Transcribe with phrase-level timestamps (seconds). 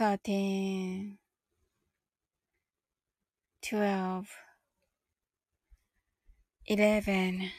[0.00, 1.18] 13
[3.60, 4.26] 12
[6.66, 7.52] 11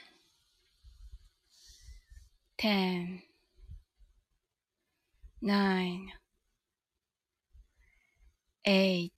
[2.58, 3.22] 10
[5.44, 6.08] 9
[8.66, 9.12] 8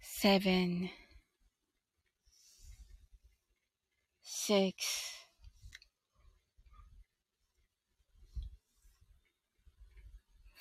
[0.00, 0.90] 7
[4.22, 5.23] 6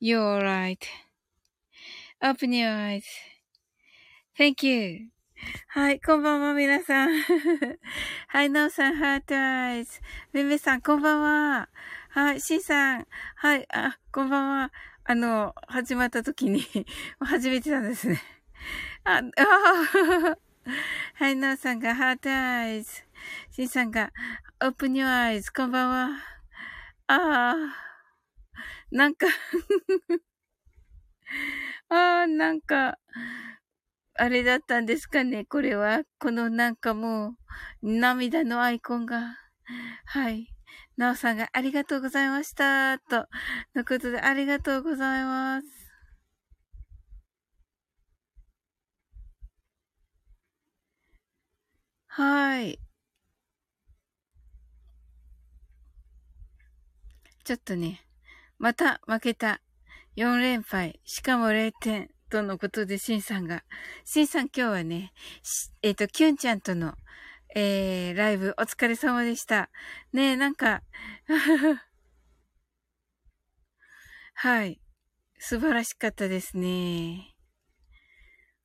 [0.00, 0.86] You're right.
[2.22, 3.04] Open your eyes.
[4.38, 5.08] Thank you.
[5.66, 7.10] はい、こんばんは、皆さん。
[8.28, 10.00] はい、なおさん、 heart eyes。
[10.32, 11.68] めめさん、こんばんは。
[12.10, 13.08] はい、しんさん。
[13.34, 14.72] はい、あ、こんばんは。
[15.02, 16.62] あの、始まった時に
[17.18, 18.22] 初めてなんですね。
[19.02, 19.22] あ、あ
[21.14, 23.02] はい、なおさんが heart eyes。
[23.50, 24.12] しんさんが、
[24.60, 25.52] Open your eyes.
[25.52, 26.08] こんばんは。
[27.08, 27.87] ああ。
[28.90, 29.26] なんか
[31.90, 32.98] ああ、なんか、
[34.14, 36.02] あれだったんですかね、これは。
[36.18, 37.36] このなんかも
[37.82, 39.36] う、涙のアイコンが。
[40.06, 40.48] はい。
[40.96, 42.98] なおさんがありがとうございました。
[42.98, 43.28] と、
[43.74, 45.66] のことでありがとうございます。
[52.08, 52.80] はい。
[57.44, 58.00] ちょっとね、
[58.58, 59.60] また負けた。
[60.16, 61.00] 4連敗。
[61.04, 62.10] しかも0点。
[62.28, 63.62] とのことで、しんさんが。
[64.04, 65.12] しんさん今日はね、
[65.82, 66.94] えっ、ー、と、きゅんちゃんとの、
[67.54, 69.70] えー、ライブお疲れ様でした。
[70.12, 70.82] ねえ、なんか
[74.34, 74.80] はい。
[75.38, 77.34] 素晴らしかったですね。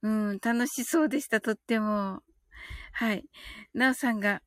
[0.02, 2.22] うん、楽しそうでした、とっても。
[2.92, 3.24] はい。
[3.74, 4.42] なおさんが、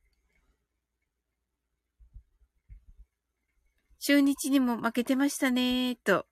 [4.07, 6.27] 中日にも負けてましたね、と。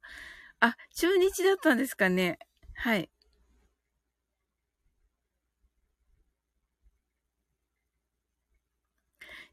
[0.60, 2.38] あ、中日だったんですかね。
[2.72, 3.10] はい。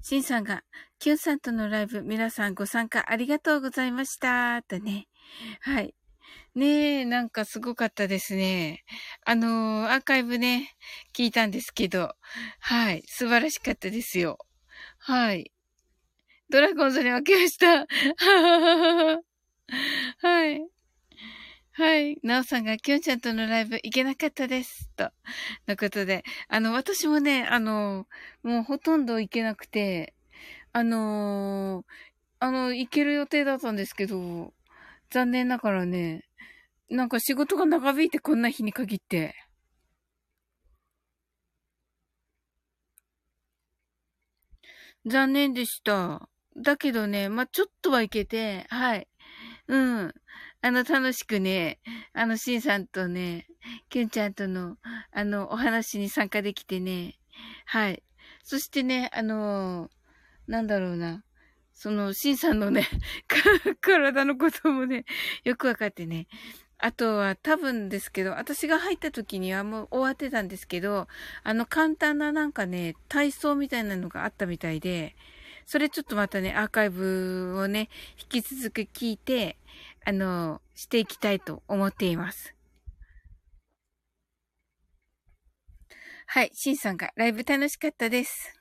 [0.04, 0.62] シンさんが、
[1.00, 4.62] キュンさんとのライブ、皆さんご参加ありがとうございました。
[4.62, 5.08] とね。
[5.62, 5.96] はい。
[6.54, 8.84] ねえ、なんかすごかったですね。
[9.26, 10.76] あのー、アーカイブね、
[11.16, 12.14] 聞いたんですけど、
[12.60, 13.02] はい。
[13.08, 14.38] 素晴らしかったですよ。
[15.00, 15.52] はい。
[16.52, 17.88] ドラゴンズに負けました。
[20.20, 20.68] はい。
[21.74, 22.18] はい。
[22.22, 24.90] なおさんが、きょんちゃんとのライブ行けなかったです。
[24.98, 25.10] と。
[25.68, 26.24] のことで。
[26.50, 28.08] あの、私もね、あの、
[28.44, 30.14] もうほとんど行けなくて、
[30.74, 31.86] あの
[32.40, 34.54] あの、行ける予定だったんですけど、
[35.12, 36.26] 残念ながらね、
[36.90, 39.36] なんか仕事が長引いてこんな日に限って。
[45.06, 46.31] 残念でした。
[46.58, 49.08] だけどね、まあ、ちょっとはいけて、はい。
[49.68, 50.14] うん。
[50.62, 51.80] あの、楽しくね、
[52.14, 53.48] あの、シンさんとね、
[53.90, 54.78] キュンちゃんとの、
[55.12, 57.16] あの、お話に参加できてね、
[57.66, 58.04] はい。
[58.44, 59.90] そしてね、あの、
[60.48, 61.24] なんだろうな。
[61.74, 62.88] その、シンさんのね、
[63.82, 65.06] 体のこともね、
[65.44, 66.28] よくわかってね。
[66.78, 71.08] あとは多分ですけど、私が入った時にはもう終わってたんですけど、
[71.44, 75.16] あの簡単ななんかね、体操みたいなのがあったみたいで、
[75.72, 77.88] それちょっとまたね、アーカイブをね、
[78.34, 79.56] 引き続き聞いて、
[80.04, 82.54] あの、していきたいと思っています。
[86.28, 88.54] はい、シンさんがライブ楽しかったです。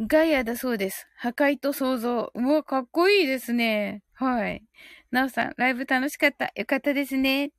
[0.00, 1.06] ガイアだそうです。
[1.16, 2.30] 破壊と創造。
[2.34, 4.02] うわ、かっこいいですね。
[4.14, 4.62] はい。
[5.10, 6.50] なおさん、ライブ楽しかった。
[6.54, 7.52] よかったですね。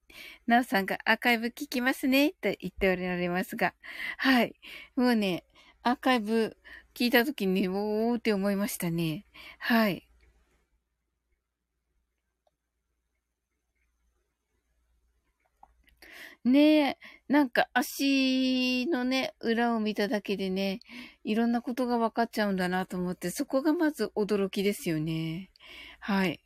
[0.48, 2.32] なおさんがアーカイブ聞きますね。
[2.42, 3.74] と言っておられますが。
[4.18, 4.56] はい。
[4.96, 5.44] もうね、
[5.84, 6.58] アーカイブ
[6.94, 9.26] 聞いたときに、おーって思いましたね。
[9.60, 10.06] はい。
[16.46, 16.98] ねえ、
[17.28, 20.80] なんか足のね、裏を見ただけでね、
[21.24, 25.52] いろんなことが分かっちゃうんだなと思って、そこがまず驚きですよね。
[26.00, 26.40] はい。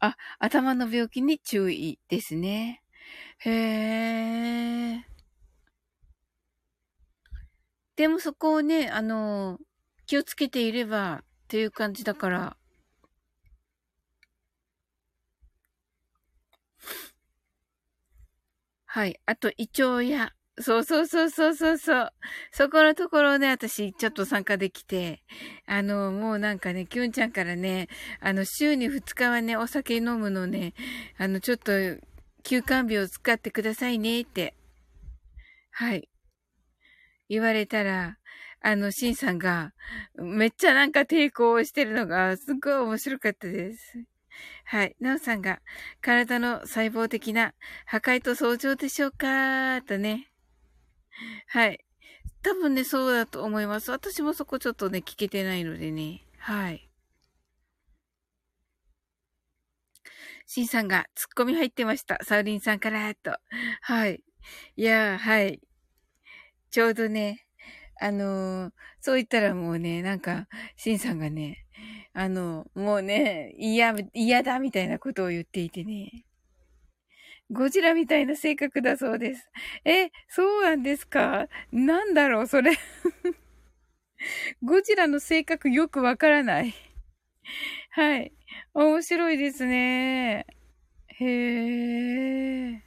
[0.00, 2.82] あ、頭の病気に注意ですね。
[3.40, 5.04] へえ。
[7.96, 9.58] でもそこをね、あの、
[10.06, 12.56] 気をつけていればっていう感じだから。
[18.86, 19.18] はい。
[19.26, 22.12] あと、胃腸や、そうそうそうそうそうそう。
[22.52, 25.22] そこのところをね、私、ちょっと参加できて、
[25.66, 27.88] あの、もうなんかね、キュンちゃんからね、
[28.20, 30.74] あの、週に2日はね、お酒飲むのね、
[31.18, 31.72] あの、ちょっと、
[32.42, 34.54] 休館日を使ってくださいね、って。
[35.70, 36.08] はい。
[37.28, 38.18] 言われたら、
[38.60, 39.72] あの、シンさんが、
[40.16, 44.04] めっちゃなんか抵抗してるのが、すっごい面白かったです。
[44.64, 44.96] はい。
[45.00, 45.60] なおさんが、
[46.00, 47.54] 体の細胞的な
[47.86, 50.29] 破壊と相乗でしょうかとね。
[51.48, 51.84] はい。
[52.42, 53.90] 多分ね、そうだと思います。
[53.90, 56.22] 私もそこちょっとね、聞けてないのでね。
[56.38, 56.88] はい。
[60.46, 62.18] シンさんがツッコミ入ってました。
[62.24, 63.36] サウリンさんからと。
[63.82, 64.22] はい。
[64.76, 65.60] いやはい。
[66.70, 67.46] ちょうどね、
[68.00, 71.66] あのー、そう言ったらもうね、なんか、シンさんがね、
[72.14, 76.24] あの、もうね、嫌、嫌だみたいなことを言っていてね。
[77.50, 79.50] ゴジラみたいな性格だそうです。
[79.84, 81.48] え、そうなんですか？
[81.72, 82.72] なんだろう、それ
[84.62, 86.74] ゴジラの性格よくわからない。
[87.90, 88.32] はい。
[88.74, 90.46] 面白いですね。
[91.08, 91.24] へ
[92.72, 92.82] え。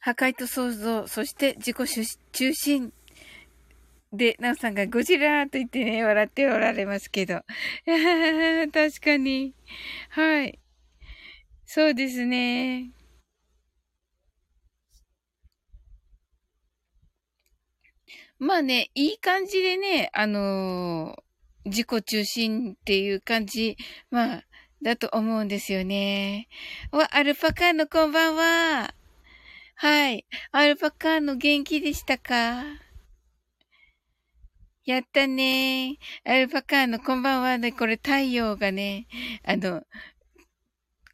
[0.00, 2.92] 破壊と創造、そして自己中心
[4.12, 7.42] で、なおさんがゴジラーと言ってね、笑っておられますけど。
[8.72, 9.54] 確かに。
[10.10, 10.58] はい。
[11.66, 12.90] そうですね。
[18.38, 23.76] まあね、いい感じでね、あのー、自己中心っていう感じ、
[24.10, 24.44] まあ、
[24.80, 26.48] だと思うんですよね。
[26.92, 28.94] わ、アルパカのこんばんは。
[29.74, 30.24] はい。
[30.52, 32.87] アルパカーノ元気でしたか？
[34.88, 37.72] やったねアルパカーノこんばんはね。
[37.72, 39.06] これ太陽がね、
[39.44, 39.82] あの、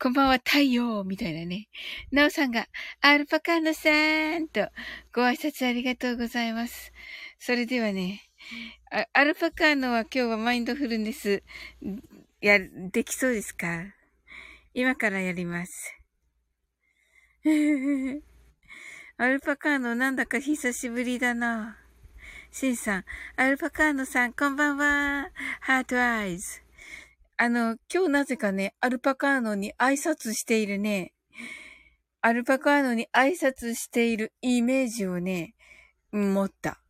[0.00, 1.66] こんばんは太陽みたいなね。
[2.12, 2.68] なおさんが、
[3.00, 4.68] アルパカーノさーんと
[5.12, 6.92] ご挨拶ありがとうございます。
[7.40, 8.22] それではね、
[9.12, 11.42] アルパカーノは今日はマインドフルネス、
[12.40, 13.92] や、できそうですか？
[14.72, 15.98] 今からやります。
[19.16, 21.83] アルパカーノなんだか久しぶりだな。
[22.56, 25.28] シンさん、アルパカーノさん、こんばんは。
[25.60, 26.62] ハートアイズ。
[27.36, 31.14] あの、今日なぜかね、アルパカーノに挨拶しているね、
[32.20, 35.56] アルパカーノに挨拶しているイメージをね、
[36.12, 36.80] 持った。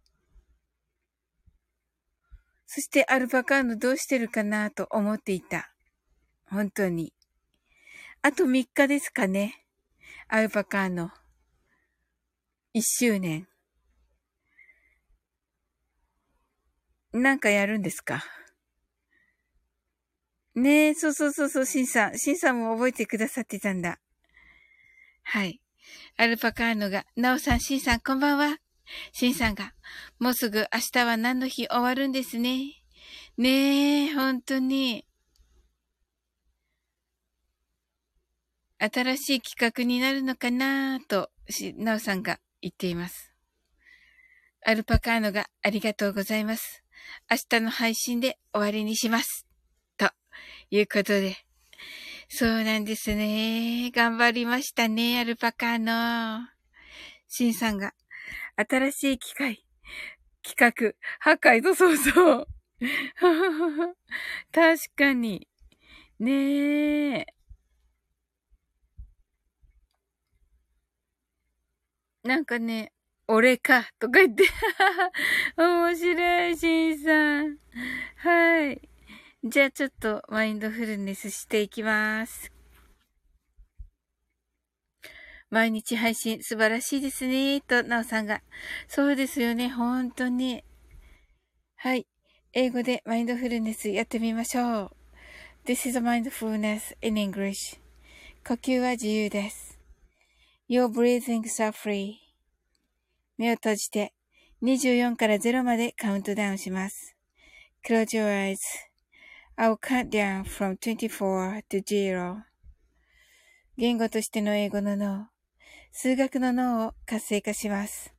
[2.66, 5.73] そしてアルパカーノどうしてるかなと思っていた。
[6.44, 7.14] 本当に。
[8.21, 9.64] あと3日ですかね。
[10.28, 11.09] アルパカーノ。
[12.75, 13.49] 1周年。
[17.14, 18.25] なんかやるんですか？
[20.56, 22.18] ねえ、そうそうそうそう、シンさん。
[22.18, 24.00] シンさんも覚えてくださってたんだ。
[25.23, 25.61] はい。
[26.16, 28.59] アルパカーノが、ナオさん、シンさん、こんばんは。
[29.12, 29.75] シンさんが、
[30.18, 32.83] もうすぐ明日は何の日終わるんですね。
[33.37, 35.06] ねえ、本当に。
[38.78, 41.30] 新しい企画になるのかなと、
[41.76, 43.33] ナオさんが言っています。
[44.64, 46.83] アルパカーノがありがとうございます。
[47.30, 49.46] 明日の配信で終わりにします。
[49.96, 50.11] と
[50.70, 51.37] いうことで。
[52.28, 53.90] そうなんですね。
[53.94, 56.49] 頑張りましたね、アルパカーノ。
[57.28, 57.92] シンさんが
[58.56, 59.64] 新しい機械、
[60.42, 62.46] 企画、破壊と想像。
[64.52, 65.49] 確かに。
[66.18, 67.26] ねえ。
[72.23, 72.93] なんかね、
[73.26, 74.44] 俺か、とか言って
[75.56, 77.58] 面白い、シンさん。
[78.16, 78.88] はい。
[79.42, 82.52] じゃあちょっとマインドフルネスしていきます。
[85.50, 87.60] 毎日配信素晴らしいですね。
[87.60, 88.42] と、なおさんが。
[88.88, 89.68] そうですよね。
[89.68, 90.64] 本当に。
[91.76, 92.06] はい。
[92.52, 94.96] 英語でマインドフルネスやってみましょう。
[95.64, 97.78] This is mindfulness in English.
[98.46, 99.78] 呼吸は自由です。
[100.68, 102.23] Your breathings are free.
[103.36, 104.12] 目を閉じて
[104.62, 107.16] 24から0までカウントダウンします。
[107.86, 108.56] Close your
[109.56, 112.42] eyes.I'll count down from 24 to 0.
[113.76, 115.28] 言語としての英語の脳。
[115.90, 118.14] 数学の脳を活性化します。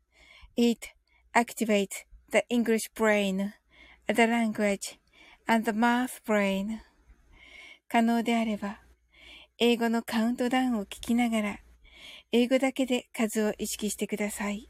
[0.55, 0.87] It
[1.33, 3.51] activates the English brain,
[4.07, 4.97] the language,
[5.47, 6.79] and the math brain.
[7.87, 8.81] 可能であれば、
[9.57, 11.59] 英語のカウントダウンを聞きながら、
[12.31, 14.69] 英語だけで数を意識してください。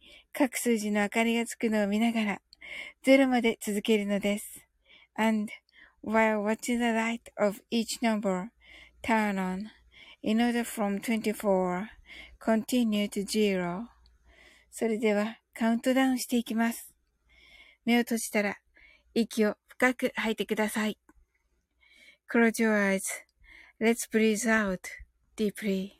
[0.33, 2.41] 各数字の明かりがつくのを見ながら
[3.05, 4.65] 0まで続けるのです。
[5.15, 5.51] And
[6.03, 8.49] while watching the light of each number
[9.03, 9.65] turn on
[10.23, 11.87] in order from 24
[12.39, 13.87] continue to zero
[14.71, 16.93] それではカウントダウンしていきます。
[17.85, 18.57] 目を閉じたら
[19.13, 20.97] 息を深く吐いてください。
[22.31, 22.73] Close your
[23.81, 24.79] eyes.Let's breathe out
[25.35, 25.99] deeply.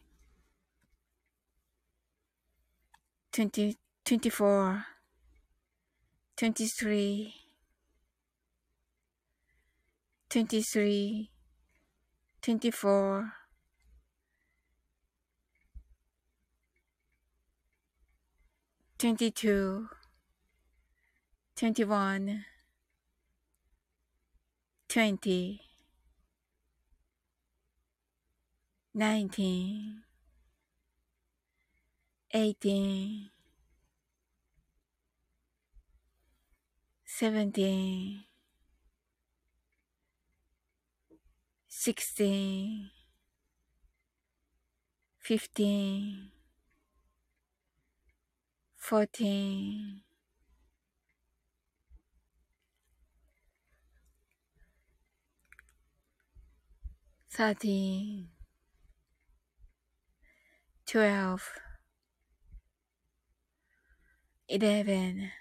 [3.33, 4.85] 20, 24,
[6.35, 7.33] 23,
[10.29, 11.29] 23,
[12.41, 13.33] 24,
[18.97, 19.89] 22,
[21.55, 22.45] 21,
[24.87, 25.61] 20,
[28.93, 30.03] 19,
[32.33, 33.30] 18,
[37.21, 38.25] 17
[41.67, 42.89] 16
[45.19, 46.31] 15
[48.75, 50.01] 14
[57.29, 58.29] 13
[60.87, 61.39] 12
[64.49, 65.40] 11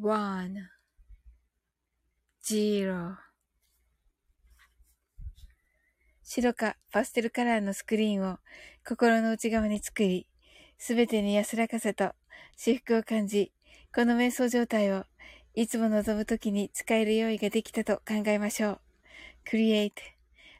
[0.00, 0.68] one,
[2.44, 3.16] zero
[6.22, 8.38] 白かパステルカラーのスクリーンを
[8.86, 10.26] 心の内側に作り、
[10.76, 12.12] すべてに安らかさと
[12.56, 13.50] 至福を感じ、
[13.94, 15.04] この瞑想状態を
[15.54, 18.80] いつも望むときに使える用意ができたと考えましょう。
[19.50, 19.92] Create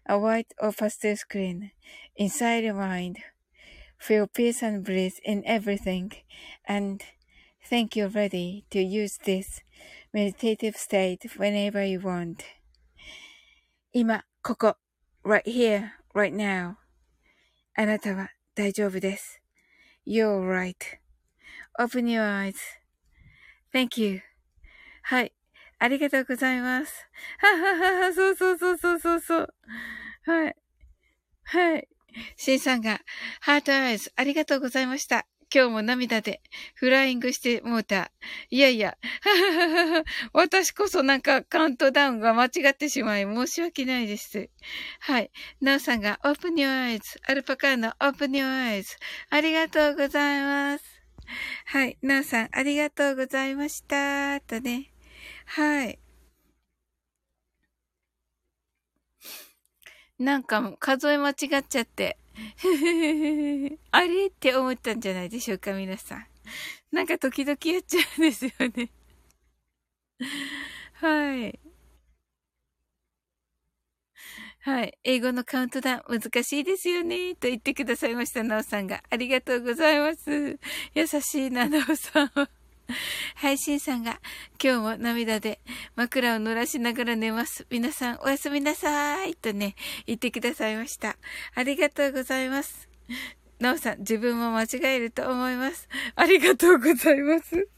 [0.07, 1.71] a white or pastel screen
[2.19, 6.11] inside your mind.Feel peace and bliss in everything
[6.67, 7.05] and
[7.69, 9.63] think you're ready to use this
[10.13, 12.39] meditative state whenever you want.
[13.93, 14.77] 今、ここ、
[15.25, 16.77] right here, right now.
[17.75, 19.43] あなたは大丈夫です。
[20.07, 20.41] You're
[21.79, 22.53] right.Open your
[23.73, 24.23] eyes.Thank you.
[25.03, 25.35] はい。
[25.79, 27.07] ありがとうございます。
[27.39, 29.55] はははは、そうそうそうそうそうそう。
[30.25, 30.57] はい。
[31.45, 31.89] はい。
[32.37, 33.01] シンさんが、
[33.41, 35.27] ハートアイズ、ありがとうございました。
[35.53, 36.43] 今日も涙で
[36.75, 38.11] フライングしてもうた。
[38.51, 38.99] いやいや、
[40.33, 44.51] 私こそなんかカウントダウンが間違ってしまい申し訳ないです。
[45.01, 45.31] はい。
[45.61, 48.85] ナオさんが Open Your Eyes、アルパカーの Open Your Eyes、
[49.31, 50.85] ありがとうございます。
[51.67, 51.99] はい。
[52.03, 54.41] ナオさん、ありがとうございました。
[54.43, 54.93] とね。
[55.47, 55.99] はい。
[60.19, 62.19] なんか数え間違っちゃって。
[63.91, 66.27] あれって思ったんじゃないでしょうか、皆さん。
[66.93, 68.91] なんか時々やっちゃうんですよね。
[70.95, 71.59] はい。
[74.61, 74.99] はい。
[75.05, 77.35] 英語のカウントダウン難しいですよね。
[77.37, 79.03] と言ってくださいました、なおさんが。
[79.09, 80.59] ありがとうございます。
[80.95, 82.58] 優しいな、なおさんは。
[83.37, 84.21] 配信さんが
[84.63, 85.61] 今日も涙で
[85.97, 87.67] 枕を濡らしながら寝ます。
[87.71, 89.75] 皆さんおやすみなさいとね、
[90.07, 91.17] 言ってくださいました。
[91.55, 92.89] ありがとうございます。
[93.61, 95.89] なおさん、自分も間違えると思います。
[96.15, 97.69] ありがとうございます。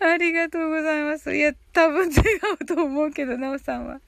[0.00, 1.34] ありがとうございます。
[1.34, 2.14] いや、多分違
[2.60, 4.00] うと思うけど、なおさんは。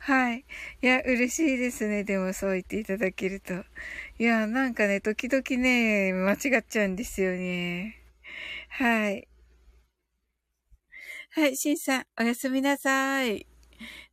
[0.00, 0.44] はい。
[0.82, 2.04] いや、嬉しいですね。
[2.04, 3.54] でもそう言っていただけると。
[4.18, 8.05] いや、なんかね、時々ね、間違っちゃうんですよね。
[8.68, 9.28] はい。
[11.30, 13.46] はい、シンさん、おやすみなさい。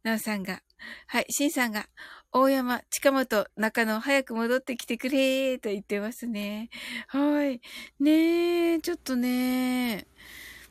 [0.04, 0.62] なおさんが、
[1.08, 1.88] はい、シンさんが、
[2.32, 6.70] 大山、近本、中野、早く戻ってきてくれーと言ってますね。
[7.08, 7.62] はい。
[8.00, 10.08] ねえ、ちょっとね、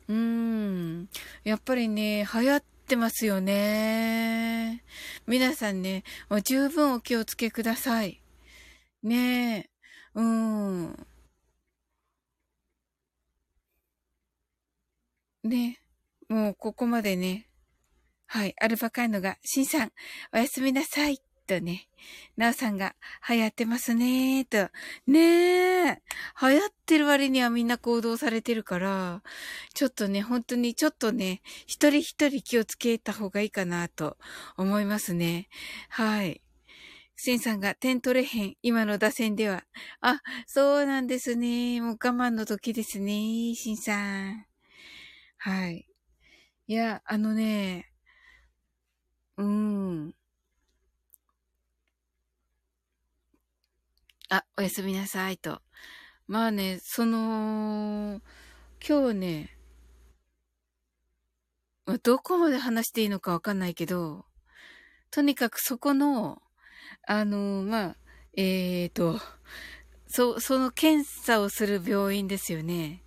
[0.09, 1.09] うーん。
[1.45, 4.85] やっぱりね、流行ってますよね。
[5.27, 8.21] 皆さんね、もう十分お気をつけください。
[9.03, 9.71] ねえ、
[10.15, 11.07] うん。
[15.45, 15.81] ね。
[16.29, 17.49] もうここまでね。
[18.27, 18.55] はい。
[18.61, 19.93] アルバカーノが、シンさん、
[20.33, 21.21] おやすみなさい。
[21.47, 21.89] とね。
[22.37, 22.95] ナオさんが、
[23.29, 24.71] 流行ってますねと。
[25.07, 26.03] ねえ。
[26.41, 29.23] 流行ってる割にはみんな行動されてるから、
[29.75, 34.17] ちょっとね、本当にちょっとね、一人一人気をつけた方がいいかなと
[34.57, 35.49] 思いますね。
[35.89, 36.41] はい。
[37.17, 38.57] シンさんが点取れへん。
[38.63, 39.65] 今の打線では。
[40.01, 41.81] あ、そうなんですね。
[41.81, 43.55] もう我慢の時ですね。
[43.55, 44.52] シンさん。
[45.45, 45.87] はい。
[46.69, 47.93] いや、あのね、
[49.37, 50.15] うん。
[54.29, 55.61] あ、おやすみなさいと。
[56.27, 58.21] まあね、その、
[58.87, 59.59] 今日ね、
[62.03, 64.25] どこまで話していいのかわかんないけど、
[65.11, 66.43] とにかくそこの、
[67.07, 67.97] あの、まあ、
[68.37, 69.21] えーと、
[70.09, 73.03] そ、その検査をする病院ですよね。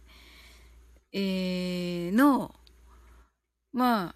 [1.11, 2.53] えー、の、
[3.73, 4.15] まあ、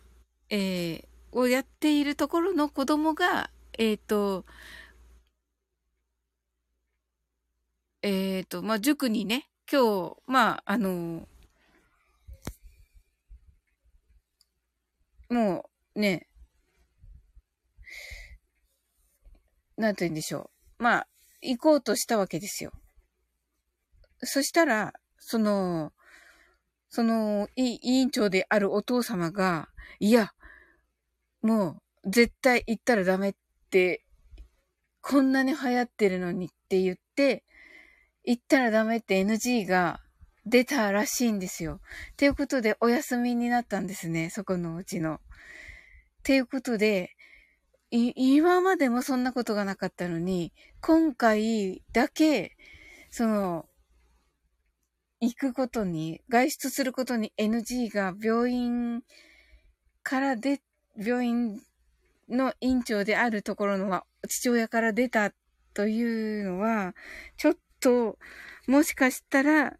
[0.49, 4.45] えー、をやっているところの子供が、えっ、ー、と、
[8.01, 11.27] えっ、ー、と、まあ、塾にね、今日、まあ、あの、
[15.29, 16.27] もう、ね、
[19.77, 20.49] なんて言うんでしょ
[20.79, 20.83] う。
[20.83, 21.07] まあ、
[21.41, 22.71] 行こうとしたわけですよ。
[24.23, 25.93] そしたら、その、
[26.89, 30.33] その、委員長であるお父様が、いや、
[31.41, 33.35] もう、絶対行ったらダメっ
[33.69, 34.03] て、
[35.01, 37.43] こんなに流行ってるのにって言って、
[38.23, 40.01] 行ったらダメって NG が
[40.45, 41.79] 出たらしいんですよ。
[42.17, 44.29] ということで、お休みになったんですね。
[44.29, 45.19] そこのうちの。
[46.23, 47.15] ということで、
[47.91, 52.57] 今までもそんなことがなかったのに、今回だけ、
[53.09, 53.68] その、
[55.21, 59.03] 行くことに、外出することに NG が病院
[60.03, 60.61] からで、
[60.97, 61.61] 病院
[62.29, 65.31] の院長であるところの父親から出た
[65.73, 66.93] というのは、
[67.37, 68.17] ちょっと、
[68.67, 69.77] もしかしたら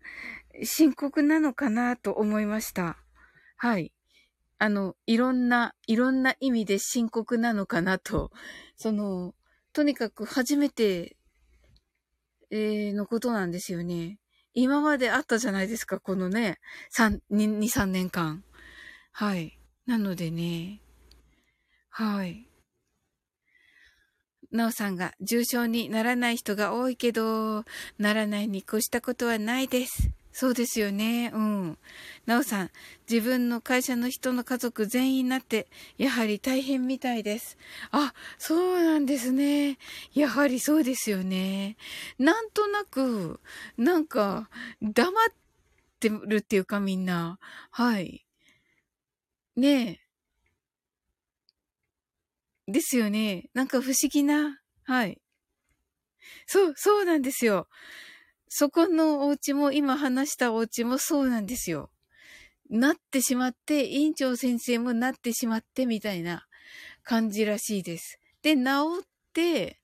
[0.64, 2.98] 深刻なのかなと思いました。
[3.58, 3.94] はい。
[4.58, 8.32] あの、いろんな、いろんな意味で深刻なのかなと。
[8.76, 9.34] その、
[9.72, 11.16] とにかく初めて、
[12.52, 14.20] えー、のことなんですよね。
[14.54, 16.60] 今まであったじゃないですか、このね、
[16.90, 18.44] 三、二、三年間。
[19.12, 19.58] はい。
[19.86, 20.82] なのでね、
[21.90, 22.48] はい。
[24.52, 27.64] なおさんが重症にならない人が多いけど、
[27.98, 30.10] ならないに越したことはないです。
[30.32, 31.32] そうですよね。
[31.34, 31.78] うん。
[32.26, 32.72] なおさん、
[33.10, 37.58] 自分の会社の人の家族全員になって、やはり大変みたいです。
[37.92, 39.78] あ、そうなんですね。
[40.14, 41.78] やはりそうですよね。
[42.20, 43.40] なんとなく、
[43.78, 44.50] なんか、
[44.82, 45.34] 黙っ
[46.00, 47.40] てるっていうかみんな。
[47.72, 48.26] はい。
[49.56, 50.00] ね
[52.68, 52.72] え。
[52.72, 53.50] ですよね。
[53.54, 54.60] なんか不思議な。
[54.84, 55.20] はい。
[56.48, 57.68] そう、そうなんですよ。
[58.50, 61.92] そこのお家も、今話したお家もそうなんですよ。
[62.70, 66.48] なってしまって、院長先生もなってしまって、みたいな
[67.04, 68.20] 感じらしいです。
[68.42, 68.62] で、治
[69.04, 69.80] って、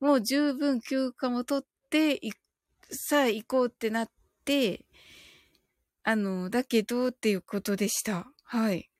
[0.00, 2.18] もう十分休暇も取って、
[2.90, 4.10] さあ行こうってなっ
[4.44, 4.86] て、
[6.02, 8.26] あの、だけどっていうことでした。
[8.44, 8.90] はい。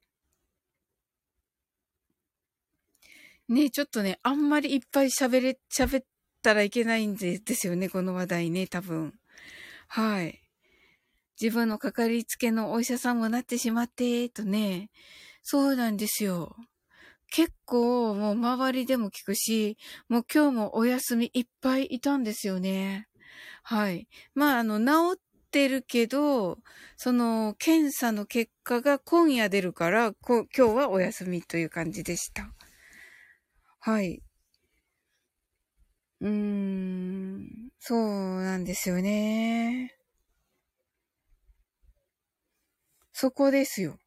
[3.48, 6.04] ねちょっとね、あんまりいっぱい喋れ、喋っ
[6.40, 9.14] たらいけないんでですよね、この話題ね、多分。
[9.88, 10.40] はい。
[11.40, 14.90] 自分のかかりつけのお医者さんもなってしまって、とね。
[15.42, 16.54] そうなんですよ。
[17.30, 23.06] 結構もう周りでも聞くし、もう今日もお休みいっぱいいたんですよね。
[23.62, 24.08] はい。
[24.34, 26.58] まあ、あの、治ってるけど、
[26.96, 32.52] その、検査の結果が今夜出るから、今日はお休みという感じでした。
[33.78, 34.22] はい。
[36.20, 39.96] うーん、そうなんですよね。
[43.12, 43.98] そこですよ。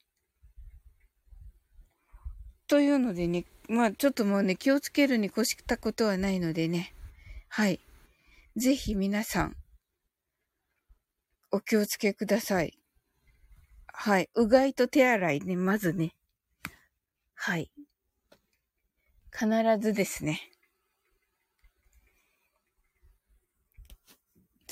[2.67, 6.93] というのでね、まあちょっともうね、気をつけるに越したことはないのでね。
[7.49, 7.79] はい。
[8.55, 9.55] ぜひ皆さん、
[11.51, 12.77] お気をつけください。
[13.87, 14.29] はい。
[14.35, 16.15] うがいと手洗いね、まずね。
[17.35, 17.71] はい。
[19.31, 19.47] 必
[19.79, 20.52] ずですね。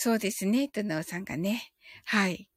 [0.04, 1.72] そうですね、となおさんがね。
[2.06, 2.50] はい。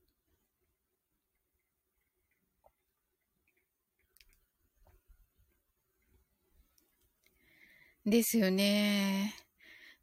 [8.06, 9.34] ですよね。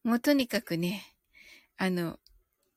[0.03, 1.01] もうとにかくね、
[1.77, 2.19] あの、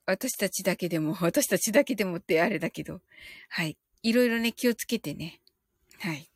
[0.06, 3.02] 私たちだけでも、 私たちだけでもってあれだけど、
[3.50, 3.76] はい。
[4.02, 5.42] いろいろね、気をつけてね。
[5.98, 6.30] はい。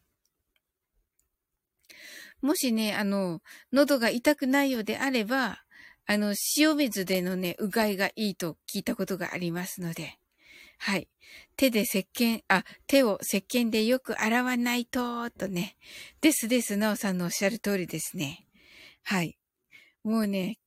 [2.42, 3.40] もしね、あの、
[3.72, 5.64] 喉が痛くないようであれば、
[6.10, 10.18] あの、塩水でのね、うがいがいいと聞いたことがありますので、
[10.78, 11.06] はい。
[11.56, 15.76] 手で石鹸、あ、手を石鹸でよく洗わないと、とね。
[16.22, 18.46] ですです、なおさんのおっしゃる通りですね。
[19.02, 19.36] はい。
[20.02, 20.58] もうね、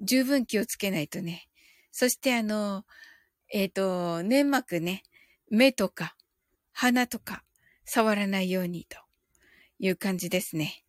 [0.00, 1.46] 十分気をつけないとね。
[1.92, 2.86] そしてあの、
[3.52, 5.02] えっ、ー、と、粘膜ね、
[5.50, 6.16] 目とか、
[6.72, 7.44] 鼻とか、
[7.84, 8.96] 触らないようにと
[9.78, 10.84] いう感じですね。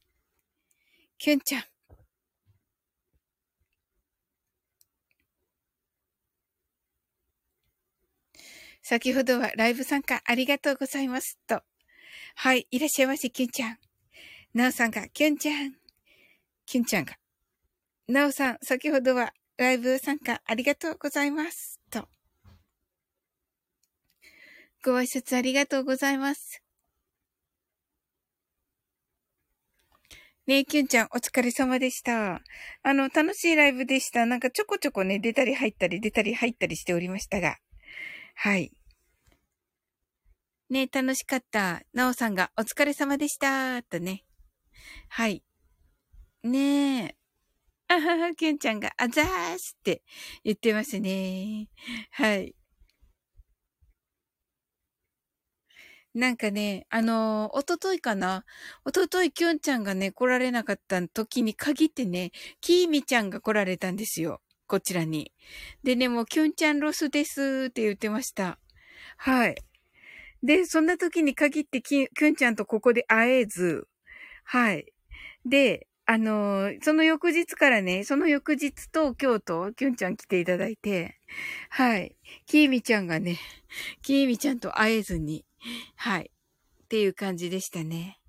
[1.17, 1.63] キュンちゃん。
[8.89, 11.61] 先ほどはライブ参加ありがとうございますと。
[12.35, 13.77] はい、いらっしゃいませ、キュンちゃん。
[14.53, 15.73] なおさんが、キュンちゃん。
[16.65, 17.17] キュンちゃんが。
[18.07, 22.07] なおさん、先ほどはライブ参加ありがとうございますと。
[24.85, 26.63] ご挨拶ありがとうございます。
[30.45, 32.41] ねえ、キュンちゃん、お疲れ様でした。
[32.83, 34.25] あの、楽しいライブでした。
[34.25, 37.57] なんかちょこちょこね、出たり入ったり、出たり入ったりしておりましたが。
[38.33, 38.76] はい。
[40.69, 41.81] ね、楽しかった。
[41.93, 43.81] なおさんが、お疲れ様でした。
[43.83, 44.25] とね。
[45.07, 45.43] はい。
[46.43, 47.15] ねえ。
[47.87, 50.03] あはは、キュンちゃんが、あざーすって
[50.43, 51.69] 言ってますね。
[52.11, 52.53] はい。
[56.13, 58.43] なんかね、あのー、おとといかな
[58.83, 64.41] おとといきゅんちゃんがね、来られなかった時に限ってね、きーみちゃんが来られたんですよ。
[64.67, 65.31] こちらに。
[65.83, 68.59] でね、もう、キュンちゃんロスですって言ってました。
[69.17, 69.55] はい。
[70.43, 73.87] で、そんな時に限ってき、きゅんちゃんとここで会えず、
[74.43, 74.85] はい。
[75.45, 81.19] で、あのー、その翌日からね、その翌日と今日ときゅんちゃん来ていただいて、
[81.69, 82.15] はい。
[82.45, 83.37] きーみちゃんがね、
[84.01, 85.45] きーみちゃんと会えずに、
[85.95, 86.31] はい。
[86.83, 88.19] っていう感じでしたね。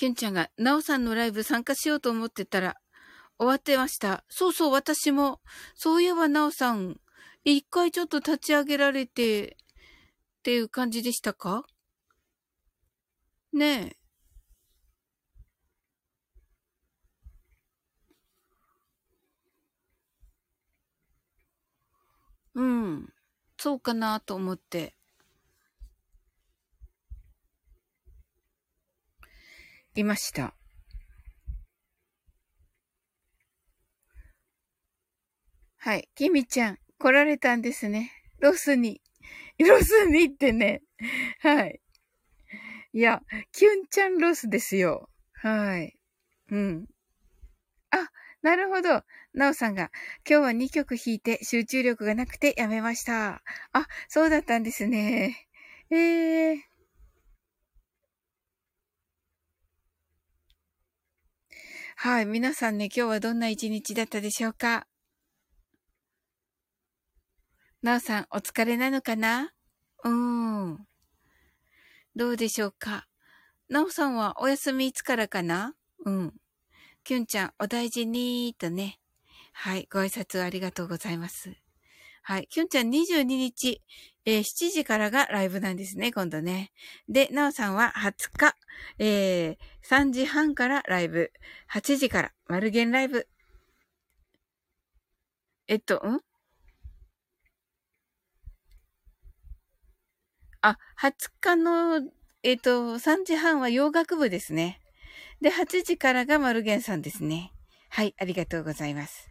[0.00, 2.78] キュンちゃんが、ナオさんのライブ参加しようと思ってたら、
[3.38, 4.24] 終わってました。
[4.30, 5.42] そうそう、私も。
[5.74, 6.96] そういえば、ナオさん、
[7.44, 9.58] 一回ちょっと立ち上げられて、
[10.38, 11.66] っていう感じでしたか？
[13.52, 13.96] ねえ。
[22.54, 23.12] うん。
[23.58, 24.94] そうかなと思って。
[30.00, 30.54] いました。
[35.78, 36.08] はい。
[36.14, 38.12] キミちゃん、来られたんですね。
[38.40, 39.00] ロスに。
[39.58, 40.82] ロスにってね。
[41.40, 41.80] はい。
[42.92, 45.08] いや、キュンちゃんロスですよ。
[45.32, 45.96] はい。
[46.50, 46.86] うん。
[47.90, 48.10] あ、
[48.42, 49.04] なるほど。
[49.32, 49.90] なおさんが、
[50.28, 53.42] 今日は2曲弾いて集中力がなくてやめました。
[53.72, 55.48] あ、そうだったんですね。
[55.90, 56.69] ええー。
[62.02, 62.24] はい。
[62.24, 64.86] 皆さんね、今日はどんな一日だったでしょうか？
[67.82, 69.52] なおさん、お疲れなのかな？
[70.04, 70.86] うーん。
[72.16, 73.06] どうでしょうか？
[73.68, 75.74] なおさんはお休みいつからかな？
[76.06, 76.32] うん。
[77.04, 78.98] きゅんちゃん、お大事にーとね。
[79.52, 79.86] はい。
[79.92, 81.50] ご挨拶ありがとうございます。
[82.22, 82.46] はい。
[82.48, 83.82] きゅんちゃん22日、
[84.24, 86.72] えー、7時からがライブなんですね、今度ね。
[87.08, 88.54] で、なおさんは20日、
[88.98, 89.56] えー、
[89.88, 91.32] 3時半からライブ、
[91.72, 93.28] 8時から、マルゲンライブ。
[95.68, 96.20] えっと、ん？
[100.62, 102.10] あ、20日の、
[102.42, 104.80] えっと、3時半は洋楽部ですね。
[105.40, 107.52] で、8時からがマルゲンさんですね。
[107.88, 109.30] はい、ありがとうございます。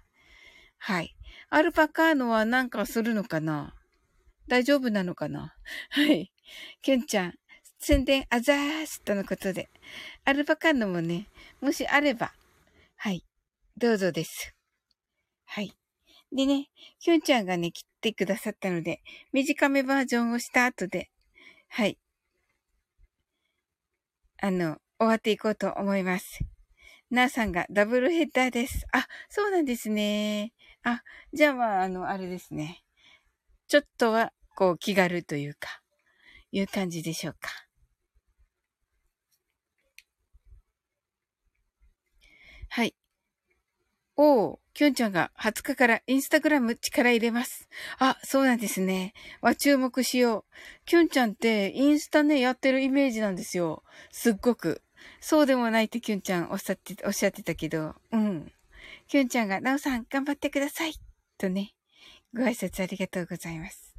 [0.80, 1.15] はい。
[1.52, 3.74] アルパカーノはなんかするのかな？
[4.48, 5.56] 大丈夫なのかな？
[5.90, 6.32] はい。
[6.82, 7.34] キュンちゃん、
[7.80, 9.70] 宣伝あざーすとのことで。
[10.26, 11.28] アルパカーノもね、
[11.62, 12.34] もしあれば、
[12.96, 13.24] はい。
[13.78, 14.54] どうぞです。
[15.46, 15.74] はい。
[16.32, 19.02] でね、キュンちゃんがね、切ってくださったので、
[19.34, 21.10] 短めバージョンをした後で、
[21.68, 21.98] はい。
[24.42, 26.40] あの、終わっていこうと思います。
[27.10, 28.86] なーさんがダブルヘッダーです。
[28.92, 30.54] あ、そうなんですね。
[30.84, 32.84] あ、じゃあまあ、あの、あれですね。
[33.68, 35.82] ちょっとは、こう、気軽というか、
[36.52, 37.50] いう感じでしょうか。
[42.70, 42.96] はい。
[44.15, 47.70] おー、きゅんちゃんが20日からインスタグラム力入れます。
[48.00, 49.13] あ、そうなんですね。
[49.42, 50.86] は注目しよう。
[50.86, 53.84] きゅんちゃんってインスタね、やってるイメージなんですよ。
[54.12, 54.82] すっごく。
[55.22, 58.52] そうでもないってキュンちゃんおっしゃって、おっしゃってたけど、うん。
[59.10, 60.93] キュンちゃんが、なおさん頑張ってください。
[61.39, 61.74] とね、
[62.32, 63.95] ご挨拶ありがとうございます。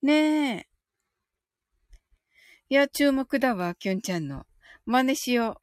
[0.00, 0.66] ねえ。
[2.68, 4.46] いや、注目だわ、キュンちゃんの。
[4.86, 5.60] 真似しよ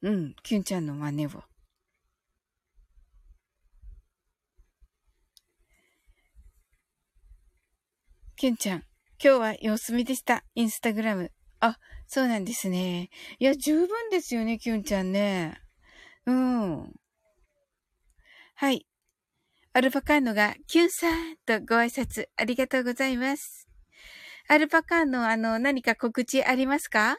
[0.00, 0.08] う。
[0.08, 1.44] うん、キュンちゃんの真似を。
[8.36, 8.78] キュンちゃん、
[9.22, 10.42] 今日は様子見でした。
[10.54, 11.30] インスタグラム。
[11.60, 11.78] あ、
[12.14, 13.08] そうなんですね。
[13.38, 15.58] いや、十分ですよね、キュンちゃんね。
[16.26, 16.92] うん。
[18.54, 18.86] はい。
[19.72, 23.66] アルパカーノが、キュンさんとご挨拶ありがとうございます。
[24.46, 27.16] アルパカーノ、あの、何か告知ありますか？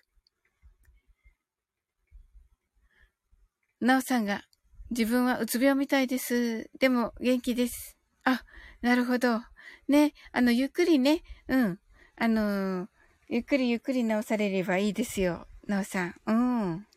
[3.82, 4.44] なおさんが、
[4.92, 6.70] 自分はうつ病みたいです。
[6.80, 7.98] でも、元気です。
[8.26, 8.44] あ、
[8.82, 9.42] なるほど。
[9.88, 11.80] ね、あの、ゆっくりね、うん。
[12.16, 12.93] あのー、
[13.34, 15.48] ゆっくりゆっくり直されればいいですよ。
[15.66, 16.16] なおさん。
[16.28, 16.88] うん。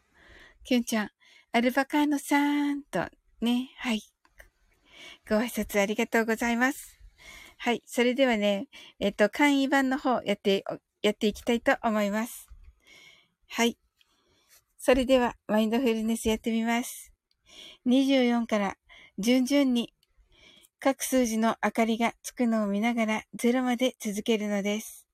[0.64, 1.10] きゅんちゃん、
[1.52, 3.06] アルバカーノさんと、
[3.40, 4.02] ね、はい。
[5.26, 7.00] ご挨拶ありがとうございます。
[7.56, 7.82] はい。
[7.86, 8.68] それではね、
[9.00, 10.62] えっと、簡易版の方やって、
[11.00, 12.50] やっていきたいと思います。
[13.48, 13.78] はい。
[14.76, 17.14] それでは、マインドフルネスやってみます。
[17.86, 18.76] 24から
[19.18, 19.94] 順々に
[20.80, 25.06] 各数字の明かりがつくのを見ながら0まで続けるのです。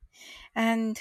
[0.54, 1.00] And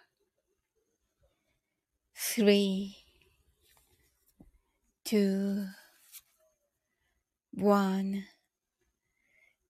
[2.23, 2.45] 3
[5.05, 5.67] 2
[7.57, 8.21] 1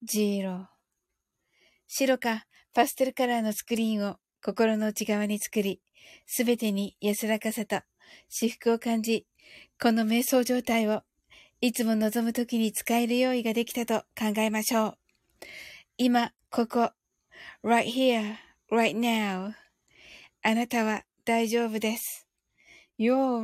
[0.04, 0.66] 0
[1.88, 5.82] 白かパステルカラーのスクリーンを心の内側に作り、
[6.28, 7.80] すべてに安らかさと
[8.28, 9.26] 至福を感じ、
[9.82, 11.04] この瞑想状態を
[11.62, 14.98] いつも望むときに使える用意ができたと考えましょう。
[15.98, 16.92] 今、ここ、
[17.64, 18.36] right here,
[18.70, 19.54] right now.
[20.44, 22.21] あなたは大丈夫です。
[23.02, 23.42] You're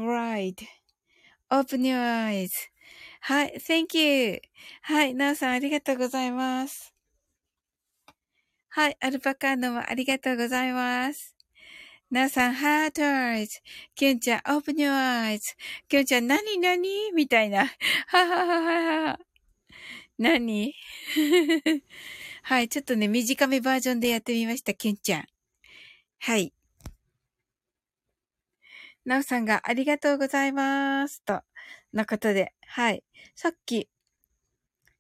[1.50, 2.52] right.Open your eyes.
[3.22, 4.40] はい、thank you.
[4.84, 6.94] はい、なおさんありがとうございます。
[8.70, 11.36] はい、アルパカーノもありがとうございます。
[12.12, 13.62] なおさん、ハートアイズ。
[13.96, 15.56] キュンちゃん、オープニューアイズ。
[15.90, 17.66] キュンちゃん、なになにみたいな。
[17.66, 19.20] ははははは。
[20.20, 20.76] 何
[22.44, 25.26] はい、ちょっとね、短めバージョンでやってみました、キュンちゃん。
[26.20, 26.54] はい。
[29.08, 31.24] なおさんがありがとうございます。
[31.24, 31.42] と、
[31.94, 33.04] のことで、はい。
[33.36, 33.90] さっき、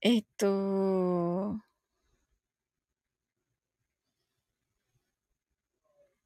[0.01, 1.57] えっ、と、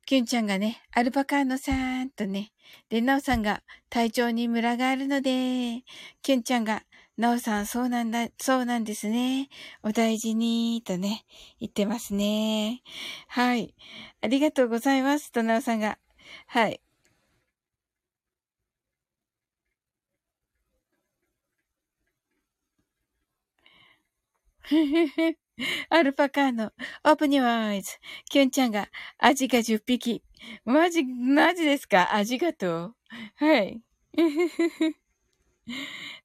[0.05, 2.51] キュンちゃんがね、アルパカーノさんとね、
[2.89, 5.83] で、ナオさんが体調にムラがあるので、
[6.21, 6.83] キュンちゃんが、
[7.17, 9.49] ナオさんそうなんだ、そうなんですね。
[9.81, 11.25] お大事に、とね、
[11.59, 12.83] 言ってますね。
[13.27, 13.73] はい。
[14.21, 15.97] ありがとうございます、とナオさんが。
[16.45, 16.79] はい。
[25.89, 26.71] アルパカーノ、
[27.03, 27.91] オープニュアイズ。
[28.29, 30.23] キュンちゃんが、アジが10匹。
[30.65, 32.15] マジ、マジですか？
[32.15, 32.95] アジがとう
[33.35, 33.81] はい。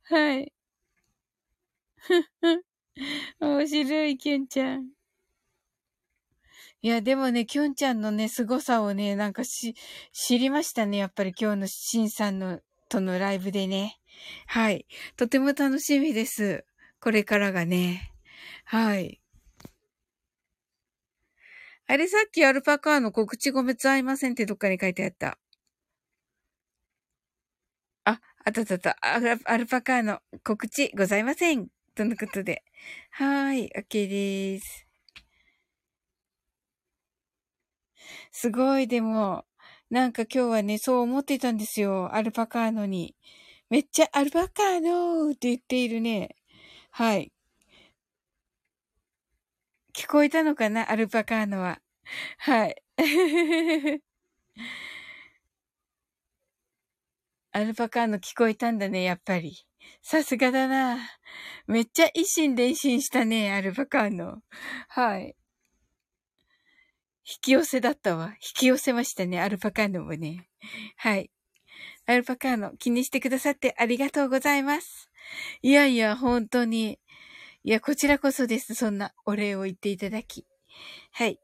[0.05, 0.53] はい。
[3.41, 4.91] 面白い、キュンちゃん。
[6.83, 9.75] いや、でもね、キュンちゃんのね、凄さをね、なんかし、
[10.13, 10.99] 知りましたね。
[10.99, 13.99] やっぱり今日のシンさんの、とのライブでね。
[14.47, 14.87] はい。
[15.17, 16.65] とても楽しみです。
[17.01, 18.16] これからがね。
[18.65, 19.21] はい。
[21.89, 25.39] あれさっきアルパカーの告知ご滅合いませんってどっかに書いてあった。
[28.05, 31.69] あ、あったあったあったアルパカーの告知ございません。
[31.95, 32.63] とのことで。
[33.11, 34.87] はーい、OK です。
[38.33, 39.45] すごい、でも、
[39.91, 42.15] なんか今日はね、そう思ってたんですよ。
[42.15, 43.15] アルパカーノに。
[43.71, 46.37] めっちゃアルパカーノーって言っているね。
[46.91, 47.33] はい。
[49.97, 50.91] 聞こえたのかな？
[50.91, 51.81] アルパカーノは。
[52.37, 52.83] はい。
[57.53, 59.67] アルパカーノ聞こえたんだね、やっぱり。
[60.03, 60.99] さすがだな。
[61.67, 64.43] めっちゃ一心伝心したね、アルパカーノ。
[64.89, 65.35] はい。
[67.25, 68.35] 引き寄せだったわ。
[68.35, 70.47] 引き寄せましたね、アルパカーノもね。
[70.97, 71.31] はい。
[72.05, 75.11] アルパカーノ気にしてくださってありがとうございます。
[75.63, 77.01] いやいや、本当に。
[77.67, 78.77] いや、こちらこそです。
[78.77, 80.47] そんなお礼を言っていただき。
[81.11, 81.41] はい。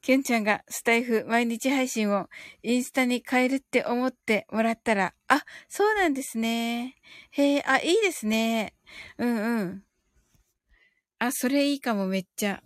[0.00, 2.30] ケンちゃんがスタイフ毎日配信を
[2.62, 6.96] インスタに変えるって思ってもらったら、あ、そうなんですね。
[7.32, 8.72] へえ、あ、いいですね。
[9.18, 9.84] うんうん。
[11.18, 12.62] あ、それいいかもめっちゃ。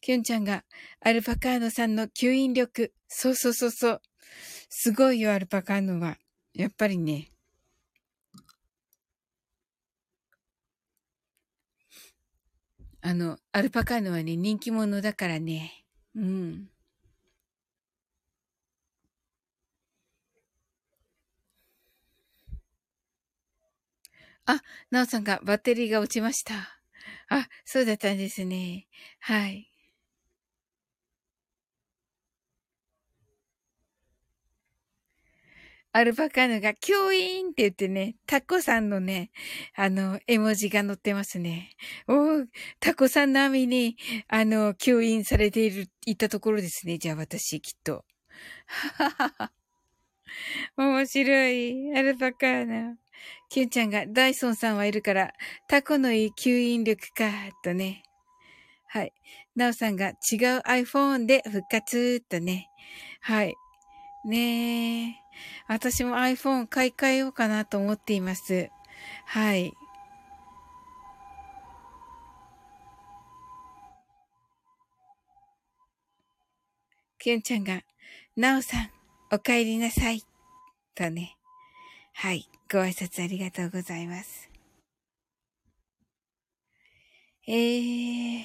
[0.00, 0.64] キュンちゃんが
[1.02, 2.92] アルパカーノさんの吸引力。
[3.06, 4.02] そうそうそうそう。
[4.68, 6.16] すごいよ、アルパカーノは。
[6.54, 7.30] やっぱりね。
[13.06, 15.84] あの、アルパカのはね、人気者だからね。
[16.16, 16.68] うん。
[24.46, 26.54] あ、なおさんがバッテリーが落ちました。
[27.28, 28.86] あ、そうだったんですね。
[29.20, 29.68] はい。
[35.96, 39.30] アルパカヌがキュイーンって言ってね、タコさんのね、
[39.74, 41.70] あの、絵文字が載ってますね。
[42.06, 42.44] お
[42.80, 43.96] タコさん並みに、
[44.28, 46.98] あの、吸引されている、いったところですね。
[46.98, 48.04] じゃあ私、きっと。
[48.66, 49.52] ははは。
[50.76, 51.96] 面白い。
[51.96, 52.98] アルパカーナ。
[53.48, 55.32] キュンちゃんが、ダイソンさんはいるから、
[55.66, 57.30] タコのいい吸引力か、
[57.64, 58.02] とね。
[58.88, 59.14] はい。
[59.54, 60.14] ナオさんが違う
[60.68, 62.68] iPhone で復活、とね。
[63.22, 63.54] はい。
[64.26, 65.25] ねえ。
[65.68, 68.70] 私も iPhone 買い替えようかなと思っています。
[69.26, 69.72] はい。
[77.18, 77.82] きゅんちゃんが、
[78.36, 78.90] なおさん、
[79.32, 80.22] お帰りなさい。
[80.94, 81.36] とね。
[82.14, 82.48] はい。
[82.70, 84.48] ご挨拶ありがとうございます。
[87.48, 88.44] えー。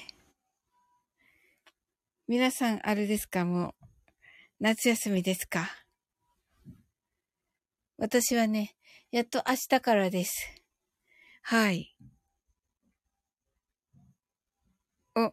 [2.28, 3.44] 皆さん、あれですか？
[3.44, 3.86] もう、
[4.60, 5.81] 夏休みですか？
[8.02, 8.74] 私はね、
[9.12, 10.52] やっと明日からです。
[11.40, 11.94] はい。
[15.14, 15.32] お、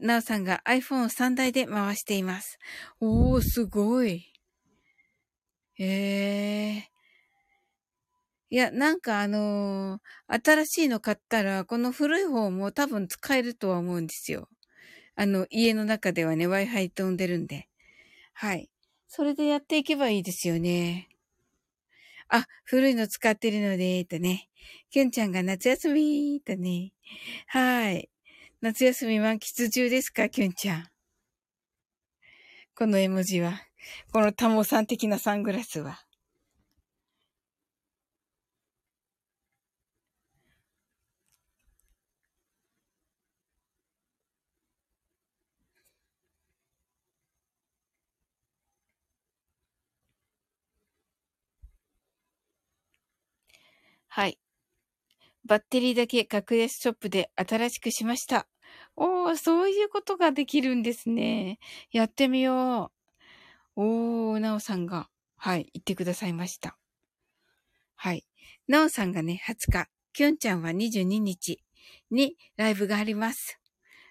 [0.00, 2.58] なおさんが iPhone を3台で回しています。
[2.98, 4.24] おー、すごい。
[5.74, 6.90] へえ。
[8.50, 14.48] いや、なんかあのー、新しいの買ったら、この古い方も多分使えるとは思うんですよ。
[15.14, 17.68] あの、家の中ではね、Wi-Fi 飛んでるんで。
[18.32, 18.68] はい。
[19.06, 21.08] それでやっていけばいいですよね。
[22.28, 24.48] あ、古いの使ってるので、とね。
[24.90, 26.92] きゅんちゃんが夏休み、とね。
[27.46, 28.10] はい。
[28.60, 30.88] 夏休み満喫中ですか、きゅんちゃん。
[32.74, 33.60] この絵文字は。
[34.12, 36.04] このタモさん的なサングラスは。
[54.16, 54.38] はい。
[55.44, 58.46] バッテリーだけ格安ショップで新しくしました。
[58.94, 61.58] おー、そういうことができるんですね。
[61.90, 62.92] やってみよ
[63.74, 63.82] う。
[63.82, 66.78] おー、なおさんが、はい、言ってくださいました。
[67.96, 68.24] はい。
[68.68, 71.58] なおさんがね、20日、きゅんちゃんは22日
[72.12, 73.58] にライブがあります。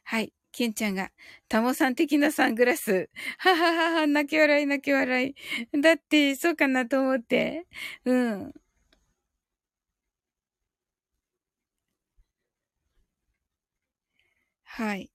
[0.04, 0.34] はい。
[0.52, 1.12] きゅんちゃんが、
[1.48, 3.10] タモさん的なサングラス。
[3.38, 5.82] はははは、泣き笑い泣き笑い。
[5.82, 7.68] だって、そうかなと思って。
[8.04, 8.54] うん。
[14.76, 15.12] はい。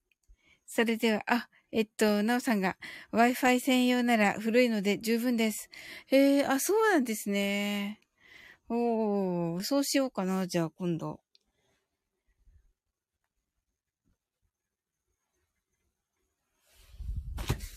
[0.67, 2.77] それでは、あ、えっと、なおさんが
[3.13, 5.69] Wi-Fi 専用なら古いので十分です。
[6.07, 8.01] へえ、あ、そうなんですね。
[8.69, 11.21] おー、そうしようかな、じゃあ今度。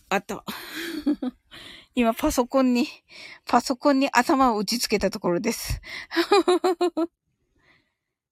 [0.09, 0.45] あった。
[1.95, 2.89] 今パソコンに、
[3.47, 5.81] パソコンに頭を打ちつけたところです。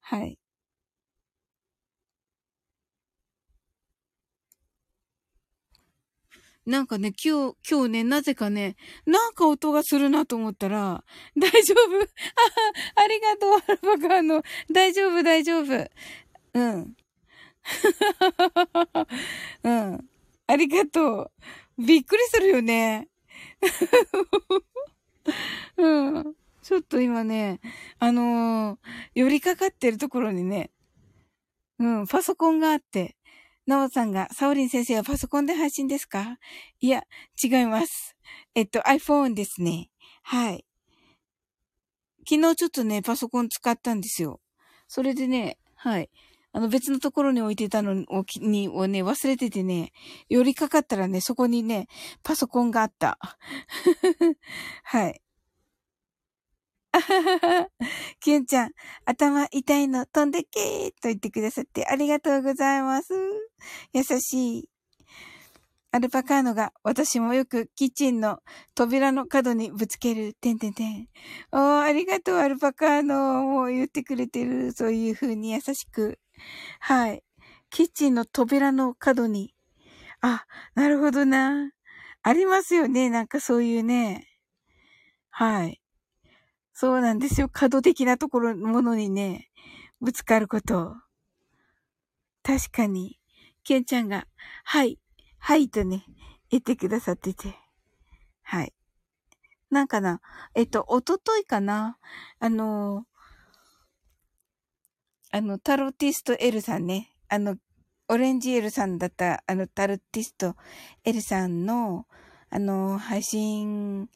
[0.03, 0.40] はい。
[6.71, 11.03] なんかね、今日、今日ね、なぜかね、なんか音がするなと思ったら、
[11.37, 12.07] 大丈夫あ
[13.03, 14.45] ありがとう、アルパカの。
[14.71, 15.91] 大丈夫、大丈夫。
[16.55, 16.97] うん。
[19.65, 20.09] うん。
[20.47, 21.33] ありがとう。
[21.77, 23.09] びっくりするよね。
[25.77, 26.37] うん。
[26.63, 27.59] ちょっと今ね、
[27.99, 28.79] あのー、
[29.15, 30.71] 寄りかかってるところにね、
[31.81, 33.17] うん、パソコンがあって、
[33.71, 36.39] なおさんが、サオリン先生はパソコンで配信ですか？
[36.81, 37.05] いや、
[37.41, 38.17] 違います。
[38.57, 39.91] えっと、iPhone ですね。
[40.25, 40.67] はい。
[42.29, 44.41] 昨日ちょっとね、パソコン使ったんですよ。
[44.89, 46.11] それでね、はい。
[46.53, 49.93] あの別のところに置いてたのをにをね、忘れててね、
[50.29, 51.87] 寄りかかったらね、そこにね、
[52.25, 53.19] パソコンがあった。
[54.83, 55.21] はい。
[56.93, 57.69] あははは。
[58.21, 58.73] キュンちゃん、
[59.05, 63.15] 頭痛いの飛んでけーと言ってくださってありがとうございます。
[63.93, 64.69] 優しい。
[65.93, 68.39] アルパカーノが私もよくキッチンの
[68.77, 70.35] 扉の角にぶつける。
[70.35, 71.09] てんてんてん。
[71.51, 73.43] おー、ありがとう、アルパカーノ。
[73.45, 74.73] もう言ってくれてる。
[74.73, 76.21] そういう風に優しく。
[76.79, 77.25] はい。
[77.71, 79.53] キッチンの扉の角に。
[80.21, 81.73] あ、なるほどな。
[82.23, 83.11] ありますよね。
[83.11, 84.29] なんかそういうね。
[85.31, 85.81] はい。
[86.81, 87.51] そうなんですよ。
[87.53, 89.51] 角的なところ、ものにね、
[90.01, 90.97] ぶつかること。
[92.43, 93.19] 確かに。
[93.65, 94.27] ケンちゃんが、
[94.65, 94.99] はい、
[95.39, 96.07] はいとね、
[96.49, 97.55] 言ってくださってて。
[98.41, 98.73] はい。
[99.69, 100.23] なんかな、
[100.55, 101.99] えっと、おとといかな
[102.39, 103.05] あの、
[105.33, 107.15] あの、タロティスト L さんね。
[107.29, 107.57] あの、
[108.09, 110.57] オレンジ L さんだった、あの、タロティスト
[111.05, 112.07] L さんの、
[112.49, 114.09] あの、配信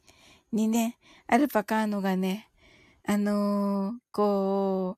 [0.51, 0.97] にね、
[1.27, 2.49] アルパカーノがね、
[3.07, 4.97] あのー、こ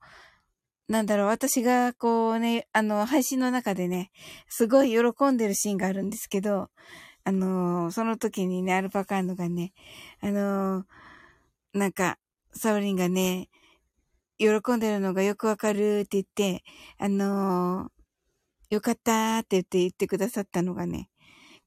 [0.89, 4.11] う、なんだろう、私がこうね、あの、配信の中でね、
[4.47, 6.69] すごい喜んでるシーンがあるんですけど、
[7.23, 9.73] あのー、その時にね、アルパカーノがね、
[10.21, 10.85] あのー、
[11.73, 12.17] なんか、
[12.53, 13.49] サオリンがね、
[14.37, 16.63] 喜んでるのがよくわかるって言って、
[16.99, 17.89] あの
[18.69, 21.09] よかったって言って言ってくださったのがね、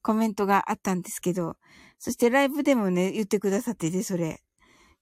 [0.01, 1.57] コメントがあったんですけど、
[1.99, 4.41] そしてライブでもね、言ってくださってて、それ。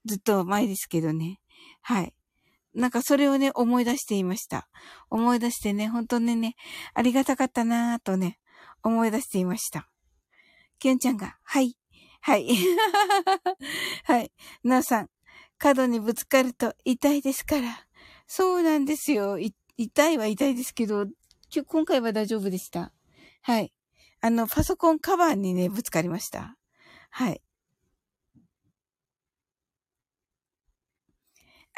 [0.10, 1.40] ずっと前ですけどね。
[1.82, 2.14] はい。
[2.74, 4.68] なんかそれをね、思い出していました。
[5.12, 6.56] 思い出してね、本当にね、
[6.96, 8.40] ありがたかったなぁとね、
[8.82, 9.88] 思い出していました。
[10.80, 11.78] きゅんちゃんが、はい、
[12.22, 12.48] はい。
[14.04, 14.32] はい。
[14.64, 15.10] なおさん、
[15.60, 17.86] 角にぶつかると痛いですから。
[18.26, 19.38] そうなんですよ。
[19.78, 21.06] 痛いは痛いですけど、
[21.68, 22.92] 今回は大丈夫でした。
[23.44, 23.72] はい。
[24.22, 26.58] あの、パソコンカバーにね、ぶつかりました。
[27.12, 27.42] はい。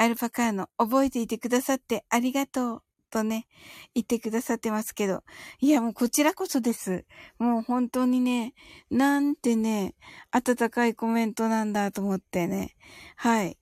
[0.02, 2.82] アルパカーノ、覚えていてくださってありがとう。
[3.08, 3.46] とね、
[3.94, 5.22] 言ってくださってますけど。
[5.60, 7.04] いや、もうこちらこそです。
[7.38, 8.52] もう本当にね、
[8.90, 9.94] なんてね、
[10.32, 12.74] 温かいコメントなんだと思ってね。
[13.14, 13.56] はい。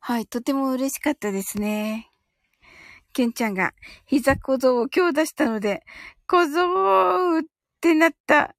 [0.00, 2.10] はい、とても嬉しかったですね。
[3.12, 3.74] ケンちゃんが
[4.06, 5.82] 膝小僧を今日出したので、
[6.26, 7.42] 小僧っ
[7.82, 8.54] てなった。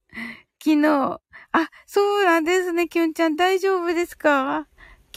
[0.63, 1.24] 昨日。
[1.57, 3.37] あ、そうなんですね、ケンちゃん。
[3.37, 4.67] 大丈夫ですか？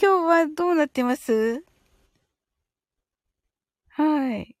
[0.01, 1.65] 今日はどうなってます？
[3.89, 4.55] はい。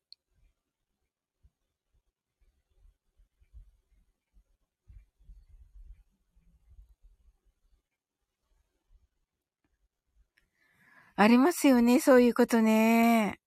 [11.15, 13.39] ありますよね、そういうことね。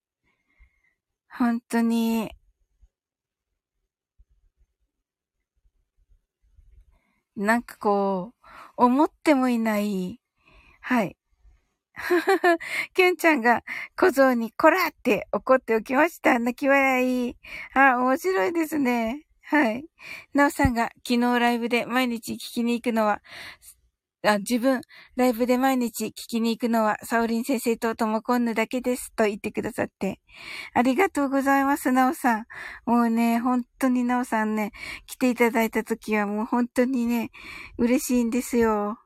[1.31, 2.31] 本当に。
[7.37, 10.21] なんかこう、思ってもいない、
[10.81, 11.17] はい。
[12.95, 13.63] キュンちゃんが
[13.97, 16.39] 小僧にこらって怒っておきました。
[16.39, 17.37] 泣き笑い。
[17.75, 19.27] あ、面白いですね。
[19.43, 19.85] はい。
[20.35, 23.23] なおさんが昨日ライブで毎日聞きに行くのは
[24.25, 24.81] あ自分、
[25.17, 30.21] ライブで毎日聞きに行くのは、サオリン先生とともこんぬだけです、と言ってくださって。
[30.75, 32.47] ありがとうございます、なおさん。
[32.87, 34.73] もうね、本当になおさんね、
[35.07, 37.31] 来ていただいた時はもう本当にね、
[37.79, 38.99] 嬉しいんですよ。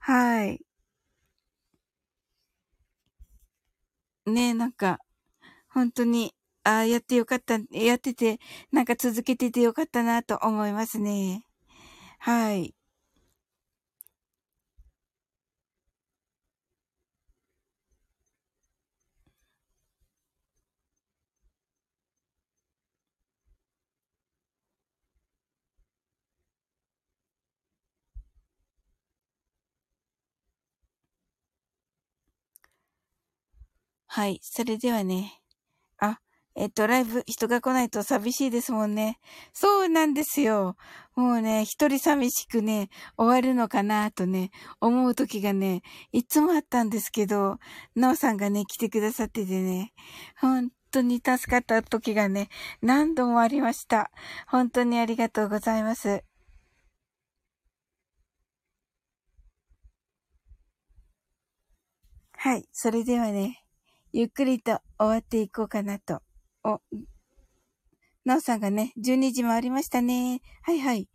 [0.00, 0.60] はい。
[4.26, 4.98] ねなんか、
[5.70, 8.38] 本当に、ああ、やってよかった、やってて、
[8.72, 11.44] なんか続けててよかったなと思いますね。
[12.20, 12.74] はい。
[34.18, 34.40] はい。
[34.42, 35.40] それではね。
[35.98, 36.18] あ、
[36.56, 39.20] えっと、ライブ、人が来ないと寂しいですもんね。
[39.52, 40.74] そうなんですよ。
[41.14, 44.50] もうね、一人寂しくね、終わるのかなとね、
[44.80, 47.58] 思う時がね、いつもあったんですけど、
[47.94, 49.92] なおさんがね、来てくださっててね、
[50.40, 52.48] 本当に助かった時がね、
[52.82, 54.10] 何度もありました。
[54.48, 56.24] 本当にありがとうございます。
[62.32, 62.68] はい。
[62.72, 63.62] それではね、
[64.12, 66.22] ゆっくりと終わっていこうかなと。
[66.64, 66.80] お、
[68.24, 70.40] なおさんがね、12時もありましたね。
[70.62, 71.08] はいはい。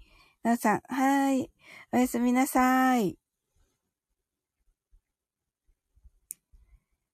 [0.43, 1.51] なおさん、はい。
[1.91, 3.17] おやすみなさい。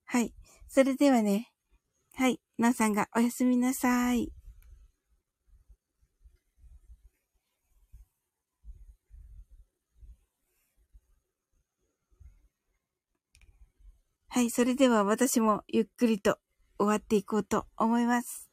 [0.04, 0.34] はい。
[0.68, 1.50] それではね、
[2.14, 2.40] はい。
[2.58, 4.32] なおさんがおやすみなさい。
[14.32, 16.38] はい、それでは私もゆっくりと
[16.78, 18.48] 終わっていこうと思います。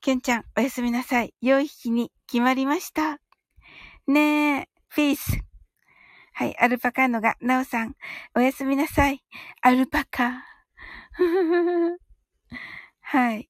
[0.00, 1.32] きゅんちゃん、おやすみなさい。
[1.40, 3.20] 良い日に決まりました。
[4.08, 5.38] ねえ、ピース。
[6.32, 7.94] はい、アルパカのが、なおさん、
[8.34, 9.22] おやすみなさい。
[9.62, 10.42] アルパカ。
[13.02, 13.48] はい。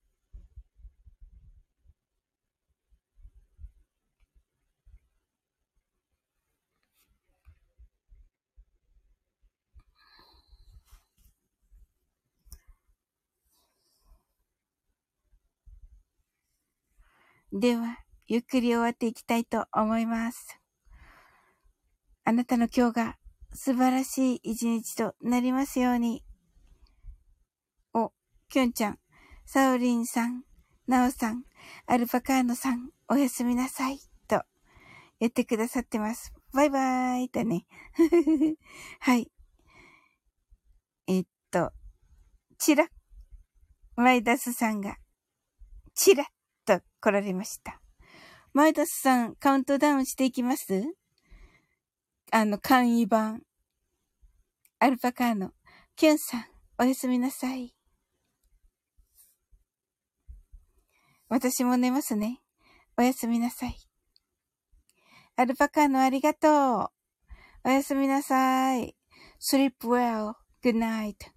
[17.57, 20.59] では、ゆっくり終わっていきたいと思います。
[22.25, 23.17] あなたの今日が
[23.53, 26.25] 素晴らしい一日となりますように。
[27.93, 28.11] お、
[28.49, 28.99] きょんちゃん、
[29.47, 30.43] サオリンさん、
[30.89, 31.45] ナオさん、
[31.87, 34.43] アルパカーノさん、おやすみなさい、と
[35.21, 36.35] 言ってくださってます。
[36.53, 37.69] バイバーイだね。
[38.99, 39.31] はい。
[41.07, 41.71] えっと、
[42.59, 42.89] チラ、
[43.95, 44.99] マイダスさんが、
[45.95, 46.27] チラ
[47.05, 47.83] 来られました。
[48.55, 50.85] マイダスさん、カウントダウンしていきます？
[52.33, 53.43] あの、簡易版。
[54.79, 55.53] アルパカーノ、
[55.97, 56.45] キュンさん、
[56.79, 57.75] おやすみなさい。
[61.29, 62.41] 私も寝ますね。
[62.97, 63.77] おやすみなさい。
[65.37, 66.91] アルパカーノありがとう。
[67.65, 68.97] おやすみなさい。
[69.39, 70.37] sleep well.
[70.63, 71.34] good night.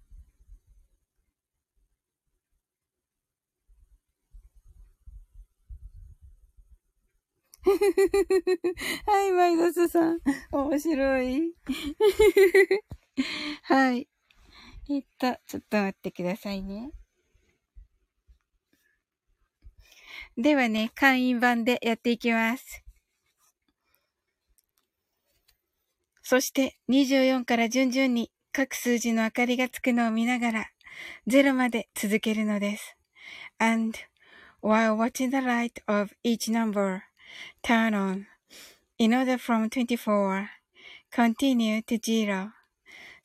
[9.06, 10.18] はい、マイナスさん。
[10.52, 11.54] 面白い。
[13.62, 14.08] はい。
[14.90, 16.92] えっと、ちょっと待ってくださいね。
[20.36, 22.84] ではね、会員版でやっていきます。
[26.22, 30.70] そして24から順々に各数字の明かりがつくのを見ながら
[31.26, 32.96] 0まで続けるのです。
[33.58, 33.98] And
[34.62, 37.07] while watching the light of each number
[37.62, 38.26] turn on
[38.98, 40.48] in order from 24
[41.10, 42.52] continue to zero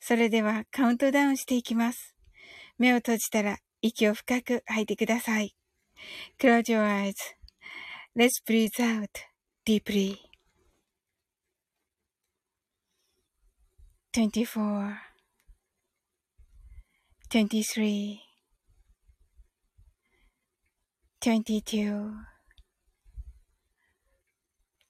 [0.06, 2.14] それではカウントダウンしていきます。
[2.76, 5.56] 目を閉じたら息を深く吐いてください。
[6.38, 7.14] Close your eyes.
[8.14, 9.08] Let's breathe out
[9.64, 10.18] deeply.
[14.12, 14.98] 24
[17.30, 18.18] 23
[21.22, 22.33] 22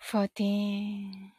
[0.00, 1.32] fourteen,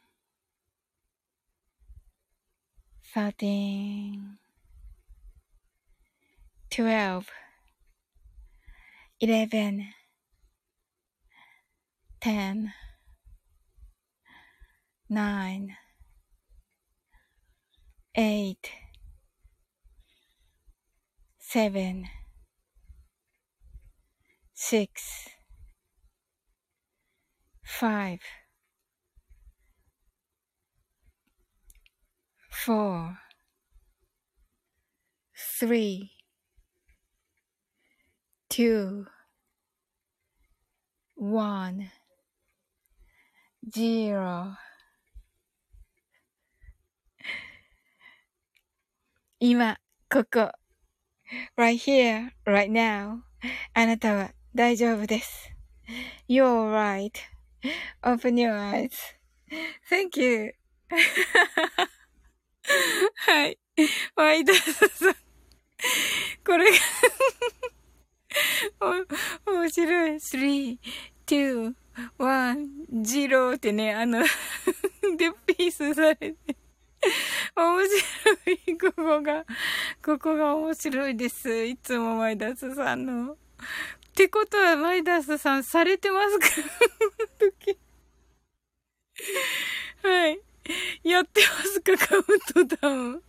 [3.12, 4.38] thirteen,
[6.70, 7.28] twelve,
[9.20, 9.88] eleven,
[12.20, 12.72] ten,
[15.10, 15.76] nine,
[18.16, 18.70] eight,
[21.38, 22.06] seven,
[24.54, 25.28] six,
[27.64, 28.20] five.
[32.61, 33.17] 4
[35.33, 36.09] 3
[38.49, 39.05] 2
[41.17, 41.91] 1
[43.69, 44.57] 0
[49.39, 49.77] 今、
[50.09, 50.51] ここ。
[51.55, 53.21] right here, right now.
[53.73, 55.51] あなたは大丈夫です。
[56.27, 60.53] You're right.Open your eyes.Thank you.
[63.16, 63.58] はい。
[64.16, 65.14] ワイドさん。
[66.44, 66.76] これが
[68.80, 70.10] お、面白い。
[70.12, 70.78] 3、
[71.26, 71.74] 2、
[72.18, 74.28] 1、0ってね、あので、
[75.46, 76.34] ピースされて。
[77.56, 77.96] 面白
[78.66, 79.44] い、ここが。
[80.04, 81.64] ここが面白いです。
[81.64, 83.32] いつもマイダスさんの。
[83.32, 83.36] っ
[84.14, 86.46] てことは、マイダスさんされてますか？
[90.08, 90.40] はい。
[91.02, 93.22] やってますかカウントダウン。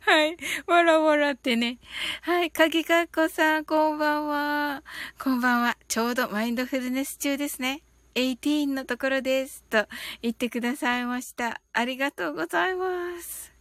[0.00, 0.36] はい。
[0.66, 1.78] わらわらってね。
[2.22, 2.50] はい。
[2.50, 4.82] かぎかっこさん、こんばんは。
[5.18, 5.76] こんばんは。
[5.86, 7.82] ちょうどマインドフルネス中ですね。
[8.14, 9.62] 18のところです。
[9.64, 9.86] と
[10.22, 11.60] 言ってくださいました。
[11.72, 13.52] ありがとうございます。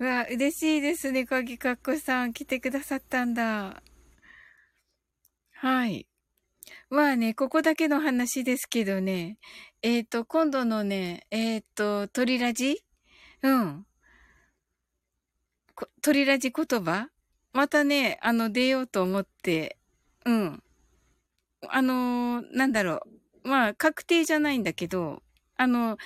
[0.00, 1.24] うわ、嬉しいですね。
[1.24, 3.82] かぎかっこさん、来てくださったんだ。
[5.52, 6.06] はい。
[6.90, 9.38] まあね、ここだけの話ですけどね。
[9.86, 12.82] えっ、ー、と、今度のね、えっ、ー、と、鳥ラジ？
[13.42, 13.86] うん。
[16.00, 17.10] 鳥ラジ言葉？
[17.52, 19.76] またね、あの、出ようと思って、
[20.24, 20.62] うん。
[21.68, 23.02] あのなんだろ
[23.44, 23.48] う。
[23.48, 25.22] まあ、確定じゃないんだけど、
[25.58, 25.98] あの、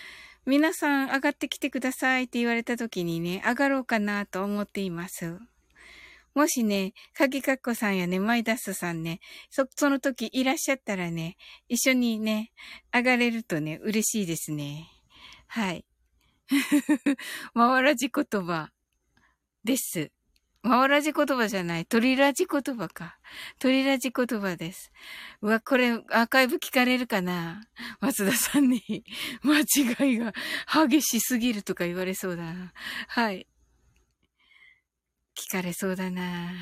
[0.45, 5.39] 皆さん上がってきてくださいって言われた時にね、上がろうかなと思っています。
[6.35, 9.21] もしね、かぎかっこさんやね、マイダスさんね、
[9.51, 11.37] そ、その時いらっしゃったらね、
[11.69, 12.53] 一緒にね、
[12.95, 14.89] 上がれるとね、嬉しいですね。
[15.47, 15.85] はい。
[17.55, 18.71] まわらじ言葉
[19.65, 20.11] です。
[20.63, 21.87] まわらじ言葉じゃない。
[21.87, 23.19] 鳥ラジ言葉か。
[23.59, 24.93] 鳥ラジ言葉です。
[25.41, 27.63] うわ、これ、アーカイブ聞かれるかな？
[28.01, 28.83] 松田さんに、
[29.43, 30.33] 間違いが
[30.89, 32.73] 激しすぎるとか言われそうだな。
[33.09, 33.47] はい。
[35.39, 36.53] 聞かれそうだな。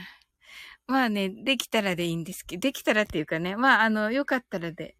[0.87, 4.97] まあね、できたらでいいんですけど、できたらっていうかね、まああの、よかったらで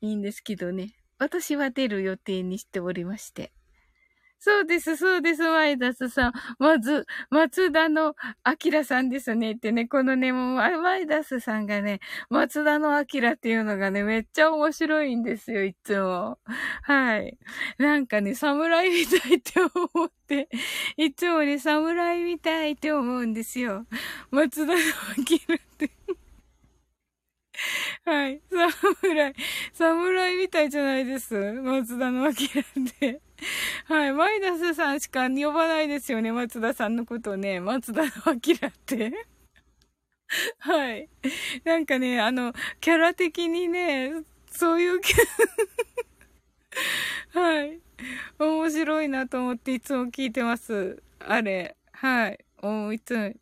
[0.00, 0.94] いいんですけどね。
[1.18, 3.52] 私は出る予定にしておりまして。
[4.40, 6.32] そうです、そうです、マイダスさん。
[6.58, 8.14] まず、松田の
[8.44, 16.38] 明さんですねってね、このね、もう、マイダスさんがね、松田の明っていうのがね、めっちゃ面白いんですよ、いつも。
[16.82, 17.38] はい。
[17.78, 19.52] なんかね、侍みたいって
[19.94, 20.48] 思って、
[20.96, 23.86] いつもね、侍みたいって思うんですよ。
[24.30, 24.78] 松田の
[25.18, 25.90] 明って。
[28.04, 28.40] はい。
[28.50, 29.34] 侍。
[29.72, 31.34] 侍みたいじゃないです。
[31.62, 32.34] 松田の明っ
[33.00, 33.25] て。
[33.86, 34.12] はい。
[34.12, 36.32] マイダスさんしか呼ばないですよね。
[36.32, 37.60] 松田さんのことをね。
[37.60, 39.26] 松田の明って。
[40.58, 41.08] はい。
[41.64, 44.12] なんかね、あの、キャラ的にね、
[44.50, 45.18] そういうキャ
[47.34, 47.80] ラ はい。
[48.38, 51.02] 面白いなと思っていつも聞いてます。
[51.20, 51.76] あれ。
[51.92, 52.44] はい。
[52.62, 53.32] おいつも。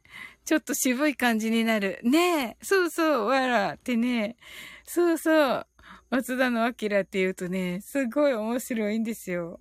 [0.45, 2.01] ちょっと渋い感じになる。
[2.03, 2.65] ねえ。
[2.65, 3.27] そうそう。
[3.27, 4.37] わらってね。
[4.85, 5.67] そうそう。
[6.15, 9.59] 松田の明って言うとね、すごい面白いんですよ。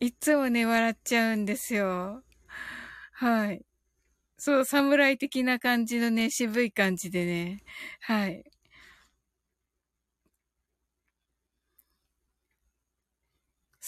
[0.00, 2.22] いつもね、笑っちゃうんですよ。
[3.12, 3.62] はい。
[4.38, 7.64] そう、侍的な感じのね、渋い感じでね。
[8.00, 8.44] はい。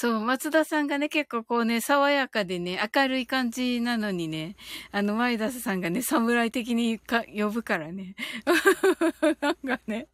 [0.03, 4.57] そう、松田さんがね、結構こうね、爽やかでね、明るい感じなのにね、
[4.91, 8.17] あの、マイダスさんがね、侍的にか呼ぶからね。
[9.41, 10.09] なんかね、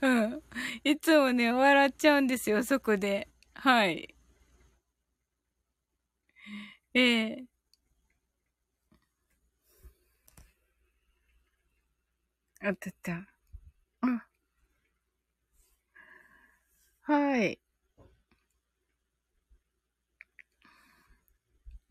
[0.00, 0.42] うん。
[0.84, 3.28] いつもね、笑っちゃうんですよ、そこで。
[3.54, 4.14] はい。
[6.94, 13.12] ええー、あったった。
[14.02, 14.26] あ。
[17.02, 17.63] はい。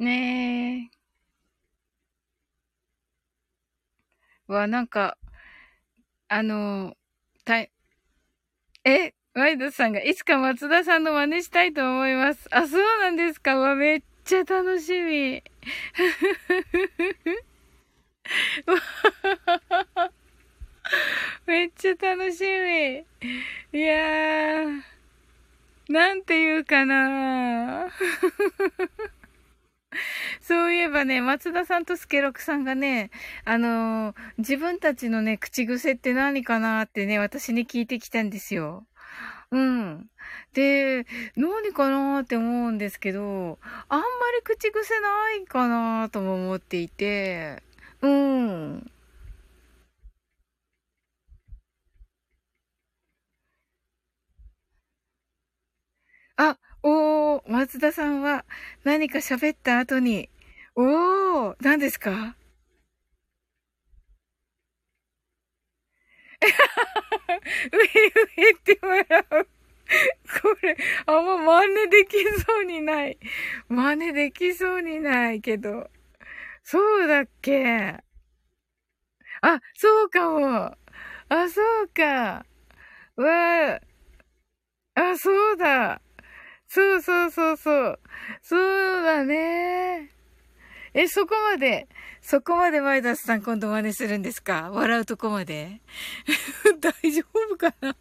[0.03, 0.89] ね
[4.49, 4.53] え。
[4.53, 5.17] わ、なんか、
[6.27, 6.95] あの、
[7.45, 7.71] たい、
[8.85, 12.47] え、ワイドさんが、いつか松田さんの真似したいと思います。
[12.51, 15.43] あ、そうなんですかわ、めっちゃ楽しみ。
[21.45, 23.05] めっちゃ楽しみ。
[23.79, 24.81] いやー、
[25.89, 27.87] なんて言うかな
[30.41, 33.11] そういえばね、松田さんとスケロクさんがね、
[33.45, 38.85] あのー、自分たちのね、口癖って何かなってね、私に聞いてきたんですよ。
[39.51, 40.09] うん。
[40.53, 41.05] で、
[41.37, 44.05] 何かなって思うんですけど、あんま
[44.37, 47.63] り口癖ないかなとも思っていて、
[48.01, 48.91] うん。
[56.37, 58.45] あ、おー、松田さんは
[58.83, 60.29] 何か喋った後に、
[60.75, 62.35] おー、何ですか？
[67.71, 69.05] うえうえって笑
[69.43, 69.47] う。
[70.41, 73.17] これ、あんま真似できそうにない。
[73.69, 75.89] 真似できそうにないけど。
[76.63, 78.03] そうだっけ？
[79.41, 80.77] あ、そうかも。
[81.29, 82.45] あ、そうか。
[83.17, 83.81] わ
[84.95, 86.02] あ、そうだ。
[86.73, 87.99] そうそうそうそう。
[88.41, 90.09] そうだね。
[90.95, 91.87] え、そこまで、
[92.19, 94.71] そこまでマイダスさん今度真似するんですか？
[94.71, 95.81] 笑うとこまで
[96.81, 97.95] 大丈夫かな？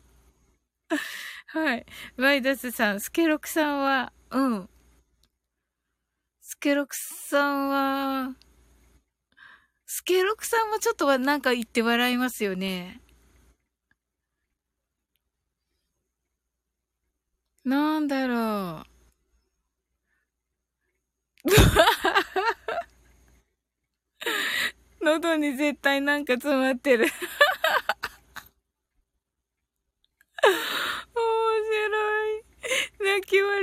[1.53, 1.85] はい。
[2.17, 4.71] マイダスさん、スケロクさんは、うん。
[6.41, 8.37] スケロクさんは、
[9.85, 13.02] スケロクさんもちょっとはなんか言って笑いますよね。
[17.65, 18.87] なんだろう。
[25.01, 27.11] 喉に絶対なんか詰まってる面
[31.71, 32.43] 白い。
[33.01, 33.61] 泣き笑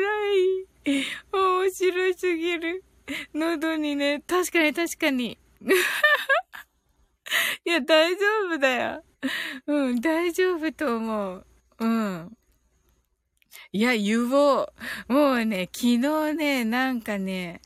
[0.86, 1.06] い。
[1.32, 2.84] 面白すぎる。
[3.34, 5.38] 喉にね、確かに確かに。
[7.66, 9.04] いや、大丈夫だよ。
[9.68, 11.46] うん、大丈夫と思う。
[11.80, 12.38] うん。
[13.72, 14.74] いや、言おう。
[15.14, 17.62] もうね、昨日ね、なんかね、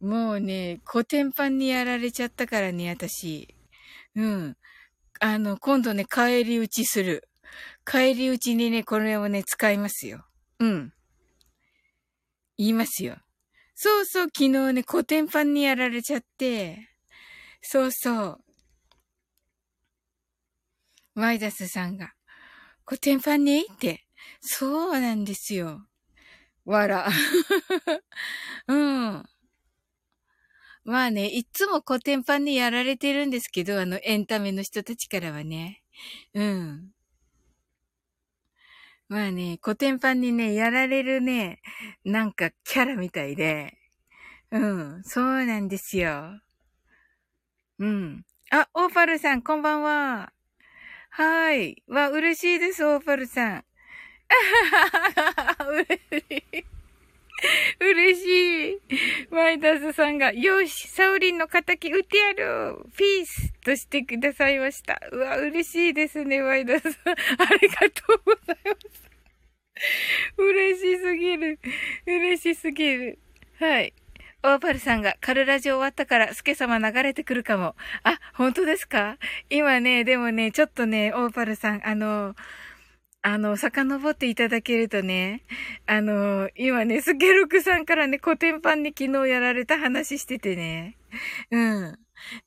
[0.00, 3.54] もうね、古典版にやられちゃったからね、私。
[4.14, 4.56] うん。
[5.20, 7.28] あの、今度ね、帰り討ちする。
[7.84, 10.24] 帰り討ちにね、これをね、使いますよ。
[10.58, 10.92] うん。
[12.56, 13.18] 言いますよ。
[13.74, 16.88] そうそう、昨日ね、コテンパンにやられちゃって。
[17.60, 18.44] そうそう。
[21.14, 22.14] マイダスさんが、
[22.86, 23.66] コテンパンに？
[23.70, 24.06] って。
[24.40, 25.86] そうなんですよ。
[26.64, 27.08] わら。
[28.68, 29.24] うん。
[30.84, 35.82] まあね、いつもコテンパンにやられてるんですけど、あの、エンタメの人たちからはね。
[36.34, 36.90] うん。
[39.08, 41.60] まあね、コテンパンにね、やられるね、
[42.04, 43.76] なんかキャラみたいで。
[44.50, 46.40] うん、そうなんですよ。
[47.78, 48.24] うん。
[48.50, 50.32] あ、オーパルさん、こんばんは。
[51.10, 51.82] はい。
[51.88, 53.64] わ、嬉しいです、オーパルさん。
[56.10, 56.64] 嬉しい。
[57.80, 58.80] 嬉しい。
[59.30, 65.00] マイダスさんが、よし、サウリンの仇撃ってやるピースとしてくださいました。
[65.10, 67.12] うわ、嬉しいですね、マイダスさん。
[67.12, 67.16] あ
[67.60, 69.10] りがとうございます。
[70.38, 71.58] 嬉しすぎる。
[72.06, 73.18] 嬉しすぎる。
[73.58, 73.92] はい。
[74.44, 77.76] オーパルさんがカルラジ終わったからスケ様流れてくるかも。
[78.02, 79.16] あ、本当ですか？
[79.50, 82.34] 今ね、でもね、ちょっとね、オーパルさん、あの、
[83.22, 85.42] あの、遡っていただけるとね、
[85.86, 90.96] あの、今ね、スケロクさんからね、コテンパンに昨日やられた話しててね。
[91.52, 91.98] うん。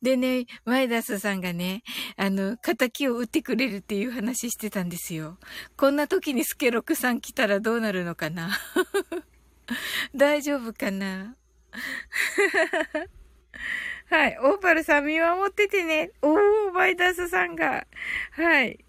[0.01, 1.81] でね、マイダスさんがね、
[2.17, 5.37] あの、仇を撃ってくれるっていう話してたんですよ。
[5.77, 8.49] こんな時にスケロクさん来たらどうなるのかな
[10.15, 11.35] 大丈夫かな
[14.09, 14.37] はい。
[14.41, 16.11] オーパルさん見守っててね。
[16.21, 17.87] おー、マイダスさんが。
[18.31, 18.83] はい。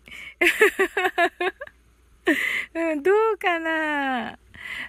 [2.75, 4.39] うん、どうかな？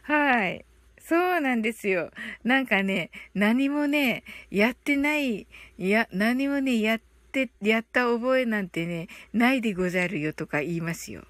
[0.04, 0.66] はい。
[1.00, 2.12] そうなんですよ。
[2.44, 11.24] なんかね、何もね、やってない、いや、何もね、やって、やった覚えなんてね、ないでござるよとか言いますよ。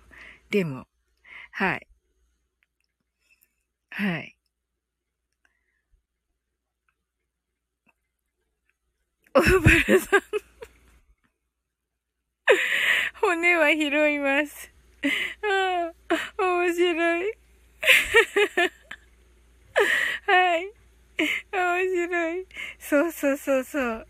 [0.50, 0.88] でも、
[1.52, 1.88] はい。
[3.92, 4.34] はい。
[9.36, 10.22] オーバルさん
[13.22, 14.72] 骨は拾います。
[16.68, 17.34] 面白い。
[20.26, 20.74] はい。
[21.52, 22.48] 面白い。
[22.80, 24.08] そうそうそうそう。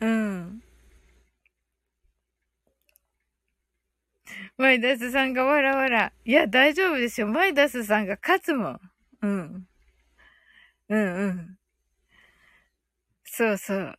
[0.00, 0.62] うん。
[4.56, 6.12] マイダスさんがわらわら。
[6.24, 7.26] いや、大丈夫ですよ。
[7.26, 8.80] マイダスさんが勝つもん。
[9.22, 9.66] うん。
[10.88, 11.56] うんうん。
[13.24, 13.98] そうそう。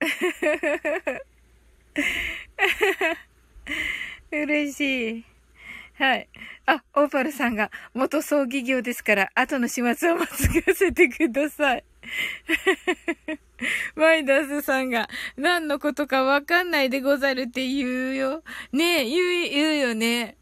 [4.32, 5.24] 嬉しい。
[5.94, 6.28] はい。
[6.66, 11.84] あ、オーパルさんが元葬儀業ですから、後の始末を待つせてください。
[13.94, 18.42] マイダスさんが何のことかわかんないでござるって言うよ。
[18.72, 20.36] ねえ、言う、言うよね。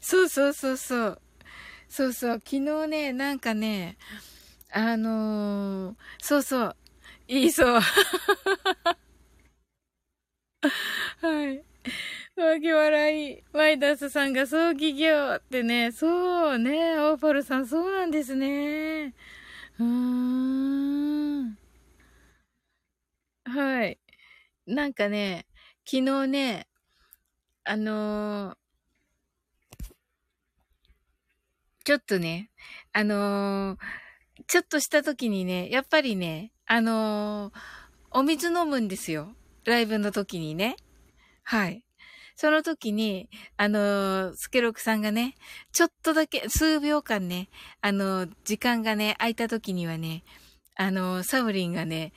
[0.00, 1.20] そうそうそうそう。
[1.88, 2.42] そうそう。
[2.44, 3.96] 昨日ね、なんかね、
[4.72, 6.76] あのー、そうそう。
[7.28, 7.80] 言いそう。
[11.20, 11.64] はい。
[12.36, 13.42] わけ笑い。
[13.52, 19.14] マイダースさんが葬儀業ってね、そうね、オーパルさんそうなんですね。
[19.78, 21.58] うーん。
[23.44, 23.98] はい。
[24.66, 25.46] なんかね、
[25.86, 26.66] 昨日ね、
[27.64, 28.56] あのー、
[31.84, 32.50] ちょっとね、
[32.92, 33.78] あのー、
[34.46, 37.54] ちょっとした時にね、やっぱりね、あのー、
[38.10, 39.34] お水飲むんですよ。
[39.64, 40.76] ライブの時にね。
[41.42, 41.84] はい。
[42.36, 45.34] その時に、あの、スケロクさんがね、
[45.72, 47.48] ちょっとだけ、数秒間ね、
[47.80, 50.24] あの、時間がね、空いた時にはね、
[50.74, 52.12] あの、サウリンがね、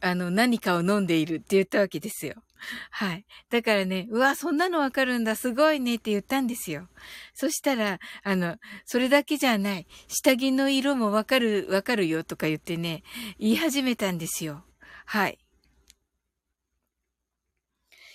[0.00, 2.34] あの、何かを飲んでいるって言ったわけですよ。
[2.90, 3.24] はい。
[3.50, 6.88] だからね、うわ、そんなのわかるんだ、すごいねって言ったんですよ。
[7.34, 13.02] そしたら、あの、それだけじゃない、下着の色もわかる、わかるよとか言ってね、
[13.38, 14.64] 言い始めたんですよ。
[15.06, 15.38] はい。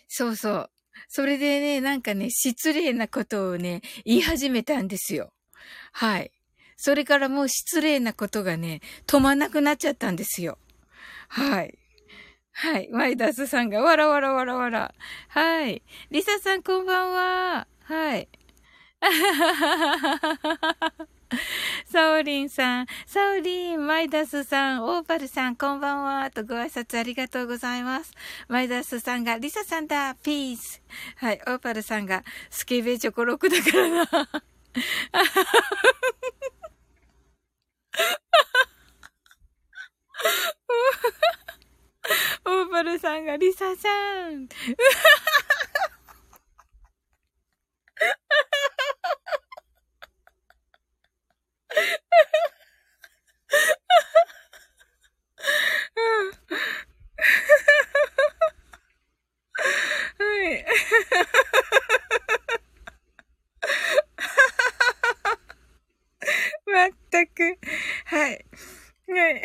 [0.08, 0.70] そうそう。
[1.10, 5.32] それでね、なんかね、失礼なことをね、言い始めたんですよ。
[5.92, 6.32] はい。
[6.76, 10.58] それからもう失礼なことがね、止まんなくなっちゃったんですよ。
[11.28, 11.78] はい。
[12.52, 12.90] はい。
[12.92, 14.94] マイダスさんがわらわらわらわら。
[15.30, 15.84] はい。
[16.12, 17.68] リサさんこんばんは。
[17.84, 18.28] はい。
[19.00, 20.18] あははは
[20.98, 21.08] は
[21.86, 28.14] サオリンさん、サオリン、マイダスさん、オーパルさん、こんばんは、とご挨拶ありがとうございます。
[28.48, 30.82] マイダスさんが、リサさんだ、ピース。
[31.18, 34.08] はい、オーパルさんが、スケベチョコロクだからな。
[42.46, 44.48] オーパルさんが、リサさん。
[60.20, 60.66] はい。
[66.66, 67.58] まったく。
[68.06, 68.46] はい。
[69.08, 69.42] はい。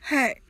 [0.00, 0.42] はい。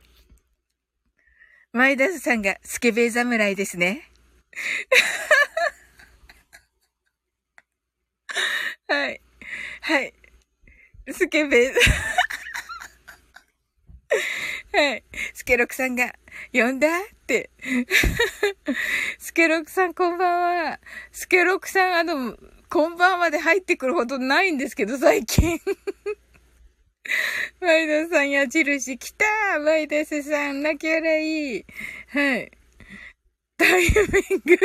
[1.71, 4.09] 前田さんがスケベ侍ですね。
[8.87, 9.21] はい。
[9.81, 10.13] はい。
[11.11, 11.73] スケベ、
[14.73, 15.03] はい。
[15.33, 16.13] スケロクさんが、
[16.53, 16.91] 呼んだっ
[17.27, 17.49] て。
[19.19, 20.79] スケロクさんこんばんは。
[21.11, 22.37] スケロクさんあの、
[22.69, 25.59] こんばんまで入ってくるほどないんですけど、最近。
[27.59, 29.25] マイダさん矢印来た
[29.59, 31.65] マイダスさん泣き笑い。
[32.07, 32.51] はい。
[33.57, 33.93] タイミン
[34.45, 34.57] グ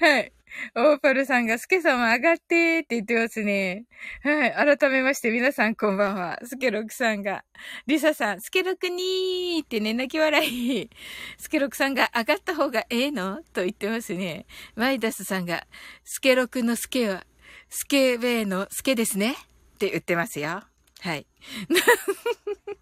[0.00, 0.32] はい。
[0.76, 3.86] オーパルさんが、スケ様上がってーって言ってますね。
[4.22, 4.76] はい。
[4.78, 6.38] 改めまして皆さんこんばんは。
[6.44, 7.44] スケロクさんが。
[7.86, 10.90] リサさん、スケロクにーってね、泣き笑い。
[11.38, 13.42] スケロクさんが上がった方がええの？
[13.52, 14.46] と言ってますね。
[14.74, 15.66] マイダスさんが、
[16.04, 17.26] スケロクのスケは、
[17.68, 20.62] スケベーのスケですねって言ってますよ。
[21.00, 21.26] はい。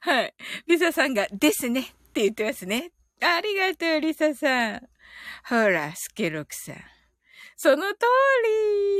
[0.00, 0.34] はい。
[0.66, 2.90] リサさんが、ですねって言ってますね。
[3.20, 4.88] ありがとう、リサさん。
[5.48, 6.76] ほら、スケロクさん。
[7.56, 7.96] その通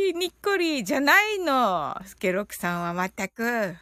[0.07, 1.97] り、にっこりじゃないの。
[2.05, 3.77] スケロクさんはまったく。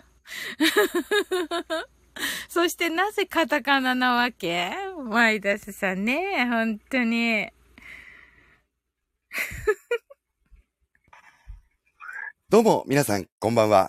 [2.48, 4.72] そしてなぜカタカナなわけ？
[5.04, 7.48] マイダスさんね、本当に。
[12.48, 13.88] どうも、皆さん、こんばんは。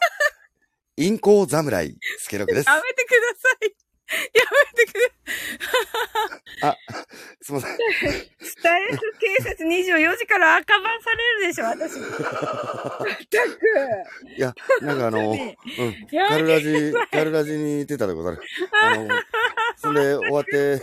[0.96, 2.68] インコ侍、スケロクです。
[2.70, 3.77] やめてください。
[4.34, 4.44] や
[4.76, 5.12] めてくれ。
[6.62, 6.76] あ、
[7.42, 7.78] すみません。
[8.40, 12.00] スタイル警察24時から赤番されるでしょ、私。
[12.00, 12.10] まっ
[13.00, 14.32] たく。
[14.38, 15.56] いや、なんかあの、うん、
[16.30, 18.42] カルラジ、カルラジに出たでござる。
[18.82, 19.08] あの、
[19.76, 20.82] そんで終わって、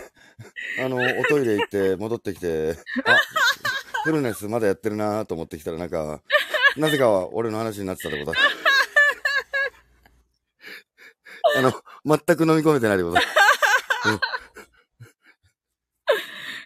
[0.83, 3.17] あの、おトイレ行って戻ってきて、あ、
[4.03, 6.21] フルネスまだやってるなと思ってきたら、なんか、
[6.77, 8.39] なぜかは俺の話になってたでござる。
[11.57, 11.71] あの、
[12.05, 13.35] 全く飲み込めてないでございます。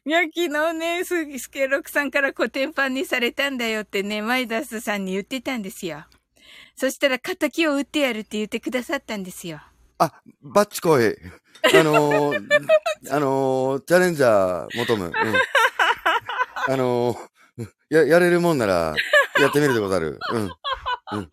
[0.05, 6.05] いや、昨日ね、スケロクさんからコテンパンにされたんだよってね、マイダスさんに言ってたんですよ。
[6.75, 9.61] そしたら、仇を撃ってやるって言ってくださったんですよ。
[9.97, 11.03] あ、バッチコイ。
[11.07, 12.47] あのー、
[13.11, 15.05] あのー、チャレンジャー求む。
[15.05, 18.95] うん、あのー、や、やれるもんなら、
[19.39, 20.19] やってみるでござる。
[20.31, 20.49] うん。
[21.11, 21.29] うん。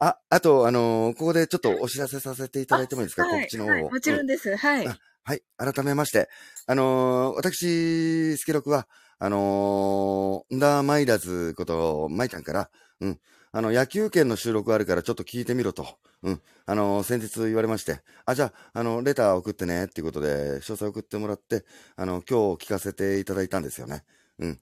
[0.00, 4.56] あ、あと、あのー、ここでちょっとお知らせさせていただいてもいいですか、告知の方を、はい、もちろんです。
[4.56, 4.86] はい。
[5.24, 5.42] はい。
[5.56, 6.28] 改めまして、
[6.66, 8.88] あのー、私、スケロクは、
[9.18, 12.70] あのー、んだマイラズこと、マイちゃんから、
[13.00, 13.20] うん。
[13.50, 15.98] あの、野球券の収録あるからちょっと聞いてみろと。
[16.22, 16.42] うん。
[16.66, 21.64] あの、先日言われまして、あ、じゃあ、あの、レター送ってね、っていうことで、詳細送ってもらって、
[21.96, 24.04] あの、今日聞かせていただいたんですよね。
[24.38, 24.60] うん。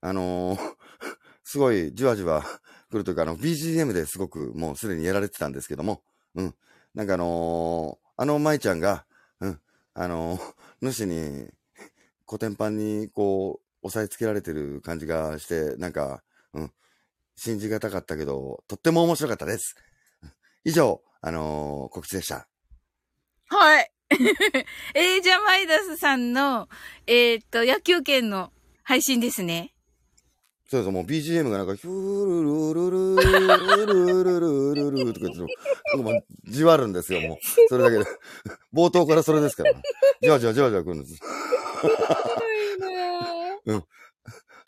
[0.00, 0.58] あのー、
[1.42, 2.44] すごい、じわじわ、
[2.90, 6.02] 来るというか、あの、BGM ですごくもうすでにやられてたんですけども、
[6.34, 6.54] うん。
[6.94, 9.04] なんかあのー、あの舞ちゃんが、
[9.40, 9.60] うん、
[9.94, 10.40] あのー、
[10.80, 11.48] 主に、
[12.26, 16.22] コテンパンにこう、押さえつけられてる感じがして、なんか、
[16.52, 16.72] うん、
[17.36, 19.76] 信じがたかったけど、とっても面白かったです。
[20.64, 22.48] 以上、あのー、告知でした。
[23.48, 23.90] はい。
[24.94, 26.68] えー、じゃあ、マイダスさんの、
[27.06, 29.73] えっと、野球券の配信ですね。
[30.74, 37.38] そうそう、もう BGM がなんか、ヒュールルルルルルルルルルとか言って、もうじわるんですよ、もう。
[37.68, 38.04] それだけで。
[38.74, 39.72] 冒頭からそれですから。
[40.20, 41.20] じわじわじわじわくるんです。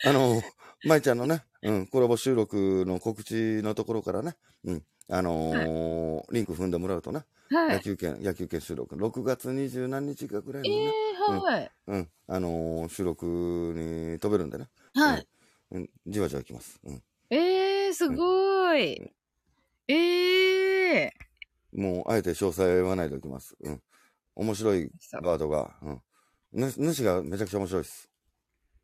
[0.05, 0.41] あの、
[0.85, 10.93] 舞ちゃんのね、うん、コラボ収録の告知のところからね、うん、あのーはい、リンク踏んでもらうとね、はい、野球券、野球券収録、6月二十何日かぐらいのね、
[11.29, 13.25] えー、はい、うん、うん、あのー、収録
[13.75, 15.19] に飛べるんでね、はい。
[15.19, 15.25] うん、
[16.05, 16.79] じわじわきます。
[16.83, 17.03] うん。
[17.29, 18.95] ええー、すごい。
[18.97, 19.11] うん、
[19.87, 23.55] ええー、もう、あえて詳細は言わないでおきます。
[23.61, 23.81] うん。
[24.35, 24.91] 面白い
[25.21, 26.71] ガードが、うん。
[26.71, 28.09] 主がめちゃくちゃ面白いです。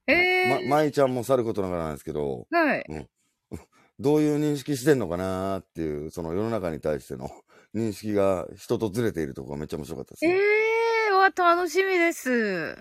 [0.07, 0.69] ええー。
[0.69, 2.85] ま、舞ちゃんもさることながらなんですけど、はい。
[2.89, 3.09] うん。
[3.99, 7.29] どういう認識してんのかなっていう、その世の中に対しての
[7.73, 10.31] 認識が人とずれているところがめっちゃ面白かったです、ね。
[10.31, 12.77] ええー、わ、楽しみです。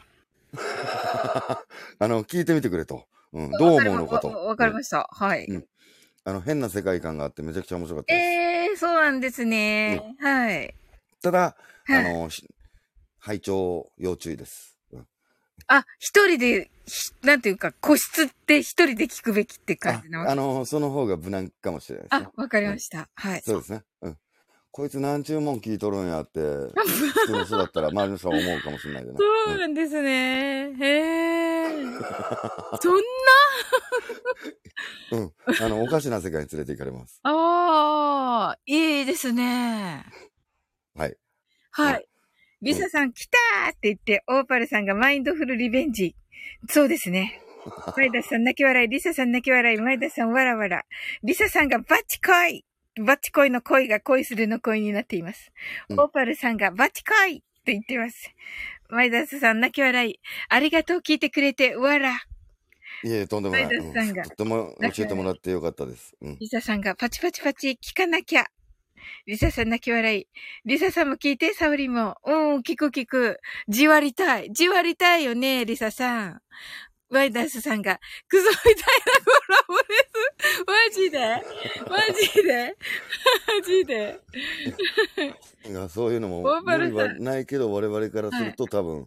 [1.98, 3.06] あの、聞いてみてくれと。
[3.32, 4.28] うん、どう思うのかと。
[4.28, 5.08] わかりました。
[5.10, 5.66] はい、うん。
[6.24, 8.24] あの、変な世界観があってめちゃくちゃ面白かったです。
[8.24, 10.02] ええー、そうなんですね。
[10.20, 10.74] うん、はい。
[11.22, 11.56] ただ、
[11.88, 12.28] あの、
[13.18, 14.72] 拝聴要注意です。
[15.66, 16.70] あ、一人で、
[17.22, 23.08] なんていうか、個室って一人で聞くべきって感じなあの、その方が無難かもしれないです、ね、あ、わかりました。
[23.14, 23.42] はい。
[23.42, 23.82] そうですね。
[24.02, 24.18] うん。
[24.74, 29.18] こいつ何注文聞いとるんやって、普通の人だったら周りの人は思うかもしれないけどね。
[29.46, 30.72] そうなんですね。
[30.80, 31.72] へえ。
[32.80, 32.96] そん
[35.10, 35.20] うん。
[35.20, 35.32] うん。
[35.60, 37.20] あの、おかしな世界に連れて行かれます。
[37.22, 40.06] な、ああ、いいですね。
[40.94, 41.16] はい。
[41.72, 42.08] はい。
[42.62, 46.16] リサさん来たーって言って、オーパルさんがマインドフルリベンジ。
[46.70, 47.42] そうですね。
[47.94, 50.86] 前田さん泣き笑い、リサさん泣き笑い、前田さんわらわら。
[51.22, 52.64] リサさんがバッチ恋
[53.00, 55.50] バッチ恋の恋が恋するの恋になっています。
[55.88, 58.30] うんオーパルさんがバッチ恋って言ってます。
[58.90, 60.20] 前田さん泣き笑い。
[60.48, 62.16] ありがとう聞いてくれて、わら。
[63.04, 63.66] いえ、とんでもない。
[63.66, 66.14] 前田さんがうんとっても教えてもらってよかったです。
[66.20, 66.36] うん。
[66.38, 68.46] リサさんがパチパチパチ聞かなきゃ。
[69.26, 70.26] リサさん泣き笑い。
[70.64, 72.16] リサさんも聞いて、サウリも。
[72.24, 73.40] うん、聞く聞く。
[73.68, 74.52] じわりたい。
[74.52, 76.42] じわりたいよね、リサさん。
[77.12, 78.82] ワイダースさんが、クソみたいな
[79.24, 80.64] コラボです。
[80.66, 81.42] マジで？
[81.88, 82.76] マジで？
[83.46, 84.20] マジで？
[85.70, 89.06] いやそういうのも無理はないけど、我々からすると多分、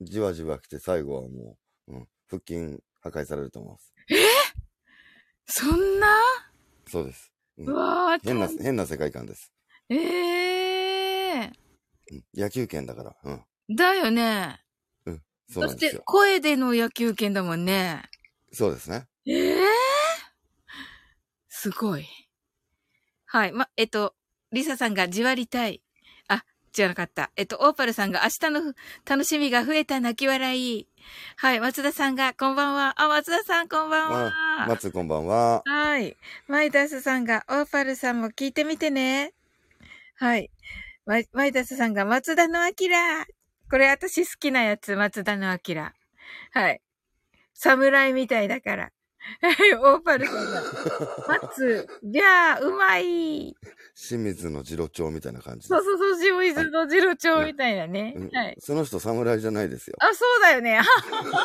[0.00, 1.56] じわじわ来て最後はも
[1.88, 3.94] う、うん、腹筋破壊されると思います。
[5.62, 6.08] そんな？
[6.88, 7.32] そうです。
[7.58, 9.52] うんうわー、変な、大変な世界観です。
[9.88, 11.52] ええ
[12.12, 13.16] うん野球拳だから。
[13.24, 13.34] うん。
[13.34, 13.40] ー。
[13.76, 14.60] だよね。
[15.48, 16.02] そしてそうなんですよ、。
[16.04, 18.02] 声での野球拳だもんね。
[18.52, 19.06] そうですね。
[19.26, 19.66] ええ
[21.48, 22.06] すごい。
[23.26, 23.52] はい。
[23.52, 24.14] ま、えっと、
[24.52, 25.82] リサさんがじわりたい。
[26.28, 26.44] あ、
[26.76, 27.32] 違わなかった。
[27.36, 28.74] えっと、オーパルさんが明日の
[29.04, 30.88] 楽しみが増えた泣き笑い。
[31.36, 31.60] はい。
[31.60, 32.94] 松田さんが、こんばんは。
[33.00, 34.66] あ、松田さん、こんばんは。
[34.68, 35.62] 松こんばんは。
[35.66, 36.16] はい。
[36.46, 39.32] マイダスさんが、オーパルさんも聞いてみてね。
[40.16, 40.50] はい。
[41.04, 43.26] マイマイダスさんが、松田のアキラ。
[43.70, 45.94] これ私好きなやつ、松田のアキラ。
[46.52, 46.80] はい。
[47.54, 48.92] 侍みたいだから。
[49.40, 50.62] はい、オーパルさんが、
[51.42, 53.56] 松、じゃあ、うまい。
[53.96, 55.66] 清水の次郎長みたいな感じ。
[55.66, 58.14] そうそうそう、清水の次郎長みたいなね。
[58.16, 58.56] うんはい。
[58.60, 59.96] その人侍じゃないですよ。
[59.98, 60.80] あ、そうだよね。
[60.86, 61.44] 本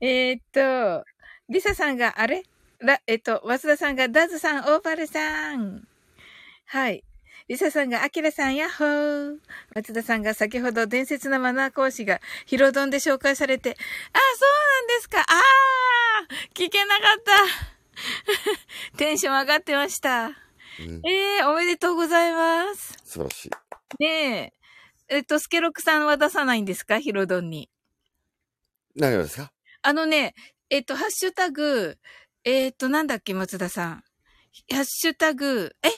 [0.00, 1.04] えー、っと、
[1.48, 2.44] リサさんが、あれ？
[2.78, 5.89] ら、えっと、松田さんが、ダズさん、オーパルさん。
[6.72, 7.02] はい。
[7.48, 9.38] リサさんが、アキラさん、ヤッホー。
[9.74, 15.20] 松田さんが、先ほど伝説のマナー講師が、ヒロドンで紹介されて、あ、そうなんですか。
[15.20, 17.22] あー聞けなかっ
[18.92, 18.94] た。
[18.98, 20.26] テンション上がってました。
[20.26, 20.30] う
[20.82, 21.02] ん。
[21.04, 22.96] ええおめでとうございます。
[23.04, 23.50] 素晴らしい。
[23.98, 24.52] ね
[25.08, 25.16] え。
[25.16, 27.00] えっと、スケロクさんは出さないんですか？
[27.00, 27.68] ヒロドンに。
[28.94, 29.50] 何がですか？
[29.82, 30.36] あのね、
[30.68, 31.98] えっと、ハッシュタグ、
[32.44, 34.04] えっと、なんだっけ、松田さん。
[34.72, 35.88] ハッシュタグ、え？
[35.88, 35.90] あ、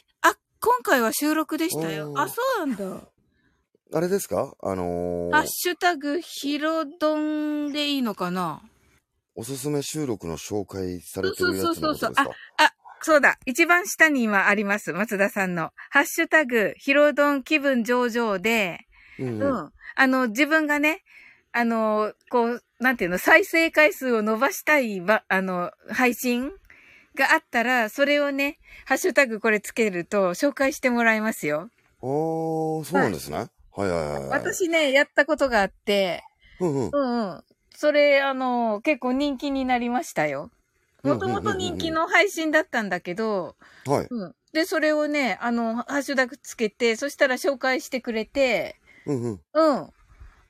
[0.65, 2.15] 今回は収録でしたよ。
[2.17, 3.09] あ、そうなんだ。
[3.95, 4.55] あれですか？
[4.63, 8.63] あのーハッ、シュタグ、ヒロドンでいいのかな？
[9.35, 12.31] おすすめ収録の紹介されてるやつのことですそうそうか
[13.01, 13.39] そうだ。
[13.45, 14.93] 一番下に今あります。
[14.93, 15.71] 松田さんの。
[15.91, 18.79] ハッシュタグ、ヒロドン気分上々で、
[19.19, 19.45] うんう。
[19.45, 19.73] うんん。
[19.97, 21.03] あの、自分がね、
[21.51, 26.53] あの、こう、なんていうの、再生回数を伸ばしたいば、あの、配信
[27.15, 31.71] があったら、それをね、ハッシュタグこれつけると紹介してもらいますよ。
[32.01, 33.37] おー、そうなんですね。
[33.37, 33.49] はい
[33.81, 34.29] はいはいはい。
[34.41, 36.23] 私ね、やったことがあって、
[36.61, 36.91] うんうん。
[36.93, 37.45] うんうん。
[37.75, 40.51] それ、あの、結構人気になりましたよ。
[41.03, 43.57] もともと人気の配信だったんだけど、
[43.87, 44.07] はい。
[44.09, 44.35] うん。
[44.53, 48.77] で、それをね、あの、ハッシュタグつけて、そしたら紹介してくれて、
[49.07, 49.41] うんうん。
[49.55, 49.91] うん。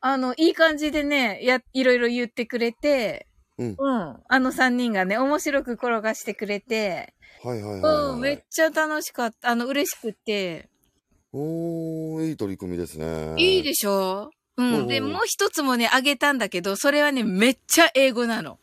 [0.00, 3.26] あの、いい感じでね、や、いろいろ言ってくれて、
[3.58, 4.16] うんうん。
[4.28, 8.12] あの三人がね、面白く転がしてくれて、はいはいはいはい。
[8.12, 9.50] うん、めっちゃ楽しかった。
[9.50, 10.68] あの、嬉しくって。
[11.32, 13.34] おー、いい取り組みですね。
[13.38, 14.30] いいでしょ？
[14.56, 14.86] ううんん。
[14.86, 18.58] で、もう一つもね、あげたんだけど、それはね、めっちゃ英語なの。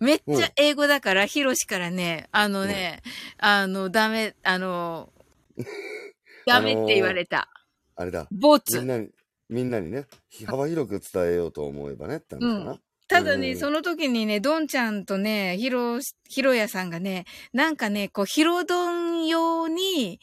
[0.00, 3.02] めっちゃ英語だから、ヒロシからね、あのね、
[3.38, 5.12] あの、ダメ、あの、
[6.46, 7.48] ダメって言われた。
[7.96, 8.28] あれだ。
[8.30, 8.78] ボツ。
[8.78, 9.10] みんなに、
[9.48, 10.06] みんなにね、
[10.46, 12.80] 幅広く伝えようと思えばねって話かな。
[13.08, 15.98] ただね、うんその時にね、ドンちゃんとね、ヒロ、
[16.28, 20.20] ヒロヤさんがね、なんかね、こう、ヒロドン用に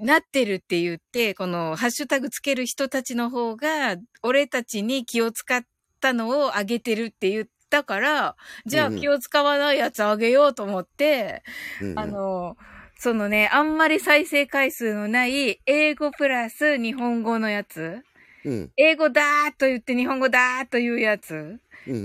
[0.00, 5.62] なってるって言って、このハッシュタグつける人たちの方が、俺たちに気を使っ
[6.00, 11.42] たのをあげてるって言ったから、じゃあ気を使わないやつあげようと思って、
[11.80, 12.56] うんうんあの、
[12.98, 18.02] そのね、あんまり再生回数のない英語プラス日本語のやつ。
[18.44, 18.72] うん。
[18.76, 21.34] 英語だーっと言って日本語だーっと言うやつ。
[21.34, 21.98] うんうんう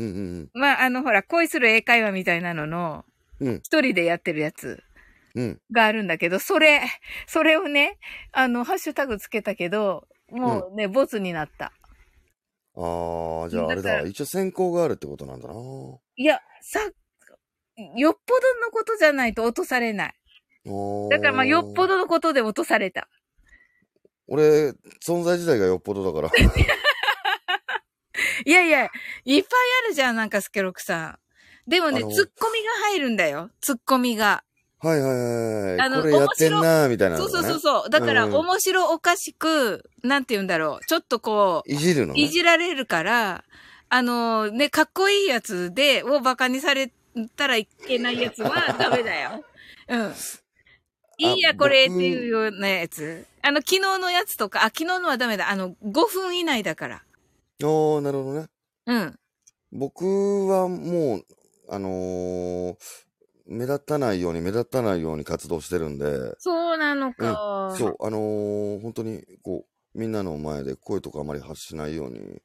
[0.43, 3.05] んまあ、あの、ほら、恋する英会話みたいなのの。
[3.39, 4.83] 一人でやってるやつ
[5.35, 5.61] うん。
[5.71, 6.81] があるんだけど、それ、
[7.27, 7.99] それをね、
[8.31, 11.71] あの、ハッシュタグつけたけど、もうね、ボツになった。
[12.75, 14.01] あー、じゃああれだ。
[14.01, 15.53] 一応選考があるってことなんだな。
[16.15, 16.79] いや、さ、
[17.95, 20.13] よっぽどのことじゃないと落とされない。
[21.09, 23.07] だからまあ、よっぽどのことで落とされた。
[24.27, 24.69] 俺、
[25.05, 26.31] 存在自体がよっぽどだから。
[28.45, 28.89] いやいや、
[29.25, 29.51] いっぱい
[29.85, 31.19] あるじゃん、なんかスケロクさん。
[31.69, 32.07] でもね、ツッ
[32.39, 33.49] コミが入るんだよ。
[33.61, 34.43] ツッコミが。
[34.79, 35.81] はいはいはいはい。
[35.81, 37.43] あのこれやってんなーみたいなのそう。
[37.43, 37.89] そうそうそう。
[37.89, 40.85] だから、うん面白おかしく、なんて言うんだろう。
[40.85, 42.21] ちょっとこう、いじるのね。
[42.21, 43.43] いじられるから、
[43.89, 46.91] あのね、かっこいいやつで、をバカにされ
[47.35, 49.43] たらいけないやつはダメだよ。
[49.89, 50.13] うん。
[51.17, 53.25] いいや、これって僕いうようなやつ？
[53.41, 55.49] あの、昨日のやつとか、あ、昨日のはダメだ。
[55.49, 57.03] あの、5分以内だから。
[57.63, 58.47] おー、なるほどね。
[58.85, 59.19] うん。
[59.71, 61.25] 僕はもう、
[61.69, 62.75] あのー
[63.49, 67.73] 目立たないように目立たないように活動してるんで、そうなのか。
[67.77, 69.65] そう、あのー本当に、こ
[69.95, 72.41] う、みんなの前で声とかあまり発しないように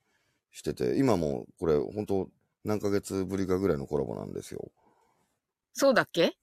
[0.52, 2.28] してて、今もこれ、本当
[2.64, 4.70] 何ヶ月ぶりかぐらいのコラボなんですよ。
[5.74, 6.36] そうだっけ？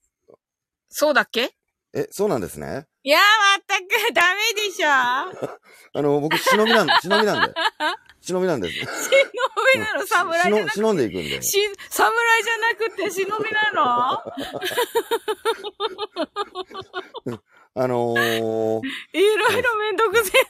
[0.89, 1.55] そうだっけ？
[1.93, 2.85] え、そうなんですね？
[3.03, 4.89] いやー、まったく、ダメでしょ
[5.97, 7.53] あの、僕、忍びなん、忍びなんで。
[8.21, 8.75] 忍びなんです。
[8.77, 8.85] 忍
[9.73, 10.05] びなの？
[10.05, 11.41] 侍じゃなく忍忍んでいくんで。
[11.41, 11.57] し、
[11.89, 13.09] 侍じゃなくて？
[13.09, 14.11] 忍びなの？
[17.75, 18.81] あのー、
[19.13, 20.41] いろいろめんどくせえ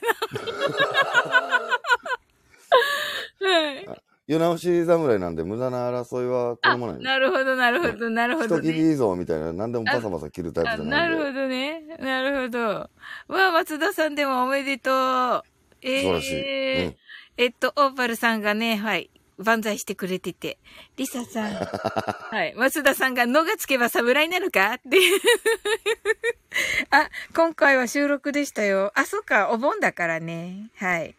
[3.46, 3.50] な。
[3.50, 3.86] はい。
[4.30, 7.02] 世直し侍なんで無駄な争いは好あ、まない。
[7.02, 8.90] なるほど、なるほど、なるほど、人切りね。
[8.90, 10.90] いいぞみたいな、何でもバサバサ切るタイプあじゃなで。
[10.90, 11.82] ないるほどね。
[11.98, 12.60] なるほど。
[12.68, 12.88] わ
[13.28, 15.42] あ、松田さんでもおめでとう。
[15.82, 16.34] え素晴らしい。
[16.34, 16.96] ーうん。
[17.38, 20.58] えっと、オーパルさんがね、はい、万歳してくれてて。
[20.96, 21.54] リサさん。
[22.30, 22.54] はい。
[22.54, 24.74] 松田さんが、のがつけば侍になるか？
[24.74, 24.96] って。
[26.90, 28.92] あ、今回は収録でしたよ。
[28.94, 30.70] あ、そっか、お盆だからね。
[30.76, 31.16] はい。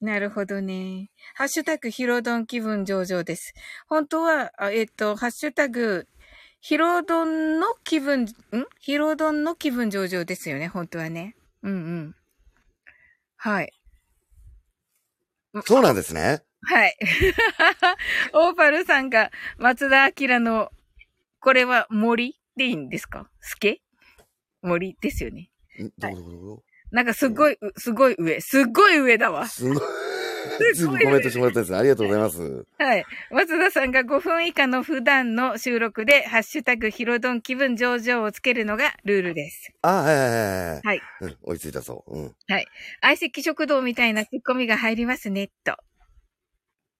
[0.00, 1.10] なるほどね。
[1.34, 3.52] ハッシュタグ、ヒロドン気分上々です。
[3.86, 6.08] 本当は、あえっと、ハッシュタグ、
[6.60, 8.26] ヒロドンの気分、ん？
[8.78, 11.36] ヒロドンの気分上々ですよね、本当はね。
[11.62, 12.16] うんうん。
[13.36, 13.72] はい。
[15.66, 16.42] そうなんですね。
[16.62, 16.96] はい。
[18.32, 20.70] オーパルさんが松田明の、
[21.40, 23.28] これは森でいいんですか？
[23.40, 23.82] スケ
[24.62, 25.50] 森ですよね。
[25.78, 25.90] ん？
[25.98, 26.62] どこどこどこ
[26.92, 28.40] なんかすごい、うすごい上。
[28.40, 29.46] すっごい上だわ。
[29.46, 29.78] すごい。
[30.74, 30.88] ずい。
[30.88, 31.78] ぶんコメントしてもらったんですね。
[31.78, 32.22] ありがとうござい。
[32.22, 32.66] ます。
[32.78, 33.04] はい。
[33.30, 39.72] 松田さんが5分以下の普段の収録で、ハッシュタグヒロドン気分上々をつけるのがルールです。
[39.82, 40.16] あ、はい。
[40.16, 40.28] はい。
[40.28, 40.34] はい。
[40.34, 40.82] はい。
[40.82, 41.00] はい。
[41.20, 41.58] うん、追い。
[41.58, 41.72] つい。
[41.72, 42.18] たそう。
[42.18, 42.34] うん。
[43.00, 44.14] 相席食堂みたい。
[44.14, 45.76] なツッコミが入りますね、と。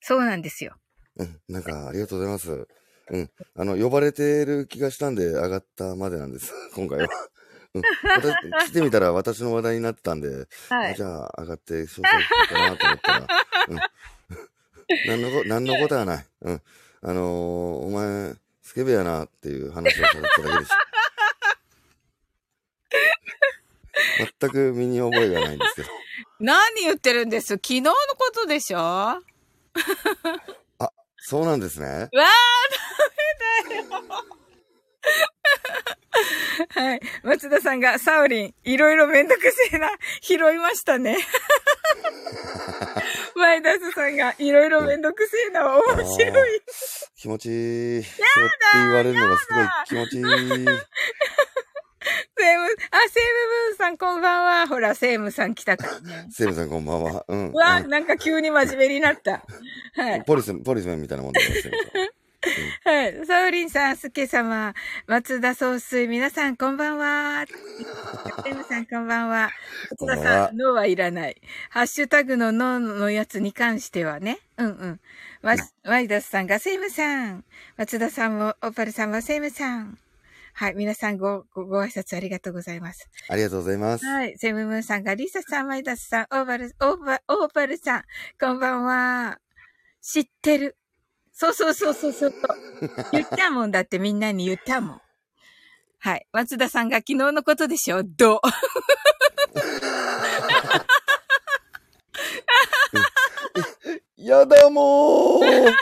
[0.00, 0.76] そうなんですよ。
[1.16, 2.32] うん、なんか、ありがとうござい。
[2.32, 2.68] ます。
[3.10, 3.30] うん。
[3.56, 6.52] あの、呼ばれてる気がしたんで上がったまでなんです。
[6.74, 7.08] 今回は。
[7.74, 7.82] うん。
[8.16, 11.02] 私、来てみたら私の話題になってたんで、はいじ。
[11.02, 12.16] ゃあ上がって詳細聞こ
[12.50, 13.26] うかなと思ったら、
[13.68, 13.78] うん。
[15.06, 16.26] 何のこ、何のことはない。
[16.42, 16.62] うん。
[17.02, 17.24] あのー、
[17.86, 20.76] お前、スケベやなっていう話をされただけでした。
[24.40, 25.88] 全く身に覚えがないんですけど。
[26.40, 29.22] 何言ってるんです昨日のことでしょは
[31.18, 31.86] そうなんですね。
[31.86, 34.39] わあ、ダメだよ。
[36.70, 37.00] はい。
[37.22, 39.88] 松田さんが、サウリン、いろいろめんどくせえな、
[40.20, 41.16] 拾いましたね。
[43.34, 46.62] 前田さんが、いろいろめんどくせえな、面白い。
[47.16, 48.02] 気持ちいい。
[48.02, 50.24] そうって言われるのがすごい気持ちいい。
[52.40, 52.66] セーム、あ、セーム
[53.68, 54.66] ブーンさんこんばんは。
[54.66, 56.26] ほら、セームさん来たからね。
[56.30, 57.24] セーブさんこんばんは。
[57.28, 57.50] うん。
[57.50, 59.44] うわ、うんなんか急に真面目になった。
[59.94, 60.24] はい。
[60.24, 62.10] ポリス、ポリスメンみたいなもんだよ、セーブさん
[62.84, 63.26] はい。
[63.26, 64.74] サウリンさん、スケ様、
[65.06, 67.44] 松田総帥、皆さんこんばんは。
[68.44, 69.50] セムさんこんばんは。
[69.90, 71.36] 松田さん、ノーはいらない。
[71.68, 74.38] ハッシュタグのノーのやつに関してはね。
[74.56, 75.00] うんうん。
[75.42, 77.44] ワワイダスさんがセムさん。
[77.76, 79.98] 松田さんも、オパルさんはセムさん。
[80.54, 80.74] はい。
[80.74, 83.10] 皆さんご、ご、ご挨拶ありがとうございます。
[83.28, 84.06] ありがとうございます。
[84.06, 84.38] はい。
[84.38, 88.04] セムムーンさんが、リサさん、ワイダスさん、オーバル、オーバ、オーバルさん、
[88.40, 89.38] こんばんは。
[90.00, 90.76] 知ってる。
[91.40, 92.34] そうそうそうそうそう。
[93.12, 95.00] 言ったもんだってみんなに言ったもん。
[95.98, 96.26] はい。
[96.32, 98.02] 松田さんが昨日のことでしょ？
[98.02, 98.42] ど
[104.18, 105.72] やだもー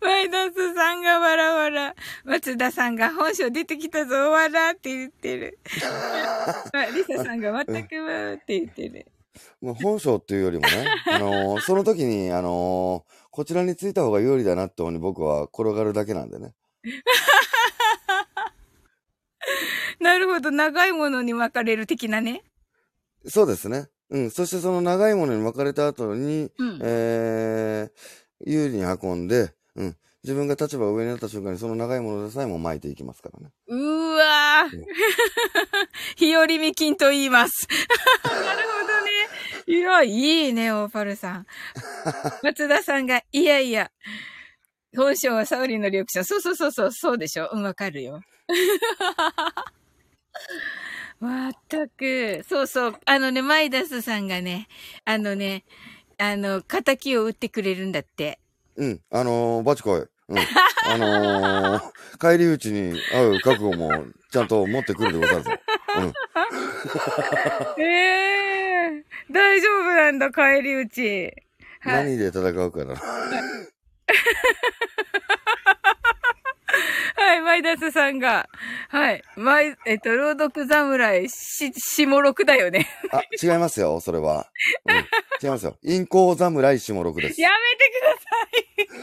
[0.00, 1.94] ワイダスさんがわらわら。
[2.24, 5.60] 松田さんが本性出てきたぞ、わらって言ってる。
[6.72, 9.06] あリサさんが全くわーって言ってる。
[9.60, 16.52] もう本性っていうよりもね、あのーその時に、あのーこちらについた方が有利だなって思うに僕は転がるだけなんでね。
[19.98, 20.50] なるほど。
[20.50, 22.44] 長いものに巻かれる的なね。
[23.26, 23.88] そうですね。
[24.10, 24.30] うん。
[24.30, 26.80] そしてその長いものに巻かれた後に、うん。
[26.82, 29.96] えー、有利に運んで、うん。
[30.22, 33.52] 自分が立場が上になった瞬間にその長いものでさえも巻いていきますからね。
[33.68, 34.84] うーわーうん。
[36.16, 37.66] 日和見金と言います。
[38.22, 38.89] なるほど
[39.70, 39.76] ね。
[39.76, 41.46] いや、いいね、オーパルさん。
[42.42, 43.90] 松田さんが、いやいや、
[44.96, 46.24] 本性はサウリのリアクション。
[46.24, 47.48] そうそうそうそう、そうでしょ。
[47.52, 48.20] うん、わかるよ。
[51.20, 52.44] まったく。
[52.48, 52.98] そうそう。
[53.04, 54.68] あのね、マイダスさんがね、
[55.04, 55.64] あのね、
[56.18, 58.40] あの、仇を打ってくれるんだって。
[58.76, 59.00] うん。
[59.10, 60.00] あのー、バチコイ。
[60.00, 60.38] うん。
[60.86, 61.82] あのー、
[62.18, 63.90] 帰り討ちに会う覚悟も
[64.32, 65.50] ちゃんと持ってくるでござるぞ。
[65.98, 66.04] う
[67.80, 67.82] ん。
[67.82, 68.39] ええ
[69.30, 71.32] 大丈夫なんだ、帰り討ち。
[71.80, 72.04] はい。
[72.04, 72.94] 何で戦うかな。
[77.16, 78.48] はい、マイダスさんが。
[78.88, 79.22] はい。
[79.36, 82.88] マイ、えっと、朗読侍、し、下六だよね。
[83.12, 84.48] あ、違いますよ、それは。
[84.86, 84.96] うん。
[84.96, 85.76] 違いますよ。
[85.82, 87.40] 陰行侍下六です。
[87.40, 88.96] やめてくだ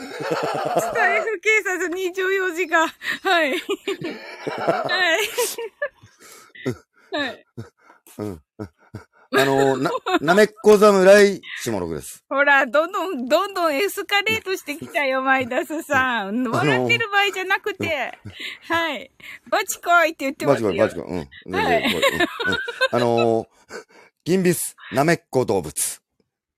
[0.76, 0.82] さい。
[0.92, 2.88] スタイフ警察24時間。
[2.88, 3.52] はい。
[3.52, 3.60] はい。
[7.12, 7.46] はい。
[8.18, 8.42] うん。
[8.60, 9.90] あのー、
[10.22, 12.24] な、なめっこ侍下六です。
[12.30, 16.44] ほら、どんどん、どんどんエスカレートしてきたよ、マイダスさん。
[16.48, 18.18] 笑ってる場合じゃなくて。
[18.68, 19.12] はい。
[19.50, 20.74] バチコイって言ってますよ。
[20.74, 21.28] バチコイ、バチコイ。
[21.46, 21.56] うん。
[21.56, 22.60] はいこううんうん
[22.92, 23.48] あのー、
[24.26, 26.02] 銀ビス、なめっこ動物。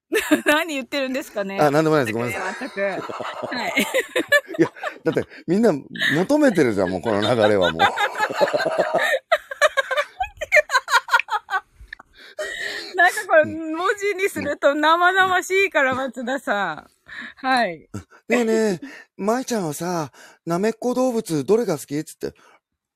[0.45, 1.59] 何言ってるんですかね。
[1.59, 2.17] あ、なんでもないです。
[2.17, 2.55] ごめんなさい。
[2.59, 2.81] 全く。
[2.81, 3.73] はい。
[5.03, 5.71] だって、みんな
[6.15, 7.81] 求めてるじゃん、もうこの流れはもう。
[12.99, 16.87] なんかこれ、文字にすると生々しいから、松田さん。
[17.37, 17.89] はい。
[18.27, 18.79] ねえねえ、
[19.15, 20.11] 舞ちゃんはさ、
[20.45, 22.03] なめっこ動物どれが好き？
[22.03, 22.33] つって。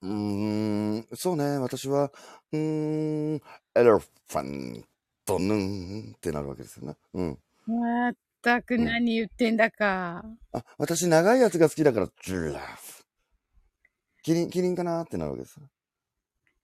[0.01, 2.11] うーん、そうね、私は、
[2.51, 3.39] うーん、エ
[3.75, 4.83] レファン
[5.23, 6.97] トヌーンってなるわけですよね。
[7.13, 7.39] うん。
[7.65, 10.25] まったく何言ってんだか。
[10.51, 13.05] あ、私長いやつが好きだから、ジュラフ。
[14.21, 15.57] キリン、キリンかなってなるわけです。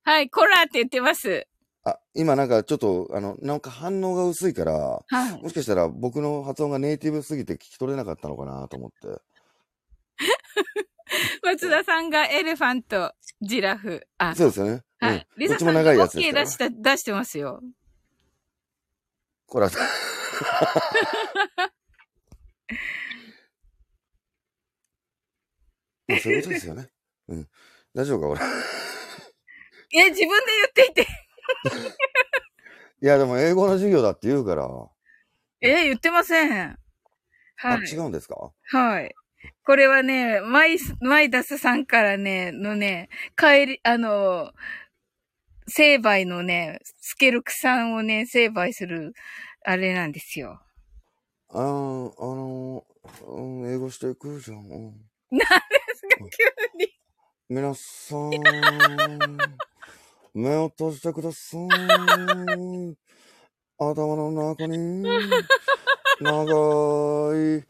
[0.04, 1.48] はい、コラって言ってます。
[1.84, 4.74] あ、今なんかちょっと、あの、なんか反応が薄いから、
[5.08, 5.42] はい。
[5.42, 9.22] もしかしたら僕の発音がネイティブすぎて聞き取れなかったのかなと思って。
[11.44, 14.06] 松田さんがエレファント、ジラフ。
[14.18, 14.72] あ、そうですよね。
[14.72, 15.28] うんはい。。
[15.38, 17.62] リどっちもサさんが長いやつです OK から出した、出してますよ。
[19.48, 19.70] こら、
[26.08, 26.90] まあそういうことですよね。
[27.30, 27.48] うん。
[27.96, 28.42] 大丈夫か、俺。
[29.92, 31.08] え、自分で言っていて。
[33.02, 34.68] いや、でも英語の授業だって言うから。
[35.62, 36.78] え、言ってません。
[37.62, 37.90] あ、はい。
[37.90, 38.52] 違うんですか？
[38.72, 39.14] はい。
[39.64, 44.52] これはね、マイス、マイダスさんからね、のね、帰り、あの、
[45.68, 49.14] 成敗のね、スケルクさんをね、成敗する、
[49.64, 50.60] あれなんですよ。
[51.50, 52.86] あー、あの、
[53.28, 54.92] うん、英語していくじゃん、何
[55.40, 55.46] で
[55.96, 57.00] すか、急に。
[57.48, 58.30] 皆さん、
[60.40, 61.68] 目を閉じてください。
[63.78, 65.04] 頭の中に、
[66.22, 67.66] 長い、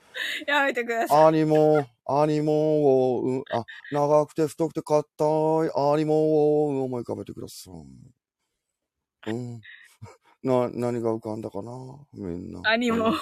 [0.47, 1.25] やめてください。
[1.27, 9.31] アニモ、アニモを、うん、あ、長くて太くて硬いアニモを思い浮かべてください。
[9.31, 9.61] うん。
[10.43, 11.71] な、何が浮かんだかな？
[12.13, 12.61] みんな。
[12.69, 13.07] 兄も。
[13.07, 13.17] うんは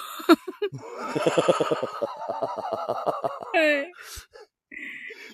[3.56, 3.92] い。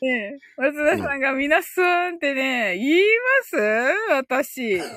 [0.02, 3.56] ねえ、松田さんが皆さんってね、言います？
[4.12, 4.80] 私。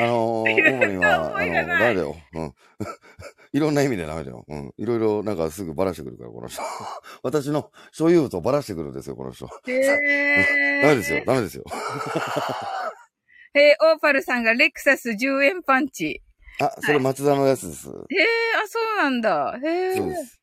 [0.00, 2.16] あのー、主には、 あのー、ダメだよ。
[2.34, 2.54] うん。
[3.52, 4.44] いろんな意味でダメだよ。
[4.46, 4.72] うん。
[4.76, 6.62] いろいろなんかすぐバラしてくるから、この人。
[7.22, 9.46] 私の所有物をバラしてくるんですよ、この人。
[9.66, 10.82] へえ。
[10.82, 11.64] ダメですよ、ダメですよ。
[13.54, 16.22] えー、オーパルさんがレクサス10円パンチ。
[16.60, 17.88] あ、それ松田のやつです。
[17.88, 17.94] へえ、
[18.62, 19.58] あ、そうなんだ。
[19.64, 19.96] へえ。
[19.96, 20.37] そうです。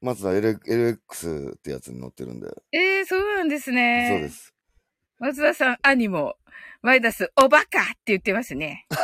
[0.00, 2.48] 松田 L- LX ってやつに乗ってるんで。
[2.72, 4.08] えー、そうなんですね。
[4.10, 4.54] そうです。
[5.18, 6.36] 松田さん、兄も、
[6.80, 8.86] マイダス、おバカって言ってますね。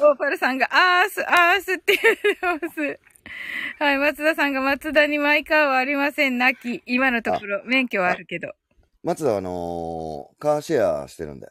[0.00, 2.16] オーパルさんが、アース、アースって言っ
[2.60, 3.00] てます。
[3.78, 6.82] はい、松田さんが、松田にマイカーはありません、なき。
[6.84, 8.52] 今のところ、免許はあるけど。
[9.02, 11.48] 松田はあのーカーシェアしてるんで。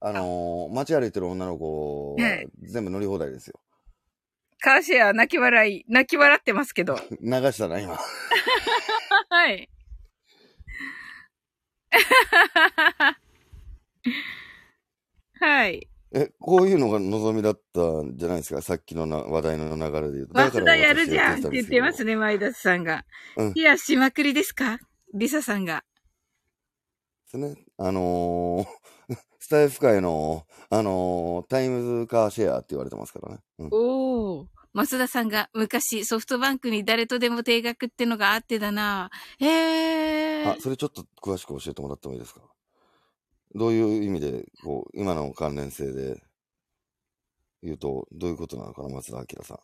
[0.00, 2.16] あのー街歩いてる女の子
[2.62, 3.60] 全部乗り放題ですよ。
[4.62, 6.96] カーシェア、泣き笑い、泣き笑ってますけど。
[7.20, 7.98] 流したな、今。
[9.28, 9.68] はい。
[15.40, 15.88] はい。
[16.14, 18.62] え、こういうのが望みだったんじゃないですか？
[18.62, 20.34] さっきのな話題の流れで言うと。
[20.34, 22.12] 松田やるじゃんって言ってますね。
[22.12, 23.04] ね、マイダスさんが。
[23.36, 24.78] うんいや、しまくりですか？
[25.12, 25.82] リサさんが。
[27.24, 27.56] ですね。
[27.78, 28.66] あのー
[29.42, 33.40] スタイフ界の、あのータイムズカーシェアって言われてますからね。
[33.58, 33.68] うん。
[33.72, 34.48] おお。
[34.72, 39.10] 増田さんが昔ソフトバンクに誰とでも定額ってのがあってだな。
[39.40, 42.40] へえ。、あそれちょっと詳しく教えてもらってもいいですか？
[43.56, 46.22] どういう意味で、こう、今の関連性で
[47.64, 49.58] 言うと、どういうことなのかな、松田明さん。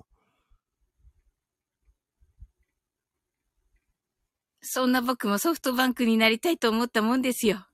[4.60, 7.64] そんな僕もソフトバンクになりたいと思ったもんですよ。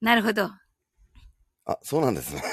[0.00, 0.50] なるほど。
[1.66, 2.42] あ、そうなんですね。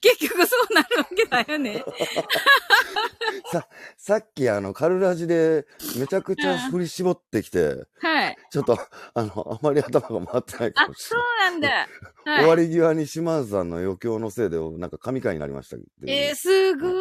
[0.00, 1.82] 結局そうなるわけだよね。
[3.50, 5.66] さ、さっきあの、カルラジで
[5.98, 8.36] めちゃくちゃ振り絞ってきて、はい。
[8.50, 8.78] ちょっと、
[9.14, 11.48] あの、あまり頭が回ってないかあも、しそれない。
[11.48, 11.88] うなんだ。
[12.24, 12.66] 終わはい。
[12.66, 16.92] り際に島津さんの余興のせいで、なんか神回になりましたけど、えー、すごい。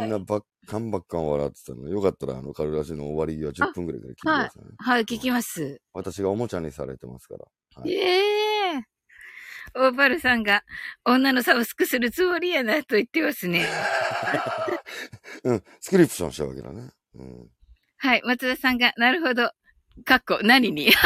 [0.00, 1.88] みんなばっかんばっかん笑ってたの。
[1.88, 4.70] よかったら、あの、カルラジの終わり際10分ぐらいから聞いてくださいね。
[4.78, 5.80] はい、聞きます。
[5.92, 7.44] 私がおもちゃにされてますから。
[7.82, 8.47] はいええ
[9.74, 10.64] オーパルさんが、
[11.04, 13.66] 女の差を薄くするつもりやなと言ってますね。
[15.44, 16.90] うん、スクリプションしたわけだね。
[17.14, 17.50] うん。
[17.98, 19.52] はい、松田さんが、なるほど。
[20.04, 20.92] かっこ、何に？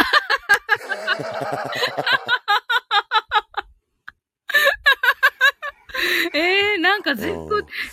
[6.34, 7.48] ええなんか絶好、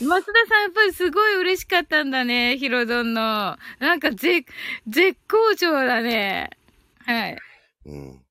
[0.06, 3.58] 松田さんやっぱりすごい嬉しかったんだね、ヒロドンの。
[3.80, 4.46] なんか絶、
[4.88, 6.50] 絶好調だね。
[7.06, 7.38] はい。
[7.86, 8.22] うん。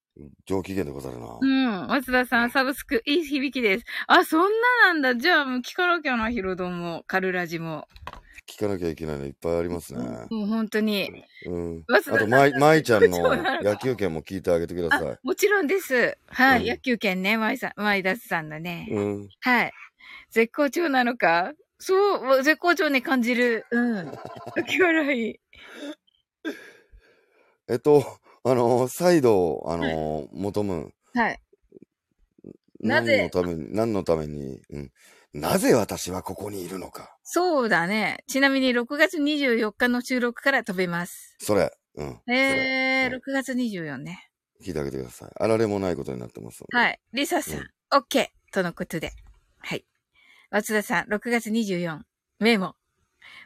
[0.47, 1.39] 上機嫌でござるな。
[1.41, 1.87] うん。
[1.89, 3.85] 松田さん、サブスク、いい響きです。
[4.07, 5.17] あ、そんななんだ。
[5.17, 7.87] じゃあ、もう聞かなきゃな、ヒロドンも、カルラジも。
[8.49, 10.05] 聞かなきゃいけないのいっぱいありますね。
[10.31, 11.25] もう本当に。
[11.47, 11.85] うん。
[11.89, 15.19] あと、まい、まいちゃんの野球券も聞いてあげてください。
[15.23, 16.17] もちろんです。
[16.29, 16.63] はい。
[16.63, 18.89] うん野球券ね、マイさん、マイダスさんのね。
[18.91, 19.29] うん。
[19.41, 19.73] はい。
[20.31, 21.53] 絶好調なのか？
[21.79, 23.67] そう、絶好調に感じる。
[23.71, 24.13] うん。
[24.57, 25.41] 秋笑い。
[27.69, 28.03] えっと、
[28.51, 30.93] あの、再度、あの、求む。
[31.15, 31.41] はい。
[32.81, 33.17] なぜ？
[33.19, 34.93] 何のために、何のために、うん。
[35.35, 37.17] なぜ私はここにいるのか。
[37.23, 38.25] そうだね。
[38.29, 41.37] ちなみに6月24日の収録から飛べます。
[41.39, 41.71] それ。
[41.97, 42.13] うん。
[42.27, 44.31] そえー、れ6月24ね。
[44.65, 45.31] 聞いてあげてください。
[45.39, 46.65] あられもないことになってます。
[46.73, 47.01] はい。
[47.13, 48.29] リサさん、うん OK!
[48.53, 49.13] とのことで。
[49.59, 49.85] はい。
[50.51, 52.01] 松田さん、6月24、
[52.41, 52.75] メモ。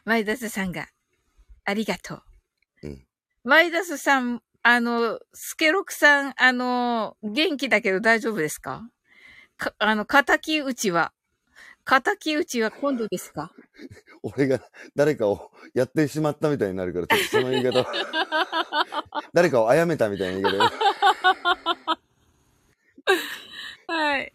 [0.05, 0.87] マイダスさんが、
[1.65, 2.23] ありがとう。
[2.83, 3.05] うん
[3.45, 8.89] マイダスさん、あの、スケロクさん、あの、元気だけど大丈夫ですか？
[9.57, 11.11] か、あの、仇討ちは、
[11.85, 13.51] 仇討ちは今度ですか？
[14.23, 14.61] 俺が
[14.95, 17.85] 誰かをやってしまったみたいになるから、ちょっとその言い方。
[19.33, 20.71] 誰かを殺めたみたいな言い方。
[23.93, 24.33] はい。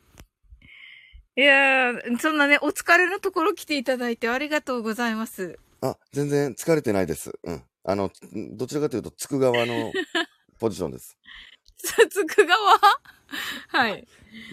[1.36, 5.58] いやー、そんなね、お疲れのところ来ていただいてありがとうございます。
[5.80, 7.32] あ、全然疲れてないです。
[7.44, 7.62] うん。
[7.84, 8.10] あの、
[8.52, 9.92] どちらかというと、つく側の
[10.58, 11.16] ポジションです。
[11.78, 12.78] つく側？
[13.68, 14.06] はい。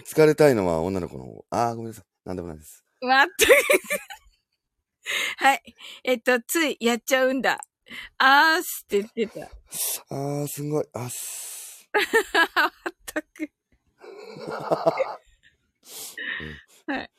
[0.06, 1.45] 疲れたいのは女の子の方。
[1.49, 2.06] あー、ごめんなさい。
[2.26, 2.85] なんでもないです。
[3.02, 3.52] まったく。
[5.38, 5.76] はい。
[6.03, 7.60] えっと、ついやっちゃうんだ。
[8.18, 9.47] あーすって言ってた。
[10.10, 10.85] あー、すごい。
[10.93, 11.89] あっす。
[11.93, 12.02] ま
[12.68, 12.73] っ
[13.06, 13.52] たく。
[16.88, 17.11] はい。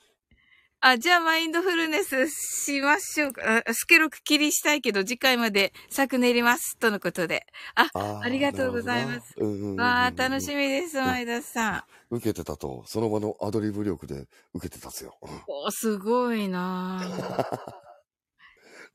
[0.90, 3.62] あ、じゃあマインドフルネスしましょうか。
[3.66, 6.78] あスケロク切りしたいけど次回まで作練ります。
[6.78, 7.44] とのことで。
[7.74, 9.34] あーありがとうございます。
[9.36, 12.14] うんうんうんうんわあ、楽しみです、前田さん。
[12.14, 15.18] 受けてたと、その場のアドリブ力で受けてたっすよ。
[15.22, 17.82] うんおすごいなあ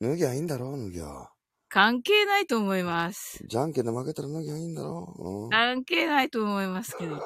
[0.00, 1.28] 脱ぎゃいいんだろ、脱ぎゃ。
[1.68, 3.44] 関係ないと思います。
[3.46, 5.14] じゃんけんで負けたら脱ぎゃいいんだろ。
[5.18, 7.16] うん関係ないと思いますけど。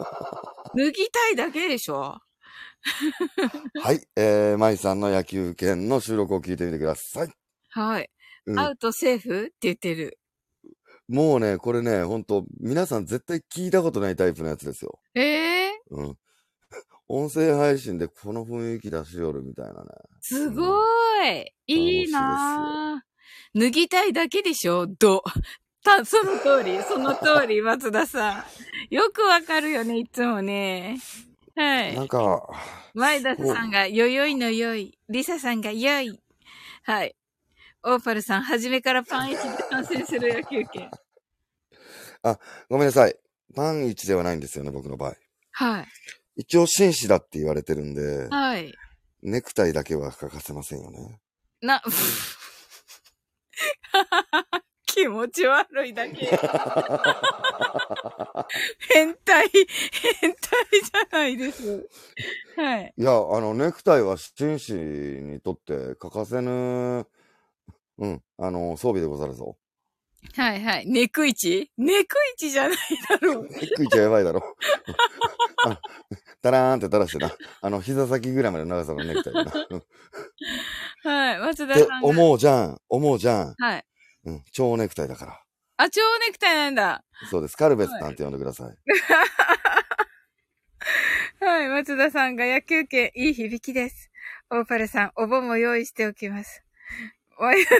[0.76, 2.18] 脱ぎたいだけでしょ？
[3.82, 7.28] はい、えー、舞さんの野球券の収録を聞いてみてください。
[7.70, 8.10] はい。
[8.46, 10.18] うんアウトセーフって言ってる。
[11.08, 15.00] もうね、これね、ほんと、皆さん絶対聞いたことないタイプのやつですよ。
[15.14, 16.18] ええうん。
[17.08, 19.88] 音声配信でこの雰囲気出しよるみたいなね。
[20.20, 20.76] すご
[21.24, 21.52] い。
[21.66, 24.86] いいなぁ脱ぎたいだけでしょ？
[24.86, 25.22] ど。
[25.84, 28.44] た、その通り、その通り、松田さ
[28.90, 28.94] ん。
[28.94, 30.98] よくわかるよね、いつもね。
[31.56, 31.94] はい。
[31.94, 32.48] なんか、
[32.94, 34.98] 前田さんが、よよいのよい。
[35.08, 36.20] リサさんが、よい。
[36.82, 37.16] はい。
[37.82, 40.90] オーパルさん、初めからパンイチで完成する野球券。
[42.68, 43.16] ごめんなさい。
[43.54, 45.16] パン1ではないんですよね、僕の場合。
[45.52, 45.86] はい。
[46.36, 48.74] 一応紳士だって言われてるんで、はい。
[49.22, 51.20] ネクタイだけは欠かせませんよね。
[51.62, 51.82] な、
[54.97, 56.27] 気持ち悪いだけ。
[58.89, 59.47] 変態、
[60.20, 60.40] 変態
[60.73, 61.86] じゃないです。
[62.56, 62.94] はい。
[62.97, 67.06] いや、あの、ネクタイは紳士にとって欠かせぬ、
[67.98, 69.59] うん、あの、装備でござるぞ。
[70.35, 70.86] はいはい。
[70.86, 71.70] ネクイチ？
[71.77, 72.78] ネクイチじゃない
[73.09, 73.48] だろう。
[73.48, 74.56] ネクイチはやばいだろ。
[76.43, 77.31] タラーンって垂らしてな。
[77.60, 79.35] あの、膝先ぐらいまでの長さのネクタイ
[81.05, 81.39] はい。
[81.39, 82.09] 松田てさんが。
[82.09, 82.81] 思うじゃん。
[82.89, 83.55] 思うじゃん。
[83.56, 83.85] はい。
[84.27, 84.43] うん。
[84.53, 85.40] 蝶ネクタイだから。
[85.78, 87.05] あ、蝶ネクタイなんだ。
[87.31, 87.57] そうです。
[87.57, 88.77] カルベスさんって呼んでください。
[91.44, 91.69] はい。
[91.69, 94.11] 松田さんが野球券いい響きです。
[94.51, 96.62] オーパルさん、お盆も用意しておきます。
[97.39, 97.73] ワイダス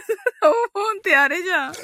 [0.43, 1.75] お盆ってあれじゃん。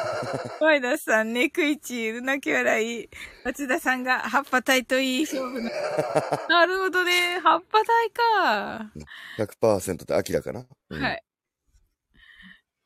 [0.60, 3.08] ワイダスさん、ネクイチ、泣き笑い。
[3.44, 5.70] 松田さんが、葉っぱ隊といい勝負な。
[6.48, 7.38] なるほどね。
[7.38, 8.90] 葉っぱ隊か。
[9.38, 10.66] 100%ってアキラかな。
[10.90, 11.22] うんはい。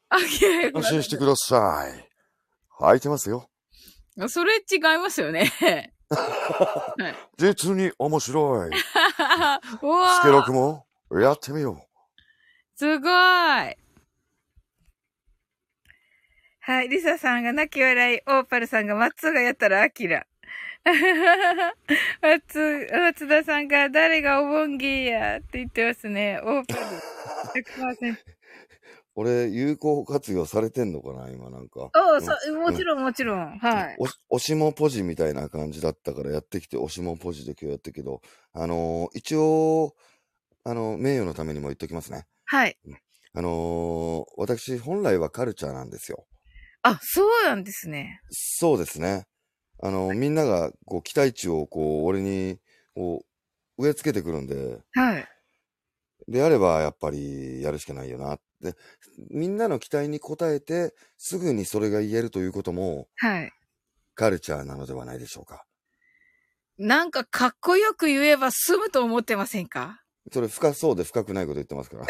[0.08, 2.08] あ、いやいや安心してください。
[2.82, 3.48] 履いてますよ。
[4.28, 5.52] それ違いますよね。
[6.08, 7.14] はい。
[7.38, 8.70] 実に面白い。
[9.82, 11.86] うわスケロクもやってみよ
[12.76, 13.10] すごい。
[13.10, 13.74] は
[16.82, 16.88] い。
[16.88, 20.26] リサさんが泣き笑い、オーパルさんが松がやったらアキラ。
[22.22, 26.40] 松、松田さんが誰がお盆ギーやって言ってますね。
[26.42, 26.80] オーパル。
[27.62, 28.35] 100%。
[29.16, 29.20] う。
[29.20, 31.90] 俺、有効活用されてんのかな今なんか。
[31.94, 33.58] おうそもちろんもちろん。
[33.58, 33.96] はい。
[34.30, 38.20] お、おしもポジみたいな感じだったからやってきて、おしもポジで今日やったけど、
[38.52, 39.94] あのー一応、
[40.64, 42.26] あの、名誉のためにも言っときますね。
[42.44, 42.76] はい。
[43.34, 46.26] あのー私、本来はカルチャーなんですよ。
[46.82, 48.20] あ、そうなんですね。
[48.30, 49.24] そうですね。
[49.82, 52.58] あの、みんなが、こう、期待値を、こう、俺に、
[52.94, 53.24] こ
[53.78, 55.26] う、植え付けてくるんで、はい。
[56.28, 58.38] であれば、やっぱり、やるしかないよな。
[58.60, 58.74] で、
[59.30, 63.52] みんなの期待に応えて、すぐにそれが言えるということも、はい。
[64.14, 65.66] カルチャーなのではないでしょうか。
[66.78, 70.02] なんかかっこよく言えば済むと思ってませんか？
[70.32, 72.06] それ、深そうで深くないこと言ってますから。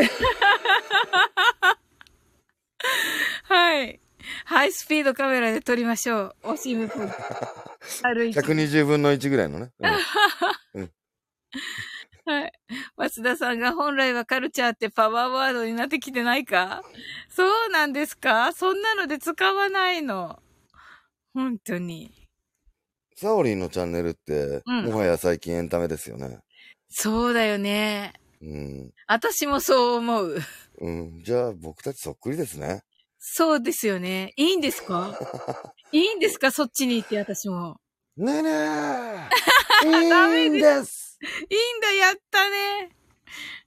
[3.44, 4.01] はい。
[4.44, 6.36] ハイスピードカメラで撮りましょう。
[6.44, 7.06] オシムポイ。
[8.02, 8.40] 歩いて。
[8.40, 9.73] 120分の1ぐらいのね。
[10.74, 10.93] うん
[12.27, 12.53] はい。
[12.97, 16.82] 松田さんが本来はカルチャーってパワーワードになってきてないか？
[17.28, 18.53] そうなんですか？
[18.53, 20.40] そんなので使わないの？
[21.32, 22.12] 本当に。
[23.15, 26.40] サオリンのチャンネルって、うんもはや最近エンタメですよね。
[26.89, 28.12] そうだよね。
[28.43, 28.90] うん。
[29.07, 30.39] 私もそう思う。
[30.81, 31.23] うん。
[31.23, 32.82] じゃあ、僕たちそっくりですね。
[33.19, 34.32] そうですよね。
[34.36, 35.16] いいんですか？
[35.93, 36.51] いいんですか？
[36.51, 37.77] そっちに行って私も。
[38.16, 38.51] ねえね
[39.85, 39.86] え。
[40.43, 41.06] いいんです。
[41.23, 42.91] いいんだ、やったね。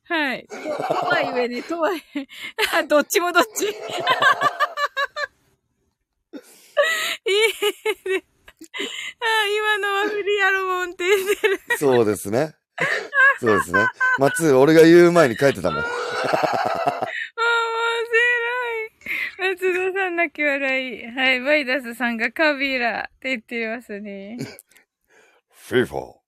[0.10, 0.46] はい。
[0.48, 0.62] とと
[1.06, 2.26] はいえね、 とはいえ、
[2.74, 3.66] あ どっちもどっち。
[3.66, 3.78] いいね。
[9.20, 11.60] あ今のはフリアロモンって言ってる。
[11.78, 12.56] そうですね。
[13.40, 13.86] そうですね。
[14.18, 15.84] 松、俺が言う前に書いてたもん。
[15.84, 15.96] 面白
[19.52, 19.56] い。
[19.56, 21.06] 松田さん泣き笑い。
[21.06, 24.38] はい、バイダスさんがカビラって言ってますね。
[25.70, 26.19] FIFA、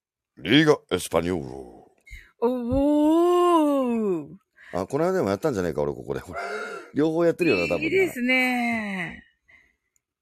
[0.44, 1.92] リーガ・エスパニョーロ。
[2.42, 4.28] おー。
[4.74, 6.22] あ、この間でもやったんじゃねえか、俺ここで。
[6.96, 7.84] 両方やってるよな、多分な。
[7.84, 9.24] いいですね。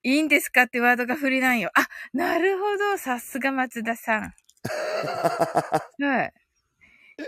[0.03, 1.71] いいんですかってワードが振りなんよ。
[1.73, 2.97] あ、なるほど。
[2.97, 4.33] さすが松田さん。
[6.03, 6.33] はい。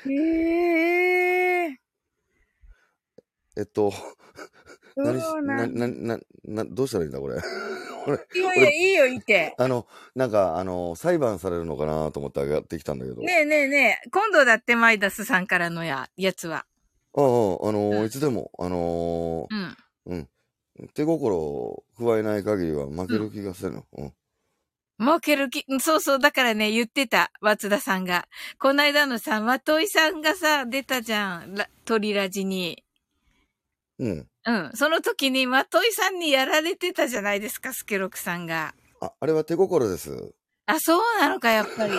[0.09, 1.77] へえ
[3.57, 3.93] えっと、ー。
[4.95, 7.35] 何しなな、んな、な、な、どうしたらいいんだ、これ。
[8.35, 9.53] いやいや、いいよ、いいて。
[9.57, 9.85] あの、
[10.15, 13.21] なんか、あの、裁判されるのかなと思って上がってきたんだけど。
[13.21, 16.65] ねえねえねえ、今度だってマイダスさんからのや、やつは。
[17.13, 19.77] ああ、あの、いつでも、あのうん。
[20.93, 23.85] 手心を加えない限りは負ける気がするの。
[23.93, 24.13] うん。
[24.99, 28.27] 儲ける気、うんそうそう、だからね、言ってた、松田さんが。
[28.59, 32.83] この間のさ、まといさんがさ、出たじゃん、ラ鳥ラジに。
[33.99, 34.27] うん。
[34.45, 34.71] うん。
[34.73, 38.73] その時に、まといさんにやられてたじゃないですか、スケロクさんが。
[39.01, 40.33] あ、あれは手心です。
[40.65, 41.93] あ、そうなのか、やっぱり。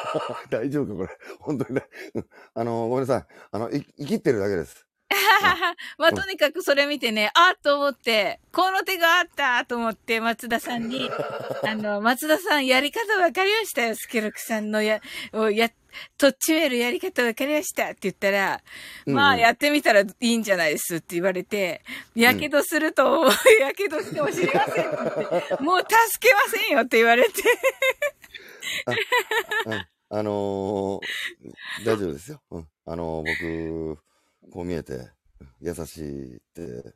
[0.50, 1.08] 大丈夫か、これ。
[1.40, 1.86] 本当にね。
[2.14, 3.26] うんあの、ごめんなさい。
[3.52, 4.86] あの、い、生きってるだけです。
[5.98, 11.08] まあ、とにかくそれ見てね、あっと思って、この手があったと思って、松田さんに、
[11.62, 15.00] あの、松田さんやり方わかりましたよ、スケロクさんのや、
[15.32, 15.70] をや、
[16.18, 18.62] とっちめるやり方わかりましたって言ったら、
[19.06, 21.82] まあ、うんやってみたらいいんじゃないですって言われて、
[22.14, 23.24] やけどすると、
[23.60, 24.92] やけどしても知りませんっ
[25.48, 27.42] てもう助けませんよって言われて、
[29.66, 29.86] うん。
[30.08, 32.40] あのー大丈夫ですよ。
[32.50, 32.68] うん。
[32.84, 35.10] あのー僕、こう見えて、
[35.60, 36.94] 優しいって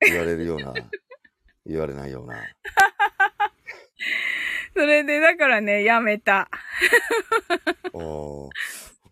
[0.00, 0.74] 言われるような、
[1.66, 2.36] 言われないような。
[4.74, 6.40] それで、だからね、やめた。
[6.40, 6.48] あ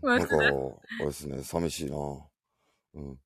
[0.02, 0.40] あ、なんか、あ
[1.00, 1.96] れですね、寂しいな。
[2.94, 3.16] うん。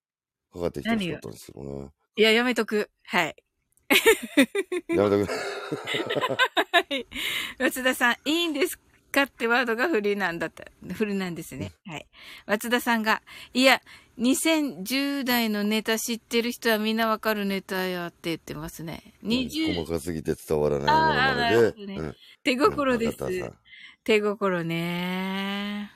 [0.52, 1.90] かかってきてほしかったんですけどね。
[2.16, 2.90] いや、やめとく。
[3.04, 3.36] はい。
[4.88, 5.26] やめてくれ。
[6.72, 7.06] はい。
[7.58, 8.78] 松田さん、いいんです
[9.16, 10.64] かってワードがフリなんだった。
[10.92, 11.72] フリなんですね。
[11.86, 12.06] はい。
[12.46, 13.22] 松田さんが、
[13.54, 13.80] いや、
[14.18, 19.14] 2010代のネタ知ってる人はみんなわかるネタやって言ってますね。
[19.24, 22.00] 20、細かすぎて伝わらないものまなるほどねで。
[22.00, 23.18] うん手心です。
[24.04, 25.90] 手心ね。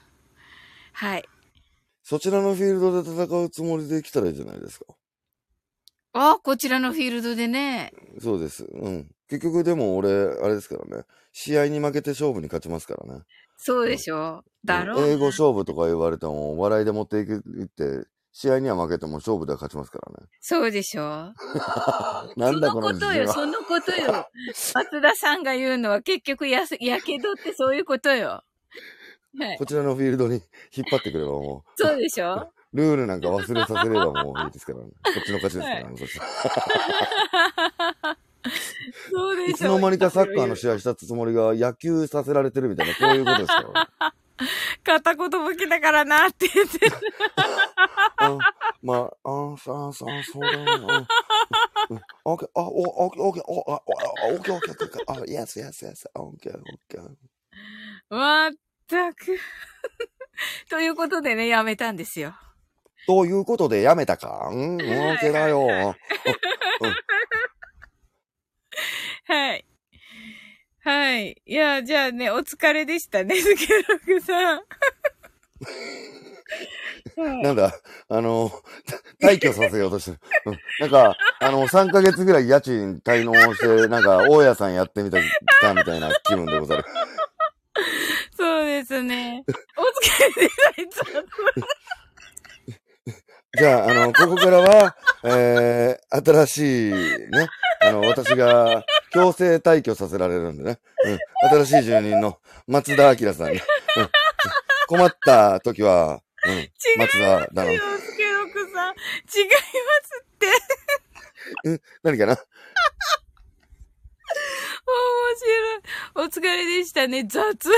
[0.92, 1.24] はい。
[2.02, 4.86] そちらのフィールドで戦うつもりで来たらいいじゃないですか。
[6.12, 7.92] あ、こちらのフィールドでね。
[8.20, 8.64] そうです。
[8.64, 9.10] うん。
[9.28, 11.04] 結局でも俺、あれですからね。
[11.32, 13.22] 試合に負けて勝負に勝ちますからね。
[13.56, 20.28] そうでしょだろうな英語勝負とか言われても、笑いで持っていくいって、試合には負けても勝負では勝ちますからね。
[20.40, 21.32] そうでしょ
[22.36, 23.32] なんだこそのことよ。
[23.32, 24.28] そのことよ。
[24.74, 28.42] 松田さんが言うのは結局やす、やけどってそういうことよ。
[29.38, 29.58] はい。
[29.58, 30.42] こちらのフィールドに
[30.74, 34.84] 引っ張ってくればもそうでしょう、ルールなんか忘れさせればもういいですからね。
[35.02, 35.96] こっちの勝ちですからね。
[35.96, 38.18] そしたら
[39.10, 44.12] そうでしょいつ の間にかサッカーの試合したつもりが野球させられてるみたいな、そういうことですから。
[44.82, 46.96] 片言武器だからなって言ってる。
[48.22, 48.38] うん
[48.82, 51.06] まあ、あさあさあ、そうだな。
[51.90, 52.00] うん。
[52.24, 53.82] オッケー、あ、お、オッケー、オッケー、お、あ、
[54.22, 57.10] お、オッケー、オッケー、オッケー、あ、yes, yes, yes, オッケー、オッケー。
[58.08, 58.50] まっ
[58.86, 59.38] たく。
[60.70, 61.96] ということでね、やめたん。
[61.96, 62.34] ですよ。
[63.06, 64.48] ということで、やめたか？
[64.52, 65.94] うん、オッケーだよ。
[69.26, 69.64] はい。
[70.82, 71.42] はい。
[71.44, 74.56] いや、じゃあね、お疲れでしたね、スケロクさん。
[74.56, 74.62] はい
[77.42, 77.74] なんだ、
[78.08, 78.50] あの、
[79.22, 80.18] 退去させようとしてる。
[80.46, 85.28] うんなんか、あの、3ヶ月ぐらい家賃滞納して、なんか、大家さんやってみた、来
[85.60, 86.84] たみたいな気分でござる。
[88.36, 89.44] そうですね。
[89.76, 89.84] お疲
[90.76, 91.04] れでした。
[93.58, 97.48] じゃあ、あの、ここからは、 えー、新しいね、
[97.80, 101.18] あの、私が強制退去させられるんでね、うん、
[101.64, 103.62] 新しい住人の松田明さんに、うん、
[104.86, 106.68] 困った時は、うん、違い
[106.98, 108.94] 松田だのますよ、、スケロクさん。
[108.94, 109.52] 違いま
[110.04, 111.82] すって。
[112.02, 112.38] 何かな？
[114.86, 116.26] 面白い。
[116.26, 117.68] お疲れでしたね、雑。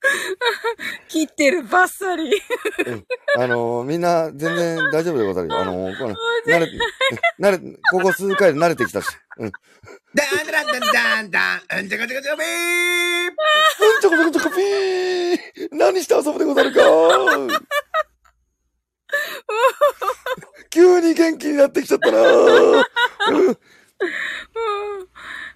[1.08, 2.32] 切ってる、バッサリ。
[3.36, 5.58] あの、みんな全然大丈夫でござるよ。
[5.58, 6.16] あの、 この
[6.46, 6.66] 慣れ、
[7.38, 7.58] 慣れ、
[7.90, 9.08] ここ数回で慣れてきたし、
[9.38, 9.46] うん。
[9.46, 9.52] うん
[10.12, 13.30] ダンダランダンダンダン、うんちゃかちゃかちゃかピー
[14.02, 15.38] ちょこちょこちょこぴー
[15.70, 16.80] 何して遊ぶでござるか
[20.68, 22.26] 急に元気になってきちゃったなうん
[23.46, 23.58] うん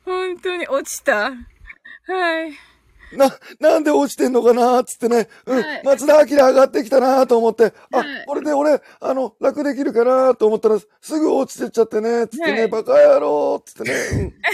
[0.05, 1.31] 本当に落ちた。
[1.31, 1.33] は
[2.47, 2.53] い。
[3.17, 5.83] な、なんで落ちてんのかなつってね、うん、はい。
[5.85, 8.25] 松田明上がってきたなと思って、あ、はい。
[8.27, 12.69] これで俺、あの、楽できるかなと思ったら、すぐ落ちてっちゃってね、つってね、はい。
[12.69, 14.35] バカ野郎つってね、うん。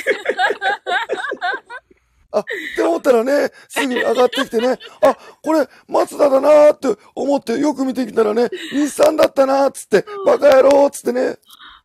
[2.33, 2.45] あ、っ
[2.77, 11.39] て思ったらね、すぐ上がってきてね、あ、これ、松田だなって思ってよく見てきたらね、日産だったなつって、バカ野郎つってね、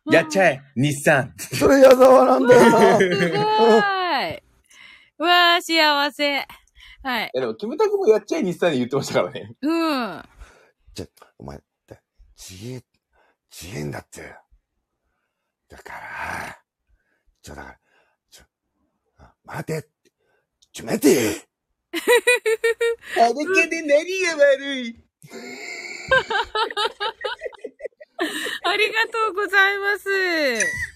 [0.08, 1.32] やっちゃえ、日産。
[1.36, 2.96] それ矢沢なんだよな。
[2.98, 4.42] すごい。
[5.18, 6.46] うわー、幸せ。
[7.06, 7.30] はい。
[7.32, 9.54] いやでも、キムタクもやっちゃえ、日産で言ってましたからね。
[9.62, 10.22] うん。
[10.92, 11.06] じゃ、
[11.38, 12.02] お前、だ
[12.34, 12.84] ちげえ、
[13.48, 14.22] ちげえんだって。
[15.68, 16.58] だから、
[17.40, 17.78] ちょ、だから、
[18.28, 18.44] ちょ、
[19.18, 19.88] あ待て、
[20.72, 21.46] ちょ、待て
[21.92, 24.96] あれけで何が悪い
[28.64, 30.95] ありがとうございます。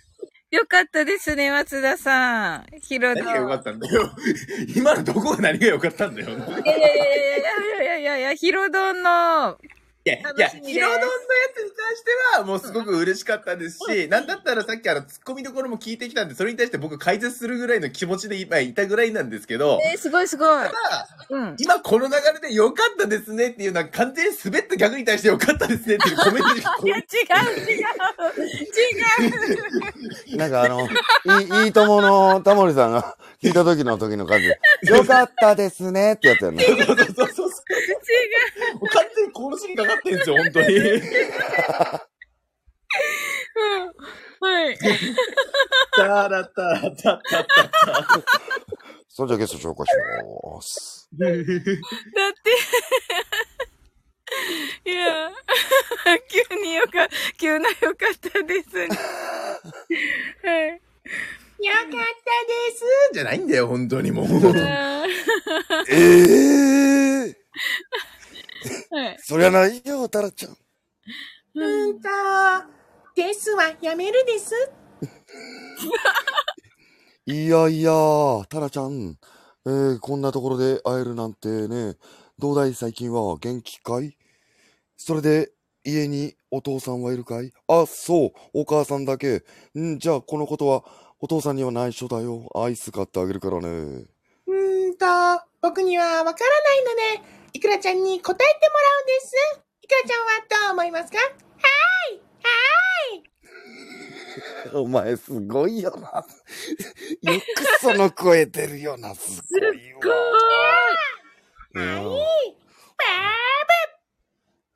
[0.51, 2.67] よかったですね、松田さん。
[2.83, 4.11] ヒロ何が良かったんだよ。
[4.75, 6.29] 今のどこが何が良かったんだよ。
[6.29, 9.59] いやいやいやいやいやいやいや、ヒロドンの
[10.11, 11.13] や、いや、ヒロドンのや
[11.55, 20.49] つに関しては、もうすごく嬉しかったですし、なんだったらさっきあの、ツッコミどころも聞いてきたんで、それに対して僕解説するぐらいの気持ちで今いたぐらいなんですけど、えー、すごいすごい。
[20.49, 21.57] ただ、うん。
[21.59, 27.05] 今この流れで良かったですねっていうのは完全に滑った逆に対して良かったですねっていうコメントいや、違え
[27.57, 27.83] う違う違
[30.35, 30.89] う なんかあの、
[31.41, 34.59] いい、いいとものタモリさんが聞いた時の時の感じで、
[34.97, 36.63] よかったですねってやつやね。
[36.65, 37.30] そうそうそう。
[38.11, 40.67] 違もう完全に殺しにかかってるんですよ、本当に。
[40.69, 41.01] う。
[43.57, 43.93] うん。
[44.41, 44.79] はい。
[45.97, 47.51] タラタラタタタタ。
[49.09, 49.93] それじゃあゲスト紹介し
[50.55, 51.09] ます。
[51.13, 51.41] だって、
[54.91, 55.31] いや、
[56.49, 58.89] 急によか、急なよかったですね。
[60.45, 60.81] はい。
[61.63, 61.99] よかったで
[62.75, 64.27] すじゃないんだよ、本当にもう。
[64.27, 65.05] あ
[65.89, 67.40] ええー、ー
[68.91, 69.17] はい。
[69.21, 70.57] そりゃないよ、タラちゃん。
[71.55, 72.09] うんと、
[73.15, 74.55] ですはやめるです。
[77.27, 77.93] いやいや、
[78.49, 79.19] タラちゃん。
[79.67, 81.97] えー、こんなところで会えるなんてね。
[82.39, 83.37] どうだい最近は？
[83.37, 84.17] 元気かい？
[84.97, 85.53] それで、
[85.85, 87.53] 家にお父さんはいるかい？
[87.69, 89.45] あ、そう、お母さんだけ。
[89.79, 90.85] んじゃあ、このことは、
[91.21, 92.49] お父さんには内緒だよ。
[92.55, 93.69] アイス買ってあげるからね。
[93.69, 95.07] うーんと、
[95.61, 96.75] 僕にはわからな
[97.15, 99.35] いので、いくらちゃんに答えてもらうんです。
[99.83, 101.19] いくらちゃんはどう思いますか？
[104.73, 106.25] お前すごいよな。
[107.33, 107.45] よく
[107.81, 110.01] その声出るよな、すごいわ。
[111.75, 112.17] うん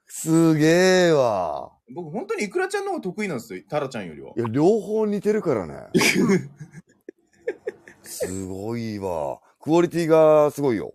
[0.07, 1.71] すげえわ。
[1.95, 3.63] 僕本当にいくらちゃんの方が得意なんですよ。
[3.69, 4.33] タラちゃんよりは。
[4.37, 5.75] いや、両方似てるからね。
[8.03, 9.41] すごいわ。
[9.61, 10.95] クオリティがすごいよ。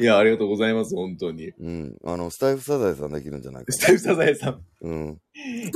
[0.00, 1.48] いや、ありがとうございます、本当に。
[1.48, 1.66] うん。
[1.66, 1.96] うん。
[2.04, 4.60] あの、スタイフサザエさんできるんじゃないかスタイフサザエさん。
[4.82, 5.18] うん。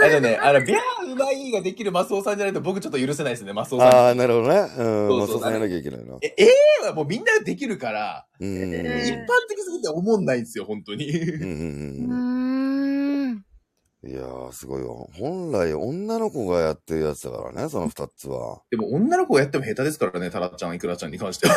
[0.03, 3.89] あのね、あの、ビャーうまいができるマスオさんじゃないと僕ちょっと許せないですね、マスオさん。
[3.89, 4.59] ああ、なるほどね。
[4.59, 4.67] うん。
[4.67, 6.17] そうそうまあ、そうさやなきゃいけないな。
[6.23, 8.49] え、えー、はもうみんなできるから、うん。
[8.49, 11.11] うん一般的すぎて思んないんですよ、本当に。
[11.11, 12.44] うんうんううん。
[14.07, 14.89] いやー、すごいわ。
[15.19, 18.61] 本来、女の子がやってるやつだからね、その二つは。
[18.71, 21.55] でも女の子がやっても下手ですからね、タラちゃん、イクラちゃんに関しては。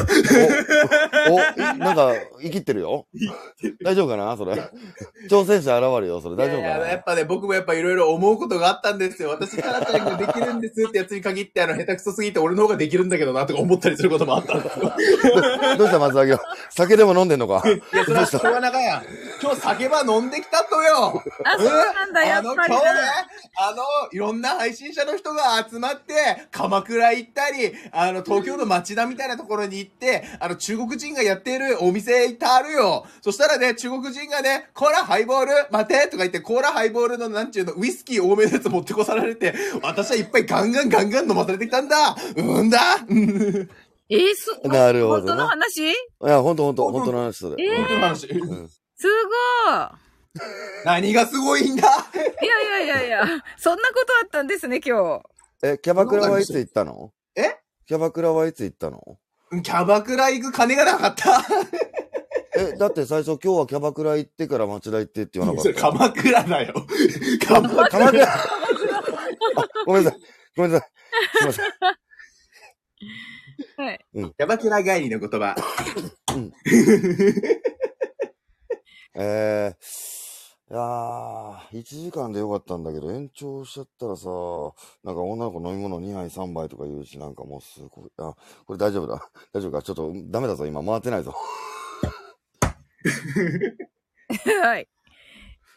[1.30, 3.06] お、お、いなんか、生きってるよ。
[3.84, 4.54] 大丈夫かなそれ？
[5.30, 6.38] 挑戦者現るよ、それ。
[6.38, 6.86] 大丈夫いやいかな？
[6.86, 9.30] ややっぱね、僕もやっぱいろいろ思うことがあったんですよ。
[9.32, 14.94] 私、タラちゃんができるんですってやつに限って、あの、下手くそすぎて俺の方ができるんだけどな、とか思ったりすることもあったんですよ。
[15.78, 16.40] どう した松崎は？
[16.70, 17.62] 酒でも飲んでんのか？
[17.68, 19.04] いや、それはしょうがなかや。
[19.42, 21.22] 今日酒ば飲んできたとよ。
[21.44, 33.06] あ、そうなんだ、やあの、今日ねな。、あの、いろんな配信者の人が集まって、鎌倉行ったり、あの、東京の町田みたいなところに行って、あの、中国人がやってるお店行ってあるよ。
[33.22, 43.70] そしたらね、中国人がね、コーラハイボール、待てとか言って、コーラハイボールの、なんちゅうの、ウイスキー多めのやつ持ってこされて、私はいっぱいガンガンガンガン飲まされてきたんだうんだうん
[44.10, 45.92] えー、す、なるほどね本当の話？
[45.92, 47.66] いや、ほんとほんと、ほんとの話それ。
[47.66, 48.28] えー本当の話。
[48.28, 48.70] うん
[49.00, 50.07] すごい。
[50.86, 51.88] 何がすごいんだ？
[52.14, 55.24] いやいやいやいや、そんなことあったんですね、今日。
[55.64, 57.12] え、キャバクラはいつ行ったの？
[57.36, 57.58] え？
[57.88, 59.18] キャバクラはいつ行ったの？
[59.64, 61.42] キャバクラ行く金がなかった？
[62.56, 65.82] え、だって最初今日はキャバクラ行ってから町田行ってって言わなかそれった。
[65.92, 66.74] 鎌倉だよ。
[67.48, 67.88] 鎌倉。
[67.90, 68.46] 鎌倉あ
[69.86, 70.20] ごめんなさい。
[70.56, 70.90] ごめんなさい。
[71.38, 71.66] すいません。
[73.86, 74.06] はい。
[74.14, 75.56] キャバクラ帰りの言葉。
[79.20, 79.76] えー、
[80.70, 84.28] いやー、1時間でよかったんだけど、延長しちゃったらさ、
[85.04, 88.36] なんか女の子飲み物2杯3杯とか言うし、なんかもうすごい、あ、
[88.66, 89.30] これ大丈夫だ。
[89.54, 89.82] 大丈夫か？
[89.82, 91.34] ちょっとダメだぞ、今回ってないぞ。
[94.62, 94.88] はい。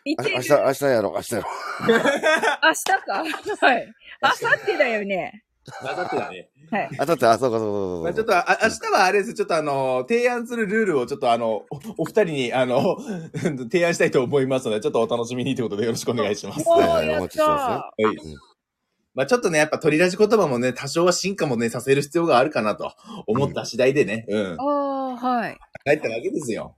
[0.07, 1.49] 明日、明日やろう、明日やろ
[2.67, 3.25] 明日か？
[3.67, 3.95] はい。
[4.23, 4.37] 明後
[4.73, 5.45] 日だよね。
[5.83, 6.49] あさってだね。
[6.71, 6.85] はい。
[6.87, 6.89] う。
[6.99, 8.05] あ、だって、あ、そうか、そうか、そうか。
[8.05, 9.35] まあちょっと、あ、明日はあれです。
[9.35, 11.67] ちょっとあの、提案するルールをちょっとあの、お
[11.99, 12.97] お二人に、あの、
[13.71, 16.65] 提案したいと思いますので、ちょっとお楽しみにということでよろしくお願いします。
[16.67, 18.09] おはいお待ちしてますた。
[18.09, 18.17] はい。
[19.15, 22.93] まあちょっとね、やっぱ取り出し言葉もね、多少は進化もね、させる必要があるかなと
[23.27, 24.57] 思った次第でね、うん。
[24.59, 25.59] ああ、はい。
[25.85, 26.77] 帰ったわけですよ。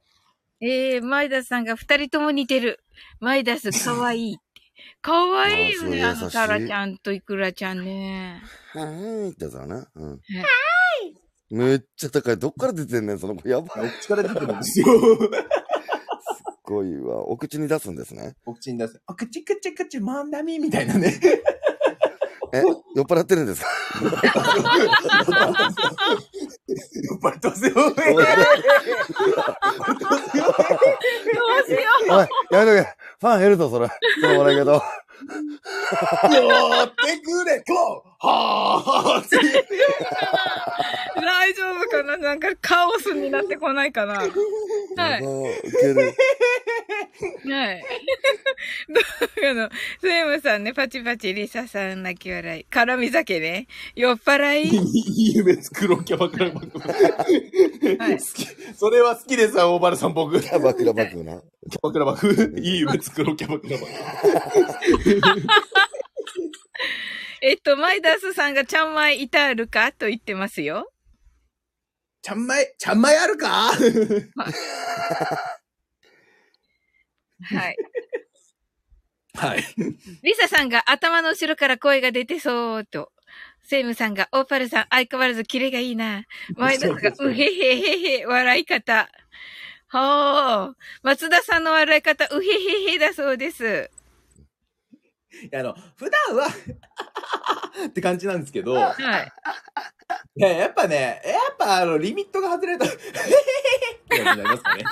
[0.61, 2.81] えー、マイダスさんが二人とも似てる。
[3.21, 4.39] マイダスかわいい。
[5.03, 8.41] かわいいよね、あのタラちゃんとイクラちゃんね。
[8.73, 9.89] はーいってやつだな。
[9.97, 10.11] うん。
[10.11, 10.21] はーい
[11.51, 12.39] めっちゃ高い。
[12.39, 13.49] どっから出てんねん、その子。
[13.49, 13.87] やばい。
[13.87, 14.87] お口から出てるんですよ。
[14.87, 14.93] す
[16.63, 17.29] ごいわ。
[17.29, 18.37] お口に出すんですね。
[18.47, 19.03] お口に出す。
[19.09, 21.21] お口口口もんだみみたいなね。
[22.55, 22.63] え、
[22.95, 23.69] 酔っ払ってるんですか？
[24.03, 24.09] 酔
[27.15, 27.73] っ払ってますよ。
[27.75, 28.01] どうし
[31.73, 31.79] よ
[32.11, 32.95] おい、やめとけ。
[33.21, 33.89] ファン減るぞ、それ。
[34.21, 34.73] その笑い方。
[34.73, 34.79] や
[36.85, 37.73] ってくれと
[38.25, 39.65] はぁって言ってう。
[41.21, 42.17] 大丈夫かな？
[42.17, 44.15] なんかカオスになってこないかな？
[44.15, 44.31] はい。
[44.31, 45.23] はい。
[48.89, 49.01] ど
[49.51, 49.69] あの、
[50.01, 52.67] スエムさんね、パチパチ、リサさん泣き笑い。
[52.71, 53.67] 絡み酒ね。
[53.97, 54.69] 酔っ払い？
[54.69, 54.71] い
[55.33, 56.79] い夢作ろう、キャバクラバッグ。
[57.99, 58.47] はい好き。
[58.77, 60.41] それは好きですわ、大原さん、僕。
[60.41, 61.33] キキャバクラバッグな。
[61.35, 61.41] ャ
[61.83, 62.61] バクラバッグ。
[62.61, 65.43] いい夢作ろう、キャバクラバッグ。
[67.45, 70.93] えっと、マイダスさんがちゃんまいいたあるかと言ってますよ。
[72.23, 73.73] ちゃんまい、ちゃんまいあるか？
[77.43, 77.77] はい。
[79.35, 79.65] はい。
[80.23, 83.11] リサさんが頭の後ろから声が出てそうと。
[83.65, 86.25] セイムさんが、オーパルさん相変わらずキレがいいな。
[86.55, 89.09] マイダスが、うへへへへ、笑い方。
[89.89, 90.75] はあ。
[91.03, 93.91] 松田さんの笑い方、うへへへだそうです。
[95.55, 96.47] あの、普段は
[97.87, 99.33] って感じなんですけど、いはい。
[100.37, 102.89] や、やっぱね、やっぱあの、リミットが外れると、 っ
[104.09, 104.85] て感じになりますかね。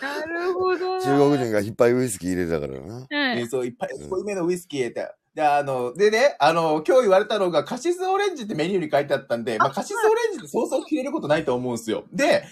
[0.00, 1.00] なるほどな。
[1.00, 2.94] 中国人がいっぱいウイスキー入れてたからな。
[2.94, 3.40] はい。
[3.42, 5.14] えそう、いっぱい、濃いめのウイスキー入れて。
[5.34, 12.04] で、あの、でね、あの、今日言われたのが、カシスオレンジってメニューに書いてあったんで、まあ、カシスオレンジってそうそう切れることないと思うんですよ。
[12.12, 12.44] で、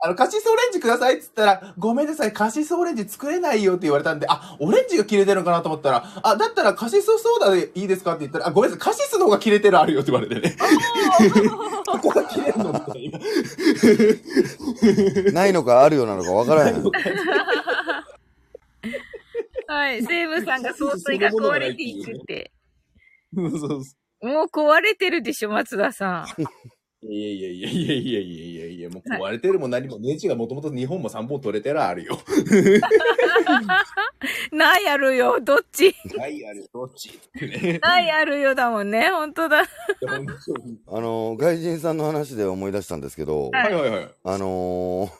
[0.00, 10.56] あの、カシスオレンジくださいって言ったら、ごめんなさい、カシスオレンジ作れないよって言われたんで、あ、オレンジが切れてるのかなと思ったら、あ、だったらカシスソーダでいいですかって言ったら、あ、ごめんなさい、カシスの方が切れてるあるよって言われてね。
[11.86, 13.10] ここが切れるのみたい
[15.24, 15.32] な。
[15.32, 16.82] ないのかあるようなのかわからへん。
[19.66, 20.02] はい。
[20.04, 22.52] セーブさんが総帥が壊れていくって。
[23.34, 23.76] そうそうそ
[24.22, 24.28] う。
[24.28, 26.26] もう壊れてるでしょ、松田さん。
[27.00, 32.18] いやいやいやいやいやいやいやいや、もう壊れてるも何も、ネジがもともと2本も3本取れてるあるよ。
[34.50, 37.20] ないあるよ、どっちはい、あるよ、どっち。
[37.80, 39.62] ないあるよだもんね、本当だ。
[40.88, 44.08] あの、外人さんの話で思い出したんですけど、はいはいはい。
[44.24, 45.10] あのー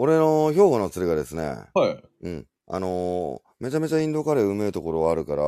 [0.00, 1.42] 俺の兵庫の連れがですね、
[1.74, 2.02] はい。
[2.22, 2.46] うん。
[2.68, 5.42] あのーめちゃめちゃインドカレーうめえところあるから、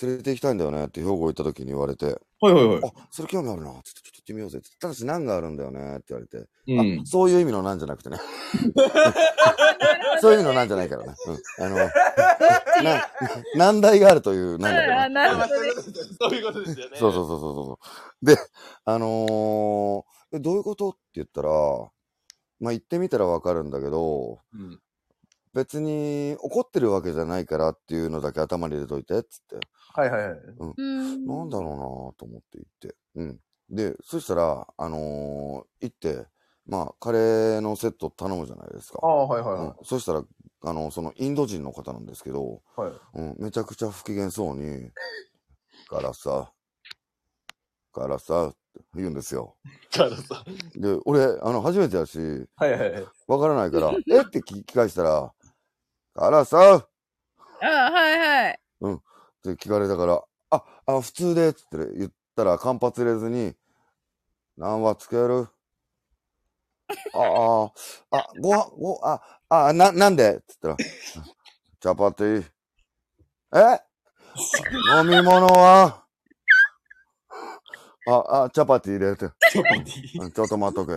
[0.00, 2.06] 連れて行きたいんだよねって兵庫行った時に言われて、
[2.40, 2.80] はいはいはい。
[2.84, 3.70] あ、それ興味あるな。
[3.70, 4.60] ちょっとってみようぜ。
[4.80, 7.04] ただし難があるんだよねって言われて、うんあ、。
[7.04, 8.18] そういう意味のなんじゃなくてね。
[10.20, 11.14] そういう意味のなんじゃないからね。
[11.58, 11.64] うん。
[11.64, 11.90] あの、な、
[13.56, 15.14] 難題があるというなんだけどあね。
[15.14, 15.72] なるほどね。
[16.18, 16.96] そういうことですよね。
[16.96, 17.78] そうそうそうそうそ
[18.22, 18.26] う。
[18.26, 18.36] で、
[18.86, 21.50] あのーえどういうことって言ったら、
[22.58, 24.80] まあ、行ってみたらわかるんだけど、うん。
[25.52, 29.56] 別に怒ってるわけじゃないからっていうのだけ頭に入れといて、つって。
[29.92, 30.38] はいはいはい。
[30.76, 31.76] うんなんだろうな
[32.18, 32.96] と思って行って。
[33.14, 33.40] うん。
[33.70, 36.26] で、そしたら、あのー行って、
[36.66, 38.98] まあ、カレーのセット頼むじゃないですか。
[39.02, 40.24] ああ、はいはいうんは、そしたら、
[40.62, 42.80] あの、そのインド人の方なんですけど、い。
[42.80, 42.92] はい。
[43.14, 44.90] うん、めちゃくちゃ不機嫌そうに、
[45.88, 46.52] からさ、
[47.92, 48.56] からさ、って
[48.94, 49.56] 言うんですよ。
[49.92, 50.44] からさ。
[50.74, 52.18] で、俺、あの、初めてやし、
[52.56, 53.06] はいはいはい。
[53.26, 54.24] わからないから、 えっ？
[54.26, 55.32] て聞き返したら、
[56.14, 56.88] からさ、
[57.60, 58.52] あ、はいはい。
[58.52, 58.56] っ
[59.42, 63.54] て聞かれたから、あ、あ、普通で、つって言ったら、間髪入れずに、
[64.56, 65.48] 何話つける
[67.14, 67.72] あ、あ、
[68.18, 70.42] あ、ご飯、ご、あ、あ、な、なんで？
[70.46, 72.44] つったら、チャパティ。
[73.54, 73.80] え？
[75.00, 76.04] 飲み物は？
[78.06, 79.30] あ、あ、チャパティ入れて。
[79.50, 80.22] チャパティ。
[80.22, 80.92] うんちょっと待っとけ。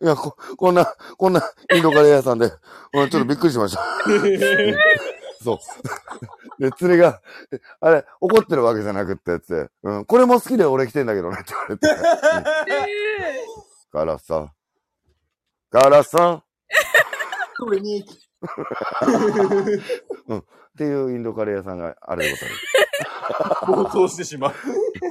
[0.00, 0.86] いや、こ、こんな、
[1.16, 1.42] こんな
[1.74, 2.52] インドカレー屋さんで、
[2.94, 3.82] うんちょっとびっくりしました。
[5.42, 5.58] そう。
[6.60, 7.20] で、連れが、
[7.52, 11.88] えあれ、怒ってるわけじゃなくって、つって、うん、これも好きで俺来てんだけどねって言われて。
[11.88, 11.96] うん、
[13.92, 14.52] からさ、
[15.70, 16.44] からさ、
[17.58, 18.04] これに。
[18.04, 18.04] っ
[20.78, 23.66] ていうインドカレー屋さんがあれでございます。
[23.66, 24.54] 暴走してしまう。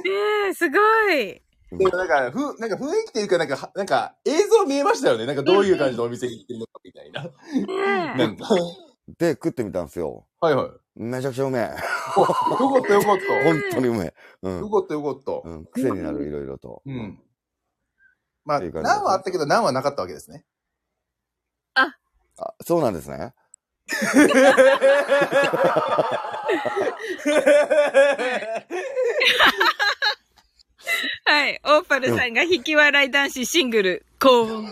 [0.06, 0.78] ええすご
[1.10, 1.42] い。
[1.70, 5.26] でもなんか、ふ、なんか雰囲気っていうか、なんかは、なんか映像見えましたよね。
[5.26, 7.22] なんかどういう感じのお店に行ってるのかみたいな。
[8.16, 8.48] なんか。
[9.18, 10.26] で、食ってみたんですよ。
[10.40, 10.70] はいはい。
[10.96, 11.62] めちゃくちゃうめえ。
[11.62, 13.44] よかったよかった。
[13.44, 14.14] 本当にうめえ。
[14.42, 14.70] うんよ。
[14.70, 15.48] かったよかった。
[15.48, 16.82] うん、癖になる、いろいろと。
[16.84, 17.22] うん。
[18.44, 20.44] まあ、何はあったけど何はなかったわけですね。
[22.38, 23.34] あ、そうなんですね。
[31.24, 31.60] はい。
[31.64, 34.68] オーパルさんが引き笑い男子シングル、高音。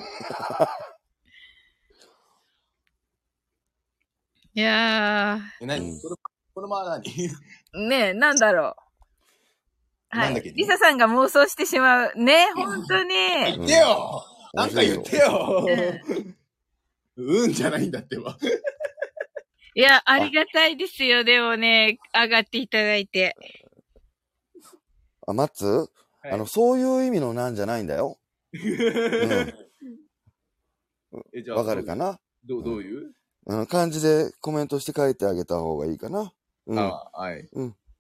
[4.57, 6.17] いやえ、何うんこれ、
[6.55, 7.29] これは何ー、
[7.89, 8.75] ねえ、なんだろ
[10.13, 10.17] う。
[10.19, 10.53] はいなんだっけ？
[10.53, 12.13] リサさんが妄想してしまう。
[12.17, 13.11] ね本当に。
[13.57, 14.25] 言ってよ
[14.55, 15.67] なんか言ってよ
[17.19, 18.39] ううんじゃないんだってば。
[19.75, 21.23] いや、ありがたいですよ。
[21.23, 23.37] でもね、上がっていただいて。
[25.27, 25.91] あ、マッツ？
[26.23, 28.19] あの、そういう意味のなんじゃないんだよ。
[31.35, 32.19] えじゃあわかるかな？
[32.45, 33.13] どう、どういう、
[33.47, 36.33] うん、漢字でコメントして書いてあげた方がいいかな。
[36.67, 36.79] うん。
[36.79, 37.49] あはい。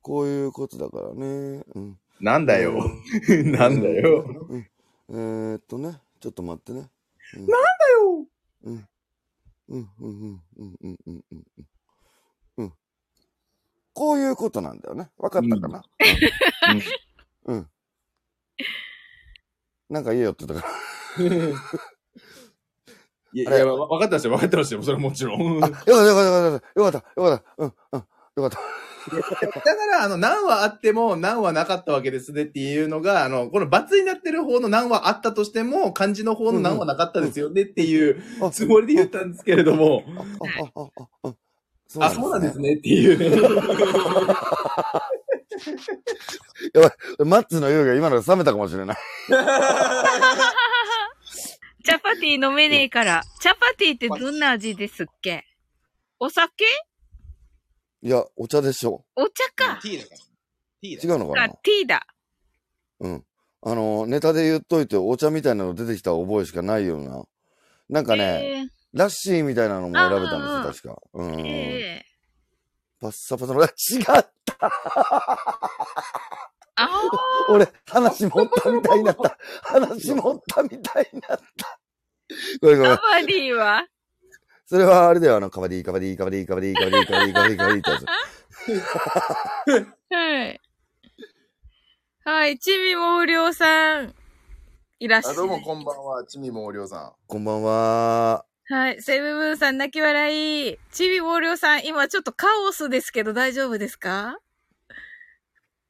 [0.03, 1.63] こういうことだからね。
[1.75, 1.99] うん。
[2.21, 2.73] なんだよ。
[3.47, 4.25] なんだよ。
[4.49, 4.67] うん。
[5.09, 6.91] えー、っとね、ちょっと待ってね。
[7.37, 8.27] うん、だよ。
[8.65, 8.89] うん。
[9.69, 11.45] うん、うん、うん、うん、うん、うん、うん。
[12.59, 12.73] うん。
[13.93, 15.11] こういうことなんだよね。
[15.17, 15.83] わかったかな、
[17.47, 17.71] うん、うん。
[19.89, 20.77] なんか言えよって言ったから。
[23.33, 25.65] いや、いや、わ分かってましたよ、分かってましたよ、それはもちろん。
[25.65, 28.05] あ、よかった、よかった、よかった、よかった、よかった、うん、うん、
[28.43, 28.59] よかった。
[29.11, 40.03] だから、あの、何話あっても何話なかったわけですねっていうのが、あの、この罰になってる方の何話あったとしても、漢字の方の何話なかったですよねっていうあつもりで言ったんですけれども、
[42.01, 42.59] あ、そうなんです。
[42.59, 43.37] ねっていうね。
[47.25, 48.97] マッツの湯が今ので冷めたかもしれない。
[51.87, 53.23] チャパティ飲めねえから。
[53.41, 55.45] チャパティってどんな味ですっけ？
[56.19, 56.65] お酒？
[58.03, 59.05] いや、お茶でしょ。
[59.15, 59.79] お茶か。
[59.81, 60.17] ティーだから。
[60.19, 61.49] ティー違うのかな？
[61.49, 62.05] ティーだ。
[62.99, 63.25] うん。
[63.63, 67.23] あの、ネタで言っといて、お茶みたいなの出てきた覚えしかないような。
[67.89, 71.03] なんかね、ラッシーみたいなのも選べたんですよ、確か。
[71.15, 71.47] うん。
[71.47, 72.07] えええ
[73.01, 73.67] パッサパサの、 違っ
[74.07, 74.27] た
[74.61, 74.69] あ
[77.49, 79.39] 俺、話持ったみたいになった。
[79.63, 81.79] 話持ったみたいになった。
[82.61, 82.97] ごめんごめん。
[82.97, 83.87] カバディは？
[84.67, 88.05] それはあれだよ、あの、カバディ、カバディ、カバディ、カバディ、カバディ、カバディ、カバディ、カバディってやつ。
[90.15, 90.61] はい。
[92.25, 94.13] はい、ちみもうりょうさん。
[94.99, 95.37] いらっしゃあ、い。
[95.37, 98.45] どうもこんばんは、ちみもおりょうさこんばんは。
[98.69, 100.79] はい、セブブーンさん泣き笑い。
[100.91, 104.39] ちみもうりょうさん、今ちょっとカオスですけど大丈夫ですか？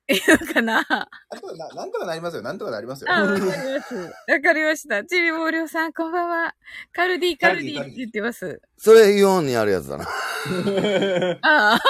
[0.08, 0.84] いいのかなん。
[0.84, 1.04] な
[1.38, 2.42] んとかな、なんとかなりますよ。
[2.42, 3.12] なんとかなりますよ。
[3.12, 3.94] あ、わかります。
[3.96, 5.04] わかりました。
[5.04, 6.54] ちびもうりょうさん、こんばんは。
[6.92, 8.60] カルディ、カルディって言ってます。
[8.76, 10.04] それイオンにあるやつだな。
[11.42, 11.80] ああ。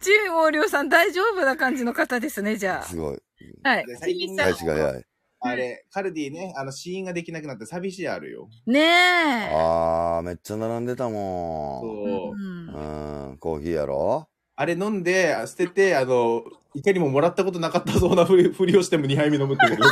[0.00, 3.22] ちびもうりょうさん、大丈夫な感じの方ですね、じゃすごい。
[3.62, 3.68] あ。
[3.68, 3.94] はいで。
[3.94, 5.04] ち最近みさん。
[5.46, 8.48] あれ、カルディね、あの、試飲ができなくなって寂しいあるよ。
[8.66, 9.50] ねえ。
[9.52, 12.34] あー、めっちゃ並んでたもそう。
[12.34, 13.30] うんん。
[13.30, 16.44] うん、コーヒーやろあれ飲んで、捨てて、あの、
[16.74, 19.88] いかにももらったことなかったそうなふりふりをしても2杯目飲むってこと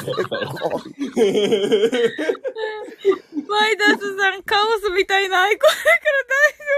[3.48, 5.70] マイダスさん、カオスみたいなアイコン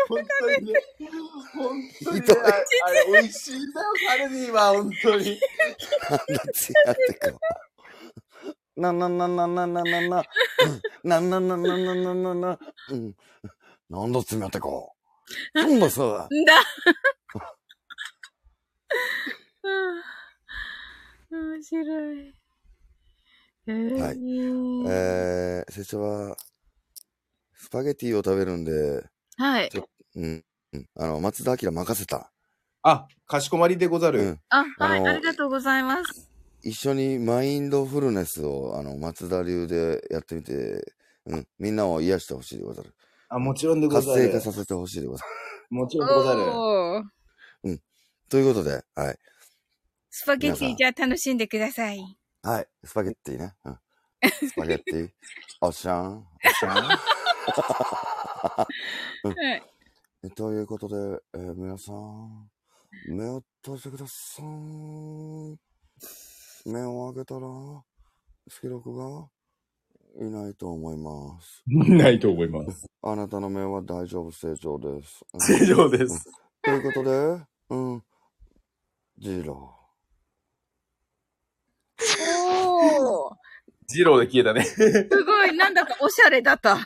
[0.09, 0.81] 本当にね。
[1.55, 2.27] 本当にね。
[2.43, 5.41] ああれ、美味しいんだよ、カルディは、本当に。
[8.77, 8.93] な。
[8.93, 10.19] なななななななな。
[10.19, 12.59] うんなななななななな。
[12.91, 13.15] うん。
[13.91, 14.95] なんだつやってこ
[15.55, 15.59] う。
[15.59, 16.03] なんださ。
[16.03, 16.55] んだ。
[21.31, 22.35] うん面白い。
[23.67, 24.19] えー、はい
[24.87, 26.37] えー、拙者は、
[27.55, 29.05] スパゲティを食べるんで、
[29.37, 29.71] はい。
[30.17, 30.45] うん。
[30.73, 32.31] うんあの、松田明任せた。
[32.83, 34.21] あ、かしこまりでござる。
[34.21, 34.41] うん。
[34.51, 36.31] あ、はい、ありがとうございます。
[36.63, 40.95] 一緒にマインドフルネスを、あの、松田流でやってみて、
[41.27, 41.47] うん。
[41.59, 42.95] みんなを癒してほしいでござる。
[43.29, 44.29] あ、もちろんでご活ざる。
[44.29, 45.31] 性化させてほしいでござる。
[45.71, 47.05] もちろんでござる。
[48.29, 49.19] ということで、はい。
[50.11, 52.01] スパゲテ皆さんィじゃあ楽しんでください。
[52.43, 52.69] はい。
[52.85, 53.53] スパゲッティね。
[53.65, 53.79] うん。
[54.49, 55.11] スパゲッティ。
[55.61, 56.19] おっしゃん。
[56.19, 56.75] おっしゃ ん。
[56.75, 56.97] は
[59.57, 59.63] い。
[60.25, 62.51] えということで、えー皆さん、
[63.09, 64.45] 目を閉じてください。
[66.71, 67.47] 目を開けたら、
[68.49, 69.29] スケロクが
[70.25, 71.63] いないと思います。
[71.67, 72.87] ないと思います。
[73.03, 75.25] あなたの目は大丈夫、正常です。
[75.33, 76.25] うん正常です。
[76.63, 78.05] ということで、うん。
[79.19, 79.71] ジロ
[82.57, 83.35] おー
[83.87, 84.65] ジローで消えたね。
[84.65, 86.77] すごい、なんだかおしゃれだった。
[86.77, 86.83] は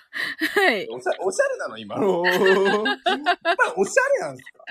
[0.72, 0.86] い。
[0.90, 2.20] おしゃおしゃれなの今の。
[2.20, 4.64] おしゃれなんですか？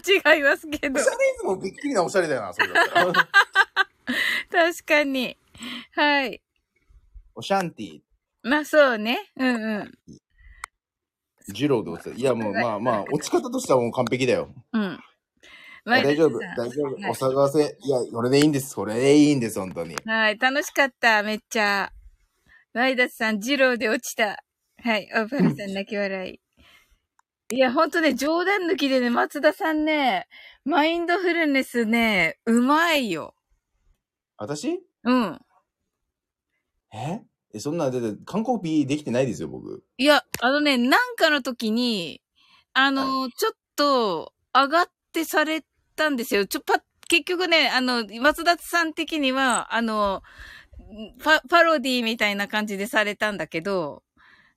[0.18, 1.06] いや、違いますけどおし。
[1.06, 3.12] ゃれイズもびっくりなおしゃれだよな、それだったら。
[4.50, 5.36] 確かに。
[5.94, 6.42] はい。
[7.34, 8.00] おシャンティ、
[8.42, 9.30] まあそうね。
[9.36, 9.92] うんうん。
[11.52, 12.16] ジローでござる。
[12.16, 14.48] いや、もうまあまあ、落ち方としてはもう完璧だよ。
[14.72, 14.98] うん。
[15.90, 16.94] 大丈夫、大丈夫。
[16.94, 17.76] はいお騒がせ。
[17.80, 18.74] いや、これでいいんです。
[18.74, 19.96] これでいいんです、本当に。
[20.06, 21.92] はい、楽しかった、めっちゃ。
[22.72, 24.42] ワイダスさん、ジローで落ちた。
[24.82, 26.40] はい、オーパルさん泣き笑い。
[27.52, 30.28] いや、ほんとね、冗談抜きでね、松田さんね、
[30.64, 33.34] マインドフルネスね、うまいよ。
[34.36, 34.80] 私？
[35.04, 35.40] うん。
[36.92, 37.22] え？
[37.52, 39.82] え、そんな、だって、韓国 P できてないですよ、僕。
[39.98, 42.22] いや、あのね、なんかの時に、
[42.72, 45.64] あの、ちょっと、上がってされ
[46.00, 46.46] たんですよ。
[46.46, 50.22] ちょ、パ結局ね、あの、松田さん的には、あの、
[51.22, 54.02] パ、パロディみたいな感じでされたんだけど、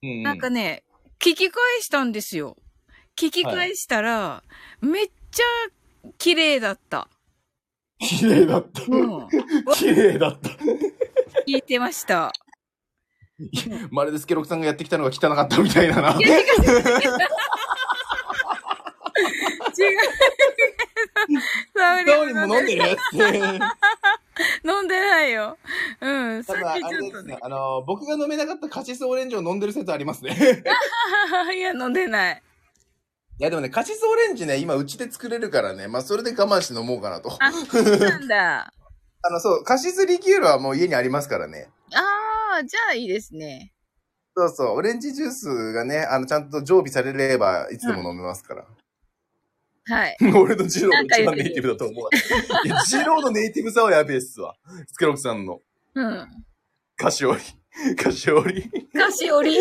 [0.01, 0.83] うんなんかね、
[1.19, 2.57] 聞き返したんですよ。
[3.17, 4.43] 聞き返したら、
[4.81, 5.43] めっちゃ
[6.17, 7.09] 綺麗だった。
[7.99, 8.83] 綺麗だった。
[8.87, 9.27] うん。
[9.73, 10.49] 綺麗だった。
[11.47, 12.31] 聞いてました。
[13.91, 16.17] まるでスケロクさんがやってきたのが汚かったみたいなな。
[16.19, 16.37] 違う。
[21.75, 22.83] サウリも飲んでる。
[24.65, 25.57] 飲んでないよ。
[26.01, 26.43] うん。
[26.43, 27.37] さただ、あっきれですねちょっとね。。
[27.41, 30.35] あの、僕が飲めなかったカシスオレンジを飲んでる説ありますね。
[31.55, 32.43] いや、飲んでない。
[33.39, 37.35] いや、でもね、カシスオレンジね、今うちで作れるからね、まあ、それで我慢して飲もうかなと。
[37.39, 38.73] あ、そうなんだ。
[39.25, 41.69] あの、そう、カシスリキュールはもう家にありますからね。
[41.93, 43.73] ああ、じゃあいいですね。
[44.35, 48.65] そうそう、オレンジジュースがね、あの、ちゃんと常備されれば、いつでも飲めますから。
[49.85, 50.17] はい。
[50.35, 52.09] 俺のジローが一番ネイティブだと思うわ。
[52.65, 54.55] いや、ジローのネイティブさはやべえっすわ。
[54.87, 55.61] スケロクさんの。
[55.95, 56.45] うん。
[56.95, 57.95] 菓子折り。
[57.95, 58.71] 菓子折り。
[58.93, 59.57] 菓子折り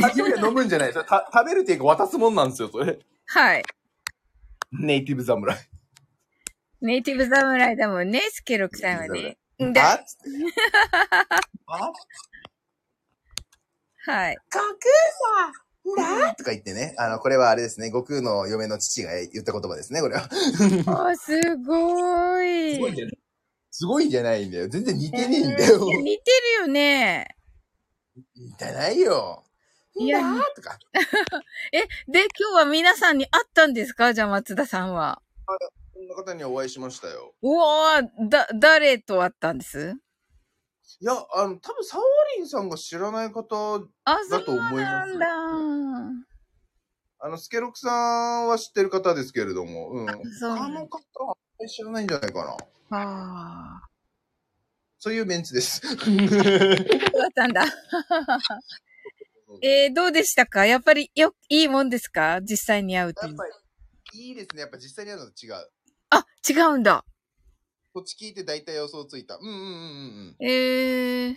[0.00, 2.98] 菓子折りは飲むんじゃないそれた食べるっていうか渡すもんなんですよ、それ。
[3.26, 3.62] はい。
[4.72, 5.56] ネイティブ侍。
[6.80, 9.36] ネイティブ侍だもんね、スケロクさんはね。
[9.60, 10.04] あだ、
[14.06, 14.38] はい。
[14.50, 14.68] 悟空
[15.42, 16.94] さんだとか言ってね。
[16.98, 17.88] あの、これはあれですね。
[17.88, 20.28] 悟空の嫁の父が言った言葉ですね、これは。
[21.08, 22.74] あ、すごい。
[22.74, 23.18] すごいんじゃない
[23.70, 24.68] すごいんじゃないんだよ。
[24.68, 25.78] 全然似てねえんだよ。
[25.78, 27.36] 似てるよね。
[28.34, 29.44] 似てないよ。
[29.98, 30.78] いやんだとか。
[31.72, 31.80] え、
[32.10, 34.14] で、今日は皆さんに会ったんですか？
[34.14, 35.20] じゃあ松田さんは。
[35.94, 37.34] こんな方にはお会いしましたよ。
[37.42, 39.94] うわーだ、誰と会ったんです？
[41.00, 42.02] いや、あの、多分サオ
[42.38, 46.26] リンさんが知らない方、あ、そだとう思いますなんだ。
[47.18, 50.06] あの、スケロクさんは知ってる方ですけれども、うん。
[50.38, 52.44] そう他の方はあんまり知らないんじゃないか
[52.90, 52.98] な。
[52.98, 53.88] ああ。
[54.98, 55.80] そういうメンツです。
[55.86, 57.64] そうだったんだ。
[59.62, 60.66] えー、どうでしたか？
[60.66, 62.40] やっぱりよ、いいもんですか？
[62.42, 63.44] 実際に会うとやっぱ。
[64.14, 64.62] り、いいですね。
[64.62, 65.54] やっぱ実際に会うのと違う。
[66.10, 67.04] あ、違うんだ。
[67.96, 69.36] こっち聞いて大体予想ついた。
[69.36, 70.46] うんうんうんうんうん。
[70.46, 71.36] えー、やっ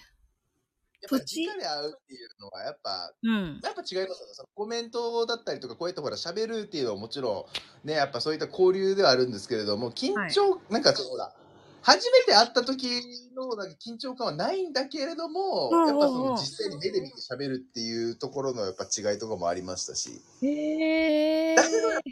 [1.10, 1.24] ぱ直
[1.58, 3.60] で会うっていうのは、やっぱ、うん。
[3.64, 4.34] やっぱ違いますよね。
[4.34, 7.48] そのコメントだったりとか、こうやってほら、喋るっていうのはもちろ
[7.86, 11.34] ん、ね、やっぱそういった交流ではあるんですけれども、緊張、なんかそうだ、
[11.82, 12.90] 初めて会った時
[13.38, 20.10] のなんか緊張感はないんだけれども、うんうんうんやっぱその実際に目で見て喋るっていうところのやっぱ違いとかもありましたし、
[20.44, 22.10] えー、だけどやっぱ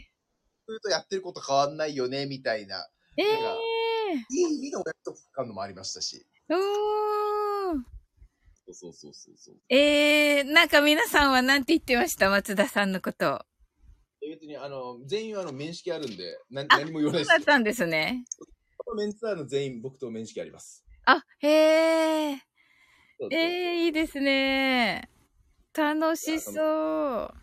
[0.69, 2.87] ずっとやってること変わんないよね、みたいな、
[3.17, 3.23] え
[4.13, 6.25] いい意味の親と感のもありましたし。
[6.49, 7.85] ー、うーん。
[8.65, 9.55] そうそうそうそうそう。
[9.69, 12.29] えー、なんか皆さんは何て言ってました？
[12.29, 13.45] 松田さんのこと。
[14.21, 17.45] 別に、あの、全員あの、面識あるんで、なあ何も言わないですそうだっ。
[17.45, 18.25] たんですね。
[18.77, 20.83] このメンツアーの全員僕と面識あります。
[21.05, 22.37] あ、へー。
[23.19, 25.09] そうそうえー、いいですね。
[25.73, 27.33] 楽しそう。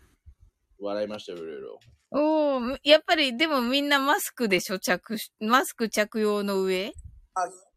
[0.79, 1.79] 笑いましたよ、いろいろ。
[2.11, 4.79] おー、やっぱりでもみんなマスクでしょ？
[4.79, 6.93] 着し、マスク着用の上？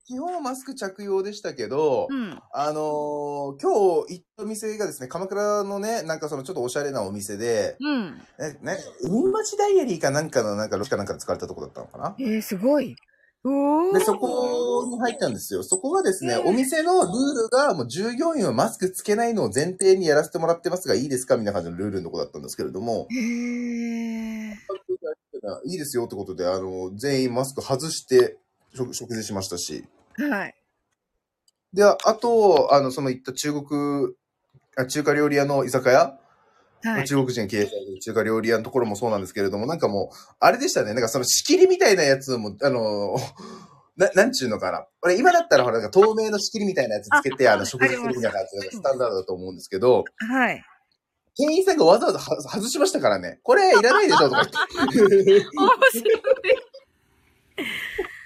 [0.06, 2.40] 基本はマスク着用でしたけど、うん。
[2.54, 8.20] あのー今日行ったお店がですね、鎌倉のね、なんかそのちょっとおしゃれなお店で、うん。
[8.40, 12.16] え、ね、海町ダイアリーかなんかのなんかロシかなんかで使われたとこだったのかな？
[12.18, 12.96] えー、すごい。
[13.44, 15.62] で、そこに入ったんですよ。
[15.62, 17.12] そこがですね、うんお店のルー
[17.44, 23.06] ルが、もう従業員はマスクつけないのを前提にやらせてもらってますが、いいですかみたいな感じのルールのとこだったんですけれども。
[25.64, 28.38] いいですよってことで、あの、全員マスク外して
[28.74, 29.84] 食食事しましたし。
[30.16, 30.54] はい。
[31.72, 34.14] で、あと、あの、その行った中国、
[34.76, 36.18] あ中華料理屋の居酒屋、
[36.82, 37.06] はい。
[37.06, 40.94] 中国人が経営されてる中華料理屋のところもそうなんですけれども、なんかもう、あれでしたね。
[40.94, 43.16] なんかその仕切りみたいなやつも、あの、
[43.96, 44.86] な、なんちゅうのかな。
[45.02, 50.64] 俺今だったらほら、なんか透明の仕切りみたいなやつつけて、ああの、食事するみたいな感じでスタンダードだと思うんですけど、はい。
[51.36, 53.38] 店員さんがわざわざは外しましたからね。
[53.44, 54.48] これいらないでしょとか
[54.92, 55.14] 言って。
[55.54, 56.22] 面白い。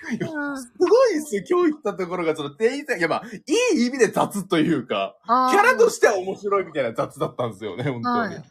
[0.08, 1.42] すごいですよ。
[1.48, 8.34] 今日行ったところが、その店員さん、いやまあ、いい意味で雑というか、キャラとしては面白いみたいな雑だったんですよね、本当に。
[8.34, 8.44] はい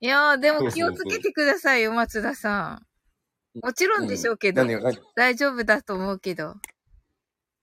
[0.00, 2.82] いやー、でも気をつけてくださいよ、松田さ
[3.54, 3.60] ん。
[3.62, 4.98] もちろんでしょうけど、何が何？
[5.16, 6.56] 大丈夫だと思うけど。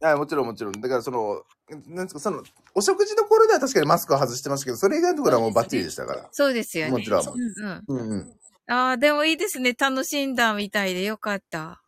[0.03, 0.73] あもちろんもちろん。
[0.73, 1.43] だからその、
[1.85, 2.41] なんですか、その、
[2.73, 6.27] お食事どころでは確かにマスクを外してましたけど、それ以外のところはもうバッチリでしたから。
[6.31, 6.91] そうですよね。
[6.93, 7.99] もちろんうんうん。
[7.99, 8.35] うんうん。
[8.73, 9.73] ああ、でもいいですね。
[9.73, 11.80] 楽しんだみたいでよかった。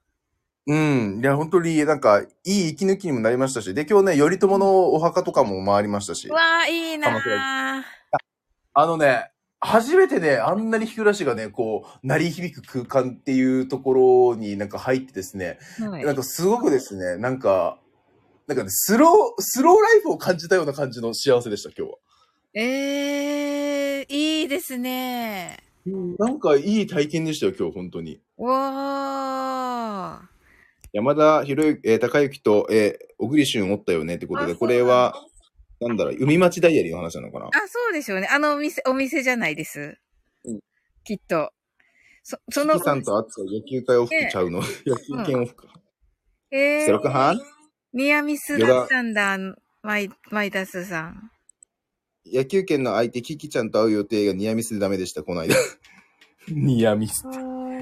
[0.66, 1.20] うん。
[1.22, 7.86] いや、本当になんか、いい息抜きにもなりましたし、で、今日ね、頼朝のお墓とかも回りましたしう、わあ、いいな鎌
[8.76, 9.30] あのね、
[9.60, 17.78] 初めてね、あんなに日暮らしがね、こう、鳴り響く空間っていうところになんか入ってですね、はいなんかすごくですね、なんか、
[18.48, 21.98] なんかね、スロー、スローライフを感じたような感じの幸せでした、今日は。
[22.56, 25.58] ええー、いいですね。
[25.86, 28.22] なんかいい体験でしたよ、今日、本当に。
[28.38, 30.33] わあ。
[30.94, 35.16] 山田博之、えー、高之と、えー、小栗旬おったよねってことで、あこれは、
[35.82, 37.48] なんだろう、海町ダイアリーの話なのかな？
[37.48, 38.28] あ、そうでしょうね。
[38.32, 39.98] あのお店、お店じゃないです。
[40.46, 40.60] うん
[41.04, 41.52] きっと。
[42.24, 44.60] そ、そのキキ、さんとあつは野球界往復ちゃうの？
[44.86, 45.74] 野球券往復か。
[46.52, 47.42] えセロクハン
[47.94, 49.38] ニアミスだったんだ、
[49.82, 51.32] マイ、マイダスさん。
[52.26, 55.56] 野球券の相手、キキちゃんと会う予定がニアミスでダメでした、この間。
[56.48, 57.24] ニアミス。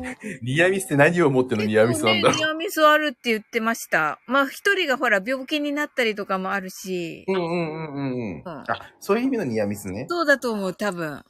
[0.42, 4.20] ニアミスって何をもってのニアミスなんだろねニアミスあるって言ってました。
[4.28, 7.26] まあ、一人がほら、病気になったりとかもあるし。
[7.28, 7.34] う。
[7.34, 8.44] うんうんうんうんうん。
[8.44, 10.06] うんあ、そういう意味のニアミスね。
[10.10, 11.24] そうだと思う、多分。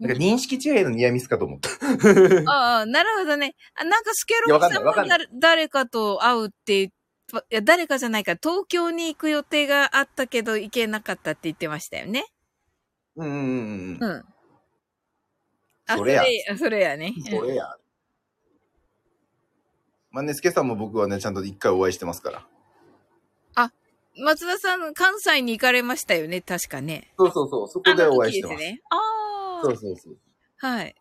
[0.00, 1.70] なんか認識違いのニアミスかと思った。
[2.50, 3.54] ああ、なるほどね。
[3.74, 6.90] あなんかスケロクさんも誰誰かと会うって、い
[7.50, 12.26] や、誰かじゃないか、東京に行く予定があったけど行けなかったって言ってましたよね。
[13.16, 14.14] うんうんうんう。
[14.18, 14.33] ん。
[15.86, 16.22] あ、それや
[16.56, 17.14] それや、ね。
[17.30, 17.76] それや。
[20.10, 22.46] まあね、スケさんも僕はね、ちゃんと一回お会いしてますから。
[24.16, 27.12] 松田さん、関西に行かれましたよね、確かね。
[27.18, 28.58] そうそうそう、そこでお会いしてます。
[28.58, 28.80] すね。
[28.90, 29.64] ああ。
[29.64, 30.16] そうそうそう。
[30.58, 30.94] はい。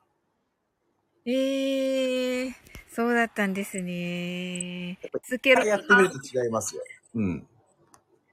[1.26, 2.54] ええー、
[2.92, 4.98] そうだったんですね。
[5.22, 6.82] スケロやってみると違いますよ。
[7.16, 7.48] うん。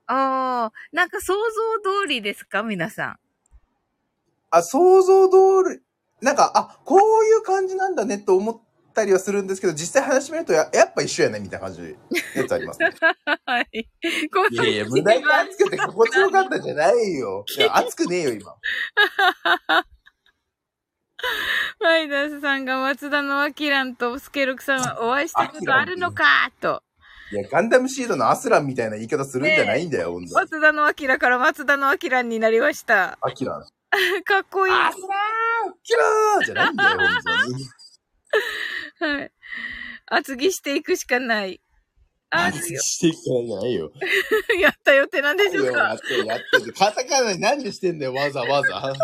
[0.06, 3.18] ああ、なんか想像通りですか皆さん。
[4.50, 5.80] あ、想像通り、
[6.22, 8.60] なんか、あ、こういう感じなんだねと思っ
[8.94, 11.96] たりはするんですけど、実際話してみるとや、やっぱ一緒やねみたいな感じのや
[12.46, 12.90] つあります、ね。
[13.46, 13.88] はい。
[14.32, 17.44] こいやいや、無駄に熱くて心地よかったんじゃないよ。
[17.56, 18.54] いや、熱くねえよ、今。
[21.80, 26.82] マイダスさんが松田のアキランとスケロクさんはお会いしたことあるのかと。
[27.32, 30.32] いや、ガンダムシードのアスランみたいな言い方するんじゃないんだよ、ほんとに。
[30.32, 33.18] 松田のアキラから松田のアキランになりました。
[33.20, 33.64] アキラン。
[34.24, 34.72] かっこいい。
[34.72, 35.06] はアスラ
[35.68, 37.62] ンキラーじゃないんだよ、ほんとに。
[39.24, 39.28] い。
[40.06, 41.60] 厚着していくしかない。
[42.30, 43.92] あ熱くしていくからじゃないよ。
[44.60, 46.72] やったよってなんでしょうやかってる、やってる。
[46.72, 48.74] カタカナに何でしてんだよ、わざわざ。
[48.78, 48.94] わ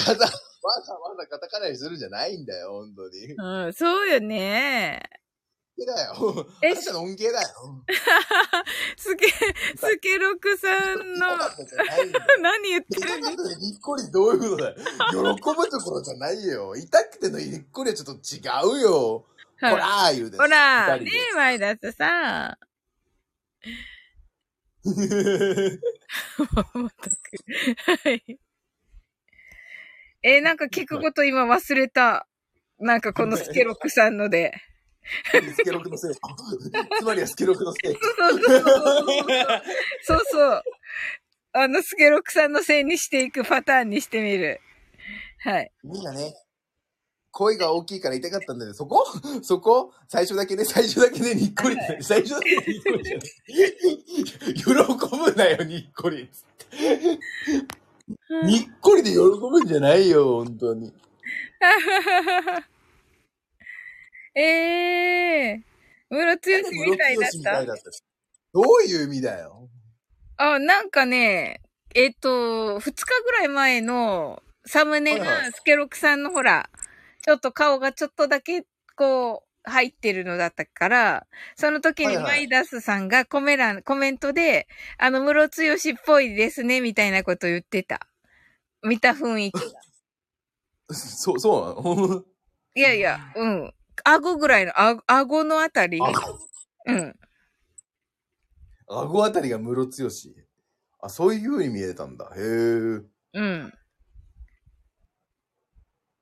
[0.00, 3.34] ざ、わざわざカタカナにするんじゃないんだよ、ほんとに。
[3.34, 5.02] うん、そうよね。
[5.78, 6.46] 音だよ。
[6.62, 6.72] え？
[6.72, 7.48] あなたの音源だよ。
[8.96, 11.36] スケ、スケロクさんの。
[12.40, 13.18] 何言って痛る？
[13.18, 14.76] んですかにっこりどういうことだよ。
[15.36, 16.74] 喜ぶところじゃないよ。
[16.76, 18.40] 痛くてのにっこりはちょっと違
[18.78, 19.26] うよ。
[19.58, 20.42] かほらー言うです。
[20.42, 22.58] ほら、ねえ、マイダスさん。
[24.84, 24.92] ま
[26.86, 27.14] ったく
[28.04, 28.38] はい。
[30.22, 32.26] えーなんか聞くこと今忘れた。
[32.80, 34.52] なんかこのスケロクさんので。
[35.54, 36.12] スケロクのせい。
[36.98, 37.96] つまりはスケロクのせい。
[40.02, 40.62] そうそう。
[41.52, 44.60] あのスケロクさんのせいにしていくパターンにしてみる。
[45.40, 45.72] はい。
[45.82, 46.34] みんなね、
[47.30, 48.76] 声が大きいから痛かったんだよね。
[48.76, 49.04] そこ？
[49.42, 49.92] そこ？
[50.08, 51.76] 最初だけね、最初だけね、にっこり。
[52.00, 54.54] 最初だけね、にっこりじゃない。
[54.54, 54.64] 喜
[55.16, 56.28] ぶなよ、にっこり。
[58.44, 60.92] にっこりで喜ぶんじゃないよ、本当に。
[64.40, 66.14] ええー。
[66.14, 67.64] ムロツヨシみたいだった？
[68.54, 69.68] どういう意味だよ？
[70.36, 71.60] あ、なんかね、
[71.94, 76.70] えっと、二日ぐらい前のサムネがスケロクさんのほら、
[77.22, 78.64] ちょっと顔がちょっとだけ
[78.96, 84.66] こう、入ってるのだったから、その時にマイダスさんがコメ欄、コメントで、
[84.96, 88.06] あの、ムロツヨシっぽいですね、みたいなこと言ってた。
[88.82, 89.80] 見た雰囲気が。
[90.94, 92.24] そう、そうなの？
[92.74, 93.74] いやいや、うん。
[94.12, 95.98] 顎ぐらいの、あ顎のあたり。
[95.98, 97.14] うん。
[98.88, 100.34] 顎あたりがムロツヨシ。
[101.00, 102.30] あ、そういう風に見えたんだ。
[102.36, 102.42] へえ。
[102.42, 103.72] うん。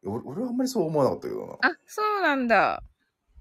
[0.05, 1.53] 俺俺はあんまりそう思わなかったけどな。
[1.55, 2.83] あ、そうなんだ。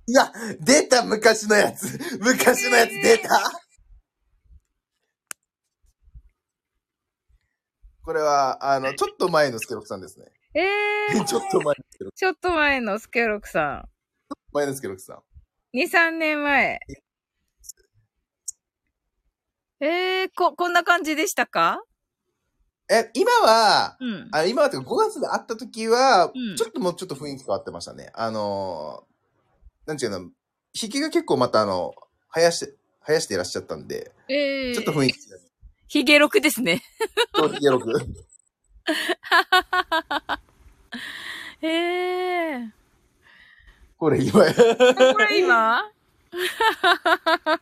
[0.07, 3.29] いや、出た昔のやつ 昔のやつ出た、
[8.03, 10.27] これは、あの、ちょっと前のスケロクさんですね。
[10.53, 13.89] ええー、 ちょっと前のスケロク、ちょっと前のスケロクさ
[14.55, 15.17] 前のスケロクさん。
[15.77, 15.79] ん。
[15.81, 16.79] 2、3年前。
[19.81, 21.83] ええー、こ、こんな感じでしたか？
[22.89, 24.29] え、今は、うん。
[24.31, 28.11] あ今はというか5月で会った時は、うんちょっともうちょっと雰囲気変わってましたね。
[28.13, 30.19] あのー、なんていうの、
[30.81, 31.93] 引きが結構またあの、
[32.33, 32.73] 生やして、
[33.05, 34.73] 生やしていらっしゃったんで、ええー。
[34.75, 35.19] ちょっと雰囲気。
[35.87, 36.81] ヒゲロクですね。
[37.35, 37.91] そう、ヒゲロク。
[41.61, 42.84] え えー。
[43.97, 44.39] これ今、こ
[45.19, 45.81] れ今？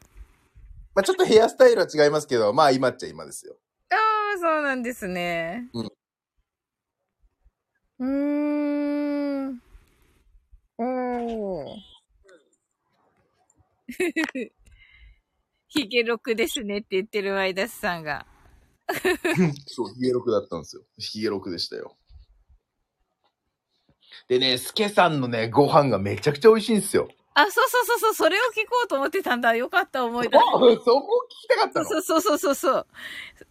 [0.96, 3.56] まあちょっとヘアスタイルは違いますけど、まあ今っちゃ今ですよ。
[3.90, 3.96] あ
[4.36, 5.70] あ、そうなんですね。
[5.74, 5.92] うん。
[8.00, 9.62] うーん。
[10.78, 11.78] おー。
[15.68, 18.26] ヒゲロクですねって言ってるワイダスさんが。
[19.68, 20.84] そう、ヒゲロクだったんですよ。
[20.98, 21.96] ヒゲロクでしたよ。
[24.28, 27.08] でね、スケさんのね、ご飯がめちゃくちゃ美味しいんですよ。
[27.36, 29.56] あ、そうそうそうそう、それを聞こうと思ってたんだ。
[29.56, 31.80] よかった、思い出し おそこ聞きたかったた。
[31.82, 31.86] の？
[31.86, 32.88] そうそうそうそうそう。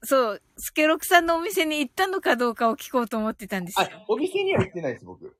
[0.04, 3.88] そう、スケロクさんのお店に行ったのかどうかを聞こうと思ってたんですよ。
[3.92, 5.36] あ、お店には行ってないです、僕。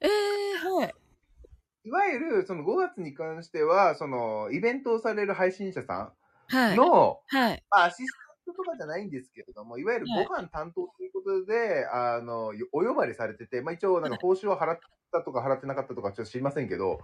[0.00, 0.94] ええー、はい。
[1.84, 6.12] いわゆる、その5月に関しては、その、イベントをされる配信者さ
[6.48, 6.74] はい。
[6.74, 7.62] んの、はい。
[7.70, 14.78] まあ、アシストとかじゃないんですけれども、いわゆるご飯担当ということで、あの、お呼ばれされてて、まあ一応、なんか報酬は払っ
[15.12, 17.00] たとか払ってなかったとかちょっと知りませんけど、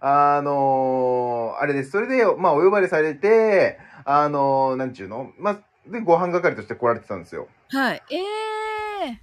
[0.00, 1.90] あのあれです。
[1.90, 5.32] それで、まあお呼ばれされて、あのなんちゅうの？
[5.38, 7.48] まあ、で、ご飯係として来られてたんですよ。
[7.70, 8.02] はい。
[8.10, 9.20] ええ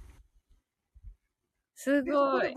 [1.74, 2.54] すで、そこごい。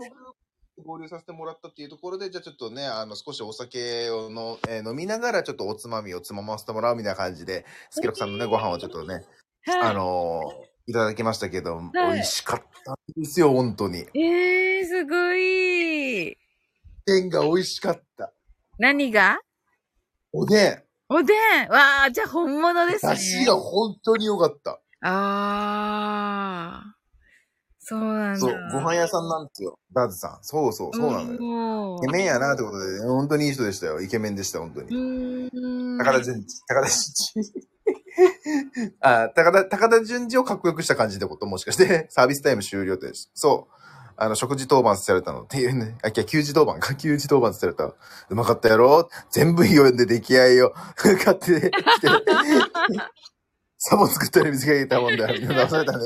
[0.80, 9.24] 合流させてもらったっていうところで、じゃあちょっとね、あの、少しお酒をの、えー飲みながら、ちょっとおつまみをつまませてもらうみたいな感じで、スケロクさんのね、ご飯をちょっとね、
[9.66, 9.80] はい。
[9.90, 14.06] あのーいただきましたけど、い美味しかったんですよ、本当に。
[14.14, 16.36] ええすごい。
[17.06, 18.32] 天が美味しかった。
[18.78, 19.38] 何が？
[20.32, 23.14] おでおでんわあ、じゃあ本物でん、すね。
[23.14, 24.80] 出汁が本当に良かった。
[25.02, 26.89] ああ。
[27.90, 28.38] そうなんだ。
[28.38, 30.38] そう、ご飯屋さんなんですよ、ダーズさん。
[30.42, 31.42] そうそう、そうなのよ。
[31.42, 34.00] よイケメンやなってことで、ね、本当にいい人でしたよ。
[34.00, 35.50] イケメンでした、本当うに。
[35.98, 36.60] 高田純次。
[36.68, 37.68] 高田純次。
[39.00, 41.46] あ、高田、高田純次をかっこよくした感じってこと？
[41.46, 43.10] もしかして、 サービスタイム終了って。
[43.34, 43.74] そう。
[44.16, 45.96] あの、食事当番されたのっていうね。
[46.02, 46.94] あ、いや、給仕当番か。
[46.94, 47.84] 給仕当番された。
[47.86, 47.96] う
[48.30, 49.08] まかったやろ？
[49.30, 51.70] 全部読んで出来合いを 買ってきて。
[53.78, 55.40] サボ作ったら水かけたもんだよ。
[55.48, 56.04] 騙されたね。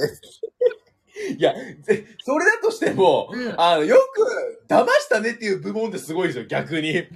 [1.38, 6.88] いや、ぜそれだとしても、うんあの、よく、騙したねっていう部門ってすごいですよ、逆に。
[6.90, 7.08] え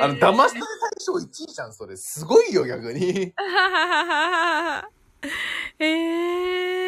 [0.00, 1.96] ーあの、騙したね大賞1位じゃん、それ。
[1.96, 3.32] すごいよ、逆に。
[3.36, 4.88] あはははは
[5.78, 6.81] ええ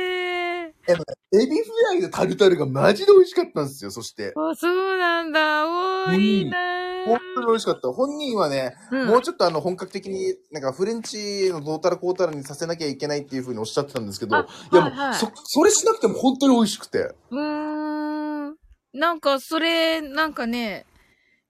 [0.86, 4.32] エビフライのタルタルがマジで美味しかったんですよ、そして。
[4.36, 5.66] あ、そうなんだ。
[5.66, 6.59] おー、うんいいな
[7.06, 7.93] 本当に美味しかった。
[7.93, 17.15] 本人はね、うんもうちょっとあの、本格的に、なんかフレンチのどうたらこうたらにさせなきゃいけないっていうふうにおっしゃってたんですけど、あいやもう、はいはいそ、それしなくても本当に美味しくて。
[17.31, 18.56] うーん。
[18.93, 20.86] なんか、それ、なんかね、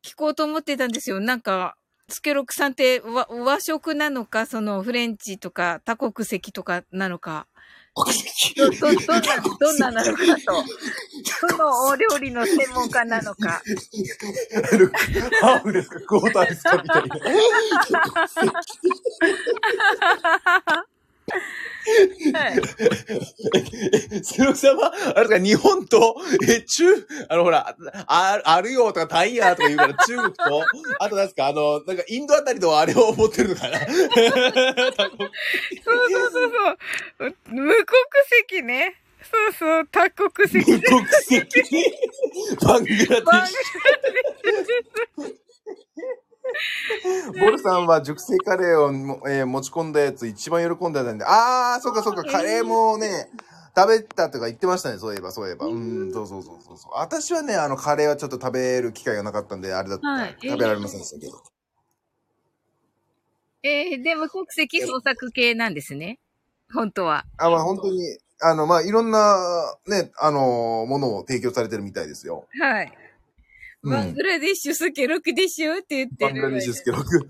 [0.04, 1.20] 聞こうと思ってたんですよ。
[1.20, 1.76] なんか、
[2.08, 7.46] スケロクさんって和和食なのか、そのフレンチとか多国籍とかなのか、
[8.56, 10.64] ど、ど、どんな、どんななのかと。
[11.48, 13.62] どのお料理の専門家なのか。
[15.40, 16.00] ハーフですか？
[16.00, 16.76] クォーターですか？
[16.82, 17.14] みたいな。
[22.32, 22.54] はい。
[24.24, 26.16] スケロクさんは、あれですか、日本と、
[26.48, 27.76] え、中、あの、ほら、
[28.06, 30.64] ああるよとか、タイヤとか言うから、中国と、
[30.98, 33.78] あとなんですか、あの、なんか、インドあたりのあれを持ってるのかな？
[33.84, 33.90] そう
[36.10, 36.52] そうそう
[37.18, 37.34] そう。
[37.48, 37.86] 無国
[38.48, 39.00] 籍ね。
[39.30, 40.70] そうそう、多国籍。
[40.70, 41.62] 無国籍。
[42.62, 45.34] バングラデバンシュ。
[47.40, 53.28] ボルさんは熟成カレーをも、えー持ち込んだやつ一番喜んでたんで、あー、そうかそうか、カレーもね、
[53.76, 55.66] 食べたとか言ってましたね、そういえば、そういえば。
[55.66, 56.92] うん、そうそうそうそうそう。
[56.94, 61.42] 私はね、あの、カレーはちょっと食べる機会がなかったんで、あれだった、はい食べられませんでしたけど。
[63.64, 66.18] えー、で、無国籍創作系なんですね。
[66.72, 67.24] 本当は。
[67.38, 72.46] あ、まあ本当に、あの、まあいろんな、ね、あの、ものを提供されてるみたいですよ。
[72.60, 72.92] はい。
[73.84, 76.32] うんバングラデシュスケロクでしょって言ってる。
[76.32, 77.04] バングラデシュスケロク。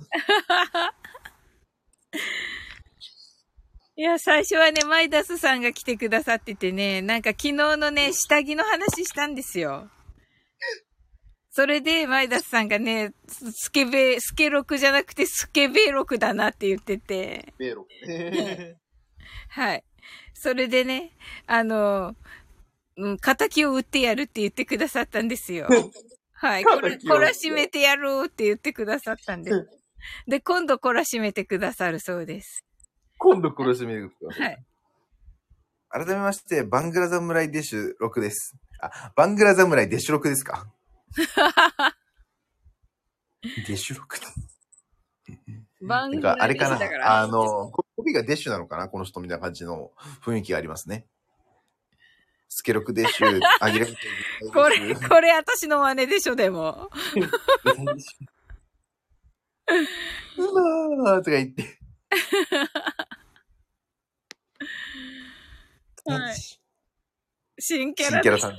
[3.97, 9.89] いや、最初はね、マイダスさんが来てくださっててね、なんか昨日のね、下着の話したんですよ。
[11.51, 17.55] それで、マイダスさんがね、ススケベ、スケロクじゃなくてスケベロクだなって言ってて。
[17.59, 17.87] ベーロ。
[19.51, 19.85] はい。
[20.35, 21.13] それでね、
[21.47, 22.17] あの、
[22.97, 25.69] うん、仇を売ってやるって言ってくださったんですよ。
[26.45, 26.65] はい。
[26.65, 29.67] これ、懲らしめてやろうって言ってくださったんです。
[30.29, 32.63] で、今度懲らしめてくださるそうです。
[33.17, 34.17] 今度殺してみるか。
[34.29, 34.63] はい。
[35.89, 38.55] 改めまして、バングラ侍デシュ6です。
[38.81, 40.67] あ、バングラ侍デシュ6ですか
[43.67, 44.33] デシュ6なん
[45.81, 48.91] 番組か、あれかだなあの、語尾がデッシュなのかな？
[48.91, 49.93] この人みたいな感じの
[50.23, 51.07] 雰囲気がありますね。
[52.55, 53.89] スケロクデッシュ、あげる。
[54.53, 56.89] これ、これ私の真似でしょ、でも。
[57.17, 57.19] う
[61.03, 61.81] まーとか言って。
[66.07, 66.35] はい。
[67.59, 68.53] 新キャラ新キャラさん。
[68.53, 68.59] は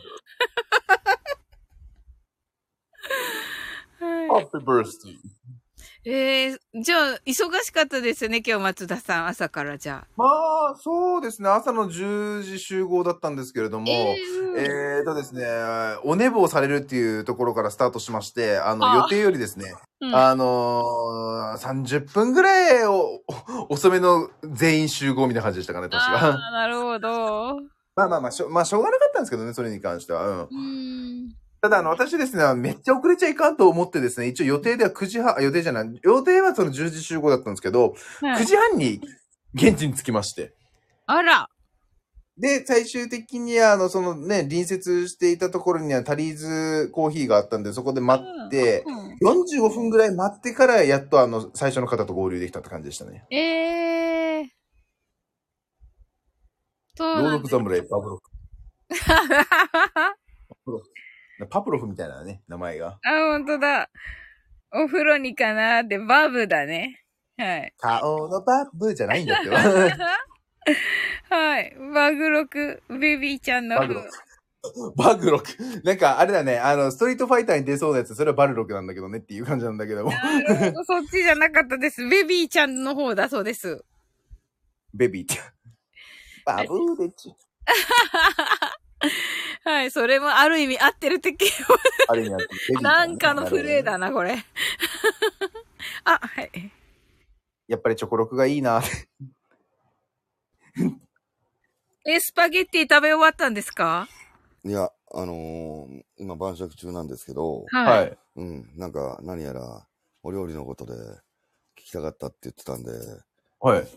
[4.41, 5.34] ハッピーバースデー。
[6.05, 6.09] い。
[6.09, 10.07] えー、じゃあ、忙しかったですね、今日松田さん、朝からじゃあ。
[10.15, 11.49] まあ、そうですね。
[11.49, 14.17] 朝の10時集合だったんですけれども、え
[14.57, 15.45] えーとですね、
[16.03, 23.21] お寝坊されるっていうところからスタートしまして、あの、あ予定よりですね、うんあのー、30分ぐらいを
[23.69, 26.29] お遅めの全員集合みたいな感じでしたかね、確あか。
[26.31, 27.59] ーなるほど。
[27.95, 30.27] まあまあまあ、しょまあ、しょうがなかったんですけどね、それに関しては。
[30.27, 30.39] うん。
[30.41, 31.44] うーん。
[31.65, 38.45] ただ、あの、私ですね、めっちゃ遅れちゃいかんと思ってですね、一応予定では9時半、あ予定じゃない、予定はその10時集合だったんですけど、9はい。
[38.45, 39.01] 時半に
[39.55, 40.53] 現地に着きまして。
[41.07, 41.49] あら。
[42.37, 53.25] で、最終的にあの、そのね、隣接していたところにはタリーズコーヒーがあったんで、そこで待って、うん45分ぐらい待ってから、やっとあの、最初の方と合流できたって感じでしたね。
[53.31, 54.45] ええー。
[56.95, 58.21] そう朗読侍、パブロフ。
[61.49, 62.99] パブロフみたいなね、名前が。
[63.03, 63.89] あ、ほんとだ。
[64.71, 67.03] お風呂にかなって、バブだね。
[67.37, 67.73] はい。
[67.77, 69.49] 顔のバブじゃないんだって。
[71.29, 71.75] はい。
[71.93, 73.77] バグロク、ベビーちゃんの。
[73.77, 74.09] バグロク。
[74.95, 75.45] バグロク。
[75.83, 80.11] なんか、あれだね、あの、ストリートファイターに出そうなやつ、それはバルロクなんだけどねっていう感じなんだけども。
[80.85, 82.07] そっちじゃなかったです。
[82.07, 83.83] ベビーちゃんの方だそうです。
[84.93, 85.41] ベビーって。
[86.45, 87.35] バブーでち。
[89.65, 89.91] はい。
[89.91, 91.35] それもある意味合ってるって
[92.07, 92.45] あれになって。
[92.69, 93.93] ベビーなんかのプレイだ。
[93.93, 94.45] だな、これ。
[96.03, 96.71] あ、はい。
[97.67, 98.83] やっぱりチョコロクがいいな。
[102.05, 104.07] え、スパゲッティ食べ終わったんですか？
[104.63, 107.99] いや、あのー今晩酌中なんですけど、はい。
[108.01, 108.17] はい。
[108.35, 109.87] うん、なんか何やら
[110.21, 110.93] お料理のことで
[111.75, 112.91] 聞きたかったって言ってたんで、
[113.59, 113.87] はい。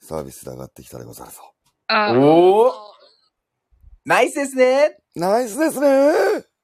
[0.00, 1.54] サービスで上がってきたでござるぞ。
[1.88, 2.93] あ、おー
[4.04, 6.12] ナイスですねナイスですね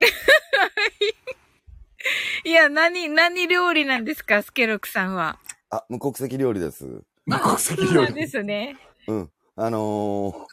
[2.45, 4.43] いや、何、何料理なんですか？
[4.43, 5.39] スケロクさんは。
[5.69, 7.03] あ、無国籍料理です。
[7.27, 8.29] 無国籍そうなんで料理。
[8.29, 8.77] すね。
[9.07, 9.31] うん。
[9.57, 10.47] あのー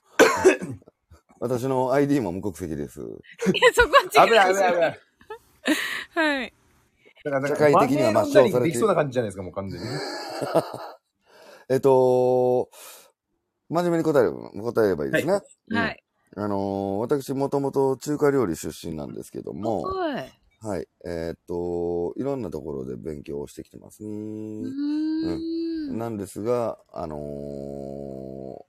[1.40, 3.00] 私の ID も無国籍です。
[3.00, 3.08] いや、
[3.74, 4.32] そこは違う。
[4.32, 5.00] 危ない危ない危ない。
[6.16, 6.54] はい。
[7.24, 9.88] だから社会的には抹消されてできそうな感じじゃないですか、もう完全に。
[11.70, 12.70] えっと、
[13.70, 15.40] 真面目に答えれば、答えればいいですね。
[15.70, 16.04] うんはい。
[16.40, 20.32] あのー私もともと中華料理出身なんですけども、はい。
[20.62, 20.88] はい。
[21.06, 24.70] えっと、いろんなところで勉強をしてきてますうね。
[24.70, 25.98] ーん。
[25.98, 27.18] なんですが、あの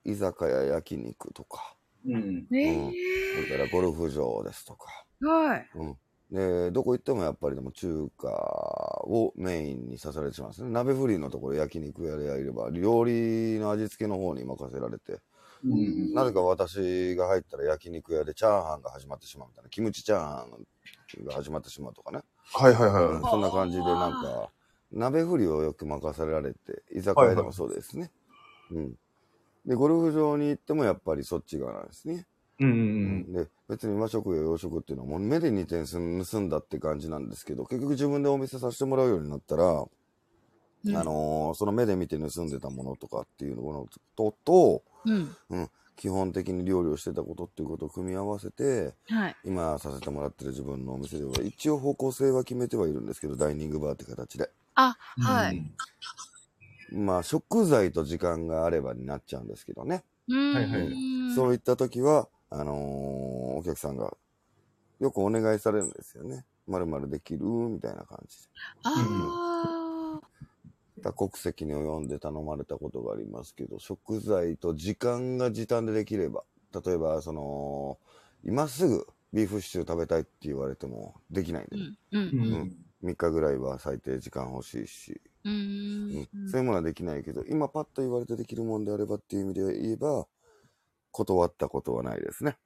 [0.07, 1.77] ー居酒屋焼肉とか、
[2.07, 2.47] うん。
[2.51, 2.93] ね
[3.49, 4.89] それからゴルフ場ですとか、
[5.23, 5.27] え。
[5.27, 5.69] はい。
[5.75, 5.97] うん。
[6.31, 10.71] で、どこ行ってもやっぱりでも中華をメインにさされてしまうんですね。
[10.71, 15.21] 鍋振りのところ焼肉屋でやれば、料理の味付けの方に任せられて、
[15.65, 16.15] うん。
[16.15, 20.47] なぜか私が入ったら焼肉屋でチャーハンが始まってしまうみたいな、キムチチャーハ
[21.21, 22.21] ンが始まってしまうとかね。
[22.53, 24.51] はいはいうんはそんな感じでなんか、
[24.93, 28.11] 鍋振りをよく任せられて、居酒屋でもそうですね。
[28.71, 28.95] うん。
[29.67, 32.27] で、ゴルフ場に行ってもやっぱりそっち側なんですね。
[32.61, 32.65] い。
[32.65, 33.33] うんううんん。
[33.33, 39.85] で、別に和食や洋食っていうのはもう目で2点盗んだって感じなんですけど、結局自分でお店させてもらうようになったら、
[40.85, 43.87] うんあのーその目で見て盗んでたものとかっていうの
[44.17, 45.13] と、と、う
[45.57, 45.71] ん。
[45.97, 49.37] 基本的に料理をしてたことっていうことを組み合わせて、はい。
[49.45, 54.49] 今させてもらってる自分のお店では一応方向性は決めてはいるんですけど、ダイニングバーって形で。
[54.77, 55.73] あ、はい。。
[56.93, 60.05] まあ、食材と時間があればになっちゃうんですけどね。
[60.29, 60.55] うーん。
[60.55, 62.77] はいはいそういった時は、あのー
[63.59, 64.17] お客さんが
[65.01, 66.45] よくお願いされるんですよね。
[66.69, 67.45] まるまるできる？
[67.45, 68.49] みたいな感じで。
[68.85, 69.78] あ
[71.03, 76.45] 多国籍に及んで頼まれたことがありますけど、食材と時間が時短でできれば、
[76.85, 77.99] 例えば、その、
[78.45, 81.77] 今すぐビーフシチュー食べたいって言われてもできないんー。
[81.77, 81.99] でうね、ん。
[82.13, 82.33] うん。
[82.33, 82.73] うん。
[83.01, 85.51] 3日ぐらいは最低時間欲しいし、う
[86.11, 86.31] うんん。
[86.45, 90.27] そういうものはできないけど、今パッと言われてできるもんであればっていう意味で言えば、
[91.13, 92.59] 断ったことはないですね。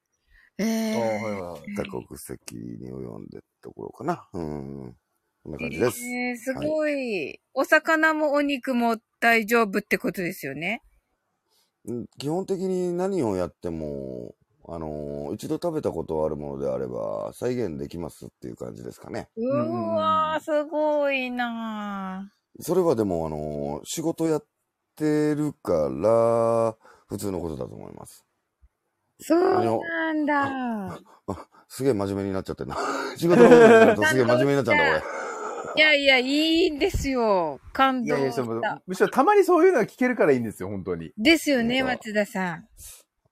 [0.57, 1.73] えあえはいはい。
[1.73, 4.29] 多国籍に及んでってところかな。
[4.33, 4.97] うん。
[5.43, 6.01] こんな感じです。
[6.05, 7.39] えー、すごい。
[7.53, 10.81] お魚もお肉も大丈夫ってことですよね？
[11.85, 14.35] うん基本的に何をやっても、
[14.67, 19.27] あのー一度食べたことあるものであれば、再現できますっていう感じですかね。
[19.35, 24.45] うわー、すごいなそれはでも、あのー仕事やっ
[24.95, 28.25] てるから、普通のことだと思います。
[29.21, 30.99] ーそうなんだ。
[31.67, 32.77] すげえ真面目になっちゃってんな。
[33.17, 35.03] 仕事のことになるとすげえ真面目になっちゃうんだ、俺。
[35.75, 36.25] いやいや、い
[36.67, 37.59] いんですよ。
[37.71, 38.81] 感動いやいや。
[38.85, 41.11] むしろたまにそういうのが聞けるからいいんですよ、本当に。
[41.17, 42.67] ですよね、松田さん。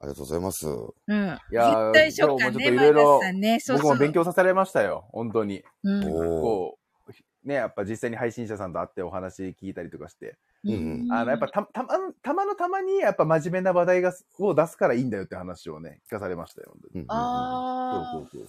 [0.02, 0.68] ありがとうございます。
[0.68, 0.72] う
[1.14, 1.38] ん。
[1.52, 3.60] いやー絶対ショッカーね、今日もちょっといろいろ前田さんね。
[3.60, 3.84] そうそう。
[3.84, 5.64] 僕も勉強させられましたよ、本当に。
[5.84, 6.04] うん。
[6.04, 11.90] こう、ね、やっぱ実際に配信者さんと会ってお話聞いたりとかして、うんあの、やっぱた、たま、
[12.22, 16.92] たまのたまに、やっぱ真面目な話題が、を出すからいいんだよって話をね、聞かされましたよ、本当に。
[16.94, 18.48] うんうんうんあそうそう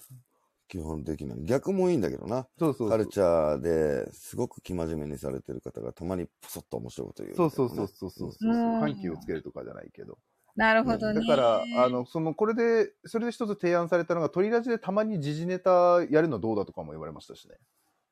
[0.73, 1.37] 基本的な。
[1.37, 2.47] 逆もいいんだけどな。
[2.59, 2.73] そう。
[2.73, 8.51] そうそうカルチャーですごく生真面目にされてる方がたまにポソッと面白いこといなね、そうそうそうそうそうそう。
[8.51, 10.17] うん緩急をつけるとかじゃないけど。
[10.57, 11.21] なるほどね。
[11.21, 17.57] だから、あの、その、これで、それで一つ提案されたのが、鳥ラジでたまに時事ネタやるのどうだとかも言われましたしね。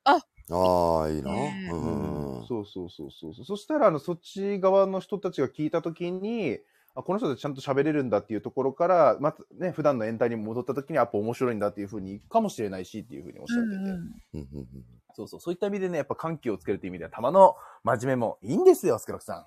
[0.05, 1.31] ああ、いいな。
[1.31, 2.47] ねうんうんうん。
[2.47, 3.45] そうそうそうそうそう。
[3.47, 6.59] そしたら、あの、そっち側の人たちが聞いたときに、
[7.01, 13.75] あ、あこの人たちちゃんと喋れるんだっていうところから、まずね、普段のエンターに戻った時にやっぱ面白いんだっていうふうにいくかもしれないしっていうふうにおっしゃってて。
[13.75, 14.67] うんうん
[15.13, 19.47] そうそう、そういった意味でね、やっぱ緩急をつけるという意味では、たまの真面目もいいんですよ、スケロクさん。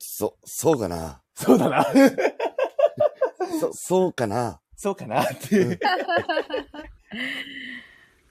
[0.00, 1.22] そ、そうかな。
[1.34, 1.84] そうだな。
[3.60, 4.60] そ、そうかな。
[4.76, 5.78] そうかなっていう。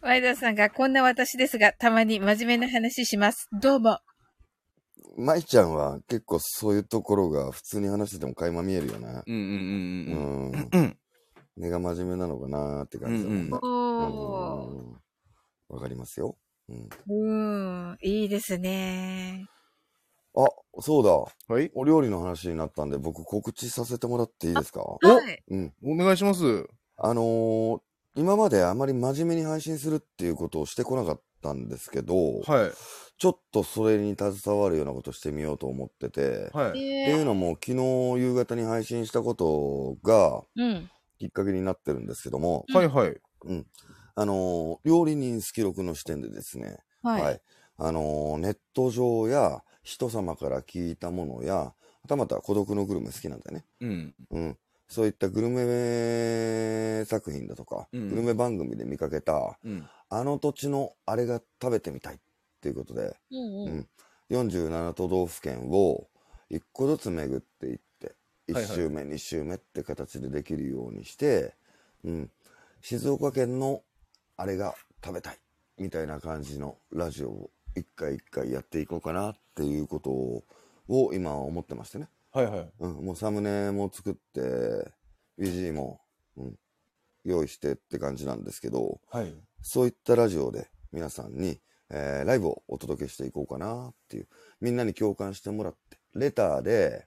[0.01, 3.47] ワイダさんが、こんな私ですが、たまに真面目な話します。
[3.51, 3.99] どうも。
[5.17, 9.23] 舞ちゃんは結構そういうところが普通に話してても垣間見えるよね。
[9.25, 10.69] うんうんううんん。
[10.71, 10.97] うん。
[11.57, 14.95] 根が真面目なのかなって感じだもんね。
[15.69, 16.37] わかりますよ。
[16.69, 16.89] うん。
[17.07, 17.97] うん。
[18.01, 19.45] いいですね。
[20.35, 20.47] あ、
[20.81, 21.11] そうだ。
[21.53, 21.71] はい。
[21.75, 24.81] お料理の話になったんで、僕告知させてもらっていいですか？
[24.81, 24.97] は
[25.31, 25.43] い。
[25.47, 25.73] うん。
[25.83, 26.67] お願いします。
[26.97, 27.81] あのー
[28.17, 32.71] 今まであまり真面目に配信するっていうことをしてこなかったんですけど、はい。
[33.17, 36.69] ちょっとそれに携わるようなことしてみようと思ってて、はい。
[36.69, 40.89] ってえいうのも昨日夕方に配信したことがうん。
[41.17, 43.15] きっかけになってるんですけども、はいはい。
[43.45, 43.65] うん。
[44.15, 47.41] あのー料理人スキロクの視点でですね、はい。
[47.77, 51.73] あのーネット上や人様から聞いたものや、は
[52.07, 53.65] たまた孤独のグルメ好きなんだよね。
[53.79, 54.15] うん。
[54.31, 54.57] うん。
[54.87, 59.87] そういったグルメ作品だとか、うんグルメ番組で見かけた、うん。
[60.09, 62.17] あの土地のあれが食べてみたいっ
[62.65, 63.87] ていうことで、うんううん。
[64.31, 66.07] 47都道府県を
[66.49, 68.15] 一個ずつ巡っていって、
[68.51, 71.53] はいはい1周目、2周目って形でできるようにして、
[72.03, 72.31] うん。
[72.81, 73.83] 静岡県の
[74.37, 75.37] あれが食べたい
[75.77, 80.43] みたいな感じのラジオを一回一回やっていこうかなっていうことを
[80.87, 82.07] を今思ってましてね。
[82.31, 82.71] はいはい。
[82.79, 84.91] うん、もうサムネも作って、
[85.39, 85.99] BG も、
[86.37, 86.55] うん、
[87.23, 89.33] 用意してって感じなんですけど、はい。
[89.61, 91.59] そういったラジオで皆さんに、
[91.89, 94.27] えーライブをお届けしていこうかなっていう、
[94.61, 97.05] みんなに共感してもらって、レターで、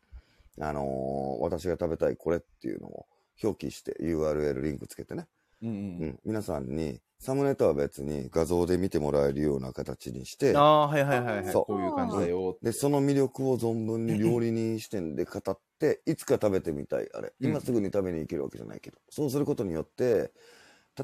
[0.61, 3.07] あのー私が食べたいこれっていうのを
[3.43, 5.27] 表記して URL リンクつけてね、
[5.63, 5.73] うんう。
[5.73, 6.09] うん。
[6.11, 11.53] ん、皆さんにサムネとは別に画像で見てもらえるような形にしてあ、あ、はいはいはいはい。
[11.53, 11.65] そう。
[11.67, 12.59] こういう感じだよ。
[12.63, 20.33] で、その魅力を存分に料理人視点で語って、いつか食べてみたい、あれ、うん今すぐに食べに行けるわけじゃないけど、そうすることによって、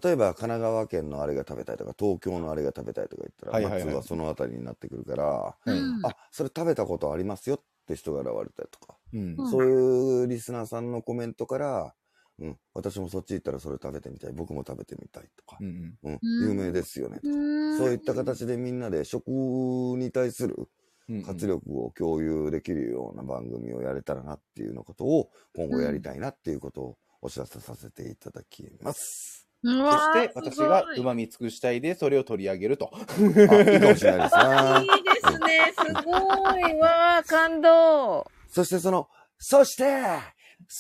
[0.03, 11.95] 例えば神奈川県のあれが食べたいとか、東京のあれが食べたいとか言ったら、はいはいはいまずはそのあたりになってくるから、はいうんあ、それ食べたことありますよって人が現れたりとか、うんうんそういうリスナーさんのコメントから、
[12.41, 17.21] うん、私もそっち行ったらそれ食べてみたい、僕も食べてみたいとかう、んうん、うん有名ですよね。
[17.23, 20.69] うんそういった形でみんなで食に対する
[21.09, 21.23] うん。
[21.23, 29.44] 活力を共有できるような番組をやれたらなっていうのことを今後やりたいなっていうことをお知らせさせていただきます。
[29.65, 32.91] うそして、私がうまみ尽くしたいで、それを取り上げると。
[32.93, 34.87] あ、いいかもしれないですいね。
[34.99, 35.73] いですね。
[35.75, 36.13] すご
[36.59, 36.79] い。
[36.79, 38.27] わー、感動。
[38.51, 39.09] そしてその、
[39.39, 39.85] そして、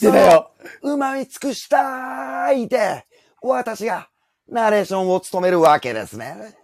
[0.00, 0.50] 出たよ
[0.82, 3.06] うまみ尽くしたいで、
[3.42, 4.08] 私が
[4.48, 6.54] ナレーションを務めるわけですね。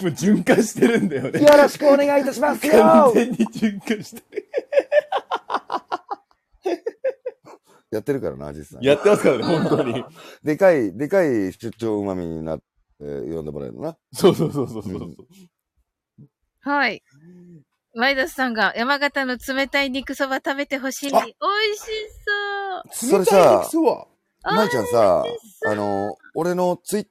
[0.00, 1.40] もう循環してるんだよね。
[1.40, 4.48] よろしくお願いいたしますよ完全に循環してる。
[7.90, 8.84] やってるからな、実際。
[8.84, 10.04] やってますからね、本当に。
[10.44, 12.64] でかい、でかい出張うまみになって、
[13.00, 13.96] 呼んでもらえるのな。
[14.12, 14.92] そうそうそうそうそう。
[14.92, 15.16] うん
[16.60, 17.02] はい。
[17.94, 21.10] ワイダスさんが山形の冷たい肉そば食べてほしい。
[21.10, 21.34] 美あ味し
[23.00, 23.10] そう。
[23.10, 24.06] それさそうは。
[24.44, 25.24] まいちゃんさ、
[25.66, 27.06] あの、俺のツイッ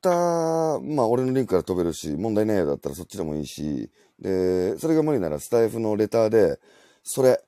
[0.00, 6.60] ター、まあ俺のリンクから飛べるし、問題ないだったらそっちでもいいし、で、それが無理ならスタイフのレターで、
[7.02, 7.42] それ、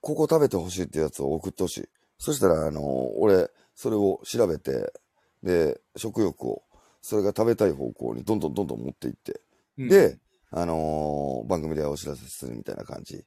[0.00, 1.88] ここ食べてほしいってやつを送ってほしい。
[2.18, 4.92] そしたら、あの、俺、それを調べて、
[5.42, 6.62] で、食欲を、
[7.02, 9.40] それが食べたい方向にどんどんどんどん持っていって、
[9.78, 10.18] うんで、、
[10.50, 13.24] あのー番組でお知らせするみたいな感じ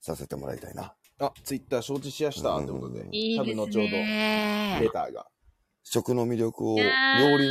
[0.00, 0.94] させてもらいたいな。
[1.18, 3.06] あ、ツイッター承知しやしたってことで。
[3.12, 4.90] いいです多分後ほど、レね。
[4.92, 5.26] ターが。
[5.84, 6.82] 食の魅力を料
[7.38, 7.46] 理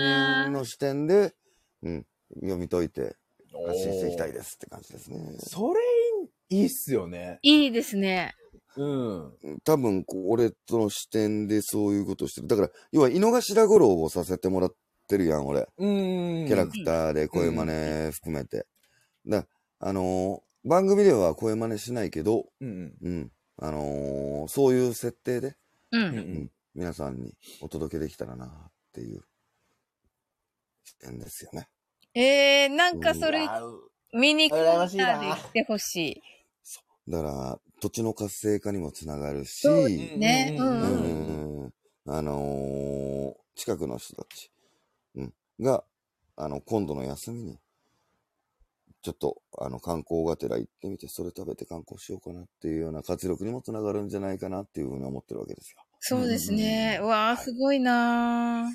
[0.46, 1.34] 人の視点で、
[1.84, 2.06] うん、
[2.36, 3.16] 読み解いて
[3.68, 5.20] 発信していきたいですって感じですね。
[5.40, 5.80] それ
[6.50, 7.40] いいっすよね。
[7.42, 8.36] いいですね。
[8.77, 9.60] うん。
[9.64, 12.48] 多分、こう俺との視点でそういうことをしてる。
[12.48, 14.76] だから、要は、井の頭五郎をさせてもらっ
[15.07, 15.68] てるやん、俺。
[15.77, 16.48] うん。
[16.48, 18.65] キャラクターで声真似含めて。
[19.27, 19.45] だ
[19.80, 25.56] あのー番組では声真似しないけど、うんうん、あのーそういう設定で、
[25.91, 25.98] う。
[25.98, 26.03] うん。
[26.03, 28.49] うんうん、皆さんにお届けできたらなっ
[28.93, 29.22] ていう
[30.84, 31.68] 視点ですよね。
[32.14, 33.48] えー、なんかそれ、
[34.14, 36.22] 見に来たで来てほしい。
[37.10, 39.72] だから、土地の活性化にもつながるし、そ
[40.16, 40.56] うね。
[40.58, 41.68] ううんうん。
[41.68, 41.74] ん。
[42.08, 44.49] あのー近くの人たち、
[45.16, 45.84] うん、が、
[46.38, 47.60] あの、今度の休みに
[49.03, 55.78] ちょっと、あの、観光がてら行ってみて、それ食べて観光しようかなっていうような活力にもつながるんじゃないかなっていうふうに思ってるわけですよ。
[55.99, 56.99] そうですね。
[57.02, 58.72] うわあ、すごいな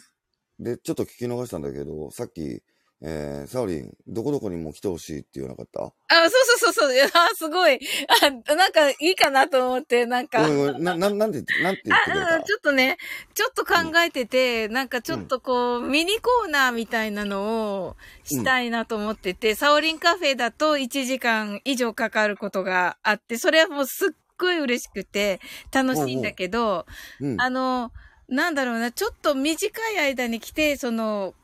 [0.60, 0.64] ー。
[0.64, 2.62] で、ちょっと聞き逃したんだけど、さっき、
[3.02, 5.82] えー、サオリン、どこどこにも来てほしいって言わなかった？
[5.82, 6.94] あ、そうそうそうそう。
[6.94, 7.78] いやすごい。
[8.22, 10.48] あ、なんかいいかなと思って、なんか。
[10.48, 12.34] な、な、なんてなんて言ってくれた？
[12.34, 12.96] あ、うんちょっとね、
[13.34, 17.42] ちょっと考えてて、なんかちょっとこう、ミニコーナーみたいなの
[17.84, 24.08] をしたいなと思ってて、サオリンカフェだと1時間以上かかることがあって、それはもうすっ
[24.38, 25.40] ごい嬉しくて
[25.70, 26.86] 楽しいんだけど、
[27.20, 27.40] うん。
[27.40, 27.92] あの、
[28.28, 31.34] なんだろうな、ちょっと短い間に来て、その、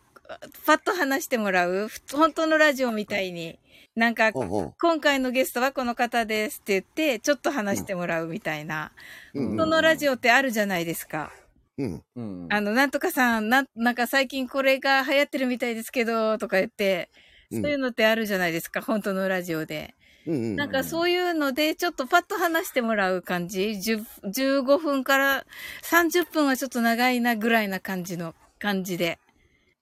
[0.66, 3.58] パッと話してもらう、ふ本当のラジオみたいに、
[3.94, 8.92] なんか、うんうん今回のゲストはこの方ですって言って、ちょっと話してもらうみたいな。
[9.34, 11.32] うんそのラジオってあるじゃないですか。
[11.78, 12.02] うん。
[12.16, 12.48] うん。
[12.50, 17.10] あの、なんとかさん、なん、なんか最近これが流行ってるみたいですけど、とか言って、
[17.50, 19.94] うんそういうのってあるじゃないですか、本当のラジオで。
[20.26, 20.56] うんうん。
[20.56, 25.44] なんかそういうので、ちょっとパッと話してもらう感じ？10 15分から
[25.82, 29.18] 30分はちょっと長いなぐらいな感じの感じで。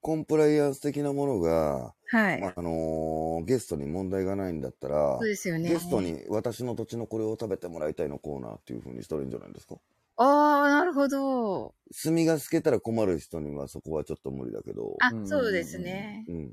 [0.00, 2.40] コンプライアンス的なものが、はい。
[2.40, 5.70] まああのーゲストに問題がないんだったらそう、ですよね。
[5.70, 9.76] ゲストに私の土地のこれを食べてもらいたいのコーナーっていう風にしたらいいんじゃないですか？
[10.16, 11.74] ああ、なるほど。
[12.02, 14.96] 炭が透けたら困る人にはそこはちょっと無理だけど。
[14.98, 16.24] あう、んそうですね。
[16.28, 16.52] うん。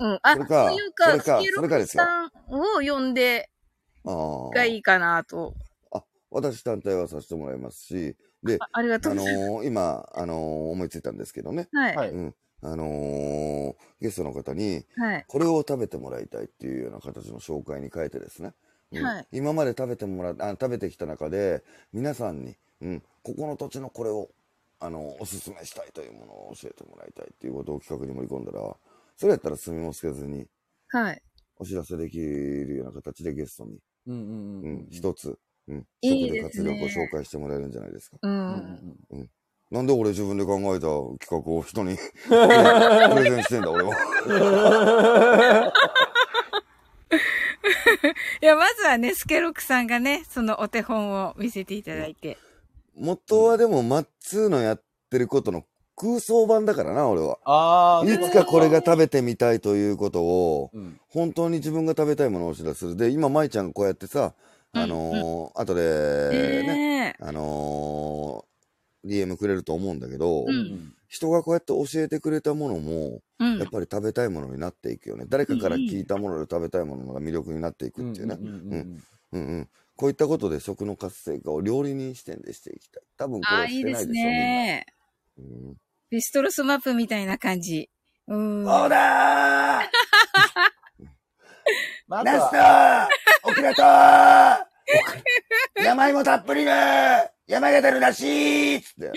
[0.00, 0.18] うん。
[0.22, 3.50] あ、それかそういうか、それかそれかですよさんを呼んで
[4.04, 4.14] ああ。
[4.54, 5.54] がいいかなと。
[6.30, 8.16] 私単体はさせてもらいますし、
[8.48, 9.64] で、あありがとあのうございます。
[9.64, 10.36] ー今、あのー
[10.72, 11.68] 思いついたんですけどね。
[11.72, 12.10] はい。
[12.10, 12.34] うん。
[12.62, 15.24] あのーゲストの方に、はい。
[15.26, 18.54] これを食べてもらいたいっていうような形の紹介に変えてですね。
[18.92, 21.62] うんはい今まで食べてもらあ食べてきた中で
[21.92, 24.30] 皆さんに、うん、ここの土地のこれを
[24.80, 28.76] あのおすすめしたいというものを教えてもらいたいっていうことを企画に盛り込んだら
[29.16, 30.46] それやったら墨もつけずに
[30.88, 31.22] はい。
[31.58, 34.86] お知らせできるような形でゲストに、うんうんううんん。
[34.90, 35.38] 一つ、
[35.68, 38.16] うん、いい食で活力を紹介してもらえるんじゃないですか。
[38.22, 38.28] う。
[38.28, 38.34] うん
[39.20, 39.30] ん
[39.70, 40.86] なんで俺自分で考えた
[41.26, 41.94] 企画を人に
[42.26, 42.34] プ
[43.22, 45.72] レゼンしてんだ俺は。
[48.40, 52.38] いや、まずはね、スケロクさんがね、そのお手本を見せていただいて。
[52.96, 55.64] 元はでもマッツーのやってることの
[55.96, 57.38] 空想版だからな俺は。
[57.44, 58.04] ああ。
[58.06, 60.98] いつかこれが食べてみたいということを、うん。
[61.10, 62.96] 本当に自分が食べたいものをお知らせする。
[62.96, 64.32] で、今、舞ちゃんがこうやってさ、
[64.72, 67.16] あのー後で、ね。
[67.20, 68.48] あのー
[69.04, 75.24] DM くれると思うんだけど、うん人がこうやって教えてくれたものも、うんやっぱり食べたいものになっていくよね。
[75.26, 78.36] 誰かから聞いたもので食べたいものが魅力になっていくっていうね。
[79.32, 79.68] うん。
[79.96, 83.02] こういったことで食の活性化を料理人視点でしていきたい。
[83.16, 84.86] 多分これはいしていですないでしょ、ね。
[85.38, 85.68] みんな。
[85.68, 85.76] うん
[86.10, 87.90] ビストロスマップみたいな感じ。
[88.26, 88.64] うん。
[88.64, 89.84] そうだー
[92.06, 93.08] まああとナスは
[93.42, 93.82] とオクラと
[95.82, 96.72] 山芋たっぷりの
[97.46, 99.06] 山形の梨ーっつって。
[99.06, 99.14] うん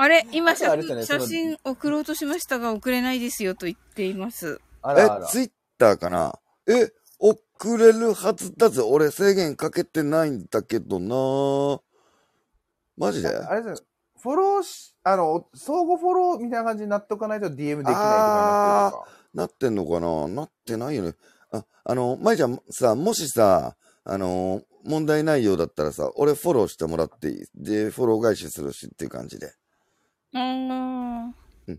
[0.00, 4.60] あれ今写ね写真送ろうとしましたが送れないですよと言っています。
[4.60, 6.38] えあらあら、ツイッターかな？
[6.68, 7.42] え、送
[7.78, 8.80] れるはずだぜ。
[8.80, 11.80] 俺制限かけてないんだけどな
[12.96, 13.28] マジで？
[13.28, 13.86] あれですよ。
[14.22, 19.08] フォローし、あの、相互フォローみたいな感じになっとかないと DM できないとかになってるとか。
[19.34, 20.28] なってんのかな？
[20.28, 21.14] なってないよね。
[21.52, 27.44] あ、あの、舞ちゃんさ、もしさ、あの、問題ないようだったらさ、俺フォローしてもらっていい？
[27.54, 29.52] で、フォロー返しするしっていう感じで。
[30.34, 31.26] うん。
[31.28, 31.34] うん。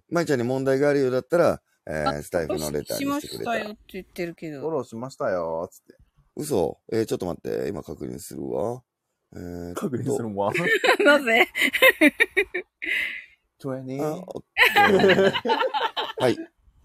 [0.10, 4.70] 舞ちゃんに問題があるようだったら、えーあスタイフのレターしまにしてくれたらしたよって言ってるけフォど。
[4.70, 5.96] ローしましたよ、つって。
[6.36, 7.68] 嘘えー、ちょっと待って。
[7.70, 8.84] 今確認するわ。
[9.36, 10.52] えー確認するわ。
[11.04, 11.48] なぜ？
[13.64, 15.34] 20あ、オッケー
[16.20, 16.38] はい。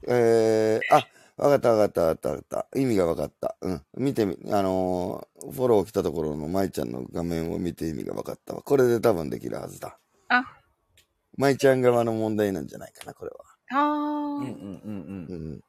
[0.08, 2.78] えー、あ、わかったわかったわかったわかった。
[2.78, 3.57] 意味がわかった。
[3.60, 3.83] うん。
[3.97, 8.62] 見てみ、あのーフォロー来たところの舞ちゃんの画面を見て意味がわかったわ。
[8.62, 9.99] これで多分できるはずだ。
[10.28, 10.44] あ、
[11.36, 13.36] 舞ちゃん側の問題なんじゃないかな、これは。
[13.70, 15.52] あー、うんうんうんううん。
[15.57, 15.60] ん。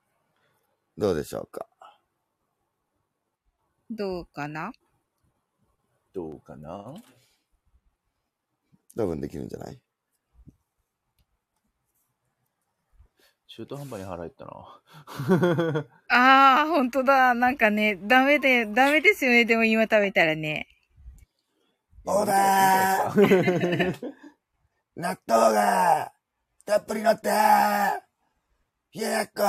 [0.98, 1.68] どうでしょうか？
[3.90, 4.72] どうかな？
[6.14, 6.94] どうかな？
[8.98, 9.80] 多分できるんじゃない？
[13.56, 15.86] 中途半端に払えたな。
[16.12, 17.34] ああ、ほんとだ。
[17.34, 19.46] なんかね、ダメで、ダメですよね。
[19.46, 20.68] でも今食べたらね。
[22.06, 23.96] そうだー
[24.98, 26.12] 納豆が
[26.66, 28.04] たっぷり乗った
[28.94, 29.44] 冷ややっこ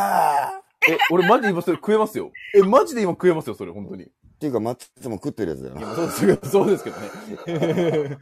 [0.89, 2.31] え、俺マジで今それ食えますよ。
[2.55, 4.05] え、マジで今食えますよ、それ、本当に。
[4.05, 5.94] いっていうか、松っても食ってるやつだよや、な。
[5.97, 8.18] そうですけどね。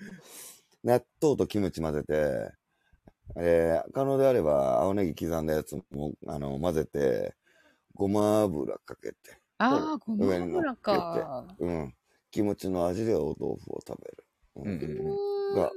[0.82, 2.54] 納豆とキムチ混ぜて、
[3.36, 7.34] えー、可能であれば、青ネギ刻んだやつも、あの、混ぜて、
[7.94, 11.56] ごま油かけて、ああ、ごま油か。
[11.58, 11.94] うん。
[12.30, 14.26] キムチの味でお豆腐を食べる。
[14.56, 15.72] うんうんうーんが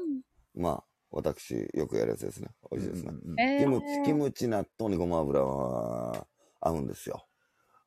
[0.56, 2.50] まあ、私、よくやるやつですね。
[2.72, 3.14] 美味しいですね。
[3.26, 6.28] うんえーキムチ、キムチ納豆にごま油は
[6.62, 7.28] 合うんですよ。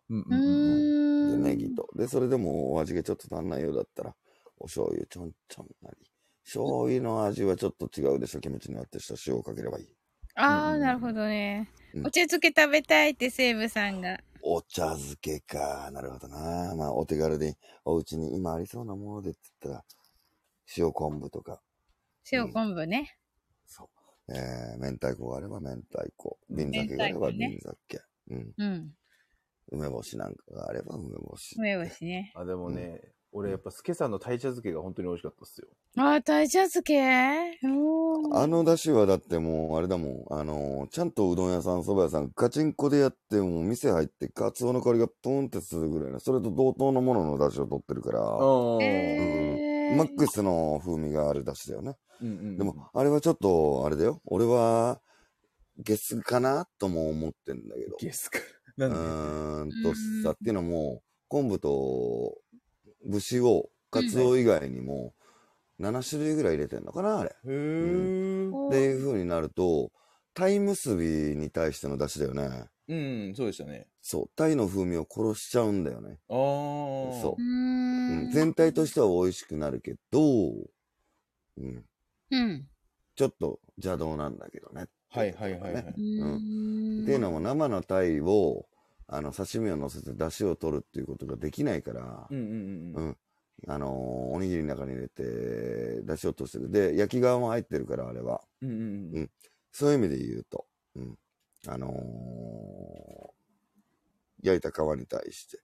[0.09, 1.43] うんううんーん。
[1.43, 1.89] で、ネギと。
[1.97, 4.17] で、それでもお味がちょっと足んないようだったら、
[4.59, 6.10] お醤油ちょんちょんなり。
[6.53, 8.41] 醤油の味はちょっと違うでしょ。
[8.41, 9.87] キムチにあってした塩をかければいい。
[10.35, 11.71] ああ、うんなるほどね。
[11.95, 14.19] うんお茶漬け食べたいって西武さんが。
[14.43, 15.91] お茶漬けか。
[15.93, 16.75] なるほどな。
[16.75, 19.85] まあ、お手軽で、お家に今ありそうなものでって言ったら、
[20.77, 21.61] 塩昆布とか、
[22.33, 23.17] 塩昆布ね。
[23.67, 23.89] そ
[24.29, 24.35] う。
[24.35, 26.39] えー、明太子があれば明太子。
[26.49, 28.03] 瓶酒があれば瓶酒。
[28.31, 28.53] うん。
[28.57, 28.91] うん。
[29.71, 31.55] 梅干しなんかがあれば梅干し。
[31.59, 32.33] 梅干しね。
[32.35, 33.01] あ、でもね、
[33.33, 35.69] 俺やっぱ、スケさんの鯛茶漬けが本当に美味しかったっすよ。
[35.99, 37.01] ああ、鯛茶漬け？
[37.65, 40.41] おーあの出汁はだってもう、あれだもん。
[40.41, 48.21] あのー、ちゃんとうどん屋さん、蕎麦屋さん、ガチンコでやって、もう店入って、カツオの香りがプーンってするぐらいな、それと同等のものの出汁を取ってるから、
[48.83, 51.97] えーマックスの風味がある出汁だよね。
[52.23, 52.57] うんうん。
[52.59, 54.21] でも、あれはちょっと、あれだよ。
[54.25, 55.01] 俺は、
[55.79, 57.97] ゲスかなとも思ってんだけど。
[57.99, 58.39] ゲスか。
[58.77, 58.97] うなんで？
[58.97, 59.93] ーんと
[60.23, 62.39] さ、っていうのも、昆布と
[63.05, 65.15] 節を、カツオ以外にも、
[65.81, 67.35] 7種類ぐらい入れてんのかなあれ。
[67.45, 68.55] へー。
[68.55, 69.91] おーっていう風になると、
[70.35, 72.67] 鯛結びに対しての出汁だよね。
[72.89, 73.87] うん、そうでしたね。
[74.03, 74.31] そう。
[74.37, 76.19] 鯛の風味を殺しちゃうんだよね。
[76.29, 77.21] あー。
[77.23, 78.31] そううんん。
[78.31, 81.85] 全体としては美味しくなるけど、うん。
[82.31, 82.67] うん。
[83.17, 84.87] ちょっと邪道なんだけどね。
[85.09, 85.83] はいはいはいはい。
[85.83, 87.03] うーん。
[87.05, 88.67] っていうのも生の鯛を、
[89.13, 93.17] あの、刺身を乗せて出汁を取るっていうことができないから、うんうんうん。
[93.67, 96.71] あのーおにぎりの中に入れて、出汁を落としてる。
[96.71, 98.41] で、焼き皮も入ってるから、あれは。
[98.63, 98.79] うんうん
[99.17, 99.31] うん。
[99.73, 100.65] そういう意味で言うと、
[100.95, 101.19] うん。
[101.67, 103.31] あのー
[104.43, 105.59] 焼いた皮に対して、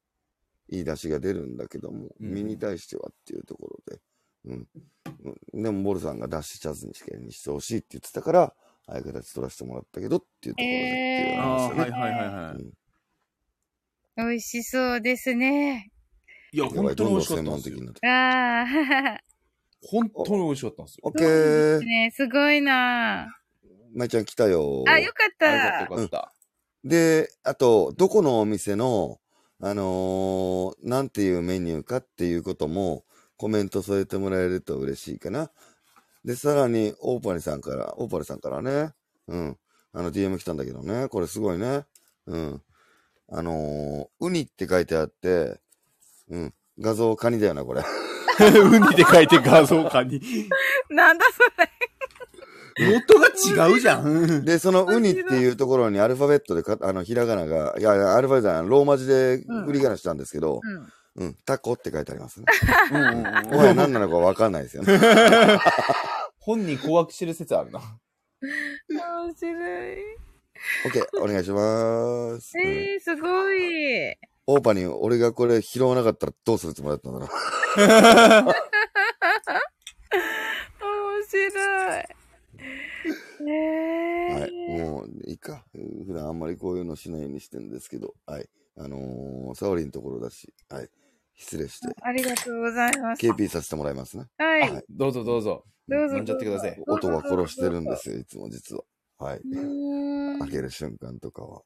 [0.69, 4.01] いい出汁が出るんだけども、うん身に対してはっていうところで、
[4.47, 4.69] うん。
[5.55, 8.43] うんでも、ボルさんが出汁茶漬けにしてほしいって言ってたから、
[8.89, 11.81] ああいう形取らせてもらったけどっていうところでっていう話だね。
[11.81, 12.57] はいはいはいはい。
[12.57, 12.73] うん
[14.17, 15.91] 美味しそうですね。
[16.53, 17.85] いや、やばい、本当に美どんどん専味しかったんですよ門的に。
[17.87, 18.07] なって。
[18.09, 19.21] ああ。
[19.83, 21.01] 本当に美味しかったんですよ。
[21.03, 21.85] オッケーす。
[21.85, 22.11] ね。
[22.15, 23.29] すごいな。
[23.95, 24.85] まいちゃん来たよ。
[24.89, 25.95] あ、よかっあよかったた。
[25.95, 26.33] よかった。
[26.85, 29.19] で、あと、どこのお店の、
[29.61, 33.05] あのーなんていうメニューかっていうことも、
[33.37, 35.51] コメント添えてもらえると嬉しいかな。
[36.25, 38.93] で、さらに、オーパリさんから、オーパリさんからね、
[39.29, 39.59] うん、
[39.93, 41.85] あの、DM 来たんだけどね、これすごいね。
[42.27, 42.63] うん。
[43.29, 45.59] あのーウニって書いてあって、
[46.31, 47.83] うん、画像カニだよな、これ。
[48.41, 50.21] ウニで書いて画像化に。
[50.91, 51.71] なんだそれ。
[52.79, 53.29] 元が
[53.69, 54.45] 違うじゃん。
[54.45, 60.93] で、そのウニっていうところにアルファベットでか、あの、ひらがなが、いやいや、アルファベットじゃないローマ字で振り仮名したんですけど、うん。
[61.19, 62.47] うん、タコって書いてありますね。
[62.93, 64.99] うんうんうんもはや何なのかわかんないですよね。
[66.39, 67.81] 本人困惑してる説あるな。
[68.91, 70.26] 面白い。
[70.85, 72.53] OK、お願いします。
[72.57, 74.17] うんえー、すごい。
[74.49, 77.29] オーパに俺がこれ拾わなかったらどうするつもりだったんだろう。
[80.81, 82.05] 面白い。
[83.49, 84.81] えー、はい。
[84.81, 85.65] もう、いいか。
[86.07, 88.49] 普段あんまりこういうのしないようにしてるんですけど、はい。
[88.77, 90.89] あのー、サオリンのところだし、はい。
[91.37, 93.27] 失礼して、ありがとうございます。
[93.27, 94.25] KP させてもらいますね。
[94.39, 94.61] はい。
[94.61, 95.65] はいどうぞどうぞ。
[95.89, 96.83] どうぞ飲んじゃってください。
[96.87, 98.83] 音は殺してるんですよ、いつも実は。
[99.19, 99.41] はい。
[100.41, 101.63] 開ける瞬間とかは。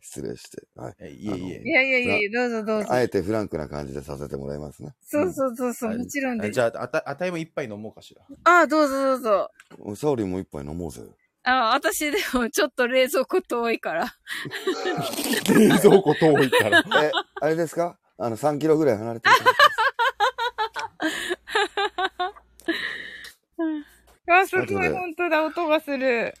[0.00, 0.94] 失礼して、はい。
[1.00, 1.68] えいえいえい。
[1.70, 2.92] やいやいやいや、どうぞどうぞ。
[2.92, 4.94] あえてフランクな感じでさせてもらいますね。
[5.02, 6.52] そうそうそうそう、はいもちろんです。
[6.52, 8.22] じゃあ、あた、あたいも一杯飲もうかしら。
[8.44, 9.50] あ、どうぞどうぞ。
[9.96, 11.02] サオリンも一杯飲もうぜ。
[11.42, 14.06] あ、私でもちょっと冷蔵庫遠いから。
[15.54, 16.82] 冷蔵庫遠いから。
[17.02, 17.10] え、
[17.40, 17.98] あれですか？
[18.18, 19.34] あの、3キロぐらい離れてる。
[24.28, 26.32] あ、すごい、本当だ、音がする。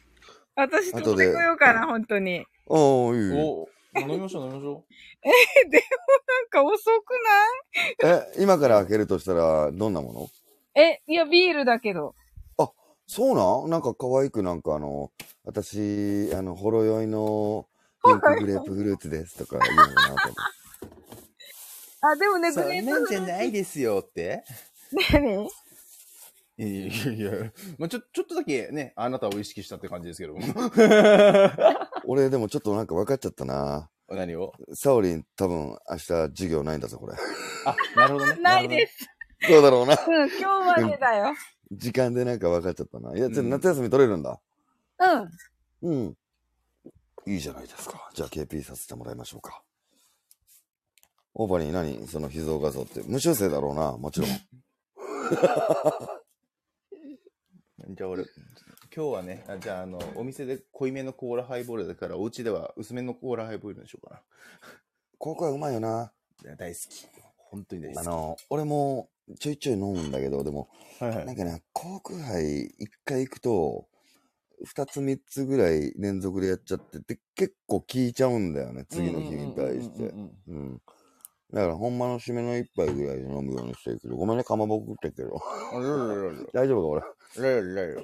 [0.56, 2.44] 私取ってこようかな、本当に。
[2.66, 3.46] おー、いいよ。
[3.46, 3.68] お
[4.00, 4.84] 飲みましょう飲みましょ
[5.24, 7.14] なんか遅く
[8.04, 10.20] え、今から開けるとしたら、どんなもの？
[10.20, 10.30] ない
[10.74, 12.14] え、いや、ビールだけど。
[13.06, 13.70] そうなん？
[13.70, 15.12] なんか可愛くなんかあの、
[15.44, 17.68] 私、あの、ほろ酔いの
[18.04, 20.34] ピンクグレープフルーツですとか言うのかなと思って。
[22.02, 22.52] あ、でもね、う。
[22.52, 24.42] そグレープんなんじゃないですよって。
[25.12, 25.48] 何
[26.58, 30.40] いやいやいやまあ、ちょ、ちょっとだけね、あなたを意識したって感じですけども。
[32.06, 33.90] 俺でもちょっとなんか分かっちゃったな。
[34.08, 34.52] 何を？
[34.72, 37.14] サオリン多分明日授業ないんだぞ、これ。
[37.66, 38.36] あ、なるほどね。
[38.40, 39.06] ないです。
[39.42, 39.94] そうだろうな。
[39.94, 41.34] うん、今日までだよ。
[41.72, 43.14] 時間でなんか分かっちゃったな。
[43.16, 44.40] いや、ちょっとうん夏休み取れるんだ。
[45.82, 45.90] うん。
[45.90, 46.16] うん。
[47.26, 48.08] いいじゃないですか。
[48.14, 49.62] じゃあ KP させてもらいましょうか。
[51.34, 52.06] オーバーに何？
[52.06, 53.02] その秘蔵画像って。
[53.04, 54.30] 無修正だろうな、もちろん。
[57.88, 58.24] じゃあ俺、
[58.94, 64.22] 今日はね、あじゃああの、お店で濃いめのコーラハイボールだから、お家では薄めのコーラハイボールにしようか
[65.18, 66.12] ここはうまいよな。
[66.42, 66.56] な。
[66.56, 67.06] 大好き。
[67.36, 68.06] 本当に大好き。
[68.06, 69.08] あの、俺も
[69.38, 71.26] ちょいちょい飲むんだけど、でも、はいはい。
[71.26, 73.86] なんかね、航空杯一回行くと、
[74.64, 80.18] 二つ三つぐらい連続でやっちゃってて、結構効いちゃうんだよね、次の日に対してうん。
[80.18, 80.82] うんうんうん。
[81.52, 85.40] だから、ほんまの締めの一杯ぐらいで飲むようにしてるけど、ごめんね、かまぼこ食ってるけど。
[85.74, 85.84] うん。
[85.84, 87.06] あらららら大丈夫か、
[87.38, 87.62] 俺。
[87.62, 88.02] らららら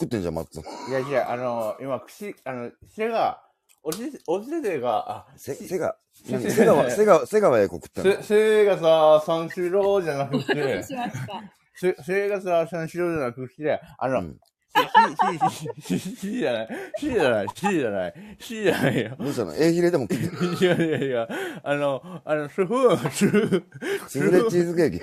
[0.00, 0.62] 食ってんじゃん、マッツン。
[0.90, 3.42] いやいや、あの、今、口、あの、背が、
[3.84, 11.42] おじ、おじでが、あ、せ、しせが、せ何瀬川、瀬川、瀬川栄子食ってせ、せがさ、三四郎じゃなくて、 しました。
[11.74, 14.40] せ、せがさ、三四郎じゃなくて、あの、うん
[15.80, 16.68] ひ、ひ、ひ、じゃない、
[16.98, 19.02] ひじゃない、ひじゃない、ひじゃない。
[19.02, 19.16] よ。
[19.18, 20.54] どうしたの ?A ヒレでも食ってる。
[20.54, 20.64] い。
[20.64, 20.90] やい。
[20.90, 21.10] やい。
[21.10, 21.28] や、
[21.62, 23.64] あの、あの、スフーン、スフーン、
[24.08, 25.02] スフレチーズケーキ。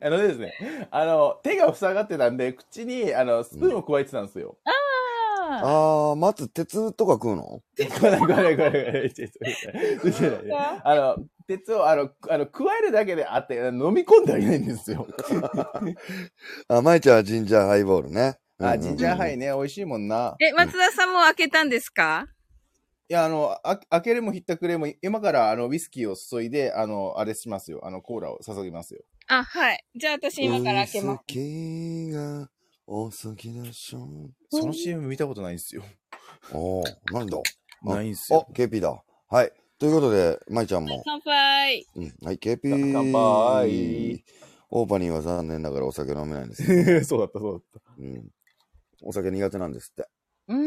[0.00, 0.52] あのですね、
[0.90, 4.56] あの、手が塞がってたんで、口に、あの、スプーンを加えてたんですよ。
[4.64, 4.70] あ
[5.46, 7.44] あー、松、鉄とか食うの？
[7.44, 9.12] これこれこれこれ、
[10.84, 11.16] あの、
[11.46, 15.06] 鉄を、あの、あの、加えるだけであって、飲み込んではいないんですよ。
[16.68, 18.38] あ、舞ちゃんはジンジャーハイボールね。
[18.58, 19.48] あ、ジンジャーハイね。
[19.48, 20.36] ね、美味しいもんな。
[20.40, 22.26] え、松田さんも開けたんですか？
[23.08, 27.80] いや、あの、あ開けるもひったくれも、今から、あの、ウイスキーを注いで、あの、あれしますよ。
[27.82, 29.02] あの、コーラを注ぎますよ。
[29.26, 29.84] あ、はい。
[29.94, 31.24] じゃあ私今から開けます。
[32.86, 34.30] お好きでしょ。
[34.50, 35.82] その CM 見たことないんですよ。
[36.52, 37.38] おー、なんだ？
[37.86, 39.02] あないんすよお、KP だ。
[39.28, 39.52] はい。
[39.78, 41.02] ということで、舞ちゃんも。
[41.04, 41.86] 乾杯。
[41.96, 42.14] うん。
[42.22, 42.60] はい、KP。
[42.92, 44.24] 乾杯。
[44.70, 47.04] オーパニーは残念ながらお酒飲めないんですよ。
[47.04, 47.92] そうだった、そうだった。
[47.98, 48.30] うん。
[49.02, 50.08] お酒苦手なんですって。
[50.48, 50.58] うそう、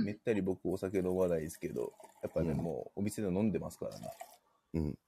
[0.00, 0.12] んめ。
[0.12, 4.10] ったり僕お酒飲まないですけど、やっぱね、うんもうお店で飲んでますからな。
[4.74, 4.98] うん。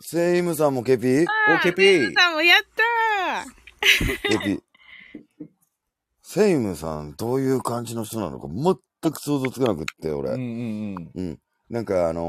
[0.00, 1.26] セイムさんも KP?KP。
[1.28, 4.62] あーオーケーピーセイムさんもやったー
[6.34, 10.30] セイムさん、どういう感じの人なのか全く想像つかなくって、俺。
[10.30, 10.42] うんう
[10.94, 11.38] んうん。
[11.68, 12.24] なんかあのー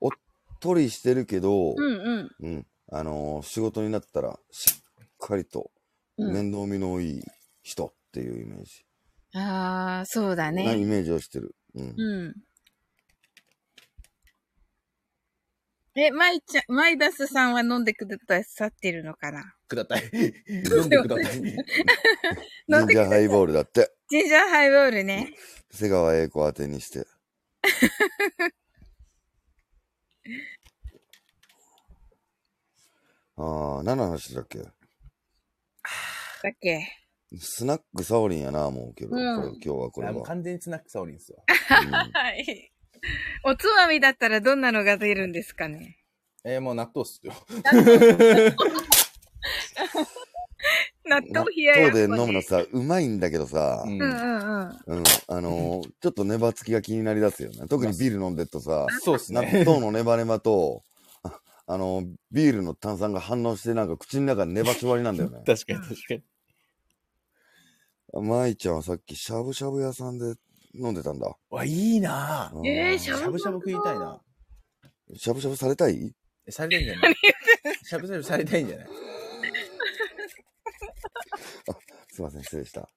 [0.00, 0.10] おっ
[0.58, 2.46] とりしてるけど、うんうん。
[2.46, 2.66] うん。
[2.90, 5.70] あのー仕事になったら、しっかりと、
[6.16, 7.22] うん面倒見のいい
[7.62, 8.86] 人っていうイメージ。
[9.34, 10.86] ああ、そうだなイね。
[10.86, 11.54] メージをしてる。
[11.74, 11.94] うん。
[11.98, 12.34] うん。
[15.94, 19.59] え、マイちゃん、マイダスさんは飲んでくださってるのかな？
[19.70, 20.02] ください。
[20.48, 21.34] 飲んでください。
[21.34, 23.92] ジンジャーハイボールだって。
[24.10, 25.32] ジンジャーハイボールね。
[25.70, 27.06] 瀬川栄子宛てにして。
[33.36, 34.58] ああ、何の話だっけ？
[34.58, 34.70] だっ
[36.60, 36.86] け？
[37.38, 40.22] スナックサオリンやな、もうけど、うん今日はこれは。
[40.24, 41.44] 完全にスナックサオリンですよ。
[41.48, 42.72] うんはい。
[43.44, 45.96] おつまみだったらどんなのが出るんですかね？
[46.44, 47.32] えー、もう納豆っすよ。
[51.04, 54.14] 納豆冷や納豆でやっこね飲むのさ、うまいんだけどさ、うんうんうん
[54.86, 54.98] うん。
[54.98, 57.66] うん、あのーちょっとネバつきが気になりだすよね。
[57.68, 59.64] 特にビール飲んでるとさ、そうっす納ね。
[59.66, 60.82] 豆のネバネバと、
[61.22, 65.42] ああのービールの炭酸が反応してなんか口の中でネバしわりなんだよね。
[65.46, 66.22] 確かに確かに。
[68.12, 70.34] 舞ちゃんはさっきしゃぶしゃぶ屋さんで
[70.74, 71.32] 飲んでたんだ。
[71.48, 72.68] わ、いいなぁ。
[72.68, 74.20] えーしゃぶしゃぶ食いたいな。
[75.16, 76.12] しゃぶしゃぶされたい？
[76.46, 77.14] えされたいんじゃない？
[77.84, 78.86] しゃぶしゃぶされたいんじゃない？
[82.12, 82.88] すいません、失礼した。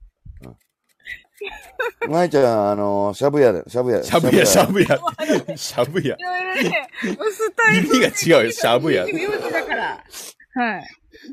[0.45, 2.11] うん。
[2.11, 4.03] 舞ちゃん、あのーしゃぶ屋で、しゃぶ屋。
[4.03, 4.88] しゃぶや、しゃぶや。
[5.57, 6.22] しゃぶやい。
[6.22, 6.89] ろいろね、
[7.19, 7.77] 薄たい。
[7.80, 9.05] 意味が違うよ、しゃぶや。
[9.05, 10.03] 名字だから。
[10.55, 10.88] はい。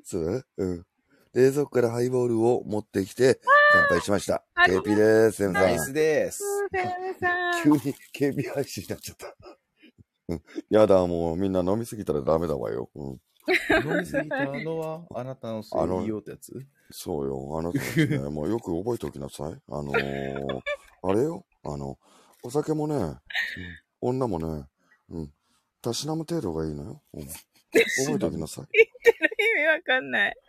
[0.05, 0.87] そううん。
[1.33, 3.41] 冷蔵庫からハイボールを持ってきて、
[3.73, 4.45] 乾杯しました。
[4.55, 5.79] ありがと KP です、セムさんナイ。
[5.79, 6.43] スです。
[7.63, 7.79] 急に
[8.15, 9.35] KB 配信になっちゃった。
[10.29, 10.43] うん。
[10.71, 12.91] やだ、もうみんな飲みすぎたらダメだわよ。
[12.95, 13.19] うん。
[13.85, 16.53] 飲みすぎたのは、あなたのせいいいよってやつ？
[16.91, 17.59] そうよ。
[17.59, 19.55] あなたたちね、 もうよく覚えておきなさい。
[19.69, 20.61] あのー、
[21.03, 21.45] あれよ？
[21.65, 21.99] あの、
[22.43, 23.19] お酒もね、うん、
[24.01, 24.67] 女もね、
[25.11, 25.33] うん、
[25.83, 27.03] たしなむ程度がいいのよ。
[27.15, 27.37] うん、覚
[28.15, 28.65] えておきなさい。
[28.65, 28.69] 意
[29.61, 30.37] 味わかんない。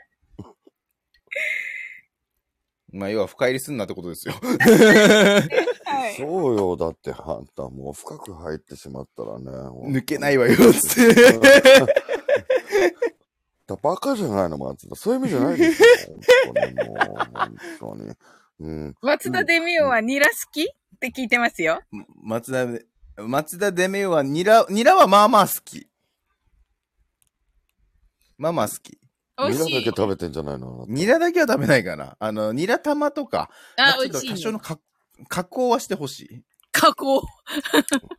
[2.93, 4.33] まあ、要は深入りすんなってことですよ。
[4.33, 6.15] はい。
[6.15, 6.75] そうよ。
[6.75, 9.45] だって、あんたもう深く入ってしまったらね。
[9.49, 11.39] 抜けないわよ、つって。
[13.67, 14.95] だバカじゃないの、松田。
[14.95, 15.88] そういう意味じゃないですよ。
[16.45, 18.14] 本当にもう、本当に。
[18.59, 18.95] うん。
[19.01, 20.64] 松田デミオはニラ好き？
[20.64, 20.65] っ
[20.99, 21.81] て聞いてますよ。
[22.23, 22.85] 松田で、
[23.17, 25.88] 松田デメオはニラ、ニラはまあまあ好き。
[28.38, 28.99] まあまあ好き。
[29.38, 29.65] おニラ。
[29.65, 30.85] だけ食べてんじゃないの？
[30.88, 32.15] ニラだけは食べないかな。
[32.19, 34.35] あの、ニラ玉とか、まあ、美味しいね。
[34.35, 34.80] 多少のか
[35.27, 37.22] 加工はしてほし加工。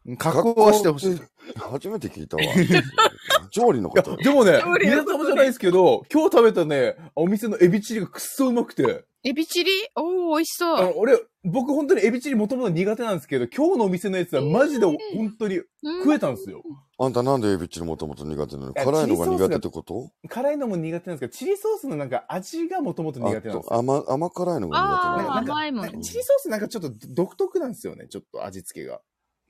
[0.04, 0.16] い。
[0.16, 1.20] 加工はしてほしい。
[1.56, 2.42] 初めて聞いたわ。
[3.52, 9.70] 調理のこやと。、でもね料、理ニのラ玉じゃないですけど、今日食べたね、お店のエビチリがくっそうまくて、エビチリ？
[9.94, 10.76] おー、美味しそう。
[10.76, 15.66] あの、俺、僕本当にエビチリもともと苦手なんですけど、今日のお店のやつはマジでえー本当にうん
[16.02, 16.60] 食えたんですよ。
[16.98, 18.72] あんたなんでエビチリもともと苦手なの？
[18.74, 20.10] や辛いのが苦手ってこと？
[20.28, 23.64] 辛いのも苦手なんですけど、チリソースのなんか味がもともと苦手なんですよ。
[23.70, 25.52] 甘、甘辛いのが苦手なの？
[25.52, 29.00] 甘いもんチリソースなんかちょっと独特なんですよね、ちょっと味付けが。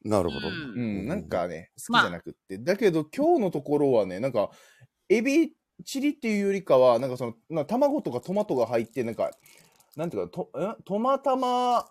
[0.05, 0.49] なるほど。
[0.49, 0.55] うん。
[0.55, 2.03] うん、なんかね、好まあ。
[2.03, 2.59] きじゃなくって。
[2.59, 4.51] だけど今日のところはね、なんか、
[5.09, 5.53] エビ
[5.85, 9.31] チリっていうよりかは、なんかその、な卵とかトマトが入って、なんか、
[9.97, 11.89] なんていうか、と、んトマタマ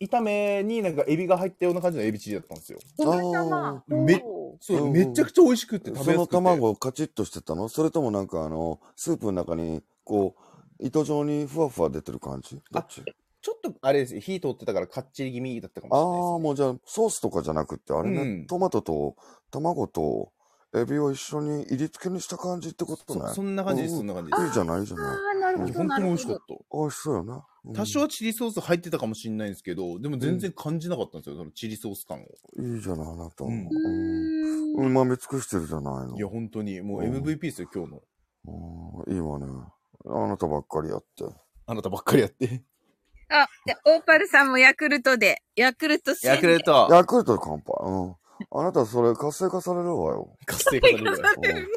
[0.00, 2.78] 炒めになんかエビが入ったような感じのエビチリだったんですよ。
[2.98, 3.04] ト
[3.46, 4.22] マめ
[4.60, 4.92] そう、うん。
[4.92, 6.36] めちゃくちゃ美味しくって食べそのやすくて。
[6.36, 7.68] 卵カチッとしてたの？
[7.68, 10.34] それともなんかあの、スープの中に、こ
[10.80, 12.60] う、糸状にふわふわ出てる感じ？
[12.70, 13.02] どっち？
[13.42, 15.96] ちょっと、あれですよ、火通ってたからかっちり気味だったかあ
[16.36, 19.16] あもうじゃあ、ソースとかじゃなくって、あれね、うんトマトと
[19.50, 20.32] 卵と
[20.74, 23.20] エビを一緒に入り付けにした感じってことね。
[23.28, 24.42] そそんな感じです、うんそんな感じです。
[24.44, 25.06] いいじゃないいいじゃない。
[25.06, 26.12] あー、なるほど、本当に美なるほど。
[26.14, 26.54] 味しかった。
[26.78, 27.34] 美味しそうよな。
[27.34, 32.22] うん多少チリソース入ってたかもしれないんですけど、でも全然感じなかったんですよ、そのチリソース感を。
[32.60, 33.44] いいじゃない、あなた。
[33.44, 33.66] ううんん。
[33.68, 36.16] うーんうまみ尽くしてるじゃないの。
[36.16, 38.02] いや、本当に、もううん MVP ですよ、今日の。
[38.46, 39.46] うんいいわね。
[40.06, 41.24] あなたばっかりやって。
[41.66, 42.64] あなたばっかりやって。
[43.32, 46.88] あ、で、オーパルさんもヤクルトで、ヤクルト戦ヤクルト。
[46.90, 47.74] ヤクルトで乾杯。
[47.80, 48.14] うん。
[48.50, 50.36] あなたそれ活性化されるわよ。
[50.46, 51.34] 活性化されるぐらい。
[51.34, 51.68] うん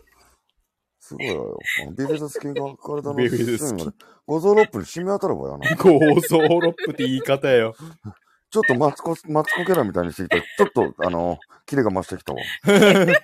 [0.99, 1.59] すごいわよ。
[1.87, 3.93] うんビビルス菌が体のビビルス菌。
[4.25, 5.77] 五臓六腑に染み当たるわよな。
[5.77, 7.75] 構想ロップって言い方よ。
[8.49, 10.41] ちょっとマツコ、マツコキャラみたいにしてきた。
[10.41, 12.41] ちょっと、あの、キレが増してきたわ。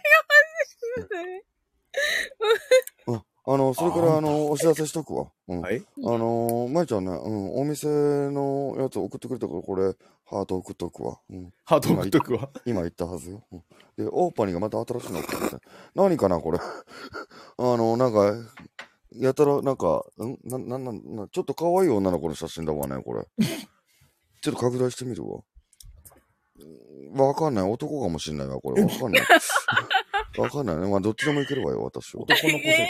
[3.08, 3.24] うん。
[3.54, 5.28] あの、それから、あの、お知らせしとくわ。
[5.50, 5.62] うん。
[5.62, 9.94] はいあのー、まいちゃんね、うん、お店のやつ送ってくれたから、これ、
[10.26, 11.20] ハート送っとくわ。
[11.30, 11.54] うん。
[11.66, 12.50] ハート送っとくわ。
[12.66, 13.44] 今言ったはずよ。
[13.52, 13.60] うん、
[13.98, 15.58] で、オーパニーがまた新しいの送ってきて。
[15.96, 16.60] 何かな、これ。
[16.64, 16.64] あ
[17.58, 18.34] の、なんか、
[19.18, 20.38] やたら、なんか、ん？
[20.46, 23.28] な、な、な、な、ちょっと可愛い女の子の写真だわね、これ。
[24.42, 25.40] ちょっと拡大してみるわ。
[26.60, 27.70] うんわかんない。
[27.70, 28.82] 男かもしんないわ、これ。
[28.82, 29.22] わかんない。
[30.38, 30.88] わかんないね。
[30.90, 32.24] まあ、どっちでもいけるわよ、私は。
[32.24, 32.90] 男の子 セ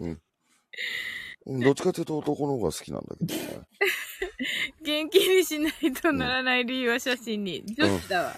[0.00, 3.62] ッうんどっちかというと男の方が好きなんだけどね。
[4.82, 7.64] 元気にしないとならない理由は写真に。
[7.74, 8.36] 女子だわ。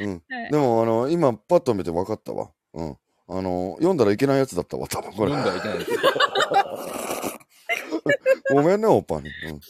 [0.00, 0.10] うん。
[0.10, 2.52] はいでも、あの、今、パッと見て分かったわ。
[2.74, 2.96] うん。
[3.28, 5.26] あの、読んだらいけないやつだったわ、多分こト。
[5.26, 5.42] れ読。
[5.42, 6.00] んだらいけないですよ。
[8.54, 9.28] ごめんね、オッパに。
[9.44, 9.60] うん。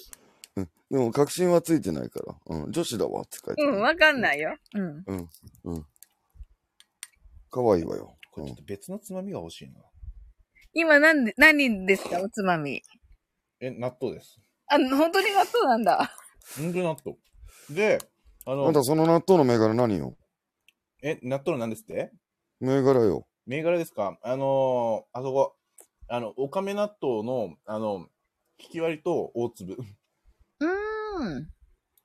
[0.56, 0.68] うん。
[0.90, 2.34] でも、確信はついてないから。
[2.46, 2.72] うん。
[2.72, 3.62] 女子だわって書いて。
[3.62, 4.54] うん、わかんないよ。
[4.74, 5.04] うん。
[5.06, 5.28] うん。
[5.64, 5.86] うん。
[7.56, 8.18] かわいいわよ。
[8.30, 9.80] これちょっと別のつまみが欲しいな。
[10.74, 12.82] 今なんで、何ですかおつまみ？
[13.60, 14.38] え、納豆です。
[14.68, 16.10] あ、本当に納豆なんだ。
[16.58, 17.16] ほんとに納豆。
[17.70, 17.98] で、
[18.44, 20.14] あのあん、たその納豆の銘柄何よ？
[21.02, 22.12] え、納豆の何ですって？
[22.60, 23.26] 銘柄よ。
[23.46, 24.18] 銘柄ですか？
[24.22, 25.56] あのー、あそこ、
[26.08, 28.08] あの、おかめ納豆の、あの、
[28.58, 29.78] 引き割りと大粒。
[30.60, 31.48] うーん。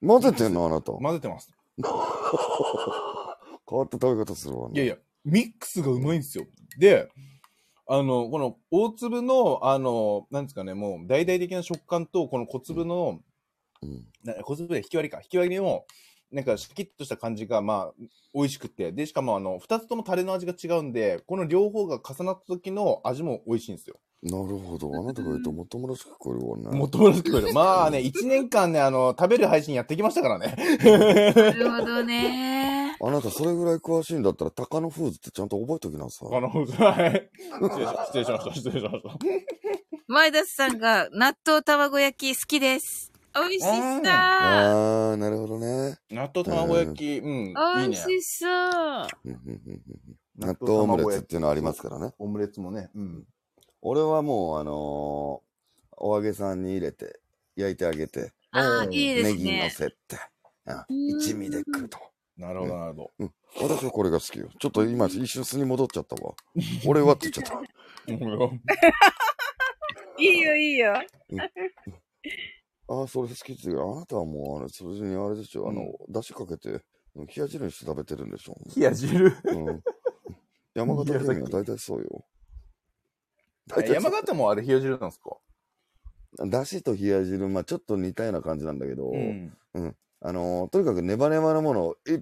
[0.07, 0.93] 混ぜてんのあなた。
[0.93, 1.51] 混ぜてます。
[1.83, 4.75] 変わった食べ方するわね。
[4.75, 6.45] いやいや、ミックスがうまいんですよ。
[6.77, 7.09] で、
[7.87, 13.19] あの、この大粒の、あの、なんですかね、もう大々的な食感と、この小粒の、
[13.81, 14.05] うん。
[14.23, 15.19] な小粒で引き割りか。
[15.21, 15.83] 引き割りの、
[16.31, 17.93] なんかシャキッとした感じが、まあ、
[18.33, 18.91] 美味しくて。
[18.91, 23.99] で、しかもあの、二つともタレの味が違うんで、この両方が重なった時の味も美味しいんですよ。
[24.23, 24.91] なるほど。
[24.97, 26.77] あなたが言うともっともらしく聞こえるわね。
[26.77, 27.53] もっともらしく聞こえる。
[27.53, 30.55] まあね、 一年間ね、あの、食べる配信やってきましたからね。
[30.83, 32.80] なるほどね。
[33.03, 36.35] あなたそれぐらい詳しいんだったら、高野フーズってちゃんと覚えときなさい。
[36.35, 37.29] あの、はい。
[38.07, 39.17] 失礼しました、失礼しました。
[40.07, 43.11] 前田さんが納豆卵焼き好きです。
[43.33, 43.71] 美味しそう。
[43.73, 45.97] あー、なるほどね。
[46.11, 47.97] 納豆卵焼き、うん、いい美ね。
[48.03, 49.07] 味しそう。
[50.37, 52.13] 納豆オムレツっていうのありますからね。
[52.19, 53.25] オムレツもね、うん。
[53.81, 55.51] 俺はもう、あのー
[56.03, 57.19] お揚げさんに入れて、
[57.55, 59.69] 焼いてあげて、ああ、うんいいですネギ乗ね。
[59.69, 59.95] せて、
[60.65, 61.99] うんうん一味で食うと。
[62.37, 63.11] なるほど、なるほ
[63.55, 64.49] 私はこれが好きよ。
[64.59, 66.33] ちょっと今、一瞬素に戻っちゃったわ。
[66.85, 68.15] 俺はって言っちゃった。
[68.17, 68.51] ど。
[70.17, 70.93] いいよ、いいよ。
[72.87, 76.69] ああ、それ好きって言うあなたはもう、あれ、それにあれでしょ、あの、出汁かけて、
[77.15, 78.55] うん冷や汁にして食べてるんでしょ。
[78.73, 79.25] 冷や汁？
[79.43, 79.83] うん。
[80.73, 82.25] 山形県民は大体そうよ。
[83.67, 85.37] 大体山形もあれ冷や汁なんですか？
[86.47, 89.53] だしと冷や汁、まあちょっと似たような感じなんだけど、うん。
[90.23, 92.21] あのーとにかくネバネバなものをいっ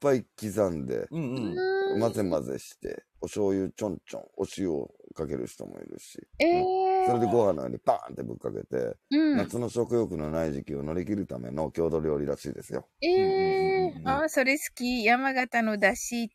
[0.00, 1.54] ぱい刻んで、うん
[1.92, 2.00] うん。
[2.00, 7.06] 混ぜ混ぜして、お醤油ちょんちょん、お塩をかける人もいるし、ええー。
[7.06, 9.36] それでご飯の上にバーンってぶっかけて、うん。
[9.36, 12.88] 夏の食欲のない時期を乗り切るための郷土料理らしいですよ。
[13.00, 15.04] ええうんうんああ、それ好き。
[15.04, 16.30] 山形のだし、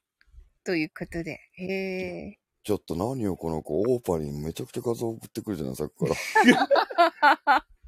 [0.63, 1.39] ということで。
[1.53, 2.39] へえ。
[2.63, 6.05] ちょっと何よ、この子、オーパにめちゃくちゃ画像送ってくるじゃない、さっきか
[7.45, 7.65] ら。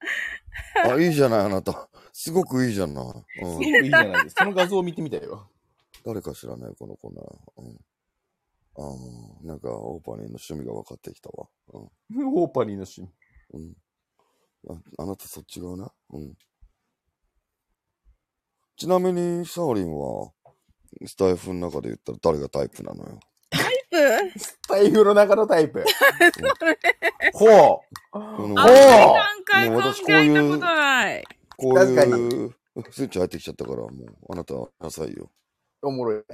[0.84, 1.88] あ、いいじゃない、あなた。
[2.12, 3.04] すごくいいじゃない。
[3.04, 4.44] うんすごくいいじゃないですか。
[4.44, 5.50] その画像を見てみたいよ。
[6.04, 7.20] 誰か知らない、この子ね。
[7.56, 7.78] うん。
[8.76, 11.48] あーなんか、オーパニーの趣味が分かってきたわ。
[11.72, 11.78] う
[12.22, 12.34] ん。
[12.34, 13.12] オーパニーのシーン。
[13.52, 13.76] うん。
[14.68, 15.92] ああなたそっち側な？
[16.10, 16.34] うん。
[18.76, 20.32] ちなみに、サオリンは、
[21.06, 23.20] スタイフの中で言ったら誰がタイプなのよ？
[24.68, 25.04] タイプ？
[25.04, 25.84] の中のタイプ。
[27.34, 27.50] ほう。
[28.10, 28.70] このあ、おー
[29.14, 31.24] 何回考もう私こういうえたことない。
[31.56, 32.54] こう確かいう、
[32.90, 33.92] スイッチ入ってきちゃったから、もう、
[34.30, 35.30] あなた、なさいよ。
[35.82, 36.24] おもろい。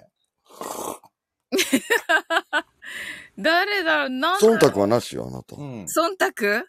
[3.39, 5.61] 誰だろうな忖度はなしよ、あなたう。
[5.61, 5.85] ん。
[5.85, 6.65] 忖度？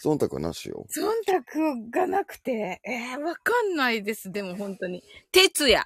[0.00, 0.86] 忖度はなしよ。
[0.94, 4.30] 忖度がなくて、えー、わかんないです。
[4.30, 5.02] でも本当に。
[5.32, 5.84] 哲也。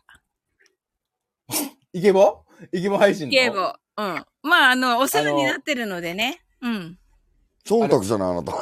[1.93, 2.45] イケボ？
[2.73, 3.31] イケボ配信の？
[3.31, 3.75] ゲーボ。
[3.97, 4.25] うん。
[4.43, 6.43] まあ、あの、お世話になってるのでね。
[6.61, 6.99] うん。
[7.67, 8.53] 忖度じゃない、あなた。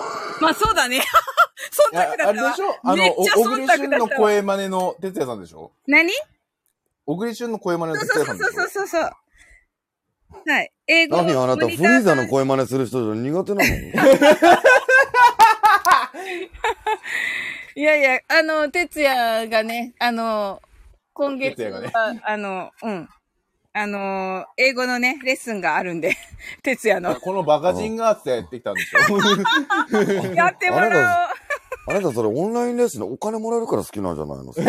[0.41, 0.97] まあ、そうだね。
[0.97, 1.01] い
[1.93, 2.77] 忖やあれ度だったわでしょ？
[2.85, 5.73] あの、小栗旬の声真似の哲也さんでしょ？
[5.87, 6.13] 何？
[7.07, 9.11] 小栗旬の声真似のそう哲そうそう也さんでしょそうそうそう。
[10.51, 10.73] はい。
[10.87, 11.33] 英語何？
[11.43, 13.71] あなた、フリーザの声真似する人苦手なの？
[17.77, 20.63] いやいや、あの、哲也がね、あの、
[21.13, 23.09] 今月哲也がねは、あの、うん。
[23.77, 26.17] あの、英語のね、レッスンがあるんで、
[26.63, 27.17] 哲也の。
[27.17, 30.31] このバカ人がってやってきたんでしょ？
[30.35, 30.91] やってもらお
[31.93, 31.97] う。
[31.97, 34.53] あなたそれオンラインレッスンでお金もらえるから好きなんじゃないの？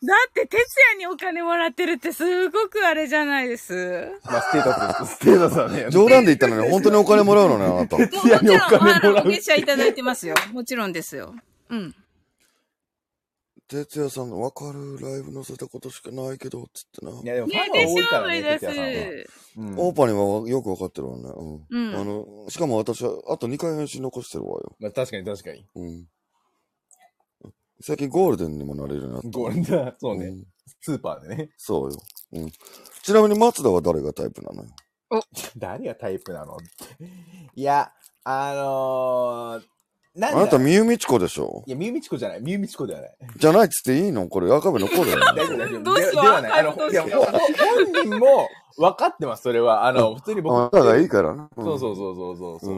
[0.00, 4.12] だって、哲也にお金もらってるってすごくあれじゃないです。
[4.24, 5.14] まあ、ステータス。
[5.16, 5.86] ステータスだね。
[5.90, 7.96] 冗談で言ったのに本当にお金もらうのね、あなた。
[7.98, 10.36] ももちろん、哲也にお金もらうあの、月謝いただいてますよ。
[10.52, 11.34] もちろんですよ。
[11.70, 11.94] うん。
[13.68, 17.12] 哲也さんのわかるライブ載せたことしかないけど、つってな。
[17.12, 19.26] いや、でもファね、ンでしょ、が多いからね、哲也さんは。
[19.26, 19.26] す。
[19.58, 21.24] うんオーパにはよくわかってるわね。
[21.28, 21.92] ううん。
[21.92, 24.76] んあの、しかも私は、あと2回返信残してるわよ。
[24.78, 25.66] まあ、確かに確かに。
[25.74, 26.06] うん。
[27.80, 29.20] 最近ゴールデンにもなれるようにな。
[29.30, 30.30] ゴールデン、そうね。
[30.30, 30.44] ん
[30.80, 31.50] スーパーでね。
[31.56, 31.98] そうよ。
[32.32, 32.50] うん。
[33.02, 34.70] ちなみに松田は誰がタイプなのよ？
[35.56, 36.56] 誰がタイプなの？
[37.54, 37.92] いや、
[38.24, 39.64] あのー、
[40.20, 41.62] あなた、みゆみちこでしょ？
[41.66, 42.40] いや、みゆみちこじゃない。
[42.42, 43.10] みゆみちこではない。
[43.36, 44.26] じゃないっつっていいの？
[44.28, 45.18] これ、赤部の子だよ。
[45.34, 45.82] 大丈夫、大丈夫。
[45.82, 46.52] どうしようでではない。
[46.52, 49.86] あの、いや、本人も分かってます、それは。
[49.86, 50.56] あの、普通に僕。
[50.56, 51.48] あなたがいいからな。
[51.56, 52.74] そうそうそうそうそうそう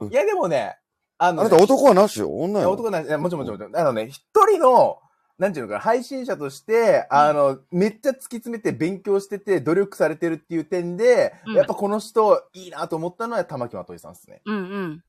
[0.00, 0.04] う。
[0.06, 0.10] ん。
[0.10, 0.76] いや、でもね、
[1.18, 2.30] あのね、あなた男はなしよ。
[2.30, 2.70] 女よ。
[2.72, 3.76] 男なんいやもちろんもちろんもちろん。
[3.76, 4.98] あのね、一人の、
[5.38, 14.40] なんていうのかな、配信者として、あの、めっちゃ突き詰めて勉強してて、努力されてるっていう点で、うんやっぱこの人、いいなと思ったのは玉木まといさんですね。
[14.46, 15.02] うんうん。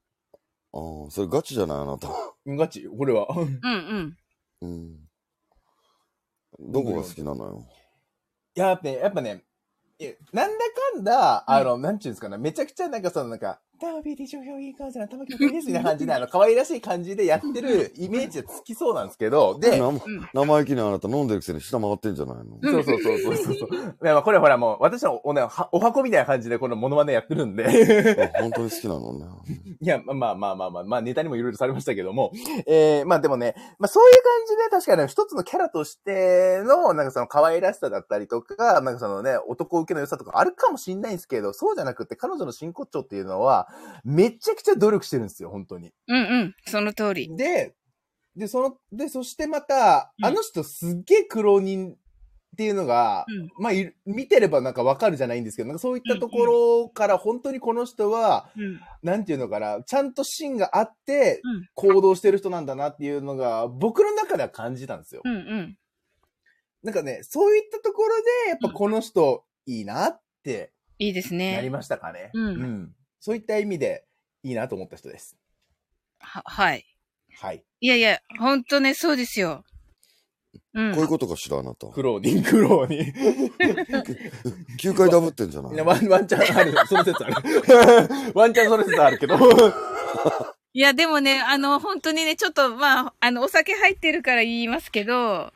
[0.80, 2.10] ああ、それガチじゃない、あなた。
[2.46, 3.26] うんガチ、これは。
[3.30, 4.18] うんうん。
[4.62, 5.10] うん。
[6.60, 7.66] どこが好きなのよ？
[8.56, 9.44] いや、やっぱね、やっぱね、
[10.00, 10.58] いやなんだ
[10.94, 19.08] かんだ、あの、なんちゅうんですかね、めちゃくちゃなんかそのなんか、ダービーで上評いい感じな、玉木まといですみたいな感じで、あの、可愛らしい感じでやってるイメージがつきそうなん。
[19.08, 19.82] ですけど、で、
[20.34, 22.16] 生意気にあなた飲んでるくせに下回ってん。
[22.16, 23.70] じゃないのそうそうそうそうそう。
[24.04, 25.42] いや、まあこれほらもう、私のお,、ね、
[25.72, 27.56] お箱みたいな感じでこのモノマネやってるん。
[27.56, 28.32] で。
[28.40, 29.26] 本当に好きなのね。
[29.80, 32.32] いや、まあまあまあまあまあ、ネタにもいろいろされましたけども。
[32.66, 40.98] えー、まあでもね、まあそういう感じで確かにね一つのキャラとしての、なんかその可愛らしさだったりとか、なんかそのね、男受けの良さとかあるかもしん。
[41.02, 43.67] ないんですけど、そうじゃなくて彼女の真骨頂っていうのは、
[44.04, 45.92] めちゃくちゃ努力してるんですよ、本当に。
[46.08, 46.56] うんうん。
[46.66, 47.36] その通り。
[47.36, 47.76] で、
[48.36, 51.96] で、その、で、そしてまた、うんあの人すっげえ苦労人っ
[52.56, 53.74] ていうのが、うんまあ
[54.06, 58.80] 見てればなんかわかるじゃないんですけど、なんかそういったところから本当にこの人は、うん。
[59.04, 65.22] なんていうのかな、ちゃんと芯があってうん行動してる人なんだなっていうのが、僕の中では感じたんですよ。
[65.24, 65.78] うんうん。
[66.84, 68.16] なんかね、そういったところ
[68.46, 71.56] で、やっぱこの人いいなっていいですね。
[71.56, 72.32] なりましたかね。
[72.34, 74.06] うんそういった意味で
[74.44, 75.36] いいなと思った人です。
[76.20, 76.86] は、はい。
[77.40, 77.64] はい。
[77.82, 79.64] いやいや、ほんとね、そうですよ。
[80.74, 80.92] うん。
[80.94, 81.88] こういうことかしら、あなた。
[81.88, 83.04] 苦労人、苦労人。
[84.80, 85.74] 9回ダブってんじゃない？
[85.74, 86.74] いや、ワン、ワンチャンある。
[86.88, 87.36] その説ある。
[88.34, 89.36] ワンチャンその説あるけど。
[90.74, 95.52] いや、でもね、あの、本当にね、ちょっと、まあ、あの、お酒入ってるから言いますけど、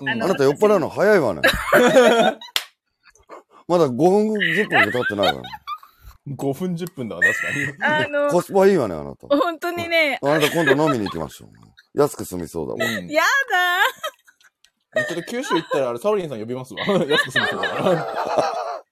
[0.00, 1.42] うんあのあなた酔っ払うの早いわね。
[3.68, 5.48] まだ5分、10分も経ってないわね。
[6.28, 8.04] 5分10分だわ、確かに。
[8.04, 9.26] あの、コスパいいわね、あなた。
[9.28, 11.50] 本当にね、あなた今度飲みに行きましょう。
[11.98, 12.90] 安く済みそうだわ。
[12.90, 13.80] うんやだ
[15.06, 16.80] ちょっと九州行ったら、あれ、サロリンさん呼びますわ。
[17.04, 18.84] 安くするから。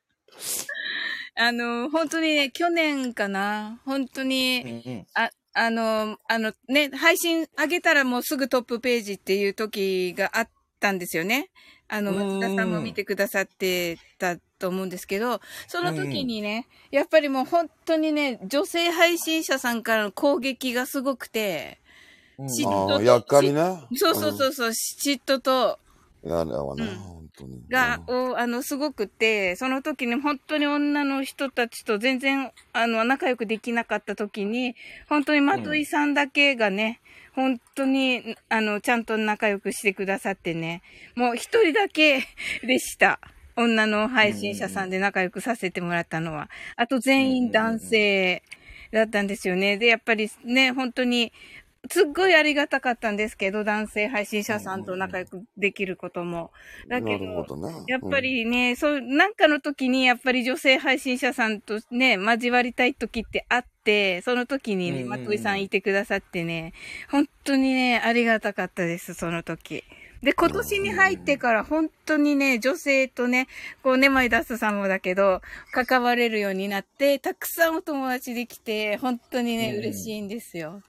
[1.35, 3.81] あの、本当にね、去年かな。
[3.85, 5.07] 本当に、うんうん。
[5.15, 11.51] あ、あの、あのね、配信上げたらもうすぐトップページっていう時があったんですよね。
[11.95, 21.79] あの、うん松田さんも見てくださってたと思うんですけど、その時にね、やっぱりもう本当にね、女性配信者さんからの攻撃がすごくて、
[22.39, 23.61] うん嫉妬ああ、やっかみね。
[23.95, 25.79] そうそうそうそう、嫉妬と、
[26.23, 26.31] うん。
[26.31, 27.63] いやだわね、うん本当に。
[27.69, 34.77] が、うんおあの、すごくて、その時に本当に女の人たちと全然、あの、仲良くできなかった時に、
[35.11, 37.03] 本当にまといさんだけがね、
[37.35, 40.83] 本当に、あの、ちゃんと仲良くしてくださってね、
[41.15, 42.25] もう一人だけ
[42.63, 43.21] でした。
[43.55, 46.49] 女の配信者さんで仲良くさせてもらったのは。
[46.77, 48.43] あと全員男性
[48.93, 49.77] だったんですよね。
[49.77, 51.33] で、やっぱりね、本当に、
[51.91, 56.53] すっごいありがたかったんですけど、男性配信者さんと仲良くできることも。
[56.89, 57.85] だけどどね。
[57.89, 66.73] やっぱりね、そう、なんかの時にやっぱり女性配信者さんとね、交わりたい時ってあって、その時にね、うんうんうんまといさんいてくださってね、
[67.11, 69.83] 本当にね、ありがたかったです、その時。
[70.23, 73.49] で、今年に入ってから本当にね、女性とね、
[73.83, 80.81] こうね、マイダスさんもだけど、関われるようになって、たくさんお友達できて、本当にね、嬉しいんですよ。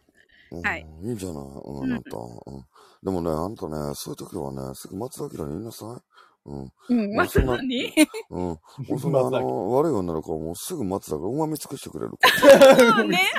[0.53, 0.85] うんはい。
[1.03, 1.48] いいんじゃないう
[1.82, 2.17] ん、あなた。
[2.17, 2.65] うん。
[3.01, 5.99] でもね、あんたね、そういう時はね、すぐ松田明に言いなさ
[6.45, 6.45] い？
[6.45, 6.72] うん。
[6.90, 7.91] うん、ままあそんなさに？
[8.30, 8.40] うん。
[8.40, 8.59] も
[8.91, 12.75] うそんな、あの、 悪い女の子はもうすぐ松田が旨味尽くしてくれるから。
[12.95, 13.19] そうね。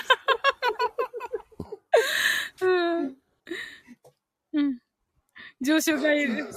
[2.62, 3.16] うん。
[4.54, 4.78] うん。
[5.60, 6.48] 上昇がいる。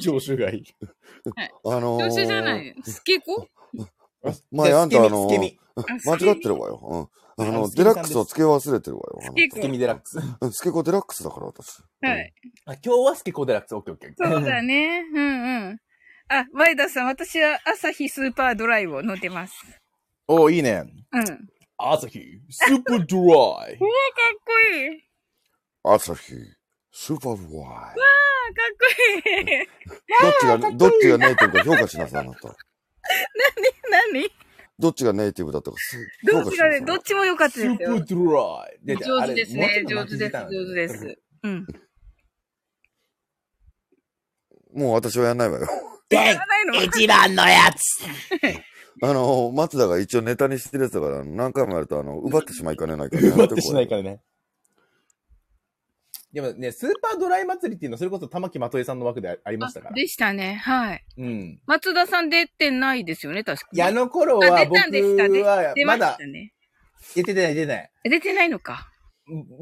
[0.00, 0.64] 上手がいい。
[1.64, 2.74] あのー、上昇じゃない。
[2.84, 3.48] スケコ
[4.50, 5.56] 前あんたあの間違
[6.32, 6.80] ってるわよ。
[6.82, 7.08] うん。
[7.36, 9.18] あの、デラックスを付け忘れてるわよ。
[9.20, 10.18] あスケコスケミデラックス。
[10.52, 11.82] スケコデラックスだから、私。
[12.00, 12.32] はい。
[12.66, 13.74] あ、今日はスケコデラックス。
[13.74, 14.12] オッケーオッケー。
[14.16, 15.04] そうだね。
[15.12, 15.80] うんうん。
[16.28, 19.54] あ、ワイダさん、私はアサヒスーパードライを飲んでます。
[20.28, 20.84] おー、いいね。
[21.12, 21.24] うん。
[21.24, 21.36] かっ
[21.76, 23.16] 朝日、スーパード
[23.60, 23.78] ライ。
[23.78, 23.86] こ
[24.72, 24.88] いい。
[24.88, 25.00] うん。
[25.82, 26.34] 朝日、
[26.92, 27.68] スーパードライ。
[27.68, 27.94] あ、
[28.54, 29.66] かっこいい。
[30.22, 32.56] どっちが、どっちがネイティブか評価しなさい、あなた。
[34.12, 34.30] 何？
[34.78, 36.80] どっちがネイティブだったかす、どっちがね。
[36.80, 37.96] どっちも良かったですよ。
[37.96, 38.86] ードライ。
[38.86, 39.84] でで上手ですね。
[39.88, 40.36] 上手です。
[40.36, 41.18] 上手です。
[41.44, 41.66] うん。
[44.74, 45.66] もう私はやんないわよ。
[46.10, 46.74] やらないの？
[46.82, 48.04] 一番のやつ。
[49.02, 54.20] あの、松田が一応ネタにしてるやつだから、何回もやると、あの、奪ってしまいかねないから、やめ待ってしてこないからね。
[56.34, 59.94] でもね、スーパードライ祭りっていうのはそれこそ玉木まといさんの枠であありましたから。
[59.94, 60.56] でしたね。
[60.56, 61.04] はい。
[61.16, 61.60] うん。
[61.66, 63.76] 松田さん出てないですよね、確かに。
[63.76, 66.18] いや、あの頃は僕は出まだ。
[67.14, 67.90] 出てない出てない。
[68.02, 68.90] 出てないのか。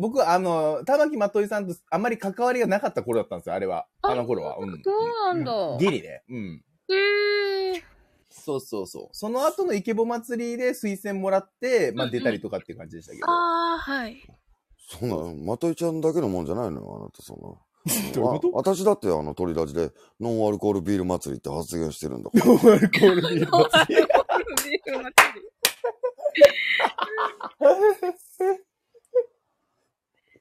[0.00, 3.86] 僕はあの、玉木まといさんとあんまり関わりがなかった頃だったんですよ、あれは。
[4.00, 4.56] あの頃は。
[4.58, 4.82] うん。
[4.82, 5.76] そうなんだ。
[5.78, 6.22] ギリね。
[6.30, 6.64] うん。
[6.88, 7.84] へえ。
[8.30, 9.08] そうそうそう。
[9.12, 13.26] その後のイケボ祭りで推薦もらって、まあ出たりとかっていう感じでしたけど。
[13.28, 14.22] ああ、はい。
[14.98, 17.48] そんな、まといちゃんだけのもんじゃないのよ、あなた、そんな。
[18.14, 19.90] どういうこあ私だって、あの、鳥ラジで、
[20.20, 22.44] ノンアルコールビール祭りって発言してるんだから。
[22.44, 23.96] ノンアルコールビール祭り。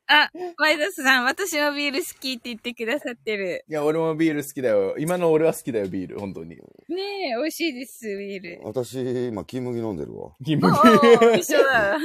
[0.07, 3.63] あ、マイダスさん、私もビール好きって言ってくださってる。
[3.67, 4.95] いや、俺もビール好きだよ。
[4.99, 6.49] 今の俺は好きだよ、ビール、本当に。
[6.49, 6.57] ね
[7.33, 8.61] え、美味しいです、ビール。
[8.63, 10.31] 私、今、金麦飲んでるわ。
[10.43, 11.97] キおー一緒だ。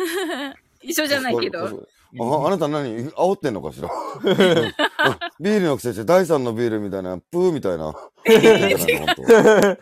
[0.80, 1.88] 一緒じゃないけど。
[2.20, 3.10] あ、あなた何？
[3.10, 3.90] 煽ってんのかしら？
[5.40, 7.94] ビールのくせして第三のビールみたいな、プーみたいな。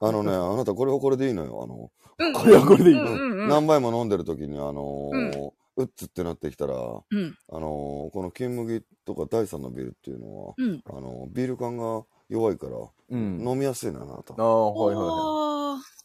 [0.00, 1.62] あのね、あなたこれはこれでいいのよ。
[1.62, 7.34] あの、うんこれはこれでいいうんうんうん何杯も飲んでる時に、あのーうっつってなってきたら、あうん。
[7.50, 10.80] のーこの金麦とか第三のビールっていうのは、うん。
[10.86, 12.72] あのービール感が弱いから、
[13.10, 13.46] うん。
[13.46, 14.42] 飲みやすいな、あなたあ。
[14.42, 15.99] あ、はいはいはい。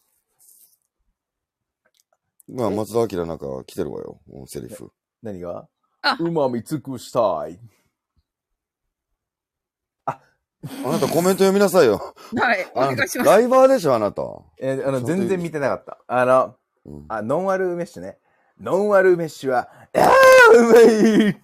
[2.48, 4.92] まあ、松田明なんか来てるわよ、セリフ。
[5.24, 5.68] 何が？
[6.02, 7.60] あうまみ尽くしたい。
[10.06, 10.20] あ
[10.92, 12.16] なたコメント読みなさいよ。
[12.36, 13.32] はい、お願いしたます。
[13.32, 14.24] ライバーでしょ、あなた。
[14.60, 16.00] えーあの、全然見てなかった。
[16.08, 18.18] あの、うんあ、ノンアルメッシュね。
[18.60, 20.10] ノンアルメッシュは、ああ、
[20.56, 21.36] うまい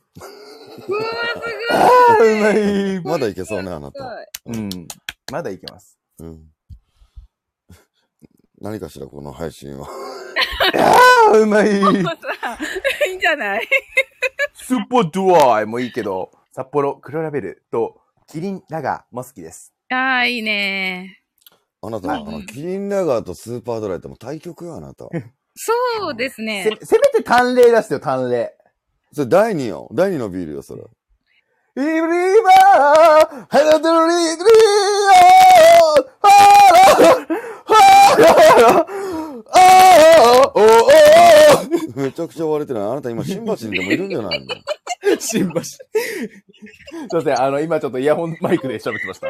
[1.72, 4.26] ああ、うまいまだいけそうね、あなた。
[4.46, 4.88] うん。
[5.32, 6.00] まだいけます。
[6.20, 6.48] うん。
[8.60, 9.88] 何かしら、この配信は。
[10.78, 13.68] ああ、うまいいいんじゃない
[14.54, 19.74] スーパードライもいいけど、札幌黒ラベルとキリンラガーも好きです。
[19.90, 21.22] ああ、いいね。
[21.82, 25.06] あなた、あの、キリンラガーとスーパードライってもう対局よ、あなた。
[25.56, 25.74] そ
[26.12, 26.78] うですせね。
[26.82, 28.56] せめて単例出してよ、単例。
[29.12, 29.90] それ第2よ。
[29.94, 30.82] 第2のビールよ、それ。
[30.82, 30.86] イ
[31.76, 32.02] ブリー
[32.44, 34.56] バーハラドリードリー
[36.22, 36.30] ハ
[38.18, 39.01] ラハ
[39.54, 42.84] ラおーめちゃくちゃ割れてない。
[42.84, 44.56] あなた今、新橋にでもいるんじゃないの
[45.20, 45.62] 新橋。
[45.64, 45.86] すい
[47.12, 49.28] ません、あの、今ちょっとイヤホンマイクで喋ってました。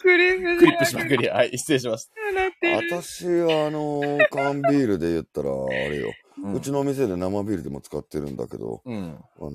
[0.00, 1.28] クリップクリップしまくり。
[1.28, 2.90] はい、失礼しまし笑ってる。
[2.90, 6.12] 私は、あの缶ビールで言ったら、あれよ。
[6.42, 6.52] た。
[6.52, 9.18] うちのお店で生ビールでも使ってるんだけど、うん。
[9.40, 9.54] あのー、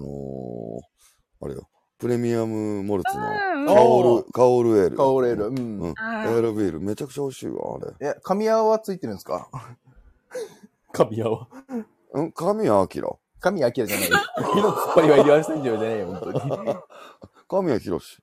[1.41, 1.67] あれよ。
[2.03, 4.97] プレミアムモルツのうんカオル、カオルエール。
[4.97, 5.45] カオレール。
[5.45, 5.85] ううん。
[5.85, 5.93] エん。
[5.97, 8.09] あールビール、めちゃくちゃ美味しいわ、あれ。
[8.09, 9.47] え、神谷はついてるんですか？
[10.91, 11.47] 神谷は？
[12.11, 13.19] うん神谷明。
[13.39, 14.17] 神谷明じゃないよ。
[14.53, 16.39] 火の突っ張りは医療アスタジオじゃないよ、本当に。
[17.47, 18.21] 神谷博士。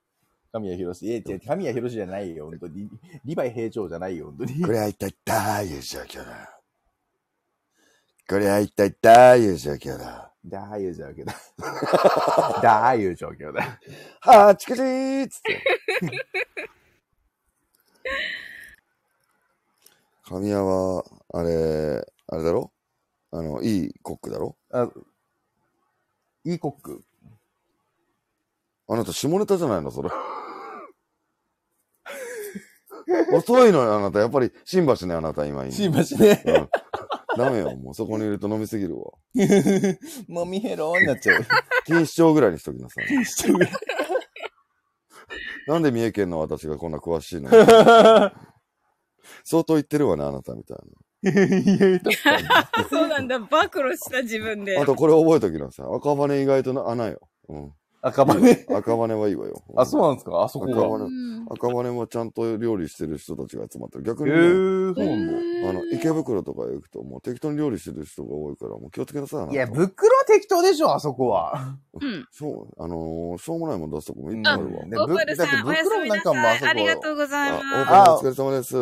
[0.52, 1.06] 神谷博士。
[1.06, 2.90] いや、違う、神谷博士じゃないよ、本当に。
[3.24, 4.60] リヴァイ平長じゃないよ、本当に。
[4.62, 6.60] これは一体どういう状況だ
[8.28, 11.34] これは一体どういう状況だだあいう状況だ。
[12.62, 13.78] だあいう状況だ。
[14.20, 15.62] はあ、チクチーっつって。
[20.24, 21.04] 神谷は、
[21.34, 22.72] あれ、あれだろ？
[23.32, 24.56] あの、いいコックだろ？
[24.72, 24.88] あ、
[26.44, 27.02] いいコック。
[28.88, 29.90] あなた下ネタじゃないの？
[29.90, 30.10] それ。
[33.32, 34.20] 遅いのよ、あなた。
[34.20, 36.42] やっぱり、新橋ね、あなた、今いいの新橋ね。
[36.46, 36.68] うん。
[37.36, 39.12] ダメよ、もうそこにいると飲みすぎるわ。
[40.28, 41.46] もみヘロになっちゃう。
[41.86, 43.06] 錦糸町ぐらいにしときなさい。
[45.66, 47.50] なんで三重県の私がこんな詳しいの？
[49.44, 50.78] 相当言ってるわね、あなたみたい
[51.22, 52.48] いや、確かに。
[52.90, 53.38] そうなんだ。
[53.38, 54.82] 暴露した自分でな。
[54.82, 54.86] あ。
[54.86, 55.86] とこれ覚えときなさい。
[55.94, 57.20] 赤羽意外とな穴よ。
[57.48, 57.72] うん。
[58.02, 58.66] 赤羽。
[58.76, 59.62] 赤羽はいいわよ。
[59.76, 60.42] あ、そうなんですか？
[60.42, 60.72] あそこが。
[60.72, 64.04] 赤羽うん赤羽もちゃんと料理してる人たちが集まってる。
[64.04, 65.68] 逆へにね、ー、そうなんだ。
[65.70, 69.52] あの、池袋とか行くともう適当に料理してる人が多いから、もう気をつけなさいな。
[69.52, 71.76] いや、袋は適当でしょ、あそこは。
[71.94, 72.26] うん。
[72.30, 74.86] そう、あのーしょうもないもん出すとこもいっぱいあるわ。
[74.86, 76.70] ねゴーパルさん、ぶおやすみなだって袋なんかもあそこさい。
[76.70, 77.64] ありがとうございあ、ます。
[77.64, 78.76] オープンお疲れ様です。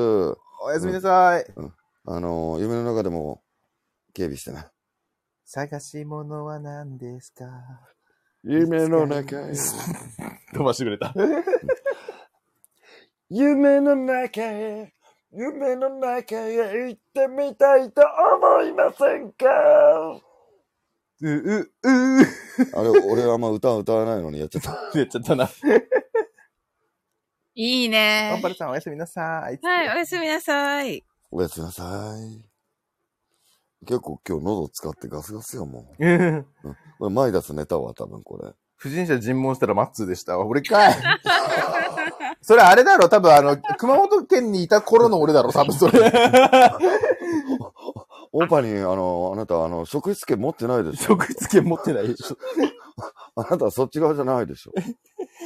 [0.63, 1.47] おやすみなさい。
[2.07, 3.43] あのー夢の中でも
[4.15, 4.71] 警備してな。
[5.45, 7.45] 探し物は何ですか？
[8.49, 9.53] 夢の中へ。
[10.55, 11.13] 飛ばしてくれた。
[13.29, 14.95] 夢の中へ。
[15.31, 18.01] 夢の中へ行ってみたいと
[18.41, 20.19] 思いませんか？
[21.21, 21.71] う、う、う
[22.73, 24.71] あれ、俺あんま歌歌わないのにやっちゃった。
[24.99, 25.51] やっちゃったな。
[27.55, 28.49] いいねパ。
[28.49, 29.59] ルさんおやすみなさい。
[29.63, 31.05] はい、おやすみなさい。
[31.31, 32.43] おやすみなさい。
[33.87, 36.37] 結構今日喉使ってガスガスよ、もうん。
[36.39, 36.47] う。
[36.99, 38.53] これ前出すネタは多分これ。
[38.77, 40.39] 不審者尋問したらマッツーでした。
[40.39, 40.97] 俺かい。
[42.41, 46.13] それあれだろ多分あの、熊本県にいた頃の俺だろ多分それ。
[48.33, 51.05] オーパに、あの、あなた、あの、職質権持ってないでしょ。
[51.09, 52.37] 職質権持ってないでしょ。
[53.37, 54.73] あなたはそっち側じゃないでしょ。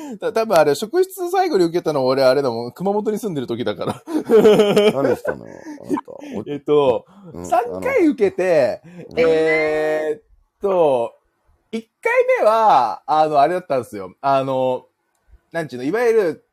[0.21, 2.73] た多分あれ、職質最後に受けたの俺あれだもん。
[2.73, 4.03] 熊本に住んでる時だから。
[4.93, 5.47] 何したの？
[5.47, 6.13] よ、あなた。
[6.39, 10.23] おえっと、うん3回受けて、うんえーっ
[10.61, 11.15] と、
[11.73, 14.15] 1回目は、あの、あれだったんですよ。
[14.21, 14.87] あの、
[15.53, 16.45] なんちゅうの、いわゆる、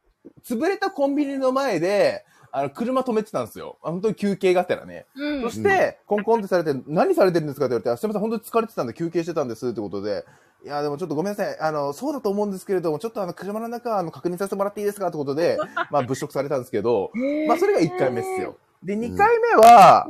[0.43, 3.77] 潰れたコンビニの前で、あの、車止めてたんですよ。
[3.83, 5.05] あ本当に休憩がてらね。
[5.15, 5.51] うんそ。
[5.51, 10.25] して、コンコンってされて、何されてるんですかって言われて、あすみません、本当に疲れてたんで休憩してたんですってことで、
[10.63, 11.57] いや、でもちょっとごめんなさい。
[11.59, 15.07] あの、そうだと思うんですけれども、ちょっとあの、車の中、あの、確認させてもらっていいですか？
[15.07, 15.57] ってことで、
[15.89, 17.11] まあ、物色されたんですけど、
[17.47, 18.55] まあ、それが1回目っすよ。
[18.83, 20.05] で、2回目は、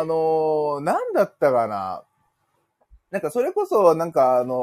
[0.00, 2.02] あのー、なんだったかな？
[3.10, 4.54] なんか、それこそ、なんか、あの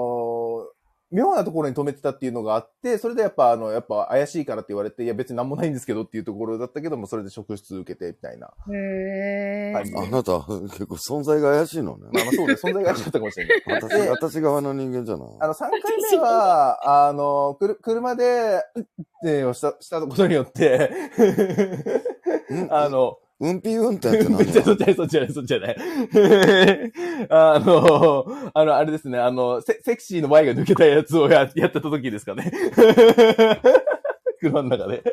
[0.73, 0.76] ー
[1.09, 8.49] 妙なところに止めてたっていうのがあって、それでやっぱ、あの、やっぱ怪しいからって言われて、いや別になんもないんですけどっていうところだったけども、それで職質受けて、みたいな。
[8.73, 12.09] へーあなた、結構存在が怪しいのね。
[12.11, 12.67] まあまあそうです。
[12.67, 13.63] 存在が怪しかったかもしれない。
[13.81, 15.27] 私、で私側の人間じゃない。
[15.39, 15.79] あの、3回
[16.11, 18.83] 目は、あの、くる、車で、うっ
[19.23, 20.91] てをした、したことによって、
[22.49, 25.77] うん あの、運転運転ってめっちゃそっちじゃない、そっちじゃない、そっちじゃない。
[27.29, 32.51] あの、 あの、あれですね、あの、セセクシーの Y が抜けたやつをややってた時ですかね。
[34.39, 35.03] 車の中で。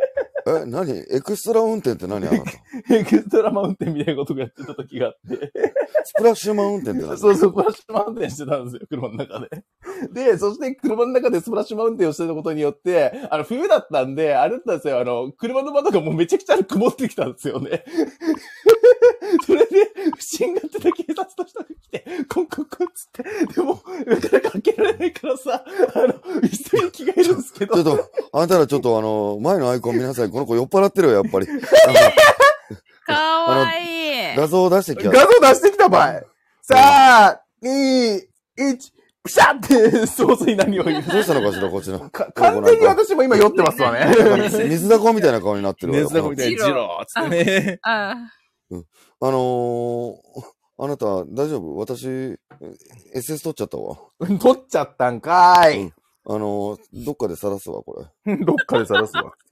[0.47, 0.91] え、何？
[1.11, 2.51] エクストラ運転って何あなた？
[2.95, 5.53] エクストラマウンテンみたいなことをやってた時があって。
[6.05, 7.19] スプラッシュマウンテンって何？
[7.19, 9.65] そうそう、スプラッシュマウンテンしてたんですよ、車の中で。
[10.13, 17.85] で、そして車の中でスプラッシュマウンテンをしてたことによって、あの、冬だったんで、あれだったんですよ、あの、車の窓がもうめちゃくちゃ曇ってきたんですよね。
[19.47, 25.65] それで、不審がってた警察の人が来て、コンコンコンつって、でも、なかなか開けられないからさ、
[25.95, 27.75] あの、一緒に着替えるんですけど。
[27.83, 30.31] ちょっと、あんたらちょっとあの、前のアイコン見なさい。
[30.35, 31.47] この子酔っ払ってるよ、やっぱり。
[33.07, 34.37] かわいい。
[34.37, 35.33] 画像を出してき画た。
[35.33, 36.23] 像出してきた場合。
[36.61, 38.79] さあ、2、1、
[39.23, 41.03] ピシャって、早々に何を言う。
[41.05, 42.11] どうしたのかしら、こっちの。
[42.11, 44.13] か完全に私も今酔ってますわね。
[44.69, 46.05] 水だこみたいな顔になってるわよ。
[46.07, 47.79] 熱だこみたいな、ジローつってね。
[47.83, 48.17] あ
[48.73, 50.17] あのー、
[50.79, 51.77] あなた、大丈夫？
[51.77, 52.09] 私、
[53.15, 53.97] SS 取っちゃったわ。
[54.41, 55.93] 取っちゃったんかーい。
[56.27, 58.37] あのー、どっかで晒すわ、これ。
[58.45, 59.33] どっかで晒すわ。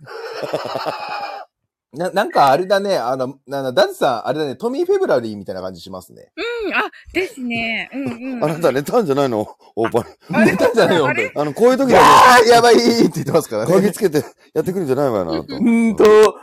[1.93, 6.33] な、なんかあれだね、あの、な、な、ダズさん、あれだね、トミー・フェブラリーみたいな感じしますね。
[6.65, 7.91] うん、あ、ですね。
[7.93, 8.45] うんうん。
[8.45, 9.47] あなた寝たんじゃないの？
[9.77, 13.81] オーパー寝たんじゃないよ、あの、こういう時だあーやばいって言ってますからけ、ね。
[13.83, 15.55] 鍵つけてやってくるんじゃないわよな、と。
[15.55, 16.35] うーんと、やっ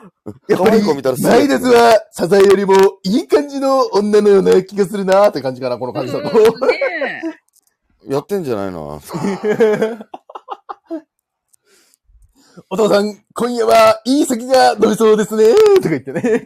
[0.49, 6.29] ぱ可愛いり子見たら、すぐマイダスは、サザエよりもいい感じの女のような気がするなーって感じかな、この感じだと。
[6.29, 7.39] うんね
[8.07, 9.01] やってんじゃないの？
[12.69, 16.45] お父さん、今夜はいい酒が飲めそうですねとか言ってね。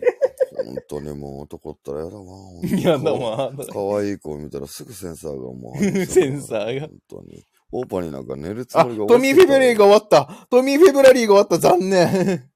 [0.66, 2.26] 本当にもう男ったらやだわ。
[2.64, 3.52] やだわ。
[3.72, 5.84] 可愛い子を見たらすぐセンサーがもう。
[6.06, 7.44] センサーが本当に。
[7.72, 10.48] オーパーになんか寝るつあ、もりがトミー・フェブラリーが終わった。
[10.52, 11.58] トミー・フェブラリーが終わった。
[11.58, 12.52] 残念。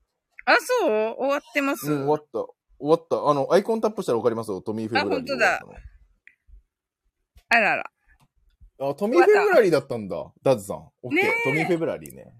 [0.45, 0.90] あ、そう？
[1.17, 1.92] 終わってます？
[1.92, 2.40] うん、終わった。
[2.40, 3.27] 終わった。
[3.27, 4.61] あの、アイコンタップしたらわかりますよ。
[4.61, 5.74] トミー・フェブラリーが終わったの。
[7.50, 7.84] あらら。
[8.80, 10.31] あ、トミー・フェブラリーだったんだ。
[10.43, 10.77] ダズさん。
[11.01, 11.49] オッケねー。
[11.49, 12.33] トミー・フェブラリーね。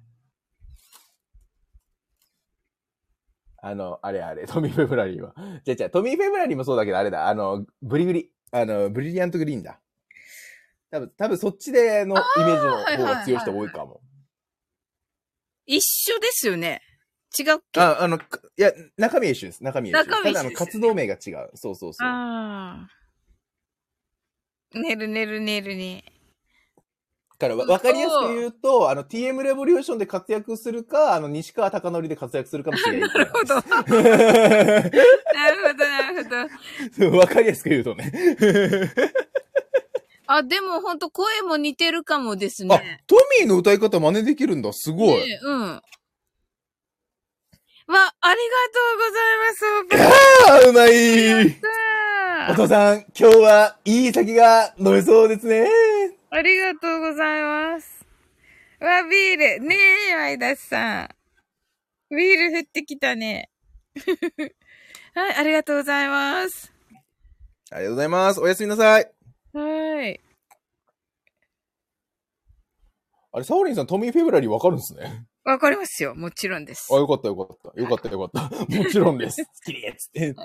[3.61, 5.33] あの、あれあれ、 トミー・フェブラリーは。
[5.66, 7.27] じゃじゃトミー・フェブラリーもそうだけど、あれだ。
[7.27, 8.32] あの、ブリグリ。
[8.51, 9.82] あの、ブリリアント・グリーンだ。
[10.91, 14.01] 多分、多分そっちでのイメージの方が強い人多いかも。
[15.66, 16.82] 一緒ですよね。
[17.38, 17.82] 違うっけ？
[17.82, 19.64] あ、あの、かいや、中身は一緒です。
[19.64, 20.24] 中身は一緒です。
[20.24, 21.57] 中身ただ、あの、一緒ですよね活動名が違う。
[21.57, 22.07] そうそうそう。
[22.07, 22.90] ああ。
[24.80, 26.03] 寝る寝る寝るね。
[27.40, 33.09] だからわ、わかりやすく言うと、あの、TM レボリューションで活躍するか、あの、西川貴教で活躍するかもしれない。
[33.14, 33.53] なるほど。
[33.56, 33.91] なるほ
[35.77, 36.24] ど、なる
[36.98, 37.17] ほど。
[37.17, 38.11] わかりやすく言うとね。
[40.25, 44.74] あ、でもほんと声も似てるかもですあね。、トミーの歌い方真似できるんだ。
[44.74, 45.09] すごい。
[45.30, 45.61] ねうん。
[45.64, 45.83] わ、
[48.19, 49.64] ありがとうございます。
[50.43, 50.90] あー、うまい。
[52.48, 55.69] たお父さん、今日はいい酒が飲めそうですね。
[56.30, 58.06] ありがとうございます。
[58.80, 59.65] わ、ビール。
[59.65, 59.75] ね
[60.11, 62.15] え、ワイダスさん。
[62.15, 63.49] ビール降ってきたね。
[65.15, 66.72] はい、ありがとうございます。
[67.72, 68.39] ありがとうございます。
[68.41, 69.11] おやすみなさい。
[69.53, 70.19] はい。
[73.31, 75.25] あれ、サオリンさん、トミー・フェブラリーわかるんですね？
[75.43, 76.14] わかりますよ。
[76.14, 76.97] もちろんですあ、。
[76.97, 77.81] よかったよかった。
[77.81, 78.56] よかったよかった。
[78.77, 79.45] もちろんです。
[79.45, 80.35] 好きですって。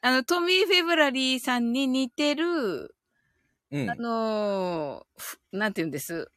[0.00, 2.94] あの、トミー・フェブラリーさんに似てる、
[3.72, 3.94] うんあ。
[3.96, 6.30] のーふなんて言うんです。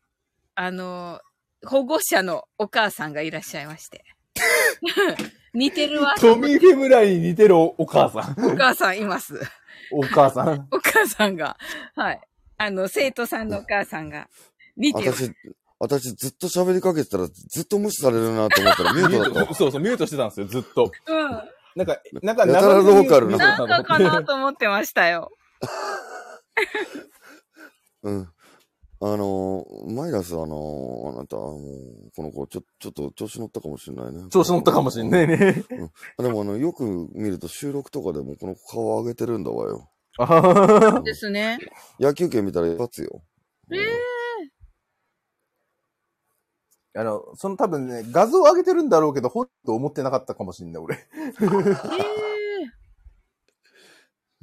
[0.55, 1.35] あのー
[1.67, 4.03] 保護者のお母さんがいらっしゃいまして。
[5.53, 6.15] 似てるわ。
[6.19, 8.45] トミー・フェブラリーに似てるおお母さん。
[8.45, 9.39] お母さんいます。
[9.91, 10.67] お母さん。
[10.71, 11.57] お母さんが。
[11.95, 12.21] はい。
[12.57, 14.27] あの、生徒さんのお母さんが。
[14.77, 15.11] 似てる。
[15.11, 15.33] 私、
[15.79, 19.55] 私ずっと喋りかけてたらずっと無視されるなと思ったらミュートだったわ。
[19.55, 20.91] そうそう、ミュートしてたんですよ、ずっと。
[21.07, 21.41] うん。
[21.75, 25.31] なんか、なんか、やたらローカルななんかかなと思ってましたよ。
[28.05, 28.29] うん。
[29.01, 34.29] あのー、マイラス、あのー、あなた、もう、この子、ちょ、ちょっと調子乗ったかもしれないね。
[34.29, 35.37] 調子乗ったかもしんないね。
[36.17, 39.89] でも、あの、よく見ると収録とかでもこの子顔上げてるんだわよ。
[40.17, 41.59] あはははですね。
[41.99, 43.21] 野球券見たら一発よ。
[43.73, 43.81] ええ
[46.97, 50.95] あの、その多分ね、画像を上げてるんだろうけど、ほんと思ってなかったかもしんない、俺。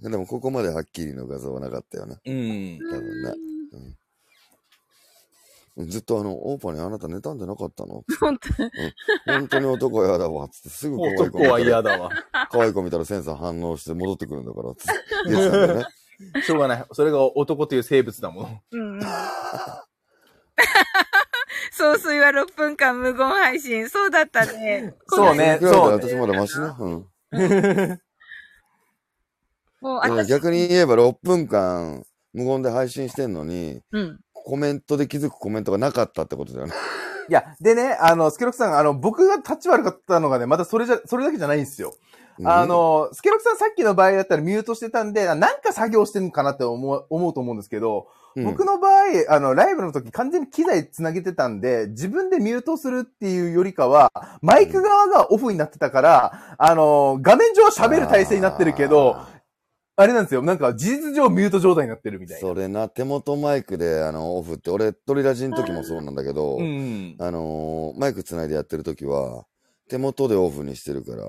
[0.04, 2.16] えでも、ここまではっきりの画像はなかったよね。
[2.26, 2.34] うん。
[2.34, 3.51] え多分ね。
[5.78, 8.04] ずっとあの、オーパーにあなた寝たんじゃなかったの？
[8.20, 8.48] 本当
[9.32, 10.46] 本当に男やだわ。
[10.50, 12.10] つってすぐ可愛い子男は見たら、嫌だわ。
[12.50, 14.74] 可愛い子見たらセンサー反応して戻ってくるんだから。
[14.74, 14.92] つって
[15.28, 15.86] 言ってたんだよね。
[16.42, 16.84] しょうがない。
[16.92, 18.60] それが男という生物だもの。
[18.70, 19.00] うん。
[21.72, 23.88] 総水は6分間無言配信。
[23.88, 24.94] そうだったね。
[25.08, 26.66] そうねそうで私まだマシね？
[26.78, 27.06] うん。
[29.80, 34.20] もう、逆に言えば6分間無言で配信してんのに、うん。
[34.32, 36.72] コメントで気づくコメントがなかったってことだよね。
[37.28, 41.94] いや、でね、あの、スケロクさん、あの、僕が立ち悪かったのがね、またそれじゃ、それだけじゃないんですよ。
[42.44, 48.92] あ、の、スケロクさんさっきの場合だったらミュートしてたんで、あなんか作業してんのかなって思う、思うと思うんですけど、うん僕の場合、
[49.28, 59.16] あの、ライブの時完全に機材つなげてたんで、自分でミュートするっていうよりかは、マイク側がオフになってたから、あの、画面上は喋る体制になってるけど、
[59.96, 60.42] ああれなんですよ。
[60.42, 62.48] なんか事実上ミュート状態になってるみたーいな。
[62.48, 67.16] それな、手元マイクで、あの、オフって、俺、トリラジの時もそうなんだけど、うん。
[67.18, 69.44] あのーマイクつないでやってる時は、
[69.88, 71.24] 手元でオフにしてるから、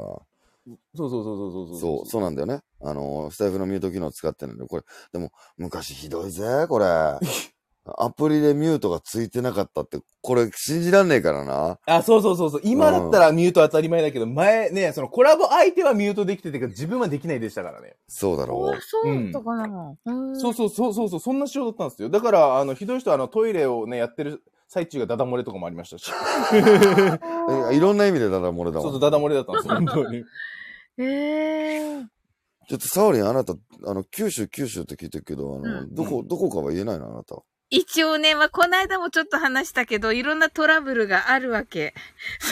[0.96, 2.62] そうそうそうそうそうそう、そうなんだよね。
[2.82, 6.86] あの、スタイフのミュート機能使ってるんで、これ、でも、昔ひどいぜ、これ。
[7.86, 11.80] アプリでミュートがついてなかったって、これ信じらんねえからな。
[11.86, 12.62] あ、そうそうそうそう。
[12.64, 17.98] 今だったらミュート当たり前だけど、前ね、そのコラボ相手はミュートできててけど、自分はできないでしたからね。
[18.08, 19.96] そうだろあ、そうだったかな。
[20.06, 22.10] うんそうそうそうそうそう、そんな仕様だったんですよ。
[22.10, 26.10] だから、あの、ひどい人はあの、トイレをね、やってる最中がダダ漏れとかもありましたし。
[27.76, 29.02] いろんな意味でだだ漏れだそうそう、もん。
[29.02, 30.24] ダダ漏れだったんですよ、 本当に。
[31.00, 32.06] ええ
[32.70, 33.56] ちょっとサオリン、あなた、
[33.86, 37.44] あの、九州、九州って聞いてるけど、あの、うんどこ、どこかは言えないのあなた。
[37.74, 41.96] 一応ね、まあ、この間もちょっと話したけど、いろんなトラブルがあるわけ。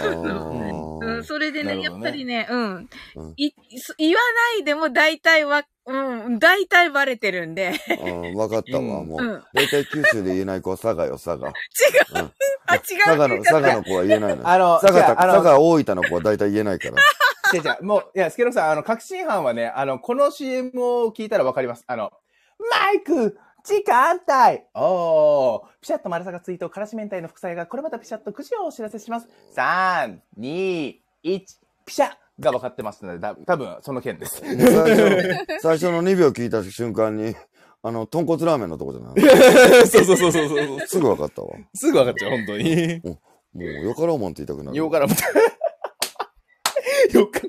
[0.02, 2.90] あー うん、それでね、ねっぱりね、うん。
[3.16, 4.20] うんい、そ言わ
[4.56, 7.74] ないでも大体は、うん、大体バレてるんで。
[8.04, 9.24] うん、わかったわ、うんもう。
[9.24, 9.44] うん。
[9.54, 11.50] だいたい九州で言えない子は佐賀よ、佐賀。
[12.18, 12.24] 違う。
[12.24, 12.32] うん
[12.66, 12.82] あ、違う。
[13.04, 14.48] 佐賀の、佐賀の子は言えないのよ。
[14.48, 16.96] あの、佐賀佐賀大分の子は大体言えないから。
[17.54, 21.84] 違う違う、もう、いや、スケロさん、あの、確信犯はね、あの、この CM を聞いたらわかります。
[21.86, 22.12] あの、
[22.70, 29.28] マイク時間帯おーピシャッと丸さがツイート、からし明太の副菜がこれまたピシャッと9時をお知らせします。
[29.56, 31.40] 3、2、1、
[31.86, 32.10] ピシャ
[32.40, 34.42] が分かってますので、だ多分その件です。
[34.42, 37.36] 最初、最初の2秒聞いた瞬間に、
[37.84, 39.22] あの、豚骨ラーメンのとこじゃない
[39.88, 40.80] そうそうそうそうそう。
[40.88, 41.58] すぐわかったわ。
[41.58, 43.02] もすぐ分かっちゃう、本当に。
[43.56, 44.78] う、よかろうもんって言いたくなる。
[44.78, 45.14] よからも。
[47.14, 47.46] よから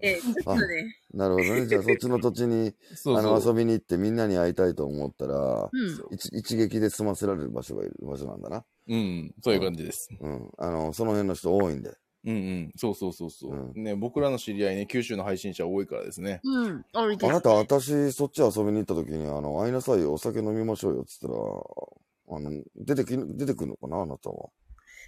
[0.00, 0.96] え、ちょっとね。
[1.12, 1.66] なるほどね。
[1.68, 3.40] じゃあ、そっちの土地に、そうあの。
[3.44, 6.14] 遊びに行ってみんなに会いたいと思ったら、うん。
[6.14, 8.64] 一一撃で済ませられる場所がいる場所なんだな。
[8.88, 10.08] うん、そういう感じです。
[10.20, 10.50] うん。
[10.58, 11.94] あの、その辺の人多いんで。
[12.24, 12.72] うんうん。
[12.76, 13.72] そうそうそうそう。
[13.74, 16.40] うね、僕らの知り合いね、九州の配信者多いからですね。
[16.44, 16.84] うん。
[16.92, 17.28] あれです。
[17.28, 24.50] あなた、私、そっち遊びに行った時に、あの、会いなさいよ、お酒飲みましょうよ、つったら、あの、出てき、出てくるのかな、あなたは。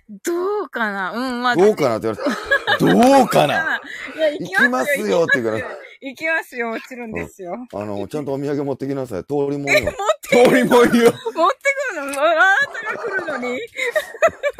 [0.09, 1.13] どうかな？
[1.13, 1.57] うん、まあ。
[1.57, 1.97] どうかな？
[1.97, 3.81] って言われて、どうかな？
[4.17, 7.67] いや、行行きますよって言うから、行きますよ、もちろんですよ。
[7.73, 9.25] あの、ちゃんとお土産持ってきなさい。
[9.25, 9.93] 通りもんよ。
[10.29, 10.91] 通りもんよ。
[10.91, 12.23] 持ってくるの？
[12.23, 12.33] ああ
[12.73, 13.61] なたが来るのに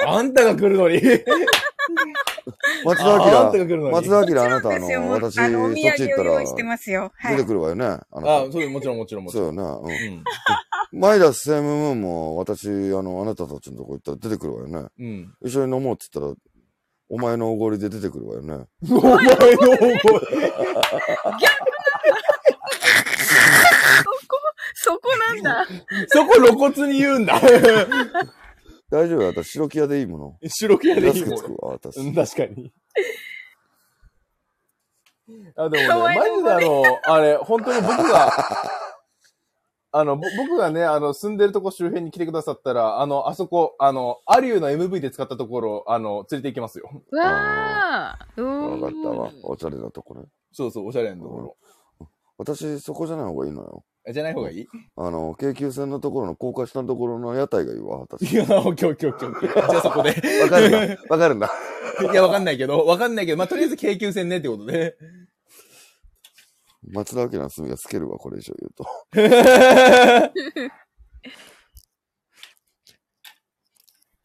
[0.07, 1.01] あんたが来るのに。
[2.85, 3.93] 松ああん田明、たが来るのに。
[3.93, 7.13] 松田明、あなた、あの、私、そあの、おっち行ったら、産を用意してますよ。
[7.23, 7.85] 出てくるわよね。
[7.87, 8.01] あ。
[8.13, 9.53] あそうもちろんもちろんもちろん。
[9.53, 9.95] そうよね。
[10.93, 11.01] うん。
[11.01, 12.71] マイダスセムムーンも、私、あ
[13.03, 14.89] の、あなたたちのとこ行ったら出てくるわよね。
[14.99, 15.35] うん。
[15.45, 16.37] 一緒に飲もうって言ったら、
[17.11, 18.67] お前のおごりで出てくるわよね。
[18.91, 20.01] お前の声。
[24.85, 25.67] そこなんだ。
[26.09, 27.41] そこ露骨に言うんだ。
[28.91, 29.23] 大丈夫？
[29.23, 29.29] よ。
[29.29, 30.37] 私、白木屋でいいもの？
[30.47, 31.57] 白木屋でいいもん安くつ。
[31.57, 32.01] くわ、私。
[32.01, 32.71] うん、確かに。
[35.57, 38.31] あ、でかもね、わいいマジであの、あれ、本当に僕が、
[39.93, 46.91] あの、ぼ僕がね、あの、住んでるとこ周辺に来てくださったら、あの、あそこ、あの、アリューの MV で使ったところ、あの、連れて行きますよ。
[47.11, 48.43] うわー。
[48.43, 49.35] うわかったわー。
[49.45, 50.25] おしゃれなとこね。
[50.53, 51.57] そうそう、おしゃれなところ。
[52.37, 53.85] 私、そこじゃない方がいいのよ。
[54.07, 54.67] えじゃない方がいい？
[54.97, 58.31] あの、京急線のところの高架下のところの屋台がいいわ、私。
[58.33, 59.71] いや、オッケーオッケーオッケーオッケー。
[59.71, 60.11] じゃあそこで。
[60.43, 60.99] わかるんだ。
[61.09, 61.51] わかるんだ。
[62.13, 64.97] いや、わかんないけど、わかんないけど、まあ、とりあえず京急線ねってことで。
[66.93, 68.85] 松田明の墨がつけるわ、これ以上言うと。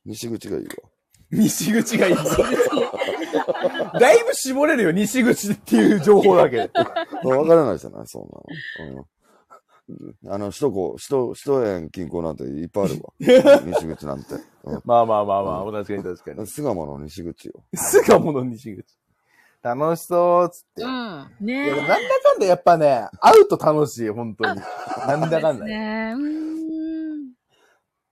[0.05, 0.71] 西口がいいわ。
[1.31, 2.15] 西口がいい。
[3.99, 6.69] だいぶ絞れるよ、西口っていう情報だけで。
[7.23, 8.27] わからないじゃない、そんな
[8.91, 8.97] の。
[8.97, 9.05] うん
[10.27, 13.13] あの、首都高、首都、首都園近郊なんていっぱいあるわ。
[13.65, 14.35] 西口なんて。
[14.35, 16.47] うまあまあまあまあ、確かに確かにん。。
[16.47, 17.63] 巣鴨の西口よ。
[17.73, 18.97] 巣鴨の西口。
[19.61, 20.81] 楽しそう、つって。
[20.81, 20.89] いうん。
[20.91, 24.61] や、ねでもなんだかんだやっぱね、会うと楽しい、本当に。
[25.07, 25.65] なんだかんだ。
[25.65, 27.33] ねうーん。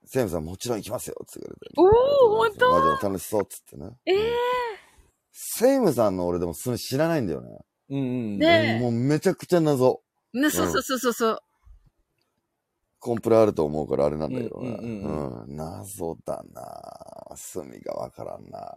[0.06, 1.73] セムさんもちろん行きますよ、つって言われて。
[1.77, 3.89] おーほんとマジで楽しそう、つってね。
[4.06, 4.33] ええ
[5.31, 7.59] セイムさんの俺でもそれ知らないんだよね。
[7.89, 8.39] うんうん。
[8.39, 10.01] ねえもうめちゃくちゃ謎。
[10.33, 11.39] ね、そうそうそうそうそう。
[13.00, 14.69] コンプラあると思うからあれなんだけどね。
[14.69, 15.56] うんうんうん。
[15.56, 18.74] 謎だな隅がわからんな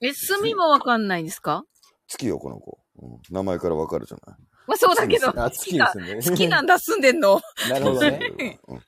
[0.00, 1.64] え、墨もわかんないんですか？
[2.06, 2.78] 月よ、この子。
[3.02, 4.36] うん名前からわかるじゃない？
[4.66, 6.14] まあそうだけど、あ、月ですね。
[6.22, 7.40] 好きなんだ、住んでんの。
[7.70, 8.60] なるほどね。
[8.68, 8.80] うん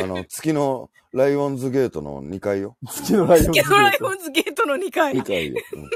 [0.00, 2.76] あの、月のライオンズゲートの2階よ。
[2.86, 5.14] 月のライオンズゲケロライートオンズゲートの2階。
[5.14, 5.60] 2階よ。
[5.72, 5.90] うん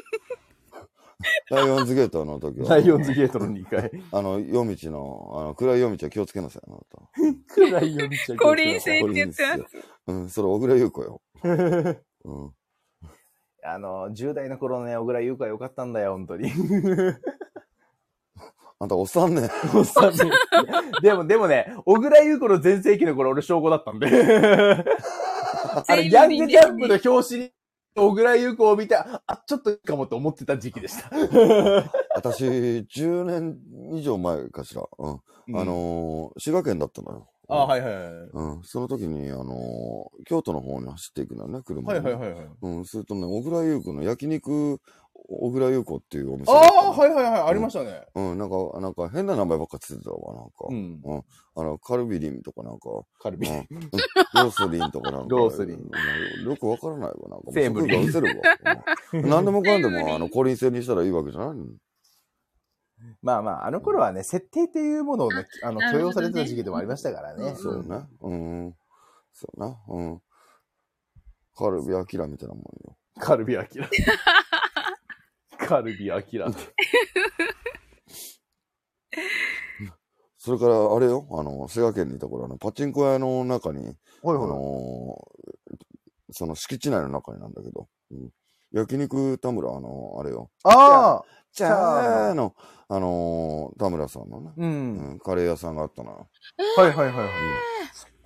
[1.50, 3.90] ライオンズゲートの時は、ライオンズゲートの2階。
[4.12, 7.78] あの、夜道の、あの、暗い夜道は気をつけなさい、あなた。
[7.78, 11.22] ライオンズ降臨性って言ってますうん、それ、小倉優子よ。
[11.44, 12.52] うん。
[13.66, 16.50] あの、10代の頃のね、小倉優子はよかったんだよ、本当に。
[18.78, 19.48] あんた、おっさんね。
[19.74, 20.18] おっさんね
[21.00, 24.06] でも、でもね、小倉優子の全盛期の頃、俺小5だったんで。
[24.06, 27.52] あの、ヤングジャンプの表紙に、
[27.96, 31.10] 小倉優子を見て、あ、ちょっといいかもと思ってた時期でした。
[32.14, 33.58] 私、10年
[33.92, 34.82] 以上前かしら。
[34.98, 35.20] うん。
[35.56, 37.28] あのー滋賀県だったのよ。
[37.48, 38.12] あ、はいはいはい。
[38.32, 38.62] うん。
[38.64, 42.48] その時に、あのー京都の方に走っていくのよね、車はでね、いはいはいはい。
[42.62, 42.84] うん。
[42.84, 44.80] するとね、小倉優子の焼肉、
[45.26, 48.02] 小倉優子っていうお店ああ、はいはいはい、ありましたね。
[48.14, 50.52] うん、なんか、なんか変な名前ばっかついてたわ、なんか。
[50.68, 51.00] うん。
[51.56, 53.48] あの、カルビリンとかなんか、カルビ。
[53.48, 53.66] うん、
[54.34, 55.26] ロースリンとかなんか。
[55.28, 57.52] ロースリンうんよくわからないわ、なんか。
[57.52, 58.02] セーブリンン。
[58.02, 58.78] がうせるわ。
[59.14, 61.66] うん何でもかんでも、 あの、コリン製にしたらいいわけじゃないの
[63.22, 67.54] まあまあ、あの頃はね、設定っていうものをね、あの、許容されてた時期でもありましたからね。
[67.54, 68.06] そうね。
[68.20, 68.76] うん。
[69.32, 69.76] そうな。
[69.88, 70.22] うん。
[71.56, 72.96] カルビアキラみたいなもんよ。
[73.18, 73.88] カルビアキラ。
[75.66, 76.48] カルビアキラ。
[80.38, 84.48] それから、あれよ、あの、滋賀県にいた頃、あの、パチンコ屋の中に、あはいはい。
[84.48, 85.54] のー
[86.36, 88.30] その敷地内の中になんだけど、うん、
[88.72, 92.56] 焼肉田村、あの、あれよ、ああチャーの、
[92.88, 94.60] あのー田村さんのね、う。
[94.62, 96.28] うんん、カレー屋さんがあったのよ。
[96.76, 97.30] はいはいはいは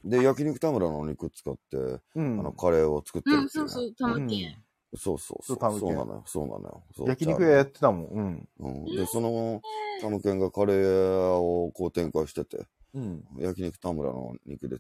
[0.04, 0.08] い。
[0.08, 2.52] で、焼肉田村のお肉使って、うあんの、。
[2.52, 4.64] カレーを作ってうん、るっていねそううそう、たまけん。
[4.96, 5.42] そうそうそう。
[5.42, 6.22] そうタムケンそうなのよ。
[6.26, 6.82] そうなのよ。
[6.96, 8.04] そう焼肉屋やってたもん。
[8.06, 8.48] うん。
[8.58, 8.84] うん。
[8.96, 9.60] で、その、
[10.00, 13.24] タムケンがカレー屋をこう展開してて、うん。
[13.38, 14.78] 焼肉田村の肉で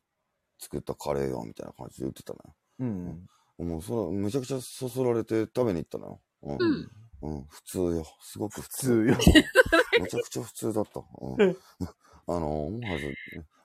[0.58, 2.54] 作ったカレーよ、みたいな感じで言ってたのよ。
[3.58, 3.68] うん。
[3.68, 6.20] もう、それ、めちゃくちゃそそられて食べに行ったのよ。
[6.42, 6.52] う。
[6.52, 6.88] うんん。
[7.20, 8.06] うん、普通よ。
[8.22, 8.78] すごく普普通。
[8.78, 9.16] 通よ。
[10.00, 11.00] めちゃくちゃ普通だった。
[11.20, 11.56] うん。
[12.28, 13.14] あの、思わず、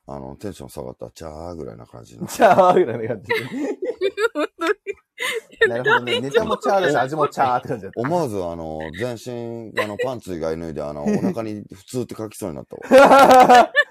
[0.08, 2.26] あの、テンション下がった、チャーぐらいな感じの。
[2.28, 3.36] チャーぐらいの感じで。
[5.70, 6.20] なるほどね。
[6.22, 8.02] ネタもチャーだし、味もチャーって感じだった。
[8.02, 9.14] 思わず、あの、全
[9.74, 13.72] 身、あの、パンツ以外脱いで、あの、 お腹に普通って書きそうになったわ。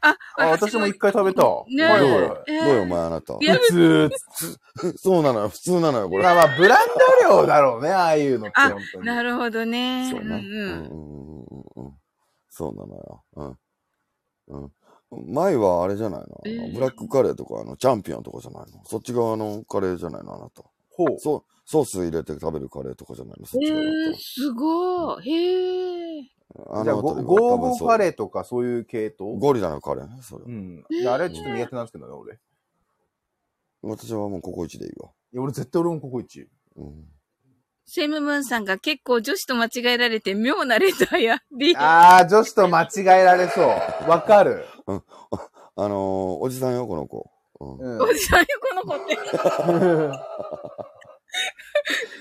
[0.00, 1.42] あ、あ、私も一回食べた。
[1.42, 3.34] ねはいはいはいどうよ、お前あなた。
[3.34, 4.10] 普
[4.78, 4.96] 通。
[4.96, 6.22] そうなのよ、普通なのよ、これ。
[6.22, 6.86] まあまあ、ブラン
[7.26, 9.06] ド量だろうね、ああいうのって、あ本当に。
[9.06, 10.08] なるほどね。
[10.10, 10.26] そうね。
[10.26, 11.44] うんうんうん
[11.76, 11.94] うんうん。
[12.48, 13.24] そうなのよ。
[13.36, 13.58] うん。
[14.48, 14.72] うん。
[15.32, 18.84] 前はあれじゃないの,、えーブラックカレーとか、あの、チャンピオンとかじゃないの？
[18.84, 20.62] そっち側のカレーじゃないのあなた。
[20.98, 21.18] ほう。
[21.18, 25.30] そう、ソース入れて食べるカレーとかじゃないのえー、すごい。
[25.30, 26.20] へえ。
[26.22, 26.24] っ
[26.66, 26.84] たら。
[26.84, 29.38] じゃあ、ゴゴーゴーカーレーとかそういう系統？
[29.38, 30.44] ゴリラのカレーね、それ。
[30.46, 30.84] うん。
[30.90, 32.34] いやあれちょっと苦手なんですけどね、俺。
[32.34, 32.38] い
[33.82, 35.10] 私はもうココイチでいいわ。
[35.32, 36.48] や、俺絶対俺もココイチ。
[36.76, 37.04] うん。
[37.86, 41.74] セムムーンさんが結構女子と間違えられて妙なレターやり。
[41.76, 44.10] あー、女子と間違えられそう。
[44.10, 44.66] わかる。
[44.86, 47.30] あのー、おじさんよ、この子。
[47.60, 47.78] うん。
[47.78, 48.02] うん。
[48.02, 49.16] おじさんよ、この子って。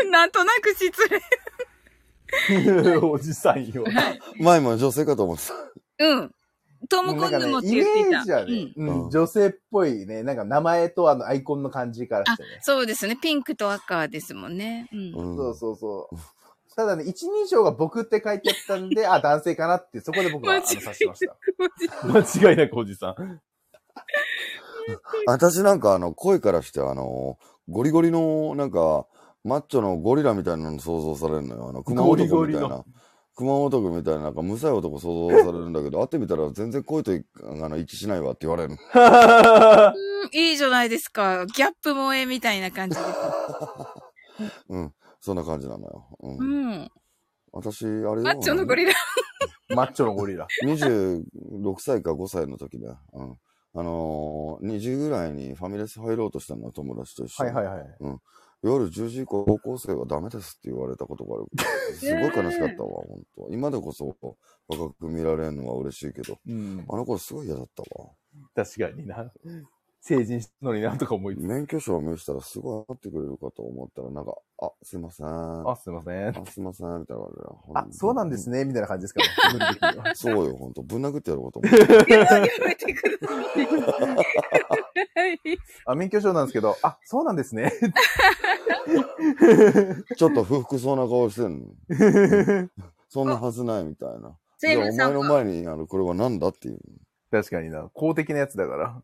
[0.10, 1.22] なんとなく失礼。
[3.02, 3.84] おじさんよ。
[4.40, 5.54] 前も女性かと思ってた。
[6.06, 6.32] うん。
[6.90, 8.10] トムコンヌもって言っていた。
[8.10, 12.50] イメージはね、うんうんうん女性っぽいね、なんか名前とあのアイコンの感じからしてね。
[12.62, 13.16] そうですね。
[13.16, 14.90] ピンクと赤ですもんね。
[14.92, 15.00] うん。
[15.00, 15.38] うん。
[15.38, 16.18] そうそうそう。
[16.76, 21.36] ただね、一人称が僕って書いてあったんで、 あ、男性かなって、そこで僕はあの間違い察しました。
[22.06, 23.42] 間違いなくおじさん。
[25.26, 27.38] 私なんかあの、声からしてあの、
[27.70, 29.08] ゴリゴリの、なんか、
[29.44, 31.70] マッチョのゴリラみたいなの想像されるのよ。
[31.70, 32.86] あの、熊ゴリ男みたいなゴリの。
[33.36, 38.78] 熊男みたいな、なんか、むさい男想像されるんだけど、 会ってみたら全然声といあの一致しないわって言われるの。
[39.94, 41.46] うんいいじゃないですか。
[41.46, 43.08] ギャップ萌えみたいな感じです。
[44.70, 44.94] うん。
[45.22, 46.08] そんな感じなのよ。
[46.20, 46.38] うん。
[46.38, 46.92] うん。
[47.54, 48.16] 私、あれよ。
[48.24, 48.94] マッチョのゴリラ。
[49.70, 50.48] マッチョのゴリラ。
[50.64, 53.00] 26歳か5歳の時だよ。
[53.14, 53.38] うん。
[53.78, 57.52] あのー、2時ぐらいにファミレス入ろうとしたの、友達と一緒に。
[57.52, 57.88] はいはいはい。
[58.64, 61.46] 夜10時以降、高校生はダメですって言われたことがある。
[61.94, 64.16] すごい悲しかったわ、本当今でこそ
[64.68, 66.86] 若く見られるのは嬉しいけど、うん。
[66.90, 68.10] あの頃すごい嫌だったわ。
[68.56, 69.32] 確かにな。
[70.08, 71.44] 成人したのになとか思いつつ。
[71.46, 75.28] 免許証を見せたらすごい会ってくれるかと思ったら、なんか、あ、すいません。
[75.28, 76.34] あ、あ、すいません。
[76.46, 77.48] すいません、みたいな感じで。
[77.76, 78.58] あ、そうなんですね。
[78.58, 80.16] ね、みたいな感じですから、無理的には。
[80.16, 82.14] そうよ、本当ぶん殴ってやろうかと思って。
[82.14, 84.08] やめてください。
[85.16, 85.40] はい。
[85.86, 87.72] あ、免許証なんですけど、あ、そうなんですね。
[90.16, 92.70] ちょっと不服そうな顔してんの。
[93.10, 94.38] そんなはずないみたいな。
[94.60, 96.80] じ ゃあお前の前に、あの、これは何だっていう。
[97.30, 97.90] 確かにな。
[97.94, 99.04] 公的なやつだから。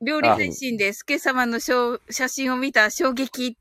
[0.00, 3.56] 料理配信でスケ様のしょう写真を見た衝撃。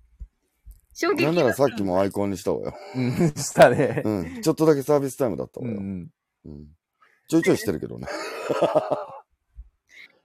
[0.93, 2.73] 衝撃なんならさっきもアイコンにしたわよ。
[2.95, 4.01] うん、したね。
[4.05, 4.41] うん。
[4.41, 5.73] ちょっとだけサービスタイムだったわよ。
[5.73, 6.09] うん
[6.45, 6.51] うん。
[6.51, 6.67] うん。
[7.27, 8.07] ちょいちょいしてるけどね。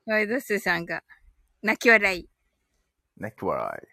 [0.06, 1.02] ワイドスーさんが、
[1.62, 2.28] 泣き笑い。
[3.16, 3.86] 泣き笑い。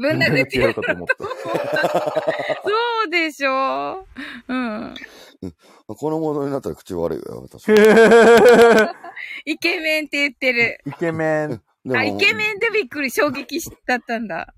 [0.00, 0.74] ぶん殴ってややる。
[0.74, 1.14] るかと思った。
[2.62, 2.70] そ
[3.06, 4.06] うでしょ
[4.48, 4.94] うん。
[5.86, 7.68] このモードになったら口悪いわよ、私。
[9.46, 10.78] イケメンって言ってる。
[10.86, 11.62] イケメン。
[11.84, 14.54] であ、イケメンでびっくり、衝撃だったんだ。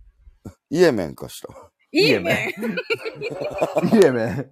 [0.71, 1.55] イエメンかしら。
[1.93, 3.97] イエメン。
[3.97, 4.51] イエメン。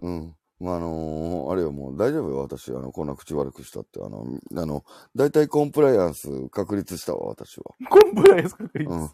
[0.00, 0.36] うん。
[0.60, 2.70] まあ、あのーあれよ、もう大丈夫よ、私。
[2.70, 4.00] あの、こんな口悪くしたって。
[4.00, 4.24] あの、
[4.56, 4.84] あの、
[5.14, 7.64] 大体コンプライアンス確立したわ、私は。
[7.90, 8.90] コンプライアンス確率。
[8.90, 9.10] うん。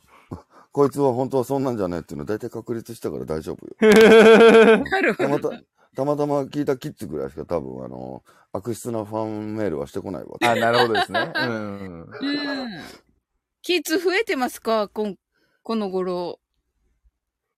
[0.72, 3.74] こいつは本当はそんなんじゃねえっていうの大体確立したから大丈夫よ。
[4.84, 5.38] なるほど。
[5.38, 5.62] たまた、
[5.96, 10.36] たまたま聞いたキッズぐらいしか多分、あの、悪質なファンメールはしてこないわ。
[10.42, 11.32] あ、なるほどですね。
[11.34, 12.02] うん。
[12.02, 12.10] うん。
[13.62, 14.88] キッズ増えてますか？
[14.88, 15.16] こん、
[15.62, 16.38] この頃。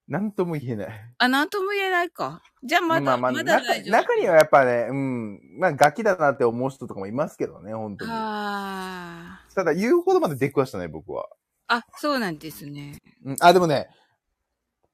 [0.08, 0.88] なんとも言えない。
[1.18, 2.42] あ、なんとも言えないか。
[2.64, 3.92] じゃあまだ、まだ中大丈夫。
[3.92, 8.10] 中にはやっぱね、うん、まあガキだなって思う人とかもいますけどね、本当に。
[8.10, 9.54] ああ。
[9.54, 11.28] ただ言うほどまで出くわしたね、僕は。
[11.74, 13.00] あ、そうなんですね。
[13.24, 13.88] うん、あ、でもね、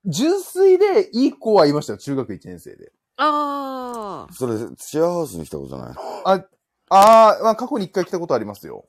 [0.04, 2.92] 純粋でいい子はいましたよ、中学1年生で。
[3.16, 4.32] ああ。
[4.32, 6.44] それ、シェアハウスに来たことじゃないのあ、
[6.90, 8.86] あーまあ過去に一回来たことありますよ。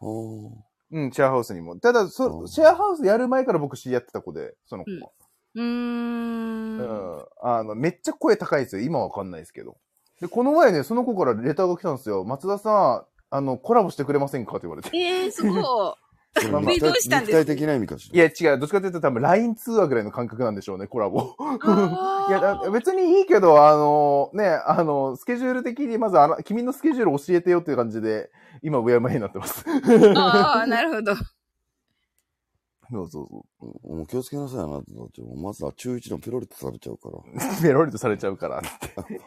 [0.00, 0.50] おー
[0.92, 1.78] うん、シェアハウスにも。
[1.80, 5.10] ただ、うそ、んシェアハウスやる前から僕知り合ってた子で、その子は。
[5.54, 6.78] うーん。
[6.78, 7.26] うん。
[7.42, 8.82] あの、めっちゃ声高いですよ。
[8.82, 9.76] 今はわかんないですけど。
[10.20, 12.24] で、この前ね、その子からレターが来たんですよ。
[12.24, 14.56] 松田さん、あの、コラボしてくれませんか？
[14.56, 14.96] って言われて。
[14.96, 15.64] ええー、すごい。
[16.50, 18.58] まあまあどうしたんです肉体的な意味かしいや、違う。
[18.58, 21.36] どっちかというと多分 LINE 通話ぐらいの感覚なんでしょうね、コラボ。
[22.28, 28.30] いや、だ別にいいけど、あの、ね、あの、スケジュール的にまずあの、君のスケジュール教えてよっていう感じで、
[28.62, 29.64] 今、うやむやになってます。
[30.16, 31.14] ああ、なるほど。
[32.92, 33.26] そうそう
[33.58, 33.96] そら。
[33.96, 35.22] もう気をつけなさいよあなたたち。
[35.36, 37.18] まずは中1のペロリと食べちゃうから。
[37.18, 37.62] う。
[37.62, 38.62] ペロリとされちゃうから。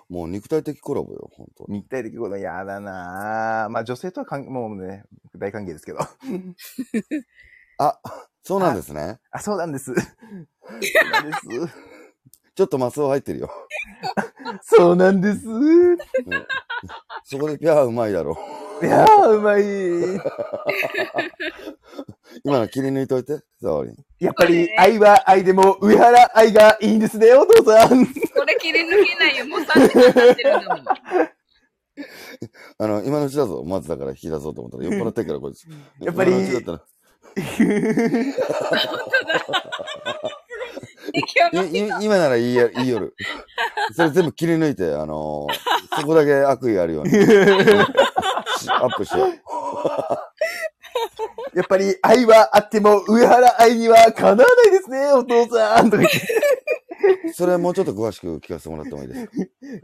[0.07, 1.79] もう肉体的コラボよ、本当に。
[1.79, 5.03] 肉体的ことやだなぁまあ女性とはかん、もうね、
[5.35, 5.99] 大歓迎ですけど。
[7.79, 7.99] あ、
[8.43, 9.19] そうなんですね。
[9.31, 9.93] あ、そうなんです。
[9.95, 11.75] そうなんです。
[12.55, 13.51] ちょっとマスオ入ってるよ。
[14.61, 15.47] そうなんです。
[15.47, 15.97] うん
[17.23, 18.37] そこでピャーうまいだろ。
[18.81, 19.63] いやー、うまい。
[22.43, 23.95] 今の切り抜いといて、サオリン。
[24.19, 28.05] やっぱり愛は愛でも上原愛がいいんですね、お父さん。
[28.05, 29.47] これ切り抜けないよ。
[29.47, 30.85] もう3時間経ってるんだもん。
[32.77, 33.63] あの、今のうちだぞ。
[33.65, 35.65] 松だから引き出そうと思ったら酔っ払ってっから、こいつ。
[36.01, 36.81] やっぱり今のうちだったらい
[37.41, 38.33] い
[42.01, 43.13] 今ならいいや、いい夜。
[43.95, 45.53] それ全部切り抜いて、あのー
[45.97, 47.11] そこだけ悪意あるように。
[47.11, 47.17] し
[48.69, 49.29] アップしよう。
[51.57, 55.89] やっぱり愛はあっても上原愛にはかなわないですね、お父さん。
[55.89, 56.17] とか言って
[57.33, 59.31] それもうちょっと詳しく聞かせてもらってもいいですか？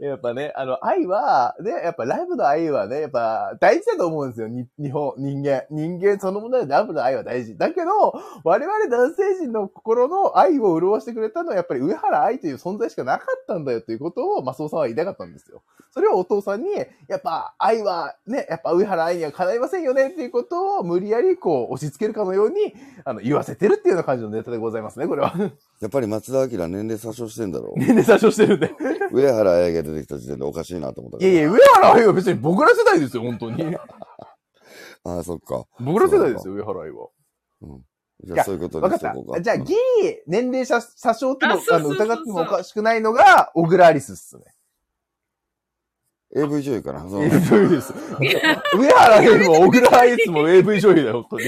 [0.00, 4.48] やっぱね、あの、愛は、ね、やっぱライブの愛はね、やっぱ大事だと思うんですよ。
[4.48, 5.64] に日本、人間。
[5.70, 7.56] 人間そのものでライブの愛は大事。
[7.56, 7.90] だけど、
[8.44, 15.62] 我々男性陣の心の愛を潤してくれたのは、やっぱり上原愛という存在しかなかったんだよということを、マスオさんは言いたかったんですよ。
[15.94, 16.70] それをお父さんに、
[17.08, 25.34] やっぱ愛はね、やっぱ上原愛には叶いませんよねっていうことを無理やりこう押し付けるかのように、あの、言わせてるっていうような感じのネタでございますね、これは。
[25.80, 28.66] やっぱり松田明年齢詐称してんだろ年齢詐称してるんで。
[28.68, 29.20] う。
[29.20, 31.30] 上原彩が出てきた時点でおかしいなと思ったから。
[31.30, 33.76] いやいや、上原愛は別に僕ら世代ですよ、本当に。
[35.04, 35.64] ああ、そっか。
[35.80, 37.08] 僕ら世代ですよ、上原愛は。
[38.24, 39.40] じゃあそういうことわかったにしとこうか。。
[39.40, 39.78] じゃあ、ギリ、
[40.26, 44.44] 年齢詐詐称ってのあそうあのそうそうそう疑ってもおかしくないのが、小倉アリスっすね。
[46.34, 47.00] AV 女優かな。
[47.04, 47.92] AV 女優です。
[48.20, 51.44] 上原愛も小倉アリスも AV 女優だよ、本当に。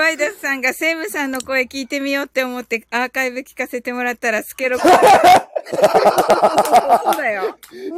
[0.00, 4.88] ワイダスさんがセムさんの声聞いてみようって思ってアーカイブ聞かせてもらったらスケロク。
[4.88, 4.92] そう
[7.18, 7.54] だよ。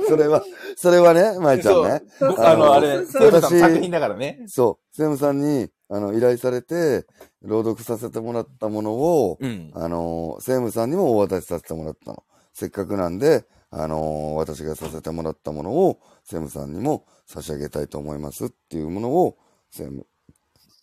[0.08, 0.42] それは、
[0.76, 2.02] それはね、まいちゃんね。
[2.20, 4.40] あの、あれ、そうセーブさんの作品だからね。
[4.48, 4.96] そう。
[4.96, 7.06] セムさんに、あの、依頼されて、
[7.40, 9.70] 朗読させてもらったものを、うん。
[9.72, 12.24] あの、セムさんにもお渡しさせてもらったの。
[12.52, 19.38] せっかくなんで、あの、私がさせてもらったものを、セムさんにも差し上げたいと思いますっていうものを、
[19.70, 20.04] セム、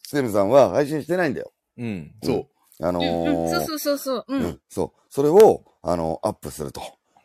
[0.10, 1.52] セムさんは配信してないんだよ。
[1.78, 2.12] うん。
[2.24, 2.84] そう。
[2.84, 4.26] あのーそうそうそうそう。
[4.28, 4.36] う。
[4.36, 5.02] うんん、そう。
[5.08, 6.82] それを、あの、アップすると。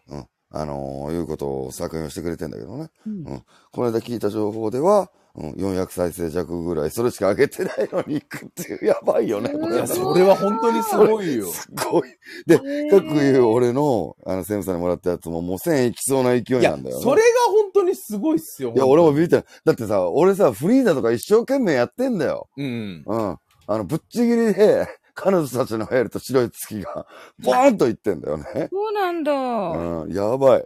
[0.08, 0.26] うん。
[0.50, 2.90] あのいうことを作品をしてくれてんだけどね。
[3.06, 3.24] うん
[3.72, 9.86] この間聞いた情報では、うん、400再生弱ぐらい、それしか上げてないのに行くっていう、やばいよね、これいや、。
[9.86, 11.46] それは本当にすごいよ。
[11.46, 12.02] すごい。
[12.46, 12.56] で、
[12.88, 17.02] かくいう俺の、あの、セムさんにもらったやつも、もう1000いきそうな勢いなんだよ、ね。
[17.02, 18.72] それが本当にすごいっすよ。
[18.76, 19.44] いや、俺もビビった。
[19.64, 22.48] だってさ、俺さ、フリーダとか一生懸命やってんだよ。
[22.56, 23.02] うん。
[23.04, 23.38] うん。
[23.66, 27.06] あの、ぶっちぎりで、彼女たちのヘールと白い月が、
[27.40, 28.68] ボーンと言ってんだよね。
[28.70, 29.32] そうなんだ。
[29.32, 30.64] うん、やばい。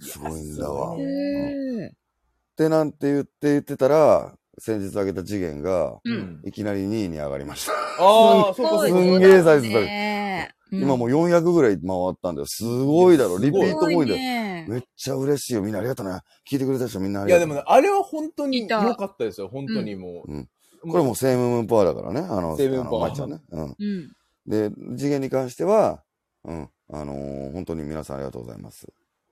[0.00, 0.94] すごいんだわ。
[0.98, 1.92] へうん
[2.58, 2.64] っえ。
[2.64, 6.42] てなんて言って言ってたら、先日あげた次元が、うん。
[6.44, 7.72] いきなり2位に上がりました。
[7.72, 8.86] ああ、そうかすそうか。
[8.88, 11.80] すんげえサイズだね今もう400ぐらい回
[12.10, 12.46] ったんだよ。
[12.46, 13.38] すごいだろ。
[13.38, 14.16] リピートすごい多いで。
[14.16, 14.66] ね。
[14.68, 15.62] めっちゃ嬉しいよ。
[15.62, 16.20] みんなありがとうね。
[16.50, 17.54] 聞いてくれた人みんなあいや、りがとう。
[17.54, 19.48] でもね、あれは本当に良かったですよ。
[19.48, 20.32] 本当にもう。
[20.32, 20.48] うん
[20.80, 22.20] これもセームムーンパワーだからね。
[22.20, 23.40] あの、セームムーンパワーあのまいちゃんね。
[23.50, 23.76] うん。
[23.76, 24.12] うん。
[24.46, 26.04] で、次元に関しては、
[26.44, 26.68] うん。
[26.90, 28.86] あのー本当に皆さんありがとうございます。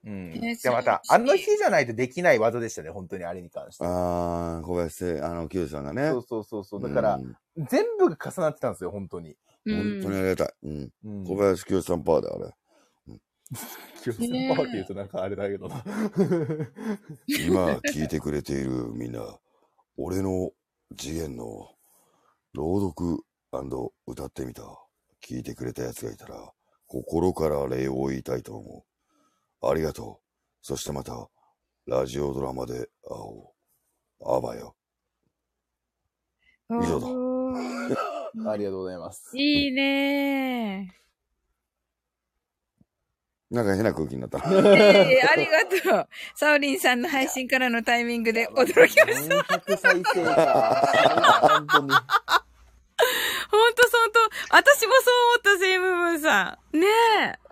[0.06, 0.32] うん。
[0.32, 3.84] ねで、また、あの日じゃないとできない技でしたね、本当にあれに関して。
[3.84, 6.10] あー、小林せ、あの、清さんがね。
[6.10, 6.82] そうそうそうそう。
[6.82, 7.36] だからう、ん
[7.68, 9.36] 全部が重なってたんですよ、本当に。
[9.64, 10.54] うん本当にありがたい。
[10.62, 10.92] うん。
[11.04, 12.54] うん小林清さんパワーだよ、あれ。
[14.02, 15.84] 清さんパワーって言うとなんかあれだけどな。
[17.26, 19.38] 今聞いてくれているみんな、
[19.96, 20.52] 俺の
[20.96, 21.74] 次元の
[22.52, 23.24] 朗読
[24.06, 24.62] 歌ってみた。
[25.26, 26.52] 聞いてくれたやつがいたら、
[26.86, 28.95] 心から礼を言いたいと思う。
[29.68, 30.26] ありがとう。
[30.62, 31.28] そしてまた、
[31.86, 33.52] ラジオドラマで会お
[34.20, 34.36] う。
[34.36, 34.74] あばよ。
[36.70, 37.06] 以上だ
[38.52, 39.30] ありがとうございます。
[39.36, 40.92] いいね
[43.50, 44.38] なんか変な空気になった。
[44.38, 46.08] ええありがとう。
[46.34, 49.36] サオリンさんの配信からのタイミングで驚きました。
[49.36, 51.58] 400再生か。
[51.62, 51.92] 本当に。
[53.50, 54.20] ほんと、そんと、
[54.50, 56.78] 私もそう思った、セイムムーンさん。
[56.80, 56.86] ね
[57.42, 57.45] え。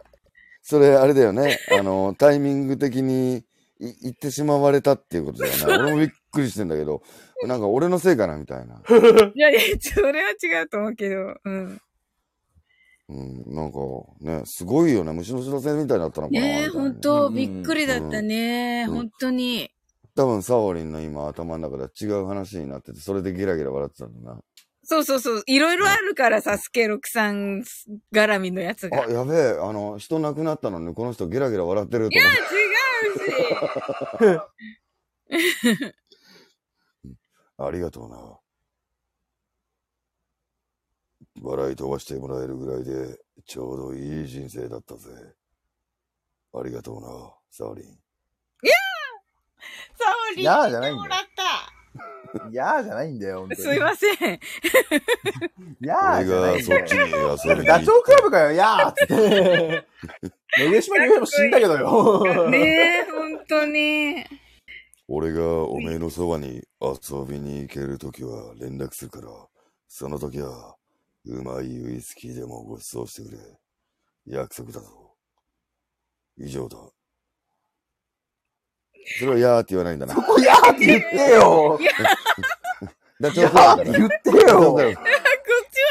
[0.66, 1.58] それ、あれだよね。
[1.78, 3.42] あの、タイミング的にい
[4.02, 5.64] 言ってしまわれたっていうことだよね。
[5.84, 7.02] 俺もびっくりしてんだけど、
[7.46, 8.80] なんか俺のせいかなみたいな。
[9.34, 11.80] いやいや、それは違うと思うけど、うん。
[13.10, 13.78] うん、なんか
[14.20, 15.12] ね、すごいよね。
[15.12, 16.40] 虫の知らせみたいになったのかな。
[16.40, 18.86] ねえ、ほんと、うんびっくりだったね。
[18.88, 19.70] うんほんとに。
[20.16, 24.40] 多分、サオリンの今頭の中では違う話になってて、それでゲラゲラ笑ってたんだな。
[24.84, 25.42] そうそうそう。
[25.46, 27.64] いろいろあるからさ、スケロクさん
[28.12, 29.06] 絡みのやつあ、が。
[29.10, 32.38] やべえ、あの、人亡くなったのに、この人ゲラゲラ笑ってると思って。
[34.26, 35.94] 違うし。
[37.56, 38.38] ありがとうな。
[41.42, 45.10] 笑い飛ばしてもらえるぐらいで、ちょうどいい人生だったぜ。
[46.54, 47.84] ありがとうな、サオリン。
[49.96, 50.40] サオリン。
[50.42, 51.63] いやーじゃないんだよもらった。
[52.50, 53.62] いやーじゃないんだよ、本当に。
[53.62, 54.12] すいません。
[54.12, 56.92] いやー俺じゃないんだよがそっち。
[56.92, 59.88] に遊びにだって行ダチョウ倶楽部かよ、いやーっつって。
[60.70, 62.48] 上島竜兵も死んだけどよ。
[62.48, 64.24] ねえ、ほんとに。
[65.08, 69.28] 俺がおめえのそばに遊びに行けるときは連絡するから、
[69.88, 70.76] その時は、
[71.26, 73.38] うまいウイスキーでもご馳走してくれ。
[74.26, 75.14] 約束だぞ。
[76.38, 76.78] 以上だ。
[79.18, 80.14] それはやーって言わないんだな。
[80.14, 81.78] いやーって言ってよ。
[83.20, 84.74] ダチいやョウ倶楽部だなーって言ってよ。
[84.74, 84.98] こっちは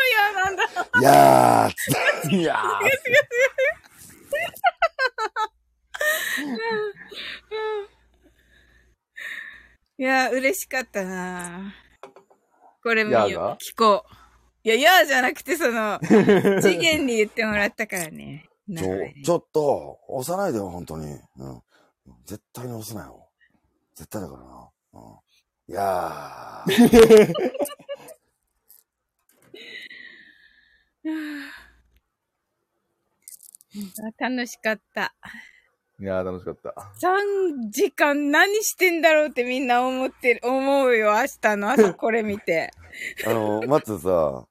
[0.10, 0.64] 嫌なんだ。
[1.02, 2.36] やーっつって。
[2.36, 2.64] いやー。
[10.00, 11.74] いや、嬉しかったな
[12.84, 13.58] これもやーが？
[13.58, 14.16] 聞こう。
[14.66, 16.00] いや、やーじゃなくて、その、
[16.62, 18.50] 次元に言ってもらったからね。
[18.76, 18.88] ちょ、
[19.24, 21.06] ちょっと、押さないでよ、本当に。
[21.38, 21.62] うん。
[22.26, 23.30] 絶対に押すなよ。
[23.96, 24.70] 絶対だからな。
[24.94, 25.02] うん。
[25.68, 27.44] いやー。
[34.20, 35.16] あ楽しかった。
[36.00, 36.74] いやー、楽しかった。
[37.02, 42.72] 3時間何してんだろうってみんな思ってる、思うよ、明日の朝これ見て。
[43.26, 44.10] あの、マッツさ、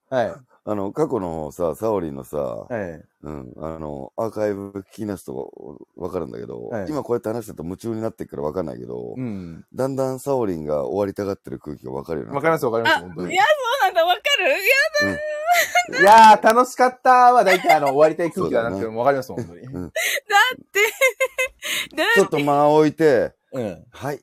[0.08, 0.51] はい。
[0.64, 3.02] あの、過去のさ、サオリンのさ、はい。
[3.24, 9.64] うん、あの、アーカイブ聞きなすとわかるんだけど、はい今こうやって話してると夢中になってるからわかんないけど、うん。
[9.74, 12.32] だんだんサオリンが終わりたがってる空気がわかるよね。
[12.32, 13.34] わかりますわかります、あ、本当に。
[13.34, 13.48] いや、そ
[13.86, 19.62] うなんだ、わかるいや、いやー、楽しかったは、だいたいあの、終わりたい空気だなってもわかります、本当に。
[19.62, 19.82] だっ
[20.72, 20.80] て
[22.14, 23.84] ちょっと間を置いて、うん。
[23.90, 24.20] はい。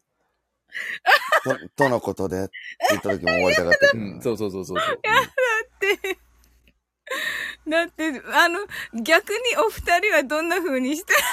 [1.76, 2.52] と、とのことで、って
[2.92, 4.00] 言った時も終わりたがってる。
[4.00, 4.96] うん、そうそうそうそうそう。
[4.96, 6.20] って、
[7.68, 8.60] だって、あの、
[9.02, 11.14] 逆にお二人はどんな風にして、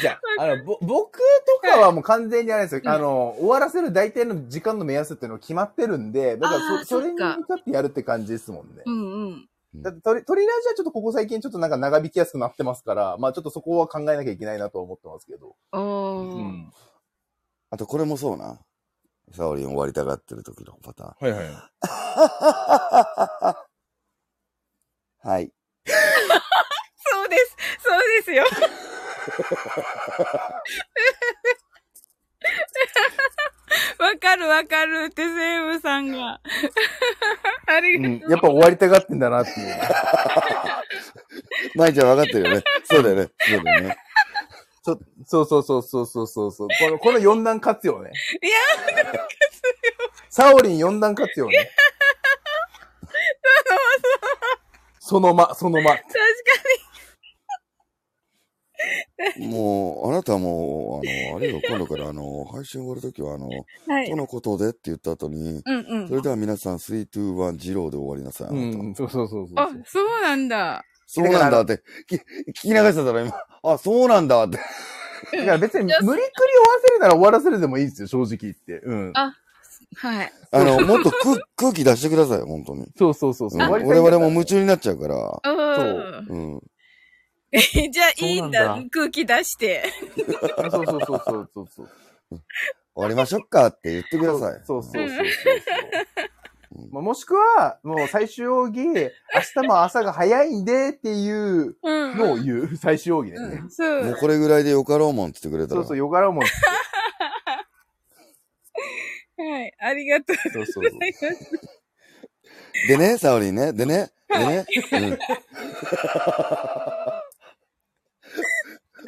[0.00, 1.18] じゃあ、あの、ぼ、僕
[1.62, 2.82] とかはもう完全にあれですよ。
[2.86, 8.82] あの、終わらせる大体の時間の目安っていうのが決まってるんで、だからそ、それに向かってやるって感じですもんね。
[8.84, 9.48] うんうん。
[9.82, 15.54] だってトリ、トリラジはちょっとここ最近ちょっとなんか長引きやすくなってますから、まあちょっとそこは考えなきゃいけないなとは思ってますけど。
[15.72, 16.72] うん。
[17.70, 18.58] あとこれもそうな。
[19.32, 21.44] サオリン終わりたがってる時のパタはいはい。
[21.44, 21.62] ーン。
[25.22, 25.50] はい。
[25.86, 27.56] そうです。
[27.82, 28.44] そうですよ。
[33.98, 36.40] わかるわかるって、セーブさんが。
[37.66, 38.18] ありがとう。
[38.24, 38.30] うん。
[38.30, 39.76] やっぱ終わりたがってんだなっていう。
[41.74, 42.62] 舞ちゃん分かってるよね。
[42.84, 43.28] そうだよね。
[43.40, 43.96] そうだよね。
[44.86, 46.68] そそうそうそうそうそうそうそう。
[46.78, 48.12] この、この四段活用ね。
[48.40, 48.52] いや、
[50.30, 51.70] サオリン四段活用ね。
[55.00, 55.90] その間、その間。
[55.90, 56.10] 確か
[59.40, 63.56] もう、あなたはもう、あの、あれよ、今度からあの、配信終わるときはあの、に。
[63.88, 64.14] はいと。
[64.14, 66.08] のことでって言った後に、うんうん。
[66.08, 68.46] それでは皆さん、3、2、1、0で終わりなさい。
[68.48, 69.54] あうなたん、そうそうそうそう。
[69.56, 70.84] あ、そうなんだ。
[71.06, 74.58] そうなんだって、き聞き流してたら今、あ、そうなんだって。
[75.32, 78.84] だから別に無理くり終わらせるなら終わらせるでもいいですよ、正直言って。
[78.84, 79.12] うん。
[79.14, 79.34] あ
[79.96, 80.32] はい。
[80.50, 82.86] あの、もっと空 空気出してください、本当に。
[82.96, 83.60] そうそうそうそう。
[83.60, 85.16] うん我々も夢中になっちゃうから。
[85.16, 86.60] おそーうん。
[87.52, 89.84] じゃあいいんだんだ空気出して。
[90.16, 90.22] そ
[90.66, 91.88] うそうそうそうそうそう。
[92.94, 94.60] 終わりましょうかって言ってください。
[94.66, 96.35] そうそうそうそうそううん
[96.90, 102.16] まあもしくは、もう最終奥義、明日も朝が早いんでっていううん。
[102.18, 102.76] のを言う。
[102.80, 103.62] 最終奥義でね。
[103.68, 104.04] そう。
[104.04, 105.80] もうこれぐらいでよかろうもんって言ってくれたら。
[105.82, 106.44] そうそう、よがろうもん。
[109.38, 109.74] はい。
[109.78, 111.50] ありがとうそうそうございます。
[112.88, 113.72] でね、サオリンね。
[113.72, 114.10] でね。
[114.28, 114.66] でね。
[114.92, 115.18] うん。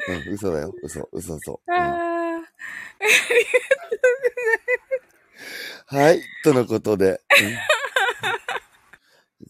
[0.09, 0.73] うん、嘘だよ。
[0.81, 1.61] 嘘、嘘、嘘。
[1.67, 2.41] うんあ
[5.87, 6.21] はい。
[6.43, 7.19] とのことで、うん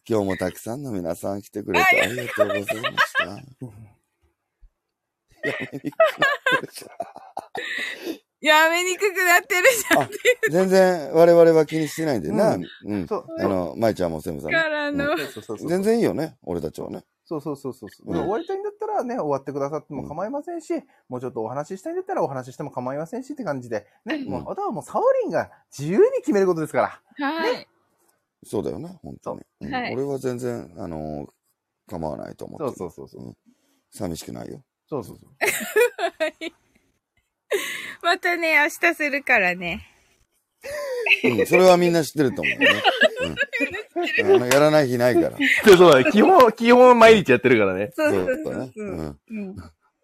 [0.07, 3.37] 今日もたくさんの皆さん来てくれてありがとうございました。
[8.41, 10.09] やめにくくなってるじゃん。
[10.51, 12.55] 全然我々は気にしてないんでな。
[12.55, 13.07] ううんん。
[13.07, 13.25] そう。
[13.39, 14.57] あの、舞ちゃんもセムさんも。
[14.57, 15.15] からの。
[15.67, 16.37] 全然いいよね。
[16.43, 17.03] 俺たちはね。
[17.25, 17.89] そうそうそうそう。
[18.07, 20.73] うん終わりたいんだったらね、終わってくださっても構いませんし、
[21.09, 27.27] もうちょっとお話ししたいんだったらお話ししても構いませんしって感じで、ね、んもう、あとはもうサオリンが自由に決めることですから。
[27.27, 27.67] はい。
[28.45, 28.97] そうだよね。
[29.03, 29.41] 本当に。
[29.61, 31.29] うんはい俺は全然、あのー
[31.87, 32.93] 構わないと思ってそうる。
[32.93, 33.27] そうそうそう。
[33.27, 33.37] うん
[33.91, 34.63] 寂しくないよ。
[34.87, 35.29] そうそうそう。
[38.01, 39.85] またね、明日するからね。
[41.23, 41.45] うん。
[41.45, 42.83] それはみんな知ってると思うよね。
[44.19, 44.35] うん。
[44.35, 45.37] あのやらない日ないから。
[45.65, 47.91] そうそうだ、基本、基本毎日やってるからね。
[47.95, 49.17] そうそうそううん。
[49.29, 49.55] うん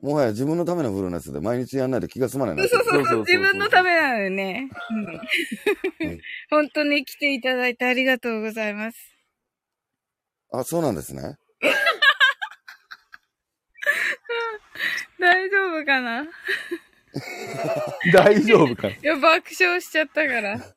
[0.01, 2.67] もはや自分のためのフルネスで毎日やんないと気が済まないな。
[2.67, 4.69] そうそうそうそうそう自分のためなのよね。
[4.91, 6.19] うんうん
[6.51, 8.98] 本当に来ていただいてありがとうございます。
[10.51, 11.38] あ、そうなんですね。
[15.19, 16.27] 大丈夫かな？
[18.13, 20.75] 大丈夫かいや、爆笑しちゃったから。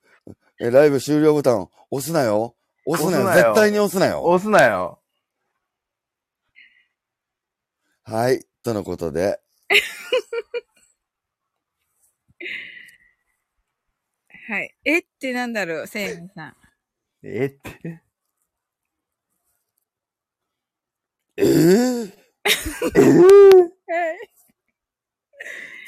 [0.60, 2.56] え、ライブ終了ボタン押すなよ。
[2.86, 3.24] 押すなよ。
[3.24, 4.22] 押すなよ絶対に押すなよ。
[4.24, 5.02] 押すなよ。
[8.04, 8.44] はい。
[8.62, 9.40] とのことで、
[14.48, 14.74] はい。
[14.84, 16.56] えってなんだろう、せいみさん。
[17.22, 18.00] えって？
[21.36, 24.30] えー、えー、はい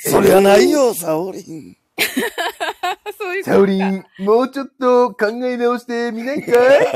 [0.03, 1.77] そりゃないよ、サオリン。
[3.19, 3.57] そういうことか。
[3.57, 6.87] サオリン、もうちょっと考え直してみないかい？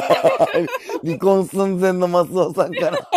[1.04, 2.98] 離婚寸前の松尾さんから。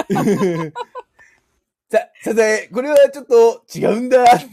[1.89, 4.25] さ、サザエ、これはちょっと違うんだ。
[4.27, 4.43] さ、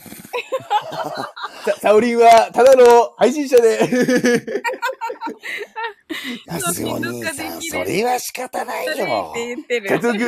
[1.81, 3.81] サオリンはただの配信者で。
[6.61, 9.33] さん、どっかできるそれは仕方ないよ。
[9.35, 9.57] 家
[9.99, 10.19] 族、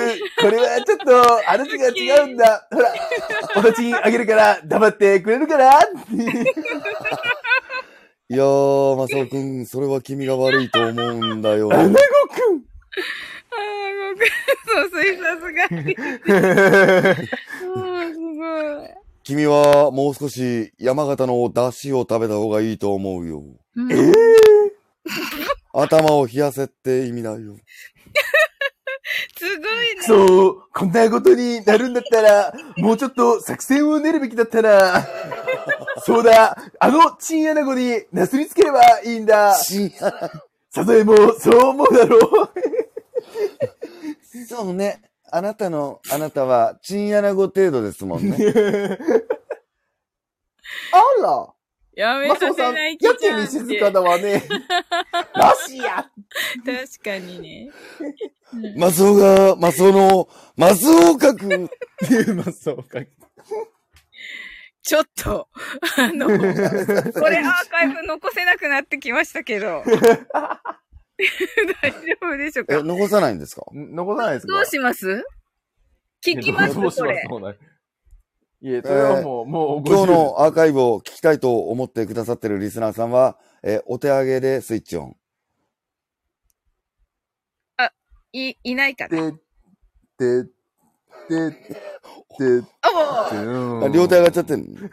[0.40, 2.68] これはちょっと話が違うんだ。
[2.72, 2.94] ほら、
[3.56, 5.70] お立ちあげるから黙ってくれるかな？
[8.28, 11.72] いやー、松尾くん、それは君が悪いと思うんだよ。
[11.72, 12.00] アナゴくん
[13.52, 14.28] ああ、ごめん。
[14.66, 15.94] そう、さすがに。
[15.94, 17.14] うん、
[18.12, 19.06] すごい。
[19.22, 23.42] 君はもう少し山形の出汁を食べた方がいいと思うよ。
[23.76, 23.96] うんえ
[25.82, 27.38] 頭を冷やせって意味だよ。
[29.38, 30.02] すごいね。
[30.02, 35.06] そう、こんなことになるんだったら、もうちょっと作戦を練るべきだったな。
[36.04, 39.54] そうだ、あのチンアナゴになすりつければいいんだ。
[39.54, 40.30] 深夜
[40.70, 42.20] サザエもそう思うだろう。
[44.46, 45.02] そうね。
[45.30, 48.36] あなたの、あなたは、チンアナゴ程度ですもんね。
[50.92, 51.48] あら、
[51.96, 54.42] やめマスオさん、させないやけに静かだわね。
[55.34, 56.08] マシや
[56.64, 57.70] 確かにね。
[58.76, 61.70] マスオが、マスオの、マスオを書く。
[62.34, 63.00] マスオか。
[64.82, 65.48] ちょっと、
[65.98, 69.82] あの、これアーカイブ残せなくなってきましたけど。
[71.82, 73.64] 大丈夫でしょうえ、か残さないんですか？
[73.72, 74.52] 残さないですか？
[74.52, 75.24] どうします？
[76.22, 76.74] 聞きます？
[76.74, 77.24] どうしこれ。
[78.66, 85.16] いえ、それはもう、もう、今日のアーカイブを聞きたいと思ってくださってるリスナーさんは、えーお手上げでスイッチオン。
[88.32, 89.30] い、いないかな？
[90.18, 90.42] で、で、
[91.28, 91.56] で、で、
[92.82, 93.38] あ、で、
[93.86, 94.80] あ両手上がっちゃってんの？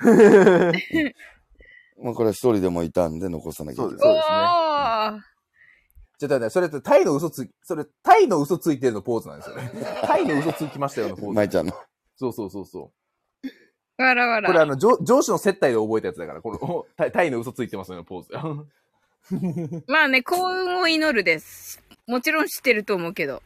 [2.03, 3.99] まあこれは一人でもいたんで残さなきゃいけない。
[3.99, 4.35] そうですね
[6.19, 9.71] ちょっとね、それってタイの嘘つ、それタイの嘘ついてるのポーズなんですよね。
[10.03, 11.33] タイの嘘つきましたよのポーズ。
[11.33, 11.73] 舞ちゃんの。
[12.15, 12.97] そうそうそうそう。
[13.97, 14.47] わらわら。
[14.47, 18.29] これあの、上上司の接待で覚えたやつだから、この、 タイタイの嘘ついてますよのポーズ。
[19.87, 21.81] まあね、幸運を祈るです。
[22.07, 23.41] もちろん知ってると思うけど。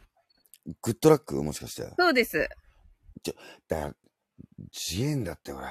[0.82, 1.88] グッドラックもしかして。
[1.98, 2.50] そうです。
[3.67, 3.95] だから、
[4.72, 5.67] 自演だって、これ。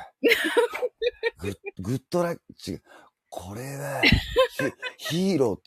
[1.38, 2.82] グッグッドラック、違う。
[3.28, 4.00] これは、
[4.98, 5.60] ヒヒーロー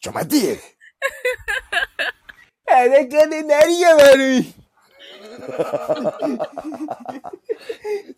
[0.00, 0.58] ちょ、待て
[2.64, 4.54] 裸で何が悪い？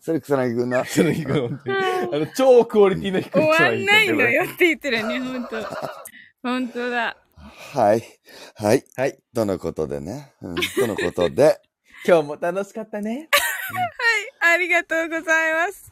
[0.01, 0.85] それ草薙くんな。
[0.85, 1.77] その日が本当に。
[1.77, 4.43] あの、超クオリティの低い終わんないのよ。
[4.43, 5.55] よって言ってるね、ほんと。
[6.43, 7.17] ほんとだ。
[7.73, 8.03] はい。
[8.55, 8.83] はい。
[8.95, 9.19] はい。
[9.33, 10.33] とのことでね。
[10.41, 11.59] うん、とのことで、
[12.07, 13.29] 今日も楽しかったね。
[14.39, 15.91] ありがとうございます。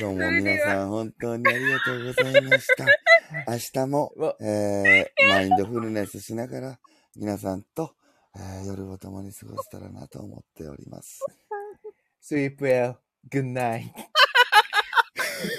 [0.00, 2.86] 今日も皆さん本当にありがとうございました。
[3.46, 6.78] 明日もわ、えー、マインドフルネスしながら、
[7.16, 7.94] 皆さんと、
[8.36, 11.24] えー夜を共に過ごせたらなと思っております。
[12.22, 12.96] Sleep well.
[13.30, 13.90] Good night.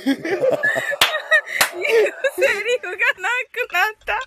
[0.05, 0.17] セリ
[2.81, 4.19] フがなくなった。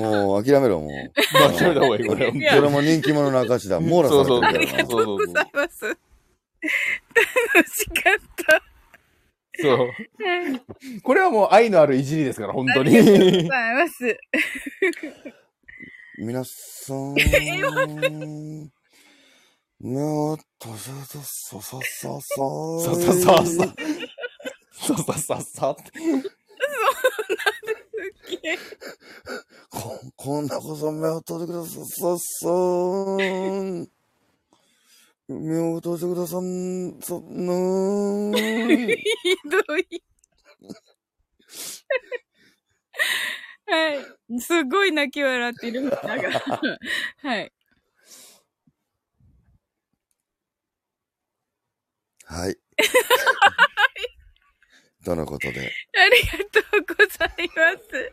[0.00, 0.90] もう諦めろ、もう。
[1.34, 2.30] まあ、決めた方がいい、これ。
[2.30, 3.80] いやそれも人気者の証だ。
[3.80, 5.86] 網羅されてるからなありがとうございます。
[5.86, 5.98] 楽
[7.68, 8.14] しかっ
[8.46, 8.69] た。
[9.62, 9.90] そう。
[11.02, 13.48] これはもう愛のあるいじりですから、本当ありがとうごに。
[13.48, 14.18] ざいます。
[16.18, 17.14] 皆さん、
[19.80, 23.74] 目を閉じて、そそそそそうそうそうそう。
[24.72, 25.76] そうそうそうそう。
[29.70, 31.84] こ、こんなこそ目を閉じてください。
[31.86, 33.16] そそ。
[35.38, 38.88] 目を閉じてくださん、そ、のーん。
[38.88, 38.96] ひ
[39.48, 40.02] どい。
[43.66, 44.04] はい。
[44.40, 45.82] すごい泣き笑ってる。
[45.82, 45.98] なんか
[47.22, 47.52] はい。
[52.24, 52.56] はい。
[55.04, 55.60] とのことで。
[55.60, 55.62] あ
[56.08, 58.12] りがとうございます。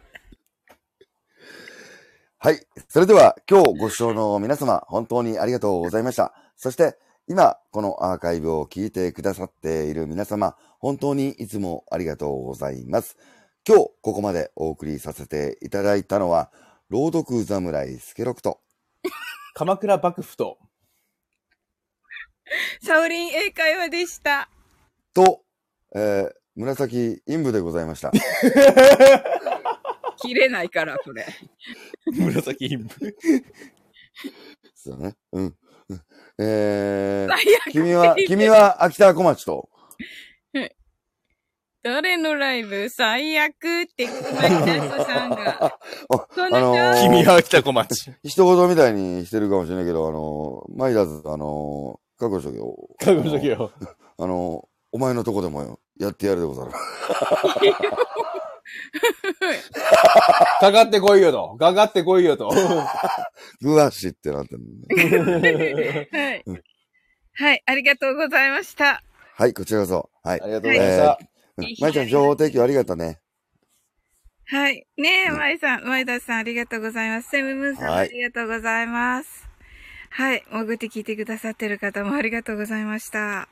[2.40, 2.66] はい。
[2.88, 6.34] それでは、今日ご視聴の皆様、本当にありがとうございました。
[6.56, 6.98] そして、
[7.30, 13.18] 今、このアーカイブを聞いてくださっている皆様、本当にいつもありがとうございます。
[13.68, 16.54] 今日、ここまでお送りさせていただいたのは、
[16.88, 18.62] 朗読侍スケロクと、
[19.54, 20.58] 鎌倉幕府と、
[22.82, 24.50] サオリン英会話でした。
[25.14, 25.42] と、
[25.94, 28.14] えー、紫陰部でございました。
[30.16, 31.26] 切れないから、これ。
[32.18, 32.88] 紫陰部。
[34.74, 35.16] そうだね。
[35.34, 35.58] うん。
[36.40, 39.70] うんえー、君は、君は秋田小町と、
[41.88, 43.56] 誰のライブ最悪っ
[43.96, 45.80] て、マキタスさんが。
[46.10, 48.12] あ、そんなあのー君は北小町。
[48.24, 52.76] 一言みたいにしてるかもしれないけど、あのー、マイダーズ、あのー、覚悟しとけよ。
[53.00, 53.72] 覚悟しとけよ。
[54.18, 56.72] あのー、お前のとこでもよ、やってやるでござる。
[60.60, 61.56] かかってこいよと。
[61.58, 62.50] かかってこいよと。
[63.62, 64.62] グワシってなってる
[65.40, 66.10] ね。
[66.12, 66.44] はい。
[67.40, 69.04] はい、ありがとうございました。
[69.36, 70.10] はい、こちらこそ。
[70.24, 70.48] はいあ。
[70.48, 71.20] りがとうございました。
[71.58, 73.20] うんまいちゃん、情報提供ありがとうね。
[74.46, 74.86] はい。
[74.98, 77.30] ねえ、うんマイさん、マイダさんありがとうございます。
[77.30, 79.48] セムムーンさんもはいありがとうございます。
[80.10, 80.44] はい。
[80.50, 83.50] 潜って聞いてくださってる方もありがとうございました。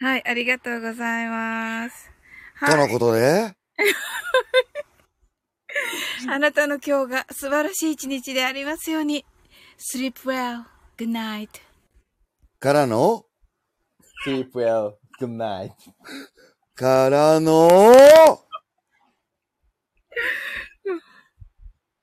[0.00, 2.10] はい、ありがとうございます。
[2.54, 2.70] はい。
[2.70, 3.54] とのことで、
[6.28, 9.24] あなたの今日が素晴らしい一日でありますように。
[9.78, 10.64] sleep well.
[10.96, 11.48] good night.
[12.58, 13.24] からの、
[14.26, 14.94] Sleep well.
[15.20, 15.70] Good night.
[16.74, 17.60] からの、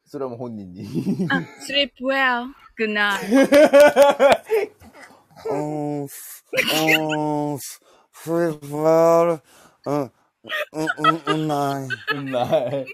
[0.05, 1.27] それはもう本人に。
[1.29, 2.53] あ sleep well.
[2.79, 3.19] good night.
[5.47, 7.81] うーん、すうーん、す
[8.13, 10.11] スリッ
[10.74, 12.41] うん、うん、うん、うん、うん、な
[12.82, 12.85] い。